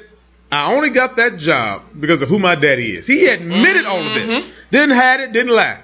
I 0.53 0.73
only 0.75 0.91
got 0.91 1.16
that 1.16 1.39
job 1.39 1.83
because 1.99 2.21
of 2.21 2.29
who 2.29 2.39
my 2.39 2.57
daddy 2.57 2.97
is. 2.97 3.07
He 3.07 3.27
admitted 3.27 3.87
all 3.87 4.01
of 4.07 4.12
this. 4.14 4.27
Mm-hmm. 4.29 4.51
Didn't 4.71 4.97
hide 4.97 5.21
it, 5.21 5.33
didn't 5.33 5.55
lie. 5.55 5.79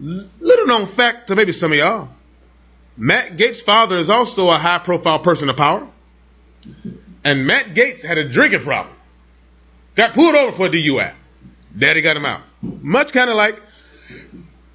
Little 0.00 0.66
known 0.66 0.86
fact 0.86 1.28
to 1.28 1.36
maybe 1.36 1.52
some 1.52 1.70
of 1.70 1.78
y'all. 1.78 2.08
Matt 2.96 3.36
Gaetz' 3.36 3.62
father 3.62 3.98
is 3.98 4.08
also 4.10 4.48
a 4.50 4.56
high 4.56 4.78
profile 4.78 5.18
person 5.20 5.48
of 5.48 5.56
power. 5.56 5.86
And 7.22 7.46
Matt 7.46 7.74
Gaetz 7.74 8.02
had 8.02 8.18
a 8.18 8.28
drinking 8.28 8.60
problem. 8.60 8.94
Got 9.94 10.14
pulled 10.14 10.34
over 10.34 10.52
for 10.52 10.66
a 10.66 10.70
DUI. 10.70 11.12
Daddy 11.76 12.00
got 12.02 12.16
him 12.16 12.24
out. 12.24 12.42
Much 12.62 13.12
kind 13.12 13.30
of 13.30 13.36
like, 13.36 13.60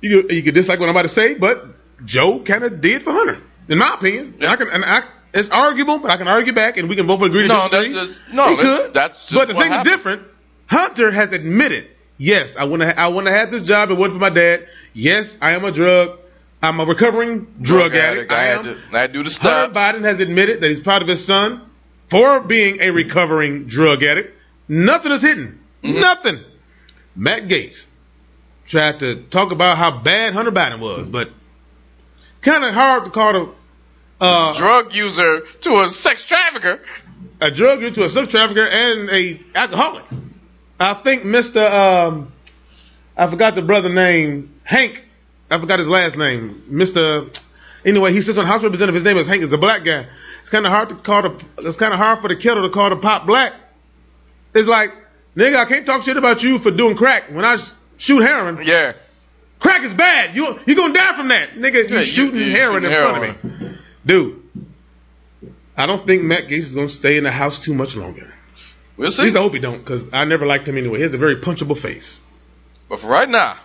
you, 0.02 0.28
you 0.30 0.44
could 0.44 0.54
dislike 0.56 0.80
what 0.80 0.86
I'm 0.90 0.96
about 0.96 1.04
to 1.04 1.08
say, 1.10 1.34
but 1.34 1.66
Joe 2.06 2.40
kind 2.40 2.64
of 2.64 2.82
did 2.82 3.04
for 3.04 3.12
Hunter, 3.12 3.40
in 3.68 3.78
my 3.78 3.96
opinion. 3.96 4.36
And 4.40 4.46
I 4.48 4.56
can, 4.56 4.70
and 4.70 4.84
I, 4.86 5.04
it's 5.34 5.50
arguable, 5.50 6.00
but 6.00 6.12
I 6.12 6.18
can 6.18 6.28
argue 6.28 6.54
back, 6.54 6.78
and 6.78 6.90
we 6.90 6.96
can 6.96 7.08
both 7.08 7.22
agree 7.22 7.44
to 7.44 7.48
No, 7.48 7.68
that's 7.70 7.94
just- 7.94 8.20
no, 8.32 8.46
He 8.50 8.56
that's- 8.56 8.78
could. 8.78 8.94
that's 8.94 9.34
but 9.34 9.48
the 9.48 9.54
thing 9.54 9.72
happened. 9.72 9.88
is 9.88 9.96
different. 9.96 10.28
Hunter 10.68 11.12
has 11.12 11.32
admitted, 11.32 11.88
yes, 12.18 12.56
I 12.56 12.64
wouldn't, 12.66 12.88
have, 12.90 12.98
I 12.98 13.08
wouldn't 13.08 13.28
have 13.34 13.40
had 13.40 13.52
this 13.52 13.64
job 13.64 13.90
if 13.90 13.98
it 13.98 14.00
wasn't 14.00 14.16
for 14.16 14.20
my 14.22 14.30
dad. 14.30 14.68
Yes, 14.94 15.38
I 15.42 15.54
am 15.54 15.66
a 15.66 15.72
drug, 15.72 16.20
I'm 16.62 16.80
a 16.80 16.86
recovering 16.86 17.48
drug, 17.62 17.96
addict. 17.96 18.32
I 18.32 18.36
I 18.42 18.46
had 18.46 18.58
am. 18.60 18.64
to, 18.66 19.00
I 19.00 19.08
to 19.08 19.14
do 19.14 19.24
the 19.24 19.30
Hunter 19.30 19.72
steps. 19.74 19.78
Biden 19.78 20.04
has 20.04 20.20
admitted 20.20 20.62
that 20.62 20.70
he's 20.70 20.80
proud 20.82 21.02
of 21.02 21.08
his 21.08 21.26
son 21.26 21.62
for 22.10 22.42
being 22.42 22.82
a 22.82 22.92
recovering 22.92 23.66
drug 23.66 24.04
addict. 24.04 24.36
Nothing 24.68 25.12
is 25.14 25.22
hidden. 25.22 25.60
Mm-hmm. 25.84 26.00
Nothing. 26.02 26.40
Matt 27.20 27.50
Gaetz 27.50 27.86
tried 28.66 29.02
to 29.02 29.24
talk 29.24 29.52
about 29.52 29.78
how 29.78 30.00
bad 30.00 30.32
Hunter 30.34 30.52
Biden 30.52 30.80
was, 30.80 31.10
but 31.10 31.30
kind 32.42 32.64
of 32.64 32.74
hard 32.74 33.04
to 33.06 33.12
call 33.12 33.36
a, 33.36 33.54
uh, 34.22 34.58
Drug 34.58 34.94
user 34.94 35.42
to 35.62 35.82
a 35.82 35.90
sex 35.90 36.24
trafficker. 36.24 36.80
a 37.42 37.52
drug 37.52 37.82
user 37.82 37.96
to 37.96 38.04
a 38.06 38.10
sex 38.10 38.30
trafficker 38.30 38.66
and 38.66 39.10
a 39.10 39.42
alcoholic. 39.54 40.06
I 40.80 40.94
think 40.94 41.24
Mr. 41.24 41.70
Um, 41.70 42.32
I 43.18 43.30
forgot 43.30 43.56
the 43.56 43.64
brother 43.64 43.90
name, 43.90 44.56
Hank. 44.64 45.04
I 45.52 45.60
forgot 45.60 45.80
his 45.80 45.90
last 45.90 46.16
name, 46.16 46.64
Mr. 46.72 47.38
Anyway, 47.84 48.14
he 48.14 48.22
sits 48.22 48.38
on 48.38 48.46
House 48.46 48.64
Representative. 48.64 48.96
His 48.96 49.04
name 49.04 49.18
is 49.18 49.28
Hank. 49.28 49.42
He's 49.42 49.52
a 49.52 49.58
black 49.58 49.84
guy. 49.84 50.08
It's 50.40 50.50
kind 50.50 50.66
of 50.66 50.72
hard 50.72 50.90
to 50.90 50.96
call 50.96 51.22
the. 51.24 51.46
It's 51.60 51.76
kind 51.78 51.94
of 51.94 52.00
hard 52.00 52.20
for 52.20 52.30
the 52.30 52.38
kettle 52.38 52.64
to 52.64 52.70
call 52.74 52.90
the 52.90 52.98
pot 52.98 53.26
black. 53.26 53.54
It's 54.54 54.68
like, 54.68 54.94
nigga, 55.40 55.56
I 55.56 55.66
can't 55.66 55.86
talk 55.86 56.04
shit 56.04 56.18
about 56.18 56.44
you 56.44 56.60
for 56.60 56.72
doing 56.72 56.96
crack 56.96 57.32
when 57.32 57.46
I 57.46 57.58
shoot 57.98 58.22
heroin. 58.22 58.60
Yeah. 58.64 58.94
Crack 59.60 59.84
is 59.84 59.94
bad. 59.94 60.36
You 60.36 60.60
you 60.66 60.76
gonna 60.76 60.94
die 60.94 61.16
from 61.16 61.30
that, 61.30 61.52
nigga. 61.52 61.90
You 61.90 61.98
Yeah, 61.98 62.04
shooting 62.04 62.40
you 62.40 62.52
heroin 62.52 62.84
shooting 62.84 62.98
in 62.98 63.10
front 63.10 63.24
of 63.24 63.44
me, 63.62 63.78
dude. 64.06 64.44
I 65.76 65.86
don't 65.86 66.06
think 66.06 66.24
Matt 66.24 66.48
Gaetz 66.48 66.60
is 66.60 66.76
gonna 66.76 66.88
stay 66.88 67.18
in 67.18 67.24
the 67.24 67.32
house 67.32 67.60
too 67.60 67.74
much 67.74 67.96
longer. 67.96 68.34
We'll 68.98 69.08
At 69.08 69.14
see. 69.14 69.24
least 69.24 69.38
I 69.38 69.42
hope 69.42 69.54
he 69.54 69.60
don't, 69.60 69.78
because 69.80 70.10
I 70.12 70.26
never 70.26 70.46
liked 70.46 70.68
him 70.68 70.78
anyway. 70.78 70.98
He 70.98 71.04
has 71.04 71.14
a 71.14 71.18
very 71.18 71.38
punchable 71.38 71.78
face. 71.78 72.20
But 72.90 73.00
for 73.00 73.08
right 73.08 73.30
now, 73.30 73.56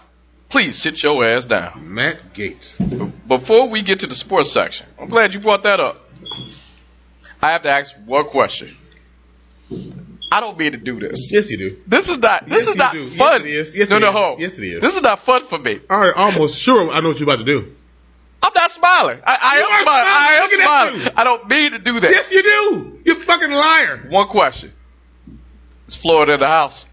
please 0.48 0.76
sit 0.76 1.02
your 1.02 1.24
ass 1.24 1.46
down. 1.46 1.92
Matt 1.94 2.34
Gaetz. 2.34 2.76
Before 3.26 3.68
we 3.68 3.82
get 3.82 4.00
to 4.00 4.06
the 4.06 4.14
sports 4.14 4.52
section, 4.52 4.86
I'm 5.00 5.08
glad 5.08 5.34
you 5.34 5.40
brought 5.40 5.64
that 5.64 5.80
up. 5.80 5.96
I 7.42 7.52
have 7.52 7.62
to 7.62 7.70
ask 7.70 7.94
one 8.06 8.26
question. 8.26 8.76
I 10.34 10.40
don't 10.40 10.58
mean 10.58 10.72
to 10.72 10.78
do 10.78 10.98
this. 10.98 11.30
Yes, 11.32 11.48
you 11.48 11.58
do. 11.58 11.76
This 11.86 12.08
is 12.08 12.18
not. 12.18 12.48
This 12.48 12.64
Yes, 12.64 12.68
is 12.70 12.76
not 12.76 12.92
do. 12.92 13.04
Yes, 13.04 13.14
fun. 13.14 13.40
it 13.42 13.46
is. 13.46 13.76
Yes, 13.76 13.88
no, 13.88 13.98
it 13.98 14.00
no, 14.00 14.08
is. 14.08 14.14
hold. 14.14 14.40
Yes, 14.40 14.58
it 14.58 14.64
is. 14.64 14.80
This 14.80 14.96
is 14.96 15.02
not 15.02 15.20
fun 15.20 15.44
for 15.44 15.60
me. 15.60 15.78
All 15.88 16.00
right, 16.00 16.12
almost 16.12 16.58
sure 16.58 16.90
I 16.90 16.98
know 17.00 17.10
what 17.10 17.20
you're 17.20 17.28
about 17.32 17.38
to 17.38 17.44
do. 17.44 17.72
I'm 18.42 18.50
not 18.52 18.68
smiling. 18.72 19.20
I, 19.24 19.38
I 19.40 19.56
am 19.58 19.70
are 19.70 19.82
smiling. 19.84 20.10
I 20.10 20.40
am 20.42 20.96
smiling. 20.96 21.14
I 21.16 21.22
don't 21.24 21.48
mean 21.48 21.70
to 21.72 21.78
do 21.78 22.00
that. 22.00 22.10
Yes, 22.10 22.32
you 22.32 22.42
do. 22.42 23.00
You 23.04 23.14
fucking 23.24 23.50
liar. 23.52 24.06
One 24.08 24.26
question. 24.26 24.72
Is 25.86 25.94
Florida 25.94 26.34
in 26.34 26.40
the 26.40 26.48
house? 26.48 26.86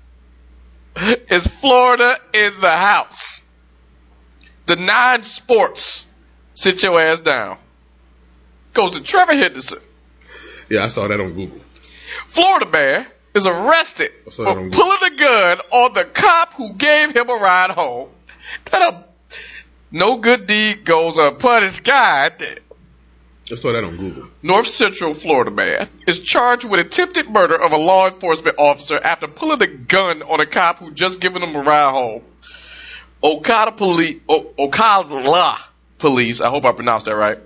Is 0.95 1.47
Florida 1.47 2.17
in 2.33 2.59
the 2.61 2.69
house? 2.71 3.41
The 4.67 4.75
nine 4.75 5.23
sports. 5.23 6.05
Sit 6.53 6.83
your 6.83 6.99
ass 7.01 7.21
down. 7.21 7.57
Goes 8.73 8.93
to 8.95 9.01
Trevor 9.03 9.33
Henderson. 9.33 9.79
Yeah, 10.69 10.85
I 10.85 10.89
saw 10.89 11.07
that 11.07 11.19
on 11.19 11.33
Google. 11.33 11.59
Florida 12.27 12.69
man 12.69 13.07
is 13.33 13.45
arrested 13.45 14.11
for 14.31 14.43
that 14.43 14.49
on 14.49 14.69
Google. 14.69 14.79
pulling 14.81 15.13
a 15.13 15.17
gun 15.17 15.57
on 15.71 15.93
the 15.93 16.05
cop 16.05 16.53
who 16.53 16.73
gave 16.73 17.15
him 17.15 17.29
a 17.29 17.33
ride 17.35 17.71
home. 17.71 18.09
That 18.71 18.93
a 18.93 19.05
no 19.91 20.17
good 20.17 20.47
deed 20.47 20.83
goes 20.85 21.17
unpunished. 21.17 21.83
God 21.83 22.33
damn. 22.37 22.57
I 23.51 23.55
saw 23.55 23.73
that 23.73 23.83
on 23.83 23.97
Google. 23.97 24.27
North 24.41 24.67
Central 24.67 25.13
Florida 25.13 25.51
man 25.51 25.87
is 26.07 26.19
charged 26.21 26.63
with 26.63 26.79
attempted 26.79 27.29
murder 27.29 27.61
of 27.61 27.73
a 27.73 27.77
law 27.77 28.07
enforcement 28.09 28.55
officer 28.57 28.97
after 28.97 29.27
pulling 29.27 29.61
a 29.61 29.67
gun 29.67 30.21
on 30.21 30.39
a 30.39 30.45
cop 30.45 30.79
who 30.79 30.91
just 30.91 31.19
given 31.19 31.43
him 31.43 31.55
a 31.55 31.61
ride 31.61 31.91
home. 31.91 32.23
Okada 33.23 33.73
police, 33.73 34.19
o- 34.29 34.53
police, 35.97 36.41
I 36.41 36.49
hope 36.49 36.65
I 36.65 36.71
pronounced 36.71 37.05
that 37.07 37.15
right. 37.15 37.37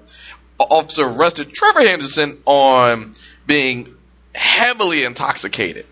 Officer 0.60 1.06
arrested 1.08 1.52
Trevor 1.54 1.82
Henderson 1.82 2.42
on 2.46 3.14
being 3.46 3.95
heavily 4.36 5.04
intoxicated. 5.04 5.86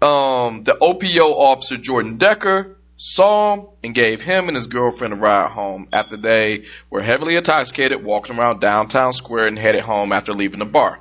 Um, 0.00 0.64
the 0.64 0.76
OPO 0.80 1.34
officer 1.34 1.76
Jordan 1.76 2.18
Decker 2.18 2.76
saw 2.96 3.54
him 3.54 3.66
and 3.82 3.94
gave 3.94 4.22
him 4.22 4.48
and 4.48 4.56
his 4.56 4.66
girlfriend 4.66 5.12
a 5.12 5.16
ride 5.16 5.50
home 5.50 5.88
after 5.92 6.16
they 6.16 6.64
were 6.90 7.00
heavily 7.00 7.36
intoxicated, 7.36 8.02
walking 8.04 8.38
around 8.38 8.60
downtown 8.60 9.12
square 9.12 9.46
and 9.46 9.58
headed 9.58 9.82
home 9.82 10.12
after 10.12 10.32
leaving 10.32 10.60
the 10.60 10.66
bar. 10.66 11.00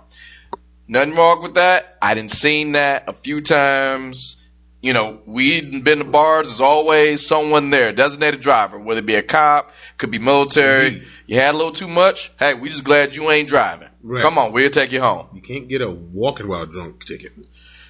Nothing 0.87 1.15
wrong 1.15 1.41
with 1.41 1.55
that. 1.55 1.97
I 2.01 2.13
didn't 2.13 2.31
seen 2.31 2.73
that 2.73 3.03
a 3.07 3.13
few 3.13 3.41
times. 3.41 4.37
You 4.81 4.93
know, 4.93 5.19
we'd 5.25 5.83
been 5.83 5.99
to 5.99 6.05
bars. 6.05 6.47
There's 6.47 6.61
always 6.61 7.27
someone 7.27 7.71
there, 7.71 7.91
designated 7.91 8.41
driver, 8.41 8.79
whether 8.79 8.99
it 8.99 9.05
be 9.05 9.15
a 9.15 9.23
cop, 9.23 9.71
could 9.97 10.11
be 10.11 10.19
military. 10.19 10.87
Indeed. 10.87 11.07
You 11.27 11.41
had 11.41 11.53
a 11.53 11.57
little 11.57 11.73
too 11.73 11.89
much. 11.89 12.31
Hey, 12.39 12.53
we 12.53 12.69
just 12.69 12.85
glad 12.85 13.13
you 13.13 13.29
ain't 13.29 13.49
driving. 13.49 13.89
Right. 14.01 14.21
Come 14.21 14.37
on, 14.37 14.53
we'll 14.53 14.69
take 14.69 14.93
you 14.93 15.01
home. 15.01 15.27
You 15.33 15.41
can't 15.41 15.67
get 15.67 15.81
a 15.81 15.91
walking 15.91 16.47
while 16.47 16.65
drunk 16.65 17.05
ticket. 17.05 17.33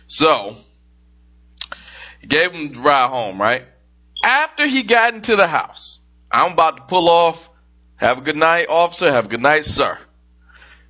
So, 0.08 0.56
he 2.20 2.28
gave 2.28 2.52
him 2.52 2.74
the 2.74 2.80
ride 2.80 3.10
home, 3.10 3.40
right? 3.40 3.64
After 4.24 4.66
he 4.66 4.82
got 4.82 5.14
into 5.14 5.36
the 5.36 5.46
house, 5.46 6.00
I'm 6.32 6.54
about 6.54 6.78
to 6.78 6.84
pull 6.84 7.08
off. 7.08 7.50
Have 7.98 8.18
a 8.18 8.22
good 8.22 8.36
night, 8.36 8.68
officer. 8.70 9.12
Have 9.12 9.26
a 9.26 9.30
good 9.30 9.42
night, 9.42 9.66
sir. 9.66 9.98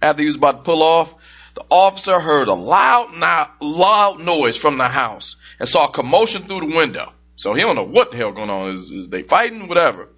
After 0.01 0.21
he 0.21 0.27
was 0.27 0.35
about 0.35 0.57
to 0.57 0.63
pull 0.63 0.83
off, 0.83 1.15
the 1.53 1.65
officer 1.69 2.19
heard 2.19 2.47
a 2.47 2.53
loud, 2.53 3.53
loud 3.61 4.19
noise 4.21 4.57
from 4.57 4.77
the 4.77 4.87
house 4.87 5.35
and 5.59 5.67
saw 5.67 5.87
a 5.87 5.91
commotion 5.91 6.43
through 6.43 6.69
the 6.69 6.75
window. 6.75 7.11
So 7.35 7.53
he 7.53 7.61
don't 7.61 7.75
know 7.75 7.83
what 7.83 8.11
the 8.11 8.17
hell 8.17 8.31
going 8.31 8.49
on. 8.49 8.69
Is, 8.69 8.89
is 8.89 9.09
they 9.09 9.23
fighting? 9.23 9.67
Whatever. 9.67 10.09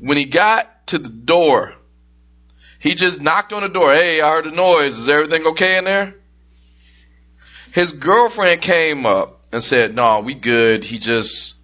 When 0.00 0.16
he 0.16 0.24
got 0.24 0.73
to 0.94 0.98
the 0.98 1.08
door, 1.08 1.74
he 2.78 2.94
just 2.94 3.20
knocked 3.20 3.52
on 3.52 3.62
the 3.62 3.68
door. 3.68 3.92
Hey, 3.92 4.20
I 4.20 4.30
heard 4.30 4.46
a 4.46 4.50
noise. 4.50 4.98
Is 4.98 5.08
everything 5.08 5.46
okay 5.46 5.78
in 5.78 5.84
there? 5.84 6.14
his 7.74 7.90
girlfriend 7.90 8.60
came 8.60 9.04
up 9.04 9.40
and 9.50 9.62
said, 9.62 9.96
"No, 9.96 10.20
we 10.20 10.34
good." 10.34 10.84
He 10.84 10.98
just, 10.98 11.56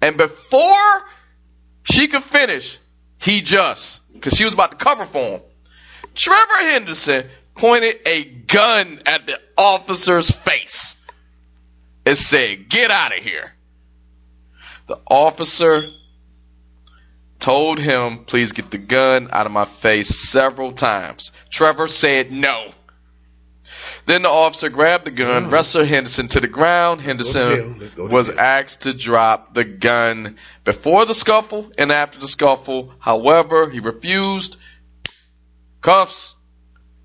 and 0.00 0.16
before 0.16 1.02
she 1.82 2.06
could 2.06 2.22
finish, 2.22 2.78
he 3.18 3.42
just, 3.42 4.00
because 4.12 4.34
she 4.34 4.44
was 4.44 4.54
about 4.54 4.70
to 4.70 4.76
cover 4.76 5.04
for 5.04 5.18
him. 5.18 5.40
Trevor 6.14 6.58
Henderson 6.70 7.28
pointed 7.56 7.96
a 8.06 8.22
gun 8.24 9.00
at 9.06 9.26
the 9.26 9.40
officer's 9.58 10.30
face 10.30 10.96
and 12.06 12.16
said, 12.16 12.68
"Get 12.68 12.92
out 12.92 13.16
of 13.16 13.24
here." 13.24 13.52
The 14.86 15.00
officer 15.10 15.84
told 17.46 17.78
him, 17.78 18.24
"Please 18.24 18.50
get 18.50 18.72
the 18.72 18.78
gun 18.78 19.28
out 19.30 19.46
of 19.46 19.52
my 19.52 19.64
face" 19.64 20.08
several 20.08 20.72
times. 20.72 21.30
Trevor 21.48 21.86
said 21.86 22.32
no. 22.32 22.66
Then 24.04 24.22
the 24.22 24.28
officer 24.28 24.68
grabbed 24.68 25.04
the 25.04 25.12
gun, 25.12 25.48
wrestled 25.48 25.86
Henderson 25.86 26.26
to 26.28 26.40
the 26.40 26.48
ground. 26.48 27.00
Henderson 27.00 27.78
was 27.96 28.28
asked 28.28 28.82
to 28.82 28.92
drop 28.92 29.54
the 29.54 29.62
gun 29.62 30.38
before 30.64 31.04
the 31.04 31.14
scuffle 31.14 31.70
and 31.78 31.92
after 31.92 32.18
the 32.18 32.26
scuffle. 32.26 32.92
However, 32.98 33.70
he 33.70 33.78
refused. 33.78 34.56
Cuffs, 35.82 36.34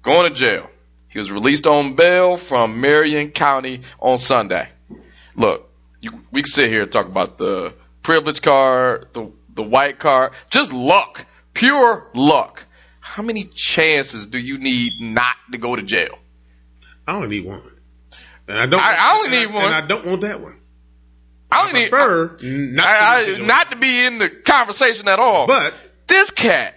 going 0.02 0.28
to 0.28 0.34
jail. 0.34 0.72
He 1.10 1.20
was 1.20 1.32
released 1.32 1.68
on 1.68 1.94
bail 1.94 2.36
from 2.36 2.82
Marion 2.82 3.30
County 3.30 3.82
on 4.00 4.18
Sunday. 4.18 4.70
Look, 5.36 5.70
you, 6.00 6.10
we 6.32 6.42
can 6.42 6.50
sit 6.50 6.72
here 6.72 6.82
and 6.82 6.92
talk 6.92 7.06
about 7.06 7.38
the 7.38 7.76
privilege 8.02 8.42
card, 8.42 9.08
the 9.14 9.32
the 9.54 9.64
white 9.64 10.00
card, 10.00 10.34
just 10.50 10.74
luck, 10.74 11.26
pure 11.54 12.10
luck. 12.14 12.66
How 13.00 13.24
many 13.24 13.46
chances 13.46 14.28
do 14.28 14.38
you 14.40 14.58
need 14.58 14.94
not 15.02 15.36
to 15.52 15.58
go 15.58 15.76
to 15.76 15.82
jail? 15.82 16.18
I 17.08 17.16
only 17.16 17.28
need 17.28 17.46
one. 17.46 17.62
And 18.48 18.58
I 18.60 18.66
don't. 18.66 18.80
I- 18.80 18.96
I 18.98 19.18
only 19.18 19.30
need 19.38 19.54
one. 19.54 19.66
And 19.66 19.76
I 19.76 19.82
don't 19.86 20.06
want 20.06 20.22
that 20.22 20.40
one. 20.42 20.58
I 21.52 21.64
don't 21.66 21.74
need 21.74 21.90
prefer 21.90 22.38
not, 22.42 22.86
I, 22.86 23.26
to 23.26 23.44
I, 23.44 23.46
not 23.46 23.72
to 23.72 23.78
be 23.78 24.06
in 24.06 24.20
the 24.20 24.30
conversation 24.30 25.10
at 25.10 25.20
all. 25.20 25.48
But 25.48 25.74
this 26.08 26.32
cat 26.32 26.76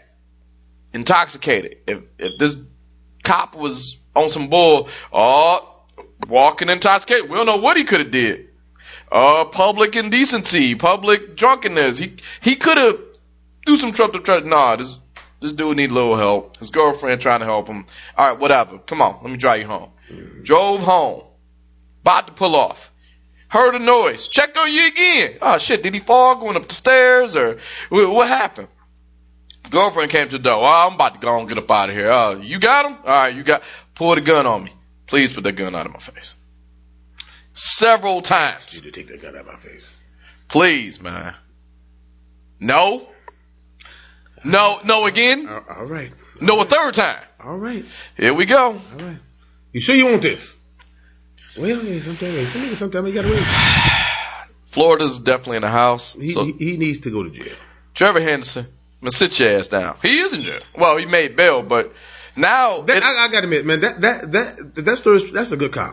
intoxicated. 0.92 1.76
If 1.86 2.00
if 2.18 2.38
this 2.38 2.56
cop 3.22 3.54
was 3.54 3.98
on 4.16 4.30
some 4.30 4.48
bull, 4.48 4.88
oh, 5.12 5.82
walking 6.28 6.70
intoxicated, 6.70 7.28
we 7.30 7.36
don't 7.36 7.46
know 7.46 7.58
what 7.58 7.76
he 7.76 7.84
could 7.84 8.00
have 8.00 8.10
did. 8.10 8.48
Uh, 9.14 9.44
public 9.44 9.94
indecency, 9.94 10.74
public 10.74 11.36
drunkenness. 11.36 11.98
He 11.98 12.16
he 12.40 12.56
could 12.56 12.76
have 12.76 13.00
do 13.64 13.76
some 13.76 13.92
trouble. 13.92 14.18
Try, 14.18 14.40
nah, 14.40 14.74
this 14.74 14.98
this 15.40 15.52
dude 15.52 15.76
need 15.76 15.92
a 15.92 15.94
little 15.94 16.16
help. 16.16 16.56
His 16.56 16.70
girlfriend 16.70 17.20
trying 17.20 17.38
to 17.38 17.46
help 17.46 17.68
him. 17.68 17.86
All 18.16 18.28
right, 18.30 18.40
whatever. 18.40 18.78
Come 18.78 19.00
on, 19.00 19.20
let 19.22 19.30
me 19.30 19.36
drive 19.36 19.60
you 19.60 19.68
home. 19.68 19.90
Drove 20.42 20.80
home, 20.80 21.22
about 22.02 22.26
to 22.26 22.32
pull 22.32 22.56
off. 22.56 22.90
Heard 23.46 23.76
a 23.76 23.78
noise. 23.78 24.26
Checked 24.26 24.56
on 24.56 24.72
you 24.72 24.88
again. 24.88 25.38
Oh 25.40 25.58
shit, 25.58 25.84
did 25.84 25.94
he 25.94 26.00
fall 26.00 26.40
going 26.40 26.56
up 26.56 26.66
the 26.66 26.74
stairs 26.74 27.36
or 27.36 27.58
wh- 27.90 28.12
what 28.12 28.26
happened? 28.26 28.66
Girlfriend 29.70 30.10
came 30.10 30.28
to 30.28 30.38
the 30.38 30.42
door. 30.42 30.60
Oh, 30.60 30.86
I'm 30.88 30.94
about 30.94 31.14
to 31.14 31.20
go 31.20 31.38
and 31.38 31.48
get 31.48 31.58
up 31.58 31.70
out 31.70 31.88
of 31.88 31.94
here. 31.94 32.10
Oh, 32.10 32.40
you 32.40 32.58
got 32.58 32.86
him? 32.86 32.96
All 33.04 33.04
right, 33.04 33.32
you 33.32 33.44
got. 33.44 33.62
Pull 33.94 34.16
the 34.16 34.22
gun 34.22 34.44
on 34.48 34.64
me. 34.64 34.72
Please 35.06 35.32
put 35.32 35.44
that 35.44 35.52
gun 35.52 35.76
out 35.76 35.86
of 35.86 35.92
my 35.92 36.00
face. 36.00 36.34
Several 37.54 38.16
you 38.16 38.22
times. 38.22 38.74
need 38.82 38.92
to 38.92 39.00
take 39.00 39.08
that 39.08 39.22
gun 39.22 39.34
out 39.34 39.42
of 39.42 39.46
my 39.46 39.56
face. 39.56 39.94
Please, 40.48 41.00
man. 41.00 41.34
No. 42.60 43.08
No, 44.44 44.78
no 44.84 45.06
again. 45.06 45.48
All, 45.48 45.86
right. 45.86 46.12
No 46.40 46.60
a 46.60 46.64
third 46.64 46.94
time. 46.94 47.22
All 47.42 47.56
right. 47.56 47.84
Here 48.16 48.34
we 48.34 48.44
go. 48.44 48.72
All 48.72 48.80
right. 49.00 49.16
You 49.72 49.80
sure 49.80 49.94
you 49.94 50.06
want 50.06 50.22
this? 50.22 50.54
Well, 51.56 51.68
yeah, 51.68 52.00
sometimes, 52.00 52.48
sometimes, 52.52 52.78
sometimes 52.78 53.08
you 53.08 53.14
gotta 53.14 53.30
wait. 53.30 53.44
Florida's 54.66 55.20
definitely 55.20 55.56
in 55.56 55.62
the 55.62 55.68
house. 55.70 56.12
He, 56.14 56.30
So 56.30 56.44
he, 56.44 56.52
he 56.52 56.76
needs 56.76 57.00
to 57.00 57.10
go 57.10 57.22
to 57.22 57.30
jail. 57.30 57.54
Trevor 57.94 58.20
Henderson, 58.20 58.64
I'm 58.66 58.72
gonna 59.02 59.10
sit 59.12 59.38
your 59.38 59.56
ass 59.56 59.68
down. 59.68 59.96
He 60.02 60.18
is 60.18 60.32
in 60.32 60.42
jail. 60.42 60.60
Well, 60.76 60.96
he 60.96 61.06
made 61.06 61.36
bail, 61.36 61.62
but 61.62 61.92
now 62.36 62.80
That, 62.82 62.96
it- 62.98 63.02
I, 63.04 63.26
I 63.26 63.28
gotta 63.28 63.44
admit, 63.44 63.64
man, 63.64 63.80
that 63.82 64.00
that 64.00 64.32
that 64.32 64.74
that 64.84 64.98
story, 64.98 65.20
that's 65.30 65.52
a 65.52 65.56
good 65.56 65.72
cop. 65.72 65.92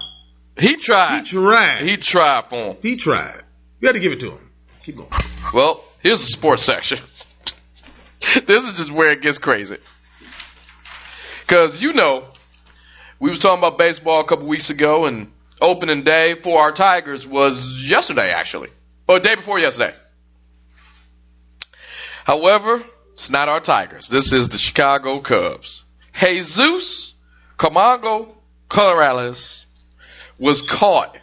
He 0.57 0.75
tried. 0.75 1.19
He 1.19 1.23
tried. 1.23 1.81
He 1.83 1.97
tried 1.97 2.49
for 2.49 2.55
him. 2.55 2.77
He 2.81 2.95
tried. 2.95 3.41
You 3.79 3.87
got 3.87 3.93
to 3.93 3.99
give 3.99 4.11
it 4.11 4.19
to 4.21 4.31
him. 4.31 4.51
Keep 4.83 4.97
going. 4.97 5.09
Well, 5.53 5.83
here's 5.99 6.21
the 6.21 6.27
sports 6.27 6.63
section. 6.63 6.99
this 8.45 8.67
is 8.67 8.73
just 8.73 8.91
where 8.91 9.11
it 9.11 9.21
gets 9.21 9.39
crazy. 9.39 9.77
Cause 11.47 11.81
you 11.81 11.93
know, 11.93 12.23
we 13.19 13.29
was 13.29 13.39
talking 13.39 13.59
about 13.59 13.77
baseball 13.77 14.21
a 14.21 14.23
couple 14.23 14.47
weeks 14.47 14.69
ago, 14.69 15.05
and 15.05 15.31
opening 15.59 16.03
day 16.03 16.35
for 16.35 16.61
our 16.61 16.71
Tigers 16.71 17.27
was 17.27 17.87
yesterday, 17.87 18.31
actually, 18.31 18.69
or 19.07 19.19
day 19.19 19.35
before 19.35 19.59
yesterday. 19.59 19.93
However, 22.23 22.83
it's 23.13 23.29
not 23.29 23.49
our 23.49 23.59
Tigers. 23.59 24.07
This 24.07 24.33
is 24.33 24.49
the 24.49 24.57
Chicago 24.57 25.19
Cubs. 25.19 25.83
Jesus 26.13 27.13
Camargo 27.57 28.35
Corrales 28.69 29.65
was 30.41 30.63
caught 30.63 31.15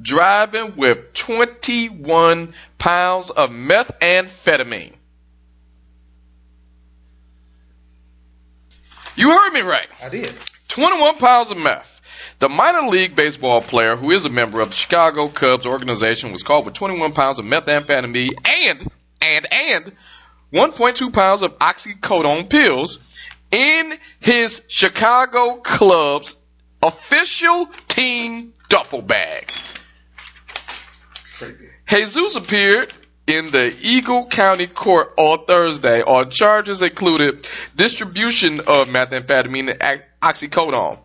driving 0.00 0.76
with 0.76 1.14
21 1.14 2.52
pounds 2.76 3.30
of 3.30 3.48
methamphetamine. 3.48 4.92
You 9.16 9.30
heard 9.30 9.52
me 9.54 9.62
right. 9.62 9.88
I 10.02 10.10
did. 10.10 10.34
21 10.68 11.16
pounds 11.16 11.50
of 11.50 11.56
meth. 11.56 12.02
The 12.38 12.50
minor 12.50 12.86
league 12.86 13.16
baseball 13.16 13.62
player, 13.62 13.96
who 13.96 14.10
is 14.10 14.26
a 14.26 14.28
member 14.28 14.60
of 14.60 14.68
the 14.68 14.76
Chicago 14.76 15.28
Cubs 15.28 15.64
organization, 15.64 16.32
was 16.32 16.42
caught 16.42 16.66
with 16.66 16.74
21 16.74 17.14
pounds 17.14 17.38
of 17.38 17.46
methamphetamine 17.46 18.34
and, 18.44 18.86
and, 19.22 19.46
and 19.50 19.92
1.2 20.52 21.12
pounds 21.14 21.40
of 21.40 21.58
oxycodone 21.60 22.50
pills 22.50 22.98
in 23.50 23.94
his 24.20 24.60
Chicago 24.68 25.56
Cubs 25.56 26.36
official 26.86 27.66
team 27.88 28.54
duffel 28.68 29.02
bag. 29.02 29.50
Crazy. 31.38 31.68
Jesus 31.86 32.36
appeared 32.36 32.92
in 33.26 33.50
the 33.50 33.74
Eagle 33.82 34.26
County 34.26 34.66
Court 34.66 35.12
on 35.16 35.44
Thursday 35.46 36.02
on 36.02 36.30
charges 36.30 36.80
included 36.82 37.48
distribution 37.74 38.60
of 38.60 38.88
methamphetamine 38.88 39.76
and 39.80 40.02
oxycodone. 40.22 40.98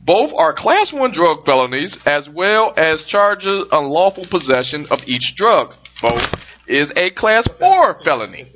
Both 0.00 0.34
are 0.34 0.52
class 0.52 0.92
1 0.92 1.12
drug 1.12 1.44
felonies 1.44 2.06
as 2.06 2.28
well 2.28 2.72
as 2.76 3.04
charges 3.04 3.66
unlawful 3.70 4.24
possession 4.24 4.86
of 4.90 5.08
each 5.08 5.36
drug. 5.36 5.74
Both 6.02 6.66
is 6.66 6.92
a 6.96 7.10
class 7.10 7.46
4 7.46 8.02
felony. 8.02 8.52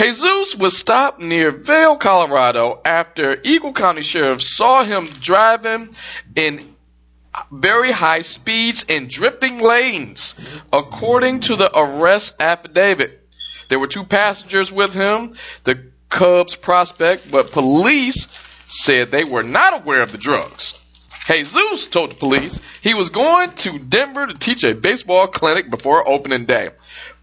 Jesus 0.00 0.56
was 0.56 0.78
stopped 0.78 1.20
near 1.20 1.50
Vail, 1.50 1.98
Colorado 1.98 2.80
after 2.86 3.36
Eagle 3.44 3.74
County 3.74 4.00
Sheriff 4.00 4.40
saw 4.40 4.82
him 4.82 5.06
driving 5.20 5.90
in 6.34 6.74
very 7.52 7.92
high 7.92 8.22
speeds 8.22 8.86
and 8.88 9.10
drifting 9.10 9.58
lanes, 9.58 10.34
according 10.72 11.40
to 11.40 11.56
the 11.56 11.70
arrest 11.78 12.40
affidavit. 12.40 13.28
There 13.68 13.78
were 13.78 13.88
two 13.88 14.04
passengers 14.04 14.72
with 14.72 14.94
him, 14.94 15.34
the 15.64 15.90
Cubs 16.08 16.56
prospect, 16.56 17.30
but 17.30 17.52
police 17.52 18.26
said 18.68 19.10
they 19.10 19.24
were 19.24 19.42
not 19.42 19.82
aware 19.82 20.00
of 20.02 20.12
the 20.12 20.18
drugs. 20.18 20.80
Jesus 21.26 21.88
told 21.88 22.12
the 22.12 22.16
police 22.16 22.58
he 22.80 22.94
was 22.94 23.10
going 23.10 23.52
to 23.52 23.78
Denver 23.78 24.26
to 24.26 24.34
teach 24.34 24.64
a 24.64 24.74
baseball 24.74 25.26
clinic 25.26 25.70
before 25.70 26.08
opening 26.08 26.46
day 26.46 26.70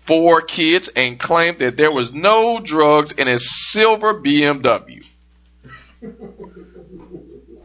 for 0.08 0.42
kids 0.42 0.88
and 0.96 1.20
claimed 1.20 1.60
that 1.60 1.76
there 1.76 1.92
was 1.92 2.14
no 2.14 2.60
drugs 2.62 3.12
in 3.12 3.28
his 3.28 3.52
silver 3.72 4.14
BMW. 4.14 5.06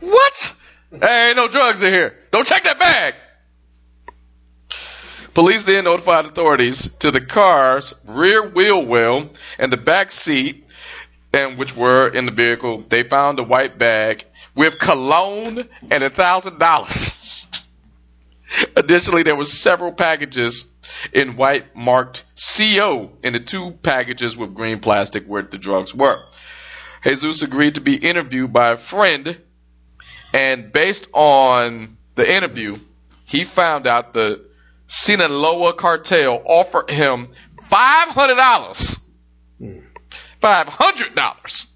What? 0.01 0.55
Hey, 0.90 1.28
ain't 1.28 1.36
no 1.36 1.47
drugs 1.48 1.82
in 1.82 1.93
here. 1.93 2.19
Don't 2.32 2.47
check 2.47 2.64
that 2.64 2.78
bag. 2.81 3.14
Police 5.35 5.64
then 5.64 5.85
notified 5.85 6.27
authorities 6.27 6.90
to 6.98 7.10
the 7.10 7.20
car's 7.20 7.94
rear 8.06 8.47
wheel 8.47 8.85
well 8.85 9.31
and 9.59 9.73
the 9.73 9.78
back 9.78 10.10
seat, 10.10 10.69
and 11.32 11.56
which 11.56 11.74
were 11.74 12.09
in 12.09 12.27
the 12.27 12.32
vehicle. 12.32 12.85
They 12.86 13.05
found 13.05 13.39
a 13.39 13.43
white 13.43 13.78
bag 13.78 14.24
with 14.55 14.78
cologne 14.78 15.66
and 15.90 16.02
a 16.02 16.10
thousand 16.10 16.59
dollars. 16.59 17.47
Additionally, 18.77 19.23
there 19.23 19.36
were 19.36 19.44
several 19.44 19.93
packages 19.93 20.66
in 21.12 21.36
white 21.36 21.74
marked 21.77 22.24
CO 22.36 23.12
in 23.23 23.32
the 23.32 23.40
two 23.40 23.70
packages 23.70 24.36
with 24.36 24.55
green 24.55 24.81
plastic 24.81 25.27
where 25.27 25.43
the 25.43 25.59
drugs 25.59 25.94
were. 25.94 26.23
Jesus 27.05 27.43
agreed 27.43 27.74
to 27.74 27.81
be 27.81 27.97
interviewed 27.97 28.52
by 28.52 28.70
a 28.70 28.77
friend 28.77 29.40
and 30.32 30.73
based 30.73 31.09
on 31.12 31.97
the 32.14 32.31
interview, 32.31 32.78
he 33.24 33.44
found 33.44 33.86
out 33.86 34.12
the 34.12 34.44
Sinaloa 34.86 35.74
cartel 35.74 36.43
offered 36.44 36.90
him 36.90 37.28
five 37.69 38.09
hundred 38.09 38.36
dollars, 38.36 38.98
five 40.40 40.66
hundred 40.69 41.14
dollars, 41.14 41.66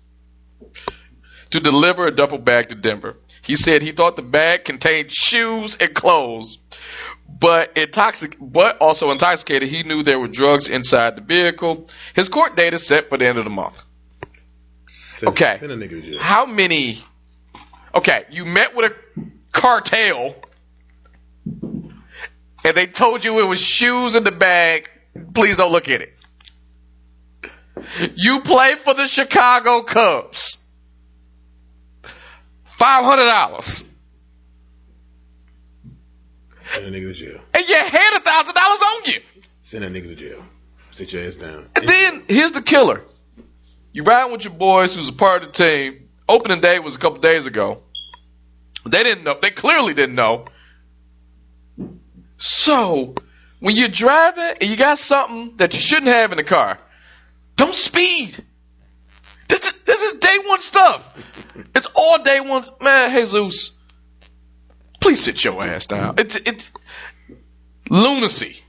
to 1.51 1.61
deliver 1.61 2.07
a 2.07 2.11
duffel 2.11 2.39
bag 2.39 2.69
to 2.71 2.75
Denver. 2.75 3.17
He 3.43 3.57
said 3.57 3.83
he 3.83 3.93
thought 3.93 4.17
the 4.17 4.23
bag 4.23 4.65
contained 4.65 5.13
shoes 5.13 5.77
and 5.81 5.95
clothes, 5.95 6.59
but 7.29 7.75
intoxic, 7.75 8.37
but 8.41 8.79
also 8.79 9.11
intoxicated. 9.11 9.69
He 9.69 9.83
knew 9.83 10.03
there 10.03 10.19
were 10.19 10.29
drugs 10.29 10.69
inside 10.69 11.17
the 11.17 11.23
vehicle. 11.23 11.89
His 12.15 12.29
court 12.29 12.57
date 12.57 12.75
is 12.75 12.87
set 12.87 13.09
for 13.09 13.19
the 13.19 13.27
end 13.27 13.39
of 13.39 13.45
the 13.45 13.51
month. 13.51 13.81
Okay. 15.23 15.57
Send 15.59 15.73
a 15.73 15.77
nigga 15.77 15.91
to 15.91 16.03
jail. 16.03 16.21
How 16.21 16.47
many? 16.47 16.99
Okay, 17.95 18.25
you 18.31 18.45
met 18.45 18.75
with 18.77 18.93
a 18.93 19.21
cartel, 19.53 20.35
and 21.45 22.75
they 22.75 22.87
told 22.87 23.25
you 23.25 23.39
it 23.41 23.47
was 23.47 23.61
shoes 23.61 24.15
in 24.15 24.25
the 24.25 24.33
bag. 24.33 24.91
Please 25.35 25.57
don't 25.57 25.73
look 25.73 25.89
at 25.89 26.03
it. 26.03 26.13
You 28.15 28.41
play 28.41 28.75
for 28.75 28.95
the 28.95 29.07
Chicago 29.07 29.83
Cubs. 29.83 30.59
five 32.65 33.05
hundred 33.05 33.27
dollars, 33.27 33.85
Send 36.77 36.95
that 36.95 36.99
nigga 36.99 37.09
to 37.09 37.13
jail. 37.15 37.41
and 37.55 37.69
you 37.69 37.77
had 37.77 38.19
a 38.19 38.21
thousand 38.21 38.55
dollars 38.55 38.81
on 38.83 39.13
you. 39.13 39.21
Send 39.63 39.85
that 39.85 39.93
nigga 39.93 40.05
to 40.09 40.15
jail. 40.15 40.45
Sit 40.93 41.13
your 41.13 41.25
ass 41.27 41.37
down. 41.37 41.69
And 41.77 41.89
then 41.89 42.25
here's 42.29 42.53
the 42.53 42.63
killer. 42.63 43.03
You 43.93 44.03
riding 44.03 44.33
with 44.33 44.45
your 44.45 44.53
boys 44.53 44.95
who's 44.95 45.09
a 45.09 45.13
part 45.13 45.43
of 45.43 45.53
the 45.53 45.65
team. 45.65 46.09
Opening 46.29 46.61
day 46.61 46.79
was 46.79 46.97
a 46.97 46.99
couple 46.99 47.21
days 47.21 47.47
ago. 47.47 47.83
They 48.85 49.03
didn't 49.03 49.25
know. 49.25 49.37
They 49.41 49.51
clearly 49.51 49.95
didn't 49.95 50.15
know. 50.15 50.47
So, 52.39 53.15
when 53.61 53.75
you're 53.75 53.89
driving 53.89 54.59
and 54.61 54.71
you 54.71 54.77
got 54.77 54.99
something 54.99 55.57
that 55.57 55.75
you 55.75 55.81
shouldn't 55.81 56.09
have 56.09 56.31
in 56.33 56.37
the 56.37 56.45
car, 56.45 56.79
don't 57.57 57.75
speed. 57.75 58.37
This 59.49 59.67
is 59.67 59.79
this 59.85 60.03
is 60.03 60.15
day 60.15 60.39
one 60.45 60.61
stuff. 60.61 61.19
It's 61.75 61.89
all 61.95 62.23
day 62.23 62.41
one. 62.41 62.65
Man, 62.81 63.11
Jesus, 63.13 63.73
please 65.07 65.23
sit 65.23 65.45
your 65.45 65.63
ass 65.63 65.87
down. 65.87 66.17
Mm-hmm. 66.17 66.27
It's 66.27 66.37
it's 66.37 66.73
lunacy. 67.89 68.61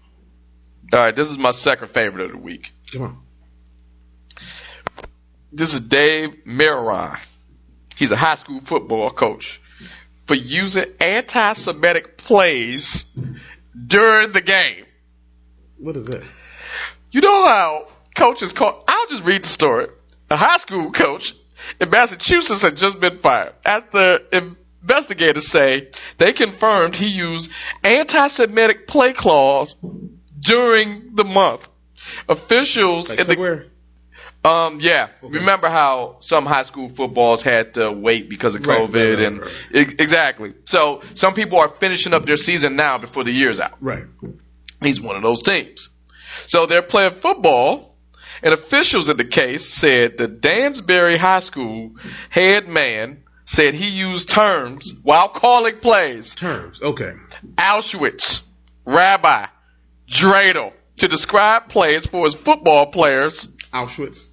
All 0.93 0.99
right, 0.99 1.15
this 1.15 1.31
is 1.31 1.37
my 1.37 1.49
second 1.49 1.89
favorite 1.89 2.25
of 2.25 2.31
the 2.33 2.37
week. 2.37 2.73
Come 2.93 3.01
on. 3.01 3.17
This 5.51 5.73
is 5.73 5.79
Dave 5.79 6.45
Miron. 6.45 7.17
He's 7.95 8.11
a 8.11 8.15
high 8.15 8.35
school 8.35 8.61
football 8.61 9.09
coach 9.09 9.59
for 10.27 10.35
using 10.35 10.85
anti-Semitic 10.99 12.17
plays 12.17 13.05
during 13.87 14.31
the 14.31 14.41
game. 14.41 14.85
What 15.79 15.95
is 15.95 16.05
that? 16.05 16.23
You 17.11 17.21
know 17.21 17.47
how 17.47 17.87
coaches 18.15 18.53
call? 18.53 18.83
I'll 18.87 19.07
just 19.07 19.23
read 19.23 19.43
the 19.43 19.47
story. 19.47 19.87
A 20.29 20.35
high 20.35 20.57
school 20.57 20.91
coach 20.91 21.33
in 21.81 21.89
Massachusetts 21.89 22.61
had 22.61 22.77
just 22.77 22.99
been 22.99 23.17
fired 23.17 23.53
after 23.65 24.19
investigators 24.87 25.47
say 25.47 25.89
they 26.17 26.31
confirmed 26.31 26.95
he 26.95 27.07
used 27.07 27.51
anti-Semitic 27.83 28.87
play 28.87 29.11
clause 29.11 29.75
during 30.39 31.15
the 31.15 31.25
month. 31.25 31.69
Officials 32.29 33.09
Like 33.09 33.19
in 33.19 33.27
the 33.27 33.65
um, 34.45 34.79
yeah. 34.79 35.09
Remember 35.21 35.67
how 35.67 36.17
some 36.19 36.45
high 36.45 36.63
school 36.63 36.87
footballs 36.87 37.43
had 37.43 37.73
to 37.73 37.91
wait 37.91 38.29
because 38.29 38.55
of 38.55 38.61
COVID 38.61 38.93
right, 38.93 39.09
right, 39.09 39.19
and 39.19 39.39
right. 39.41 39.65
Ex- 39.73 39.95
exactly. 39.99 40.53
So 40.63 41.01
some 41.15 41.33
people 41.33 41.59
are 41.59 41.67
finishing 41.67 42.13
up 42.13 42.25
their 42.25 42.37
season 42.37 42.77
now 42.77 42.97
before 42.97 43.25
the 43.25 43.31
year's 43.31 43.59
out. 43.59 43.75
Right. 43.81 44.05
He's 44.81 45.01
one 45.01 45.17
of 45.17 45.21
those 45.21 45.43
teams. 45.43 45.89
So 46.45 46.65
they're 46.65 46.81
playing 46.83 47.11
football, 47.11 47.97
and 48.41 48.53
officials 48.53 49.09
in 49.09 49.17
the 49.17 49.25
case 49.25 49.67
said 49.67 50.17
the 50.17 50.29
Dansbury 50.29 51.17
High 51.17 51.39
School 51.39 51.95
head 52.29 52.69
man 52.69 53.23
said 53.47 53.73
he 53.73 53.89
used 53.89 54.27
terms 54.29 54.93
while 55.03 55.29
calling 55.29 55.79
plays 55.79 56.35
Terms. 56.35 56.81
Okay. 56.81 57.13
Auschwitz, 57.55 58.41
Rabbi, 58.85 59.47
dreidel 60.09 60.73
to 60.97 61.07
describe 61.07 61.69
plays 61.69 62.05
for 62.05 62.25
his 62.25 62.35
football 62.35 62.87
players 62.87 63.47
Auschwitz. 63.73 64.27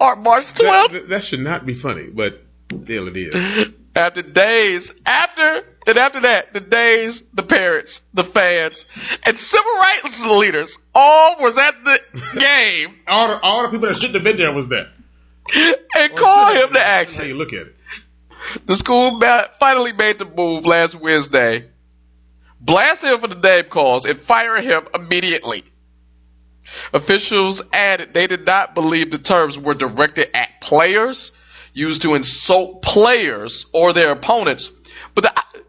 on 0.00 0.22
March 0.22 0.46
12th. 0.54 0.92
That, 0.92 1.08
that- 1.10 1.24
should 1.24 1.40
not 1.40 1.66
be 1.66 1.74
funny, 1.74 2.08
but 2.08 2.42
still 2.68 3.08
it 3.08 3.16
is. 3.16 3.68
after 3.94 4.22
days, 4.22 4.94
after 5.04 5.64
and 5.86 5.98
after 5.98 6.20
that, 6.20 6.54
the 6.54 6.60
days, 6.60 7.22
the 7.34 7.42
parents, 7.42 8.00
the 8.14 8.24
fans, 8.24 8.86
and 9.22 9.36
civil 9.36 9.70
rights 9.74 10.24
leaders 10.24 10.78
all 10.94 11.36
was 11.40 11.58
at 11.58 11.74
the 11.84 12.00
game 12.38 12.96
All 13.06 13.28
the, 13.28 13.40
all 13.40 13.62
the 13.64 13.68
people 13.68 13.88
that 13.88 13.96
shouldn't 13.96 14.14
have 14.14 14.24
been 14.24 14.38
there 14.38 14.52
was 14.52 14.66
there. 14.68 14.90
and 15.96 16.16
call 16.16 16.54
him 16.54 16.72
to 16.72 16.80
action. 16.80 17.26
you 17.26 17.34
look 17.34 17.52
at 17.52 17.66
it. 17.66 17.76
The 18.66 18.76
school 18.76 19.12
ma- 19.12 19.46
finally 19.58 19.92
made 19.92 20.18
the 20.18 20.24
move 20.24 20.66
last 20.66 20.94
Wednesday, 20.94 21.68
blasted 22.60 23.10
him 23.10 23.20
for 23.20 23.28
the 23.28 23.36
name 23.36 23.64
calls 23.64 24.04
and 24.04 24.18
fired 24.18 24.64
him 24.64 24.86
immediately. 24.94 25.64
Officials 26.92 27.62
added 27.72 28.14
they 28.14 28.26
did 28.26 28.46
not 28.46 28.74
believe 28.74 29.10
the 29.10 29.18
terms 29.18 29.58
were 29.58 29.74
directed 29.74 30.34
at 30.34 30.60
players, 30.60 31.32
used 31.72 32.02
to 32.02 32.14
insult 32.14 32.82
players 32.82 33.66
or 33.72 33.92
their 33.92 34.10
opponents, 34.12 34.70
but 35.14 35.24
the, 35.24 35.62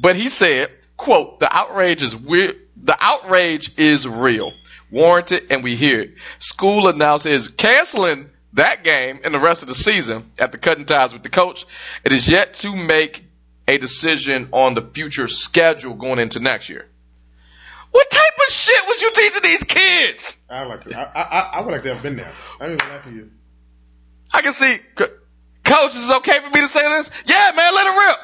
but 0.00 0.16
he 0.16 0.28
said, 0.28 0.70
"quote 0.96 1.40
The 1.40 1.54
outrage 1.54 2.02
is 2.02 2.14
weird. 2.14 2.56
The 2.76 2.96
outrage 3.00 3.78
is 3.78 4.06
real, 4.06 4.52
warranted, 4.90 5.44
and 5.50 5.62
we 5.64 5.74
hear 5.74 6.00
it." 6.00 6.14
School 6.38 6.88
announced 6.88 7.26
it 7.26 7.32
is 7.32 7.48
canceling 7.48 8.28
that 8.54 8.84
game 8.84 9.20
and 9.24 9.32
the 9.34 9.38
rest 9.38 9.62
of 9.62 9.68
the 9.68 9.74
season 9.74 10.30
after 10.38 10.58
cutting 10.58 10.84
ties 10.84 11.12
with 11.12 11.22
the 11.22 11.30
coach. 11.30 11.66
It 12.04 12.12
is 12.12 12.28
yet 12.28 12.54
to 12.54 12.74
make 12.74 13.24
a 13.66 13.78
decision 13.78 14.48
on 14.52 14.74
the 14.74 14.82
future 14.82 15.28
schedule 15.28 15.94
going 15.94 16.18
into 16.18 16.40
next 16.40 16.68
year. 16.68 16.86
What 17.90 18.10
type 18.10 18.38
of 18.48 18.52
shit 18.54 18.86
was 18.86 19.02
you 19.02 19.12
teaching 19.12 19.42
these 19.42 19.64
kids? 19.64 20.36
I 20.48 20.64
like 20.64 20.80
to. 20.82 20.98
I, 20.98 21.22
I, 21.22 21.40
I 21.58 21.60
would 21.62 21.72
like 21.72 21.82
to 21.82 21.90
have 21.90 22.02
been 22.02 22.16
there. 22.16 22.32
I 22.60 22.68
ain't 22.68 22.80
gonna 22.80 22.94
lie 22.94 23.02
to 23.02 23.10
you. 23.10 23.30
I 24.32 24.40
can 24.40 24.52
see, 24.52 24.78
co- 24.94 25.10
coach, 25.62 25.94
is 25.94 26.08
it 26.08 26.16
okay 26.16 26.38
for 26.40 26.48
me 26.48 26.60
to 26.60 26.66
say 26.68 26.80
this? 26.80 27.10
Yeah, 27.26 27.52
man, 27.54 27.74
let 27.74 27.86
it 27.86 27.98
rip. 27.98 28.18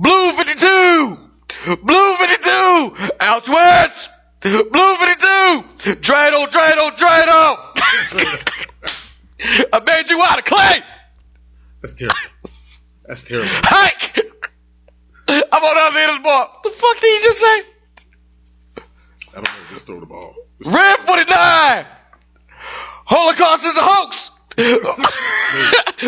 Blue 0.00 0.32
52! 0.32 1.76
Blue 1.84 2.16
52! 2.16 3.12
Auschwitz! 3.20 4.08
Blue 4.40 4.62
52! 4.62 5.96
Dreidel, 6.00 6.46
dreidel, 6.48 6.90
dreidel! 6.96 7.56
I 9.72 9.80
made 9.84 10.10
you 10.10 10.22
out 10.22 10.38
of 10.38 10.44
clay! 10.44 10.80
That's 11.82 11.94
terrible. 11.94 12.16
That's 13.06 13.24
terrible. 13.24 13.48
Hike! 13.50 14.18
I'm 15.28 15.34
on 15.64 15.74
the 15.74 15.80
other 15.80 15.98
end 15.98 16.10
of 16.12 16.16
the 16.18 16.22
ball. 16.22 16.60
The 16.64 16.70
fuck 16.70 17.00
did 17.00 17.20
he 17.20 17.24
just 17.26 17.38
say? 17.40 17.62
I 18.76 19.34
don't 19.34 19.44
know. 19.44 19.50
Just 19.72 19.86
throw 19.86 20.00
the 20.00 20.06
ball. 20.06 20.34
Red 20.64 20.98
49! 21.00 21.86
Holocaust 23.04 23.64
is 23.64 23.76
a 23.76 23.82
hoax! 23.82 24.30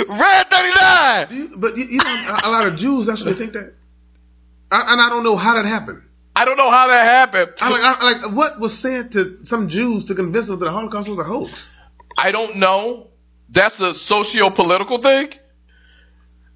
Red 0.08 0.50
39! 0.50 1.26
You- 1.30 1.56
But 1.58 1.76
you, 1.76 1.84
you 1.84 1.98
know, 1.98 2.04
a, 2.44 2.48
a 2.48 2.50
lot 2.50 2.66
of 2.66 2.76
Jews 2.76 3.08
actually 3.08 3.34
think 3.34 3.52
that, 3.54 3.74
I, 4.70 4.92
and 4.92 5.00
I 5.00 5.08
don't 5.10 5.24
know 5.24 5.36
how 5.36 5.54
that 5.54 5.66
happened. 5.66 6.02
I 6.34 6.44
don't 6.44 6.56
know 6.56 6.70
how 6.70 6.86
that 6.88 7.04
happened. 7.04 7.52
I 7.60 7.68
like, 7.68 7.82
I, 7.82 8.04
like, 8.04 8.34
what 8.36 8.58
was 8.58 8.78
said 8.78 9.12
to 9.12 9.44
some 9.44 9.68
Jews 9.68 10.06
to 10.06 10.14
convince 10.14 10.46
them 10.46 10.58
that 10.58 10.64
the 10.64 10.70
Holocaust 10.70 11.08
was 11.08 11.18
a 11.18 11.24
hoax? 11.24 11.68
I 12.16 12.32
don't 12.32 12.56
know. 12.56 13.08
That's 13.50 13.80
a 13.80 13.92
socio-political 13.92 14.98
thing. 14.98 15.32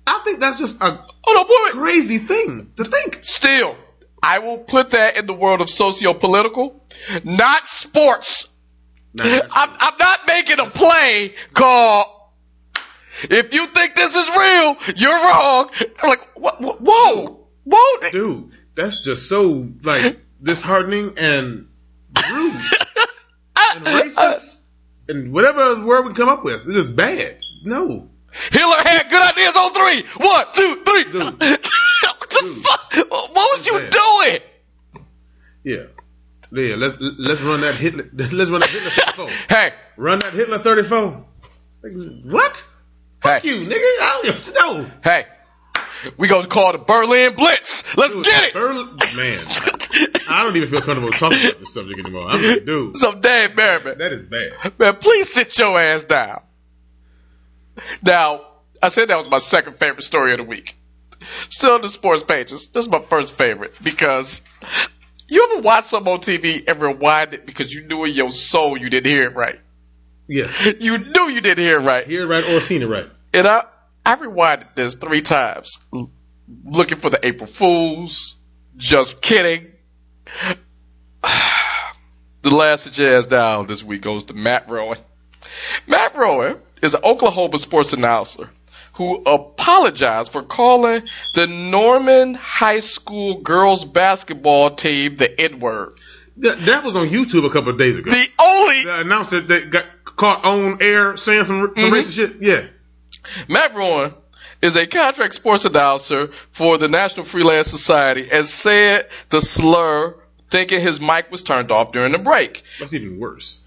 I 0.06 0.20
think 0.24 0.40
that's 0.40 0.58
just 0.58 0.80
a 0.80 1.04
Oh 1.26 1.72
no, 1.74 1.80
crazy 1.80 2.18
thing 2.18 2.70
to 2.76 2.84
think. 2.84 3.18
Still, 3.22 3.76
I 4.22 4.38
will 4.38 4.58
put 4.58 4.90
that 4.90 5.16
in 5.16 5.26
the 5.26 5.34
world 5.34 5.60
of 5.60 5.68
socio-political, 5.68 6.84
not 7.24 7.66
sports. 7.66 8.48
Nah, 9.12 9.24
I'm, 9.24 9.70
I'm 9.80 9.98
not 9.98 10.20
making 10.28 10.60
a 10.60 10.66
play 10.66 11.34
called. 11.52 12.06
If 13.22 13.54
you 13.54 13.66
think 13.66 13.94
this 13.94 14.14
is 14.14 14.28
real, 14.28 14.76
you're 14.96 15.10
wrong. 15.10 15.70
I'm 16.02 16.08
like, 16.10 16.36
wha- 16.36 16.76
whoa, 16.78 17.46
whoa. 17.64 18.10
dude, 18.10 18.52
that's 18.76 19.00
just 19.00 19.28
so 19.28 19.68
like 19.82 20.18
disheartening 20.42 21.14
and 21.16 21.68
rude 22.30 22.52
and 23.56 23.84
racist 23.84 24.60
and 25.08 25.32
whatever 25.32 25.84
word 25.84 26.06
we 26.06 26.14
come 26.14 26.28
up 26.28 26.44
with. 26.44 26.66
It's 26.66 26.74
just 26.74 26.94
bad. 26.96 27.38
No. 27.64 28.08
Hitler 28.52 28.76
had 28.84 29.08
good 29.08 29.22
ideas 29.22 29.56
on 29.56 29.72
three. 29.72 30.02
One, 30.24 30.46
two, 30.52 30.82
three. 30.84 31.04
Dude. 31.04 31.14
what 31.22 32.30
the 32.30 32.38
Dude. 32.40 32.64
fuck? 32.64 32.94
What 33.10 33.30
was 33.34 33.66
you 33.66 33.78
bad. 33.78 33.90
doing? 33.90 34.40
Yeah. 35.64 35.86
Yeah, 36.52 36.76
let's 36.76 36.96
let's 37.00 37.40
run 37.40 37.62
that 37.62 37.74
Hitler 37.74 38.08
let's 38.12 38.50
run 38.50 38.60
that 38.60 38.70
Hitler 38.70 38.90
34. 38.90 39.28
Hey, 39.48 39.72
Run 39.96 40.18
that 40.20 40.32
Hitler 40.34 40.58
34. 40.58 41.24
Like, 41.82 41.92
what? 42.24 42.66
Fuck 43.20 43.44
you, 43.44 43.56
nigga. 43.56 43.74
I 43.74 44.20
don't 44.24 44.54
no. 44.54 44.90
hey, 45.02 45.26
we 46.16 46.28
gonna 46.28 46.46
call 46.46 46.72
the 46.72 46.78
Berlin 46.78 47.34
Blitz. 47.34 47.96
Let's 47.96 48.14
Dude, 48.14 48.24
get 48.24 48.44
it. 48.44 48.54
Berlin- 48.54 48.96
man, 49.16 49.40
I 50.28 50.42
don't 50.44 50.56
even 50.56 50.68
feel 50.70 50.80
comfortable 50.80 51.10
talking 51.12 51.38
about 51.40 51.58
this 51.60 51.72
subject 51.74 51.98
anymore. 52.00 52.28
I'm 52.28 52.42
like, 52.42 52.64
dude, 52.64 52.96
Some 52.98 53.20
Dave 53.20 53.56
Merriman. 53.56 53.98
that 53.98 54.12
is 54.12 54.26
bad. 54.26 54.78
Man, 54.78 54.96
please 54.96 55.32
sit 55.32 55.56
your 55.58 55.78
ass 55.80 56.04
down. 56.04 56.42
Now, 58.02 58.40
I 58.82 58.88
said 58.88 59.08
that 59.08 59.18
was 59.18 59.28
my 59.30 59.38
second 59.38 59.78
favorite 59.78 60.02
story 60.02 60.32
of 60.32 60.38
the 60.38 60.44
week. 60.44 60.76
Still 61.48 61.72
on 61.72 61.82
the 61.82 61.88
sports 61.88 62.22
pages. 62.22 62.68
This 62.68 62.84
is 62.84 62.90
my 62.90 63.00
first 63.00 63.34
favorite 63.36 63.74
because 63.82 64.42
you 65.28 65.48
ever 65.52 65.62
watch 65.62 65.86
something 65.86 66.12
on 66.12 66.20
TV 66.20 66.64
and 66.68 66.80
rewind 66.80 67.34
it 67.34 67.46
because 67.46 67.72
you 67.72 67.86
knew 67.86 68.04
in 68.04 68.12
your 68.12 68.30
soul 68.30 68.76
you 68.76 68.90
didn't 68.90 69.10
hear 69.10 69.24
it 69.24 69.34
right. 69.34 69.58
Yeah. 70.28 70.50
You 70.78 70.98
knew 70.98 71.28
you 71.30 71.40
didn't 71.40 71.64
hear 71.64 71.78
it 71.78 71.84
right. 71.84 72.06
Hear 72.06 72.22
it 72.24 72.26
right 72.26 72.44
or 72.48 72.60
seen 72.60 72.82
it 72.82 72.86
right. 72.86 73.08
And 73.32 73.46
I, 73.46 73.64
I 74.06 74.14
rewinded 74.14 74.74
this 74.76 74.94
three 74.94 75.20
times, 75.20 75.84
looking 76.64 76.98
for 76.98 77.10
the 77.10 77.18
April 77.26 77.46
Fools. 77.48 78.36
Just 78.76 79.20
kidding. 79.20 79.72
The 82.42 82.54
last 82.54 82.92
jazz 82.94 83.26
down 83.26 83.66
this 83.66 83.82
week 83.82 84.02
goes 84.02 84.22
to 84.24 84.34
Matt 84.34 84.70
Rowan. 84.70 84.98
Matt 85.88 86.14
Rowan 86.14 86.58
is 86.80 86.94
an 86.94 87.00
Oklahoma 87.02 87.58
sports 87.58 87.92
announcer 87.92 88.48
who 88.92 89.16
apologized 89.24 90.30
for 90.30 90.42
calling 90.44 91.02
the 91.34 91.48
Norman 91.48 92.34
High 92.34 92.78
School 92.78 93.40
girls 93.40 93.84
basketball 93.84 94.76
team 94.76 95.16
the 95.16 95.40
N 95.40 95.58
word. 95.58 95.98
That, 96.36 96.64
that 96.66 96.84
was 96.84 96.94
on 96.94 97.08
YouTube 97.08 97.44
a 97.46 97.50
couple 97.50 97.70
of 97.72 97.78
days 97.78 97.98
ago. 97.98 98.12
The 98.12 98.28
only 98.40 98.84
the 98.84 99.00
announcer 99.00 99.40
that 99.40 99.70
got 99.72 99.86
caught 100.04 100.44
on 100.44 100.78
air 100.82 101.16
saying 101.16 101.46
some, 101.46 101.60
some 101.60 101.74
Mhm. 101.74 101.90
racist 101.90 102.12
shit. 102.12 102.36
Yeah. 102.40 102.66
Matt 103.48 103.74
Rowan 103.74 104.14
is 104.62 104.76
a 104.76 104.86
contract 104.86 105.34
sports 105.34 105.64
announcer 105.64 106.28
for 106.50 106.78
the 106.78 106.88
National 106.88 107.24
Freelance 107.26 107.68
Society 107.68 108.28
and 108.32 108.46
said 108.46 109.08
the 109.28 109.40
slur 109.40 110.16
thinking 110.50 110.80
his 110.80 111.00
mic 111.00 111.30
was 111.30 111.42
turned 111.42 111.70
off 111.70 111.92
during 111.92 112.12
the 112.12 112.18
break. 112.18 112.62
That's 112.78 112.94
even 112.94 113.18
worse. 113.18 113.58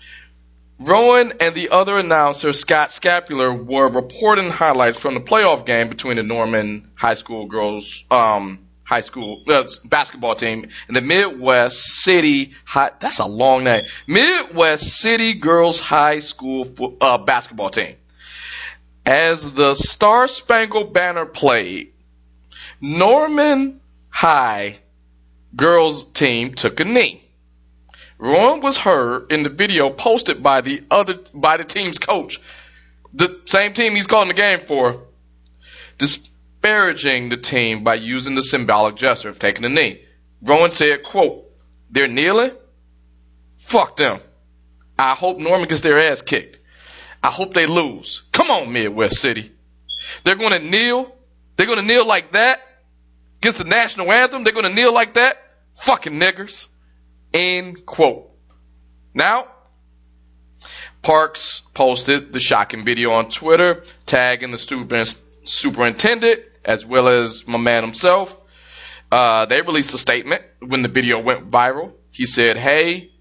Rowan 0.80 1.34
and 1.42 1.54
the 1.54 1.70
other 1.70 1.98
announcer, 1.98 2.54
Scott 2.54 2.94
Scapular, 2.94 3.52
were 3.52 3.90
reporting 3.90 4.50
highlights 4.50 4.98
from 4.98 5.14
the 5.14 5.20
playoff 5.20 5.66
game 5.66 5.90
between 5.90 6.16
the 6.16 6.24
Norman 6.24 6.90
High 6.96 7.16
School 7.16 7.48
girls 7.48 8.06
um, 8.10 8.60
high 8.86 9.02
school 9.02 9.44
uh, 9.48 9.64
basketball 9.86 10.36
team 10.36 10.68
and 10.88 10.96
the 10.96 11.02
Midwest 11.02 11.78
City 11.80 12.54
High. 12.64 12.92
That's 13.00 13.20
a 13.20 13.26
long 13.26 13.66
name. 13.66 13.86
Midwest 14.08 14.88
City 14.88 15.34
Girls 15.34 15.80
High 15.80 16.20
School 16.20 16.64
fo- 16.64 16.96
uh, 17.00 17.18
basketball 17.20 17.70
team. 17.70 17.98
As 19.10 19.56
the 19.56 19.74
Star 19.74 20.28
Spangled 20.28 20.94
Banner 20.94 21.26
played, 21.26 21.94
Norman 22.80 23.82
High 24.12 24.78
girls 25.56 26.04
team 26.04 26.54
took 26.54 26.80
a 26.80 26.86
knee. 26.86 27.24
Rowan 28.20 28.62
was 28.62 28.78
heard 28.78 29.32
in 29.32 29.42
the 29.42 29.50
video 29.50 29.90
posted 29.90 30.44
by 30.44 30.62
the 30.62 30.84
other 30.92 31.16
by 31.34 31.58
the 31.58 31.64
team's 31.64 31.98
coach, 31.98 32.40
the 33.12 33.42
same 33.46 33.74
team 33.74 33.96
he's 33.96 34.06
calling 34.06 34.28
the 34.28 34.36
game 34.36 34.60
for, 34.60 35.08
disparaging 35.98 37.30
the 37.30 37.38
team 37.38 37.84
by 37.84 37.96
using 37.96 38.36
the 38.36 38.44
symbolic 38.44 38.96
gesture 38.96 39.30
of 39.30 39.40
taking 39.40 39.66
a 39.66 39.70
knee. 39.70 40.04
Rowan 40.44 40.70
said, 40.70 41.02
"quote 41.02 41.50
They're 41.90 42.08
kneeling. 42.08 42.52
Fuck 43.58 43.98
them. 43.98 44.20
I 45.00 45.16
hope 45.16 45.40
Norman 45.40 45.68
gets 45.68 45.82
their 45.82 45.98
ass 45.98 46.22
kicked. 46.22 46.59
I 47.22 47.30
hope 47.30 47.54
they 47.54 47.66
lose. 47.66 48.24
Come 48.32 48.50
on, 48.50 48.72
Midwest 48.72 49.18
City. 49.18 49.52
They're 50.24 50.36
going 50.36 50.60
to 50.60 50.68
kneel. 50.68 51.16
They're 51.56 51.66
going 51.66 51.80
to 51.80 51.86
kneel 51.86 52.08
like 52.08 52.32
that 52.32 52.62
against 53.40 53.58
the 53.58 53.66
national 53.66 54.12
anthem. 54.12 54.44
They're 54.44 54.54
going 54.54 54.66
to 54.66 54.74
kneel 54.74 54.94
like 54.94 55.16
that. 55.16 55.38
Fucking 55.76 56.14
niggers." 56.14 56.68
End 57.34 57.86
quote. 57.86 58.32
Now, 59.14 59.48
Parks 61.02 61.62
posted 61.74 62.34
the 62.34 62.40
shocking 62.40 62.84
video 62.84 63.12
on 63.12 63.30
Twitter, 63.30 63.84
tagging 64.06 64.52
the 64.52 64.58
super- 64.58 65.06
superintendent 65.44 66.42
as 66.66 66.86
well 66.86 67.08
as 67.08 67.48
my 67.48 67.58
man 67.58 67.84
himself. 67.84 68.42
Uh, 69.12 69.46
they 69.46 69.62
released 69.62 69.94
a 69.94 69.98
statement 69.98 70.44
when 70.60 70.82
the 70.82 70.90
video 70.90 71.20
went 71.20 71.50
viral. 71.50 71.94
He 72.12 72.26
said, 72.26 72.58
"Hey, 72.58 73.12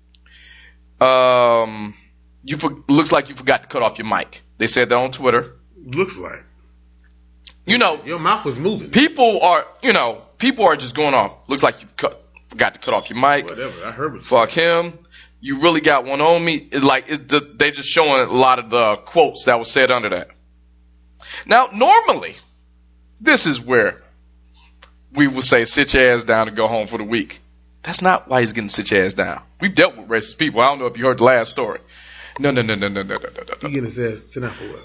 um, 1.01 1.95
you 2.45 2.57
for- 2.57 2.83
looks 2.89 3.13
like 3.13 3.29
you 3.29 3.35
forgot 3.35 3.63
to 3.63 3.69
cut 3.69 3.83
off 3.83 3.99
your 3.99 4.07
mic." 4.07 4.43
They 4.59 4.67
said 4.67 4.89
that 4.91 4.97
on 4.97 5.11
Twitter. 5.11 5.55
Looks 5.85 6.17
like. 6.17 6.45
You 7.67 7.79
know, 7.79 8.03
Your 8.05 8.19
mouth 8.19 8.45
was 8.47 8.59
moving. 8.59 8.91
people 8.91 9.41
are, 9.43 9.67
you 9.83 9.93
know, 9.93 10.23
people 10.39 10.65
are 10.65 10.77
just 10.77 10.95
going 10.95 11.13
off. 11.15 11.33
Looks 11.49 11.63
like 11.63 11.83
you 11.83 11.89
cut, 11.97 12.25
forgot 12.49 12.75
to 12.75 12.81
cut 12.81 12.95
off 12.95 13.11
your 13.11 13.19
mic. 13.19 13.45
Whatever. 13.45 13.85
I 13.87 13.91
heard 13.91 14.15
what 14.15 14.23
fuck 14.23 14.51
him. 14.51 14.99
You 15.41 15.61
really 15.61 15.83
got 15.83 16.05
one 16.05 16.21
on 16.23 16.43
me. 16.45 16.55
It, 16.73 16.83
like 16.83 17.11
it, 17.11 17.29
the, 17.29 17.41
they 17.59 17.71
just 17.71 17.89
showing 17.89 18.23
a 18.29 18.33
lot 18.33 18.59
of 18.59 18.71
the 18.71 18.97
quotes 18.97 19.45
that 19.45 19.59
was 19.59 19.71
said 19.71 19.91
under 19.91 20.09
that. 20.09 20.29
Now, 21.47 21.69
normally, 21.73 22.37
this 23.21 23.47
is 23.47 23.61
where 23.61 24.03
we 25.13 25.27
would 25.29 25.45
say 25.45 25.65
sit 25.67 25.93
your 25.95 26.11
ass 26.11 26.25
down 26.25 26.49
and 26.49 26.57
go 26.57 26.69
home 26.69 26.87
for 26.87 26.97
the 26.99 27.05
week. 27.05 27.41
That's 27.83 28.01
not 28.03 28.29
why 28.29 28.41
he's 28.41 28.53
getting 28.55 28.69
sit 28.71 28.91
your 28.91 29.05
ass 29.05 29.15
down. 29.15 29.43
We've 29.61 29.75
dealt 29.75 29.97
with 29.97 30.09
racist 30.09 30.39
people. 30.39 30.61
I 30.61 30.67
don't 30.69 30.79
know 30.79 30.87
if 30.87 30.97
you 30.97 31.05
heard 31.05 31.19
the 31.19 31.25
last 31.25 31.51
story. 31.51 31.81
No, 32.39 32.51
no, 32.51 32.63
no, 32.63 32.75
no, 32.75 32.89
no, 32.89 33.03
no, 33.03 33.15
no, 33.15 33.15
no, 33.15 33.55
no, 33.63 33.69
He 33.69 33.81
his 33.81 33.99
ass 33.99 34.33
sent 34.33 34.47
out 34.47 34.55
for 34.55 34.69
what? 34.69 34.85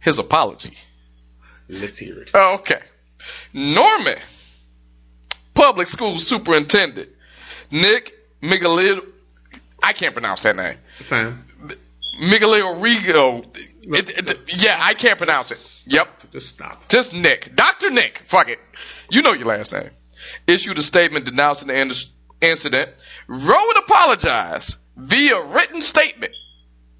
His 0.00 0.18
apology. 0.18 0.76
Let's 1.68 1.98
hear 1.98 2.20
it. 2.20 2.30
Oh, 2.34 2.56
okay. 2.60 2.80
Norman, 3.52 4.16
public 5.54 5.86
school 5.86 6.18
superintendent, 6.18 7.10
Nick 7.70 8.12
Migalid. 8.42 9.00
I 9.82 9.92
can't 9.92 10.12
pronounce 10.14 10.42
that 10.42 10.56
name. 10.56 10.76
Fine. 11.08 11.44
It, 13.86 14.38
yeah, 14.62 14.76
I 14.78 14.94
can't 14.94 15.16
pronounce 15.16 15.50
it. 15.52 15.84
Yep. 15.92 16.32
Just 16.32 16.48
stop. 16.50 16.88
Just 16.88 17.14
Nick. 17.14 17.54
Dr. 17.56 17.90
Nick. 17.90 18.18
Fuck 18.26 18.50
it. 18.50 18.58
You 19.10 19.22
know 19.22 19.32
your 19.32 19.46
last 19.46 19.72
name. 19.72 19.90
Issued 20.46 20.78
a 20.78 20.82
statement 20.82 21.24
denouncing 21.24 21.68
the 21.68 21.80
in- 21.80 21.92
incident. 22.40 22.90
Rowan 23.26 23.76
apologized 23.78 24.76
via 25.00 25.42
written 25.44 25.80
statement. 25.80 26.32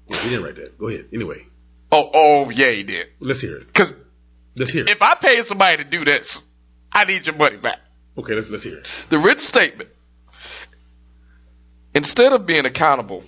Yeah, 0.09 0.17
he 0.17 0.29
didn't 0.29 0.43
write 0.45 0.55
that. 0.57 0.77
Go 0.77 0.87
ahead. 0.87 1.07
Anyway, 1.13 1.45
Oh, 1.91 2.09
oh, 2.13 2.49
yeah, 2.49 2.71
he 2.71 2.83
did. 2.83 3.07
let's 3.19 3.41
hear 3.41 3.57
it. 3.57 3.73
Cause 3.73 3.93
Let's 4.55 4.71
hear 4.71 4.83
it. 4.83 4.89
if 4.89 5.01
I 5.01 5.15
pay 5.15 5.41
somebody 5.41 5.83
to 5.83 5.89
do 5.89 6.03
this, 6.05 6.43
I 6.91 7.05
need 7.05 7.25
your 7.25 7.35
money 7.35 7.57
back. 7.57 7.79
Okay, 8.17 8.33
let's 8.33 8.49
let's 8.49 8.63
hear 8.63 8.77
it. 8.77 8.89
The 9.09 9.17
written 9.17 9.37
statement. 9.39 9.89
Instead 11.93 12.31
of 12.33 12.45
being 12.45 12.65
accountable 12.65 13.23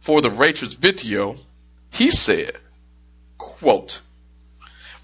for 0.00 0.20
the 0.20 0.28
racist 0.28 0.76
video, 0.78 1.36
he 1.92 2.10
said, 2.10 2.56
quote, 3.36 4.00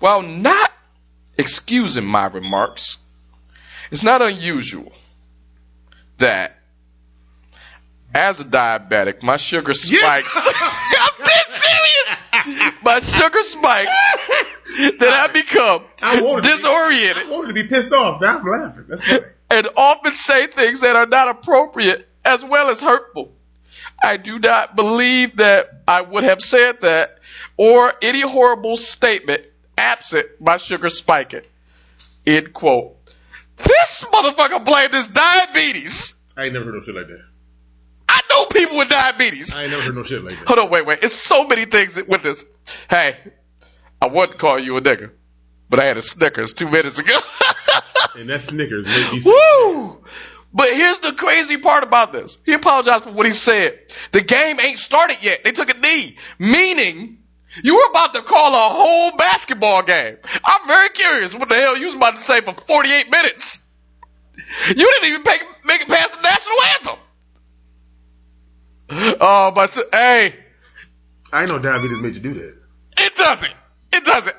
while 0.01 0.23
not 0.23 0.73
excusing 1.39 2.05
my 2.05 2.27
remarks, 2.27 2.99
it's 3.91 4.03
not 4.03 4.23
unusual 4.23 4.93
that 6.19 6.59
as 8.15 8.41
a 8.41 8.45
diabetic, 8.45 9.23
my 9.23 9.37
sugar 9.37 9.75
spikes. 9.75 10.49
I'm 10.61 11.25
dead 11.25 11.47
serious. 11.49 12.21
My 12.83 13.01
sugar 13.01 13.43
spikes 13.43 13.99
that 14.99 15.13
I 15.13 15.29
become 15.33 15.85
I 16.03 16.21
to 16.21 16.35
be- 16.37 16.41
disoriented 16.49 17.27
I 17.27 17.31
wanted 17.31 17.49
to 17.49 17.55
be 17.55 17.65
pissed 17.65 17.93
off. 17.93 18.21
Now 18.21 18.39
I'm 18.39 18.47
laughing. 18.47 18.85
That's 18.89 19.05
funny. 19.05 19.25
and 19.51 19.69
often 19.77 20.15
say 20.15 20.47
things 20.47 20.81
that 20.81 20.97
are 20.97 21.07
not 21.07 21.29
appropriate 21.29 22.09
as 22.25 22.45
well 22.45 22.71
as 22.71 22.81
hurtful. 22.81 23.33
I 24.03 24.17
do 24.17 24.39
not 24.39 24.77
believe 24.77 25.37
that 25.37 25.83
I 25.89 26.03
would 26.03 26.25
have 26.25 26.43
said 26.43 26.81
that 26.83 27.19
or 27.57 27.93
any 28.03 28.21
horrible 28.21 28.77
statement 28.77 29.47
absent 29.79 30.27
my 30.41 30.57
sugar 30.59 30.89
spiking. 30.89 31.43
End 32.27 32.53
quote. 32.53 32.97
This 33.57 34.05
motherfucker 34.11 34.65
blamed 34.65 34.95
his 34.95 35.09
diabetes. 35.09 36.15
I 36.37 36.45
ain't 36.45 36.55
never 36.55 36.67
heard 36.67 36.75
no 36.75 36.81
shit 36.81 36.95
like 36.95 37.07
that. 37.07 37.23
I 38.15 38.21
know 38.31 38.47
people 38.47 38.79
with 38.79 38.89
diabetes. 38.89 39.57
I 39.57 39.63
ain't 39.63 39.73
never 39.73 39.83
heard 39.83 39.95
no 39.97 40.05
shit 40.05 40.23
like 40.23 40.39
that. 40.39 40.47
Hold 40.47 40.61
on, 40.61 40.71
wait, 40.71 40.87
wait. 40.87 41.01
It's 41.03 41.15
so 41.15 41.47
many 41.47 41.65
things 41.65 42.01
with 42.07 42.23
this. 42.23 42.45
Hey, 42.89 43.17
I 44.01 44.07
wouldn't 44.07 44.39
call 44.39 44.59
you 44.59 44.77
a 44.77 44.81
nigga, 44.81 45.11
but 45.69 45.81
I 45.81 45.87
had 45.87 45.97
a 45.97 46.03
Snickers 46.03 46.55
two 46.55 46.71
minutes 46.71 46.99
ago. 46.99 47.19
And 48.17 48.29
that 48.29 48.43
Snickers 48.43 48.87
made 48.87 49.13
me. 49.13 49.23
Woo! 49.25 50.05
But 50.53 50.69
here's 50.69 51.01
the 51.01 51.15
crazy 51.15 51.57
part 51.57 51.83
about 51.83 52.13
this. 52.13 52.39
He 52.47 52.53
apologized 52.53 53.03
for 53.03 53.11
what 53.11 53.27
he 53.27 53.33
said. 53.33 53.77
The 54.13 54.21
game 54.21 54.61
ain't 54.61 54.79
started 54.79 55.17
yet. 55.21 55.43
They 55.43 55.51
took 55.51 55.69
a 55.69 55.77
knee. 55.77 56.17
Meaning, 56.39 57.19
you 57.65 57.75
were 57.75 57.91
about 57.91 58.15
to 58.15 58.23
call 58.23 58.55
a 58.55 58.73
whole 58.73 59.17
basketball 59.17 59.83
game. 59.83 60.17
I'm 60.45 60.69
very 60.69 60.91
curious 60.91 61.35
what 61.35 61.49
the 61.49 61.57
hell 61.57 61.77
you 61.77 61.87
was 61.87 61.97
about 61.97 62.15
to 62.15 62.21
say 62.21 62.41
for 62.41 62.53
48 62.53 63.11
minutes. 63.11 63.61
You 64.69 64.75
didn't 64.75 65.09
even 65.09 65.23
make, 65.27 65.43
make 65.65 65.81
it 65.81 65.89
past 65.89 66.15
the 66.15 66.23
national 66.23 66.57
anthem. 66.79 67.04
Oh, 69.21 69.53
but 69.55 69.77
hey, 69.93 70.35
I 71.33 71.43
ain't 71.43 71.51
know 71.51 71.59
diabetes 71.59 71.99
made 71.99 72.15
you 72.15 72.21
do 72.23 72.35
that. 72.35 72.57
it 72.99 73.15
doesn't. 73.17 73.55
It 73.93 74.05
doesn't. 74.05 74.37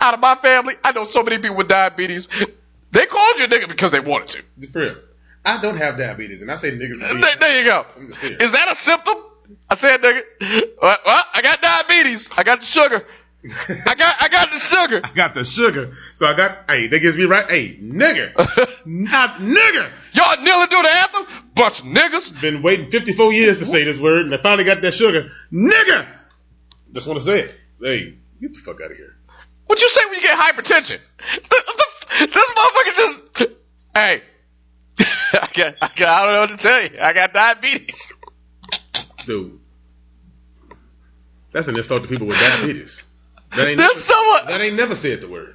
Out 0.00 0.14
of 0.14 0.20
my 0.20 0.34
family, 0.36 0.74
I 0.84 0.92
know 0.92 1.04
so 1.04 1.22
many 1.22 1.38
people 1.38 1.56
with 1.56 1.68
diabetes. 1.68 2.28
They 2.90 3.06
called 3.06 3.38
you 3.38 3.44
a 3.44 3.48
nigga 3.48 3.68
because 3.68 3.90
they 3.92 4.00
wanted 4.00 4.42
to. 4.60 4.66
For 4.72 4.80
real. 4.80 4.96
I 5.44 5.60
don't 5.60 5.76
have 5.76 5.96
diabetes, 5.98 6.42
and 6.42 6.50
I 6.50 6.56
say 6.56 6.70
niggas. 6.72 6.98
There, 7.00 7.36
there 7.40 7.58
you 7.58 7.64
go. 7.64 7.86
I'm 7.96 8.08
just 8.08 8.20
saying. 8.20 8.36
Is 8.40 8.52
that 8.52 8.70
a 8.70 8.74
symptom? 8.74 9.14
I 9.70 9.74
said, 9.76 10.02
nigga. 10.02 10.22
Well, 10.82 10.98
well, 11.06 11.24
I 11.32 11.42
got 11.42 11.62
diabetes. 11.62 12.30
I 12.36 12.42
got 12.42 12.60
the 12.60 12.66
sugar. 12.66 13.04
I 13.44 13.94
got, 13.94 14.16
I 14.20 14.28
got 14.28 14.50
the 14.50 14.58
sugar. 14.58 15.00
I 15.04 15.12
got 15.12 15.34
the 15.34 15.44
sugar, 15.44 15.96
so 16.16 16.26
I 16.26 16.34
got. 16.34 16.64
Hey, 16.68 16.88
that 16.88 16.98
gives 16.98 17.16
me 17.16 17.24
right. 17.24 17.48
Hey, 17.48 17.76
nigger, 17.76 18.34
not 18.86 19.38
nigger. 19.38 19.90
Y'all 20.12 20.42
kneeling 20.42 20.66
do 20.68 20.82
the 20.82 20.88
anthem? 20.88 21.26
Bunch 21.54 21.80
of 21.80 21.86
niggas. 21.86 22.40
Been 22.40 22.62
waiting 22.62 22.90
54 22.90 23.32
years 23.32 23.60
to 23.60 23.66
say 23.66 23.84
this 23.84 23.98
word, 23.98 24.26
and 24.26 24.34
I 24.34 24.42
finally 24.42 24.64
got 24.64 24.82
that 24.82 24.92
sugar, 24.92 25.30
nigger. 25.52 26.08
Just 26.92 27.06
want 27.06 27.20
to 27.20 27.24
say 27.24 27.40
it. 27.40 27.54
Hey, 27.80 28.18
get 28.40 28.54
the 28.54 28.60
fuck 28.60 28.80
out 28.80 28.90
of 28.90 28.96
here. 28.96 29.14
What 29.66 29.80
you 29.80 29.88
say 29.88 30.04
when 30.06 30.14
you 30.14 30.22
get 30.22 30.36
hypertension? 30.38 30.98
This 32.18 32.50
motherfucker 32.50 32.96
just. 32.96 33.52
Hey. 33.94 34.22
I 34.98 35.48
got, 35.52 35.74
I 35.80 35.90
got, 35.94 36.08
I 36.08 36.24
don't 36.24 36.34
know 36.34 36.40
what 36.40 36.50
to 36.50 36.56
tell 36.56 36.82
you. 36.82 36.98
I 37.00 37.12
got 37.12 37.32
diabetes. 37.32 38.12
Dude, 39.24 39.60
that's 41.52 41.68
an 41.68 41.76
insult 41.76 42.02
to 42.02 42.08
people 42.08 42.26
with 42.26 42.40
diabetes. 42.40 43.02
That 43.56 43.68
ain't 43.68 43.78
never, 43.78 43.94
someone- 43.94 44.46
that 44.46 44.60
ain't 44.60 44.76
never 44.76 44.94
said 44.94 45.20
the 45.20 45.28
word. 45.28 45.54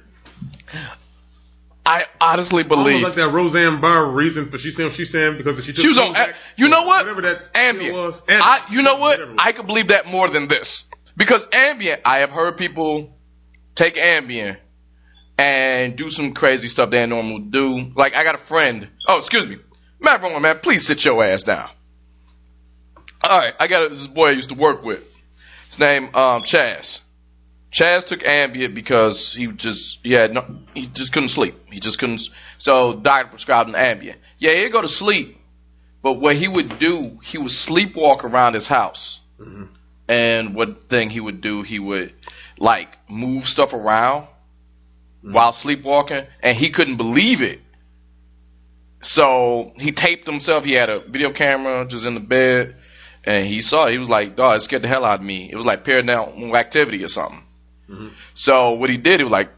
I 1.86 2.06
honestly 2.20 2.62
believe 2.62 2.96
Almost 3.04 3.04
like 3.18 3.26
that 3.26 3.32
Roseanne 3.32 3.80
Barr 3.80 4.06
reason 4.10 4.50
for 4.50 4.56
she 4.56 4.70
saying 4.70 4.88
what 4.88 4.94
she's 4.94 5.10
saying 5.10 5.36
because 5.36 5.62
she 5.64 5.72
took 5.72 5.82
she 5.82 5.88
was 5.88 5.98
on. 5.98 6.14
Prozac, 6.14 6.34
You 6.56 6.68
know 6.68 6.84
what? 6.84 7.02
Whatever 7.04 7.22
that 7.22 7.52
Ambien. 7.52 7.80
pill 7.80 8.06
was. 8.06 8.22
I, 8.28 8.64
you 8.70 8.82
know 8.82 8.94
what? 8.94 9.18
Whatever 9.18 9.30
it 9.32 9.34
was. 9.34 9.40
I 9.42 9.52
could 9.52 9.66
believe 9.66 9.88
that 9.88 10.06
more 10.06 10.28
than 10.28 10.48
this 10.48 10.88
because 11.16 11.44
Ambien. 11.46 12.00
I 12.04 12.18
have 12.18 12.32
heard 12.32 12.56
people 12.56 13.14
take 13.74 13.96
Ambien 13.96 14.56
and 15.36 15.96
do 15.96 16.08
some 16.08 16.32
crazy 16.32 16.68
stuff 16.68 16.90
they 16.90 17.04
normally 17.04 17.40
do. 17.40 17.92
Like 17.94 18.16
I 18.16 18.24
got 18.24 18.34
a 18.34 18.38
friend. 18.38 18.88
Oh, 19.06 19.18
excuse 19.18 19.46
me, 19.46 19.58
Matt 20.00 20.22
man. 20.22 20.60
Please 20.60 20.86
sit 20.86 21.04
your 21.04 21.22
ass 21.22 21.42
down. 21.42 21.68
All 23.22 23.38
right, 23.38 23.54
I 23.58 23.66
got 23.68 23.84
a, 23.84 23.88
this 23.90 24.06
boy 24.06 24.28
I 24.28 24.32
used 24.32 24.50
to 24.50 24.54
work 24.54 24.84
with. 24.84 25.02
His 25.68 25.78
name 25.78 26.04
um, 26.14 26.42
Chaz. 26.42 27.00
Chaz 27.74 28.06
took 28.06 28.20
Ambien 28.20 28.72
because 28.72 29.34
he 29.34 29.48
just 29.48 29.98
he 30.04 30.12
had 30.12 30.32
no 30.32 30.44
he 30.74 30.86
just 30.86 31.12
couldn't 31.12 31.30
sleep. 31.30 31.56
He 31.72 31.80
just 31.80 31.98
couldn't. 31.98 32.20
So 32.56 32.94
doctor 32.94 33.30
prescribed 33.30 33.68
him 33.68 33.74
Ambien. 33.74 34.14
Yeah, 34.38 34.54
he'd 34.54 34.68
go 34.70 34.80
to 34.80 34.88
sleep, 34.88 35.40
but 36.00 36.14
what 36.14 36.36
he 36.36 36.46
would 36.46 36.78
do, 36.78 37.18
he 37.24 37.36
would 37.36 37.50
sleepwalk 37.50 38.22
around 38.22 38.54
his 38.54 38.68
house. 38.68 39.20
Mm-hmm. 39.40 39.64
And 40.06 40.54
what 40.54 40.84
thing 40.84 41.10
he 41.10 41.18
would 41.18 41.40
do, 41.40 41.62
he 41.62 41.80
would 41.80 42.12
like 42.58 42.96
move 43.10 43.44
stuff 43.44 43.72
around 43.72 44.22
mm-hmm. 44.22 45.32
while 45.32 45.52
sleepwalking, 45.52 46.26
and 46.44 46.56
he 46.56 46.70
couldn't 46.70 46.96
believe 46.96 47.42
it. 47.42 47.60
So 49.02 49.72
he 49.76 49.90
taped 49.90 50.28
himself. 50.28 50.64
He 50.64 50.74
had 50.74 50.90
a 50.90 51.00
video 51.00 51.30
camera 51.30 51.86
just 51.88 52.06
in 52.06 52.14
the 52.14 52.20
bed, 52.20 52.76
and 53.24 53.48
he 53.48 53.60
saw. 53.60 53.86
It. 53.86 53.92
He 53.92 53.98
was 53.98 54.08
like, 54.08 54.36
"Dog, 54.36 54.58
it 54.58 54.60
scared 54.60 54.82
the 54.82 54.88
hell 54.88 55.04
out 55.04 55.18
of 55.18 55.24
me." 55.26 55.50
It 55.50 55.56
was 55.56 55.66
like 55.66 55.82
paranormal 55.82 56.56
activity 56.56 57.02
or 57.02 57.08
something. 57.08 57.40
So 58.34 58.72
what 58.72 58.90
he 58.90 58.96
did, 58.96 59.20
he 59.20 59.24
was 59.24 59.32
like, 59.32 59.50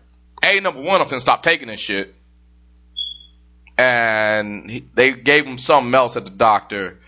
"Hey, 0.43 0.61
number 0.61 0.81
one, 0.81 1.01
I'm 1.01 1.07
finna 1.07 1.21
stop 1.21 1.43
taking 1.43 1.69
this 1.69 1.81
shit." 1.81 2.15
And 3.79 4.71
he, 4.71 4.85
they 4.95 5.13
gave 5.13 5.45
him 5.47 5.59
something 5.59 5.95
else 5.95 6.17
at 6.17 6.25
the 6.25 6.31
doctor, 6.31 6.99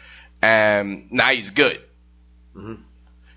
and 0.42 1.10
now 1.10 1.30
he's 1.30 1.50
good. 1.50 1.80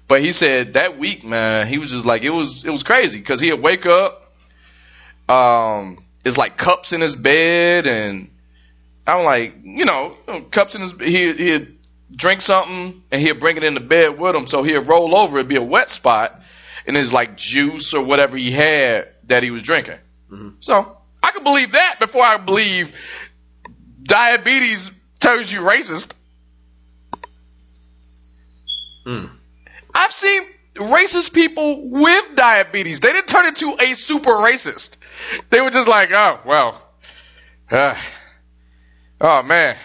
But 0.08 0.22
he 0.22 0.34
said 0.34 0.74
that 0.74 0.98
week, 0.98 1.24
man, 1.24 1.68
he 1.68 1.78
was 1.78 1.91
just 1.91 2.06
like 2.06 2.24
it 2.24 2.32
was. 2.32 2.66
It 2.66 2.70
was 2.70 2.84
crazy 2.84 3.20
because 3.20 3.40
he'd 3.40 3.53
wake 3.53 3.86
up, 3.86 4.34
um, 5.30 6.03
it's 6.26 6.38
like 6.38 6.58
cups 6.58 6.91
in 6.91 7.02
his 7.02 7.16
bed, 7.16 7.88
and 7.88 8.30
I'm 9.08 9.24
like, 9.24 9.56
you 9.64 9.86
know, 9.86 10.18
cups 10.52 10.76
in 10.76 10.82
his. 10.82 10.91
He 10.99 11.32
he'd 11.34 11.78
drink 12.14 12.41
something 12.41 13.02
and 13.10 13.22
he'd 13.22 13.40
bring 13.40 13.56
it 13.56 13.64
in 13.64 13.74
the 13.74 13.80
bed 13.80 14.20
with 14.20 14.36
him, 14.36 14.48
so 14.48 14.64
he'd 14.64 14.80
roll 14.80 15.16
over. 15.16 15.38
It'd 15.38 15.48
be 15.48 15.56
a 15.56 15.64
wet 15.64 15.90
spot, 15.90 16.40
and 16.88 16.98
it's 16.98 17.14
like 17.14 17.38
juice 17.38 17.94
or 17.94 18.03
whatever 18.03 18.38
he 18.38 18.52
had 18.52 19.10
that 19.26 19.44
he 19.44 19.52
was 19.52 19.62
drinking. 19.62 19.98
So 20.62 20.98
I 21.22 21.32
could 21.32 21.44
believe 21.44 21.74
that 21.74 21.98
before 21.99 22.24
I 22.24 22.38
believe 22.38 22.94
diabetes 24.03 24.91
turns 25.20 25.52
you 25.52 25.62
racist. 25.62 26.14
I've 29.94 30.12
seen 30.12 30.44
racist 30.76 31.34
people 31.34 31.90
with 31.90 32.36
diabetes. 32.36 32.99
They 32.99 33.14
didn't 33.14 33.28
turn 33.28 33.45
into 33.45 33.76
a 33.80 33.94
super 33.94 34.32
racist. 34.32 34.98
They 35.49 35.62
were 35.62 35.70
just 35.70 35.88
like, 35.88 36.12
oh 36.12 36.40
well, 36.45 36.82
uh, 37.70 37.95
oh 39.20 39.44
man, 39.44 39.76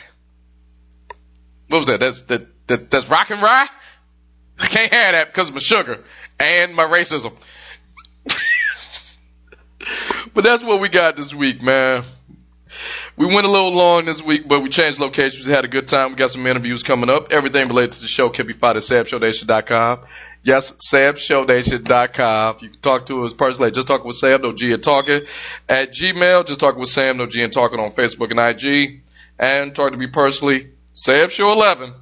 what 1.68 1.78
was 1.78 1.86
that? 1.88 2.00
That's 2.00 2.22
that, 2.22 2.66
that 2.68 2.90
that's 2.90 3.08
rock 3.08 3.30
and 3.30 3.42
rye. 3.42 3.68
I 4.58 4.66
can't 4.68 4.92
have 4.92 5.12
that 5.12 5.26
because 5.28 5.48
of 5.48 5.54
my 5.54 5.60
sugar 5.60 6.02
and 6.38 6.74
my 6.74 6.84
racism. 6.84 7.32
but 10.34 10.44
that's 10.44 10.62
what 10.62 10.80
we 10.80 10.88
got 10.88 11.16
this 11.16 11.34
week, 11.34 11.62
man. 11.62 12.04
We 13.16 13.24
went 13.24 13.46
a 13.46 13.50
little 13.50 13.72
long 13.72 14.04
this 14.04 14.22
week, 14.22 14.46
but 14.46 14.60
we 14.60 14.68
changed 14.68 15.00
locations. 15.00 15.46
We 15.46 15.52
had 15.54 15.64
a 15.64 15.68
good 15.68 15.88
time. 15.88 16.10
We 16.10 16.16
got 16.16 16.30
some 16.30 16.46
interviews 16.46 16.82
coming 16.82 17.08
up. 17.08 17.32
Everything 17.32 17.66
related 17.66 17.92
to 17.92 18.02
the 18.02 18.08
show 18.08 18.28
can 18.28 18.46
be 18.46 18.52
found 18.52 18.76
at 18.76 18.82
samshownation.com. 18.82 20.00
Yes, 20.42 20.72
samshownation.com. 20.72 22.56
You 22.60 22.68
can 22.68 22.80
talk 22.80 23.06
to 23.06 23.24
us 23.24 23.32
personally. 23.32 23.70
Just 23.70 23.88
talk 23.88 24.04
with 24.04 24.16
Sam, 24.16 24.42
no 24.42 24.52
G 24.52 24.72
and 24.72 24.82
talking. 24.82 25.22
At 25.66 25.92
Gmail, 25.92 26.46
just 26.46 26.60
talk 26.60 26.76
with 26.76 26.90
Sam, 26.90 27.16
no 27.16 27.26
G 27.26 27.42
and 27.42 27.52
talking 27.52 27.80
on 27.80 27.90
Facebook 27.90 28.30
and 28.30 28.38
IG. 28.38 29.02
And 29.38 29.74
talk 29.74 29.92
to 29.92 29.98
me 29.98 30.08
personally, 30.08 30.70
Sam 30.92 31.30
Show 31.30 31.52
11 31.52 31.94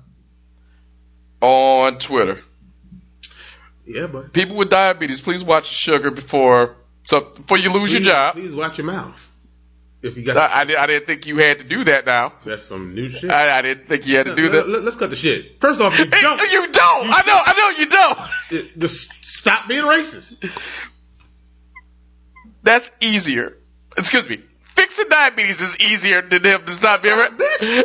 on 1.40 1.98
Twitter. 1.98 2.40
Yeah, 3.86 4.06
but 4.06 4.32
People 4.32 4.56
with 4.56 4.70
diabetes, 4.70 5.20
please 5.20 5.44
watch 5.44 5.70
your 5.70 5.96
sugar 5.98 6.10
before 6.10 6.76
so 7.02 7.20
before 7.20 7.58
you 7.58 7.72
lose 7.72 7.92
your 7.92 8.02
job. 8.02 8.34
please 8.34 8.54
watch 8.54 8.78
your 8.78 8.86
mouth. 8.86 9.30
If 10.02 10.18
you 10.18 10.22
got 10.22 10.36
I, 10.36 10.62
I, 10.74 10.82
I 10.82 10.86
didn't 10.86 11.06
think 11.06 11.26
you 11.26 11.38
had 11.38 11.60
to 11.60 11.64
do 11.64 11.84
that 11.84 12.04
now. 12.04 12.34
that's 12.44 12.64
some 12.64 12.94
new 12.94 13.08
shit. 13.08 13.30
I, 13.30 13.58
I 13.58 13.62
didn't 13.62 13.86
think 13.86 14.06
you 14.06 14.18
had 14.18 14.26
to 14.26 14.34
do 14.34 14.50
that. 14.50 14.68
Let, 14.68 14.84
us 14.84 14.96
cut 14.96 15.08
the 15.08 15.16
shit. 15.16 15.60
First 15.60 15.80
off, 15.80 15.98
you 15.98 16.04
don't. 16.10 16.52
You 16.52 16.72
don't. 16.72 17.10
I 17.10 17.22
know. 17.26 17.40
I 17.46 17.54
know 17.56 17.78
you 17.78 17.86
don't. 17.86 18.78
Just 18.78 19.24
stop 19.24 19.66
being 19.68 19.84
racist. 19.84 20.36
That's 22.62 22.90
easier. 23.00 23.56
Excuse 23.96 24.28
me. 24.28 24.38
Fixing 24.62 25.08
diabetes 25.08 25.60
is 25.60 25.78
easier 25.80 26.20
than 26.22 26.44
him 26.44 26.66
to 26.66 26.72
stop 26.72 27.02
being 27.02 27.16
right. 27.16 27.84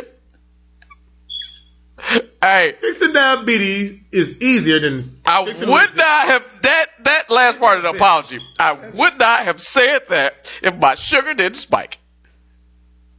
Hey, 2.42 2.74
Fixing 2.80 3.12
diabetes 3.12 4.00
is 4.12 4.40
easier 4.40 4.80
than 4.80 5.20
I 5.26 5.40
would 5.42 5.60
not 5.60 6.26
have 6.26 6.44
that 6.62 6.86
that 7.04 7.30
last 7.30 7.58
part 7.58 7.76
of 7.76 7.82
the 7.82 7.90
apology. 7.90 8.40
I 8.58 8.72
would 8.72 9.18
not 9.18 9.44
have 9.44 9.60
said 9.60 10.00
that 10.08 10.50
if 10.62 10.74
my 10.76 10.94
sugar 10.94 11.34
didn't 11.34 11.56
spike. 11.58 11.98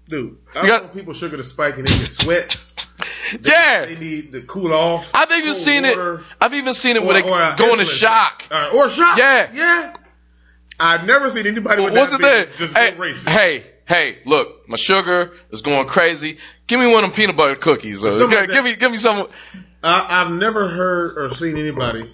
Dude, 0.09 0.37
I 0.55 0.67
want 0.69 0.93
people 0.93 1.13
sugar 1.13 1.37
to 1.37 1.43
spike 1.43 1.77
and 1.77 1.87
they 1.87 1.97
get 1.97 2.07
sweats. 2.09 2.73
They, 3.39 3.49
Yeah. 3.51 3.85
they 3.85 3.95
need 3.95 4.31
to 4.33 4.41
cool 4.41 4.73
off. 4.73 5.09
I've 5.13 5.31
even 5.31 5.45
Cold 5.45 5.55
seen 5.55 5.83
water, 5.83 6.15
it. 6.15 6.21
I've 6.41 6.53
even 6.53 6.73
seen 6.73 6.97
it 6.97 7.03
or- 7.03 7.05
or 7.29 7.41
a 7.41 7.55
go 7.57 7.71
into 7.73 7.85
shock. 7.85 8.43
Uh, 8.51 8.71
or 8.73 8.89
shock. 8.89 9.17
Yeah. 9.17 9.49
yeah. 9.53 9.93
I've 10.79 11.05
never 11.05 11.29
seen 11.29 11.45
anybody 11.47 11.81
with 11.83 11.93
What's 11.95 12.11
the 12.11 12.17
thing? 12.17 12.45
diabetes 12.47 12.57
just 12.57 12.77
Hey, 12.77 12.91
go 12.91 12.97
racist. 12.97 13.29
hey, 13.29 13.63
hey! 13.91 14.19
Look, 14.25 14.69
my 14.69 14.77
sugar 14.77 15.31
is 15.51 15.61
going 15.61 15.87
crazy. 15.87 16.37
Give 16.67 16.79
me 16.79 16.87
one 16.87 17.03
of 17.03 17.09
them 17.09 17.15
peanut 17.15 17.35
butter 17.35 17.55
cookies. 17.55 18.03
Uh, 18.03 18.27
like 18.27 18.49
give, 18.49 18.63
me, 18.63 18.75
give 18.75 18.91
me 18.91 18.97
some. 18.97 19.27
I, 19.83 20.21
I've 20.21 20.31
never 20.31 20.69
heard 20.69 21.17
or 21.17 21.35
seen 21.35 21.57
anybody. 21.57 22.13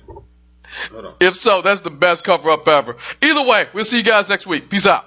Hold 0.92 1.06
on. 1.06 1.16
If 1.20 1.36
so, 1.36 1.62
that's 1.62 1.82
the 1.82 1.90
best 1.90 2.24
cover 2.24 2.50
up 2.50 2.68
ever. 2.68 2.98
Either 3.22 3.48
way, 3.48 3.68
we'll 3.74 3.86
see 3.86 3.98
you 3.98 4.04
guys 4.04 4.28
next 4.28 4.48
week. 4.48 4.70
Peace 4.70 4.88
out. 4.88 5.06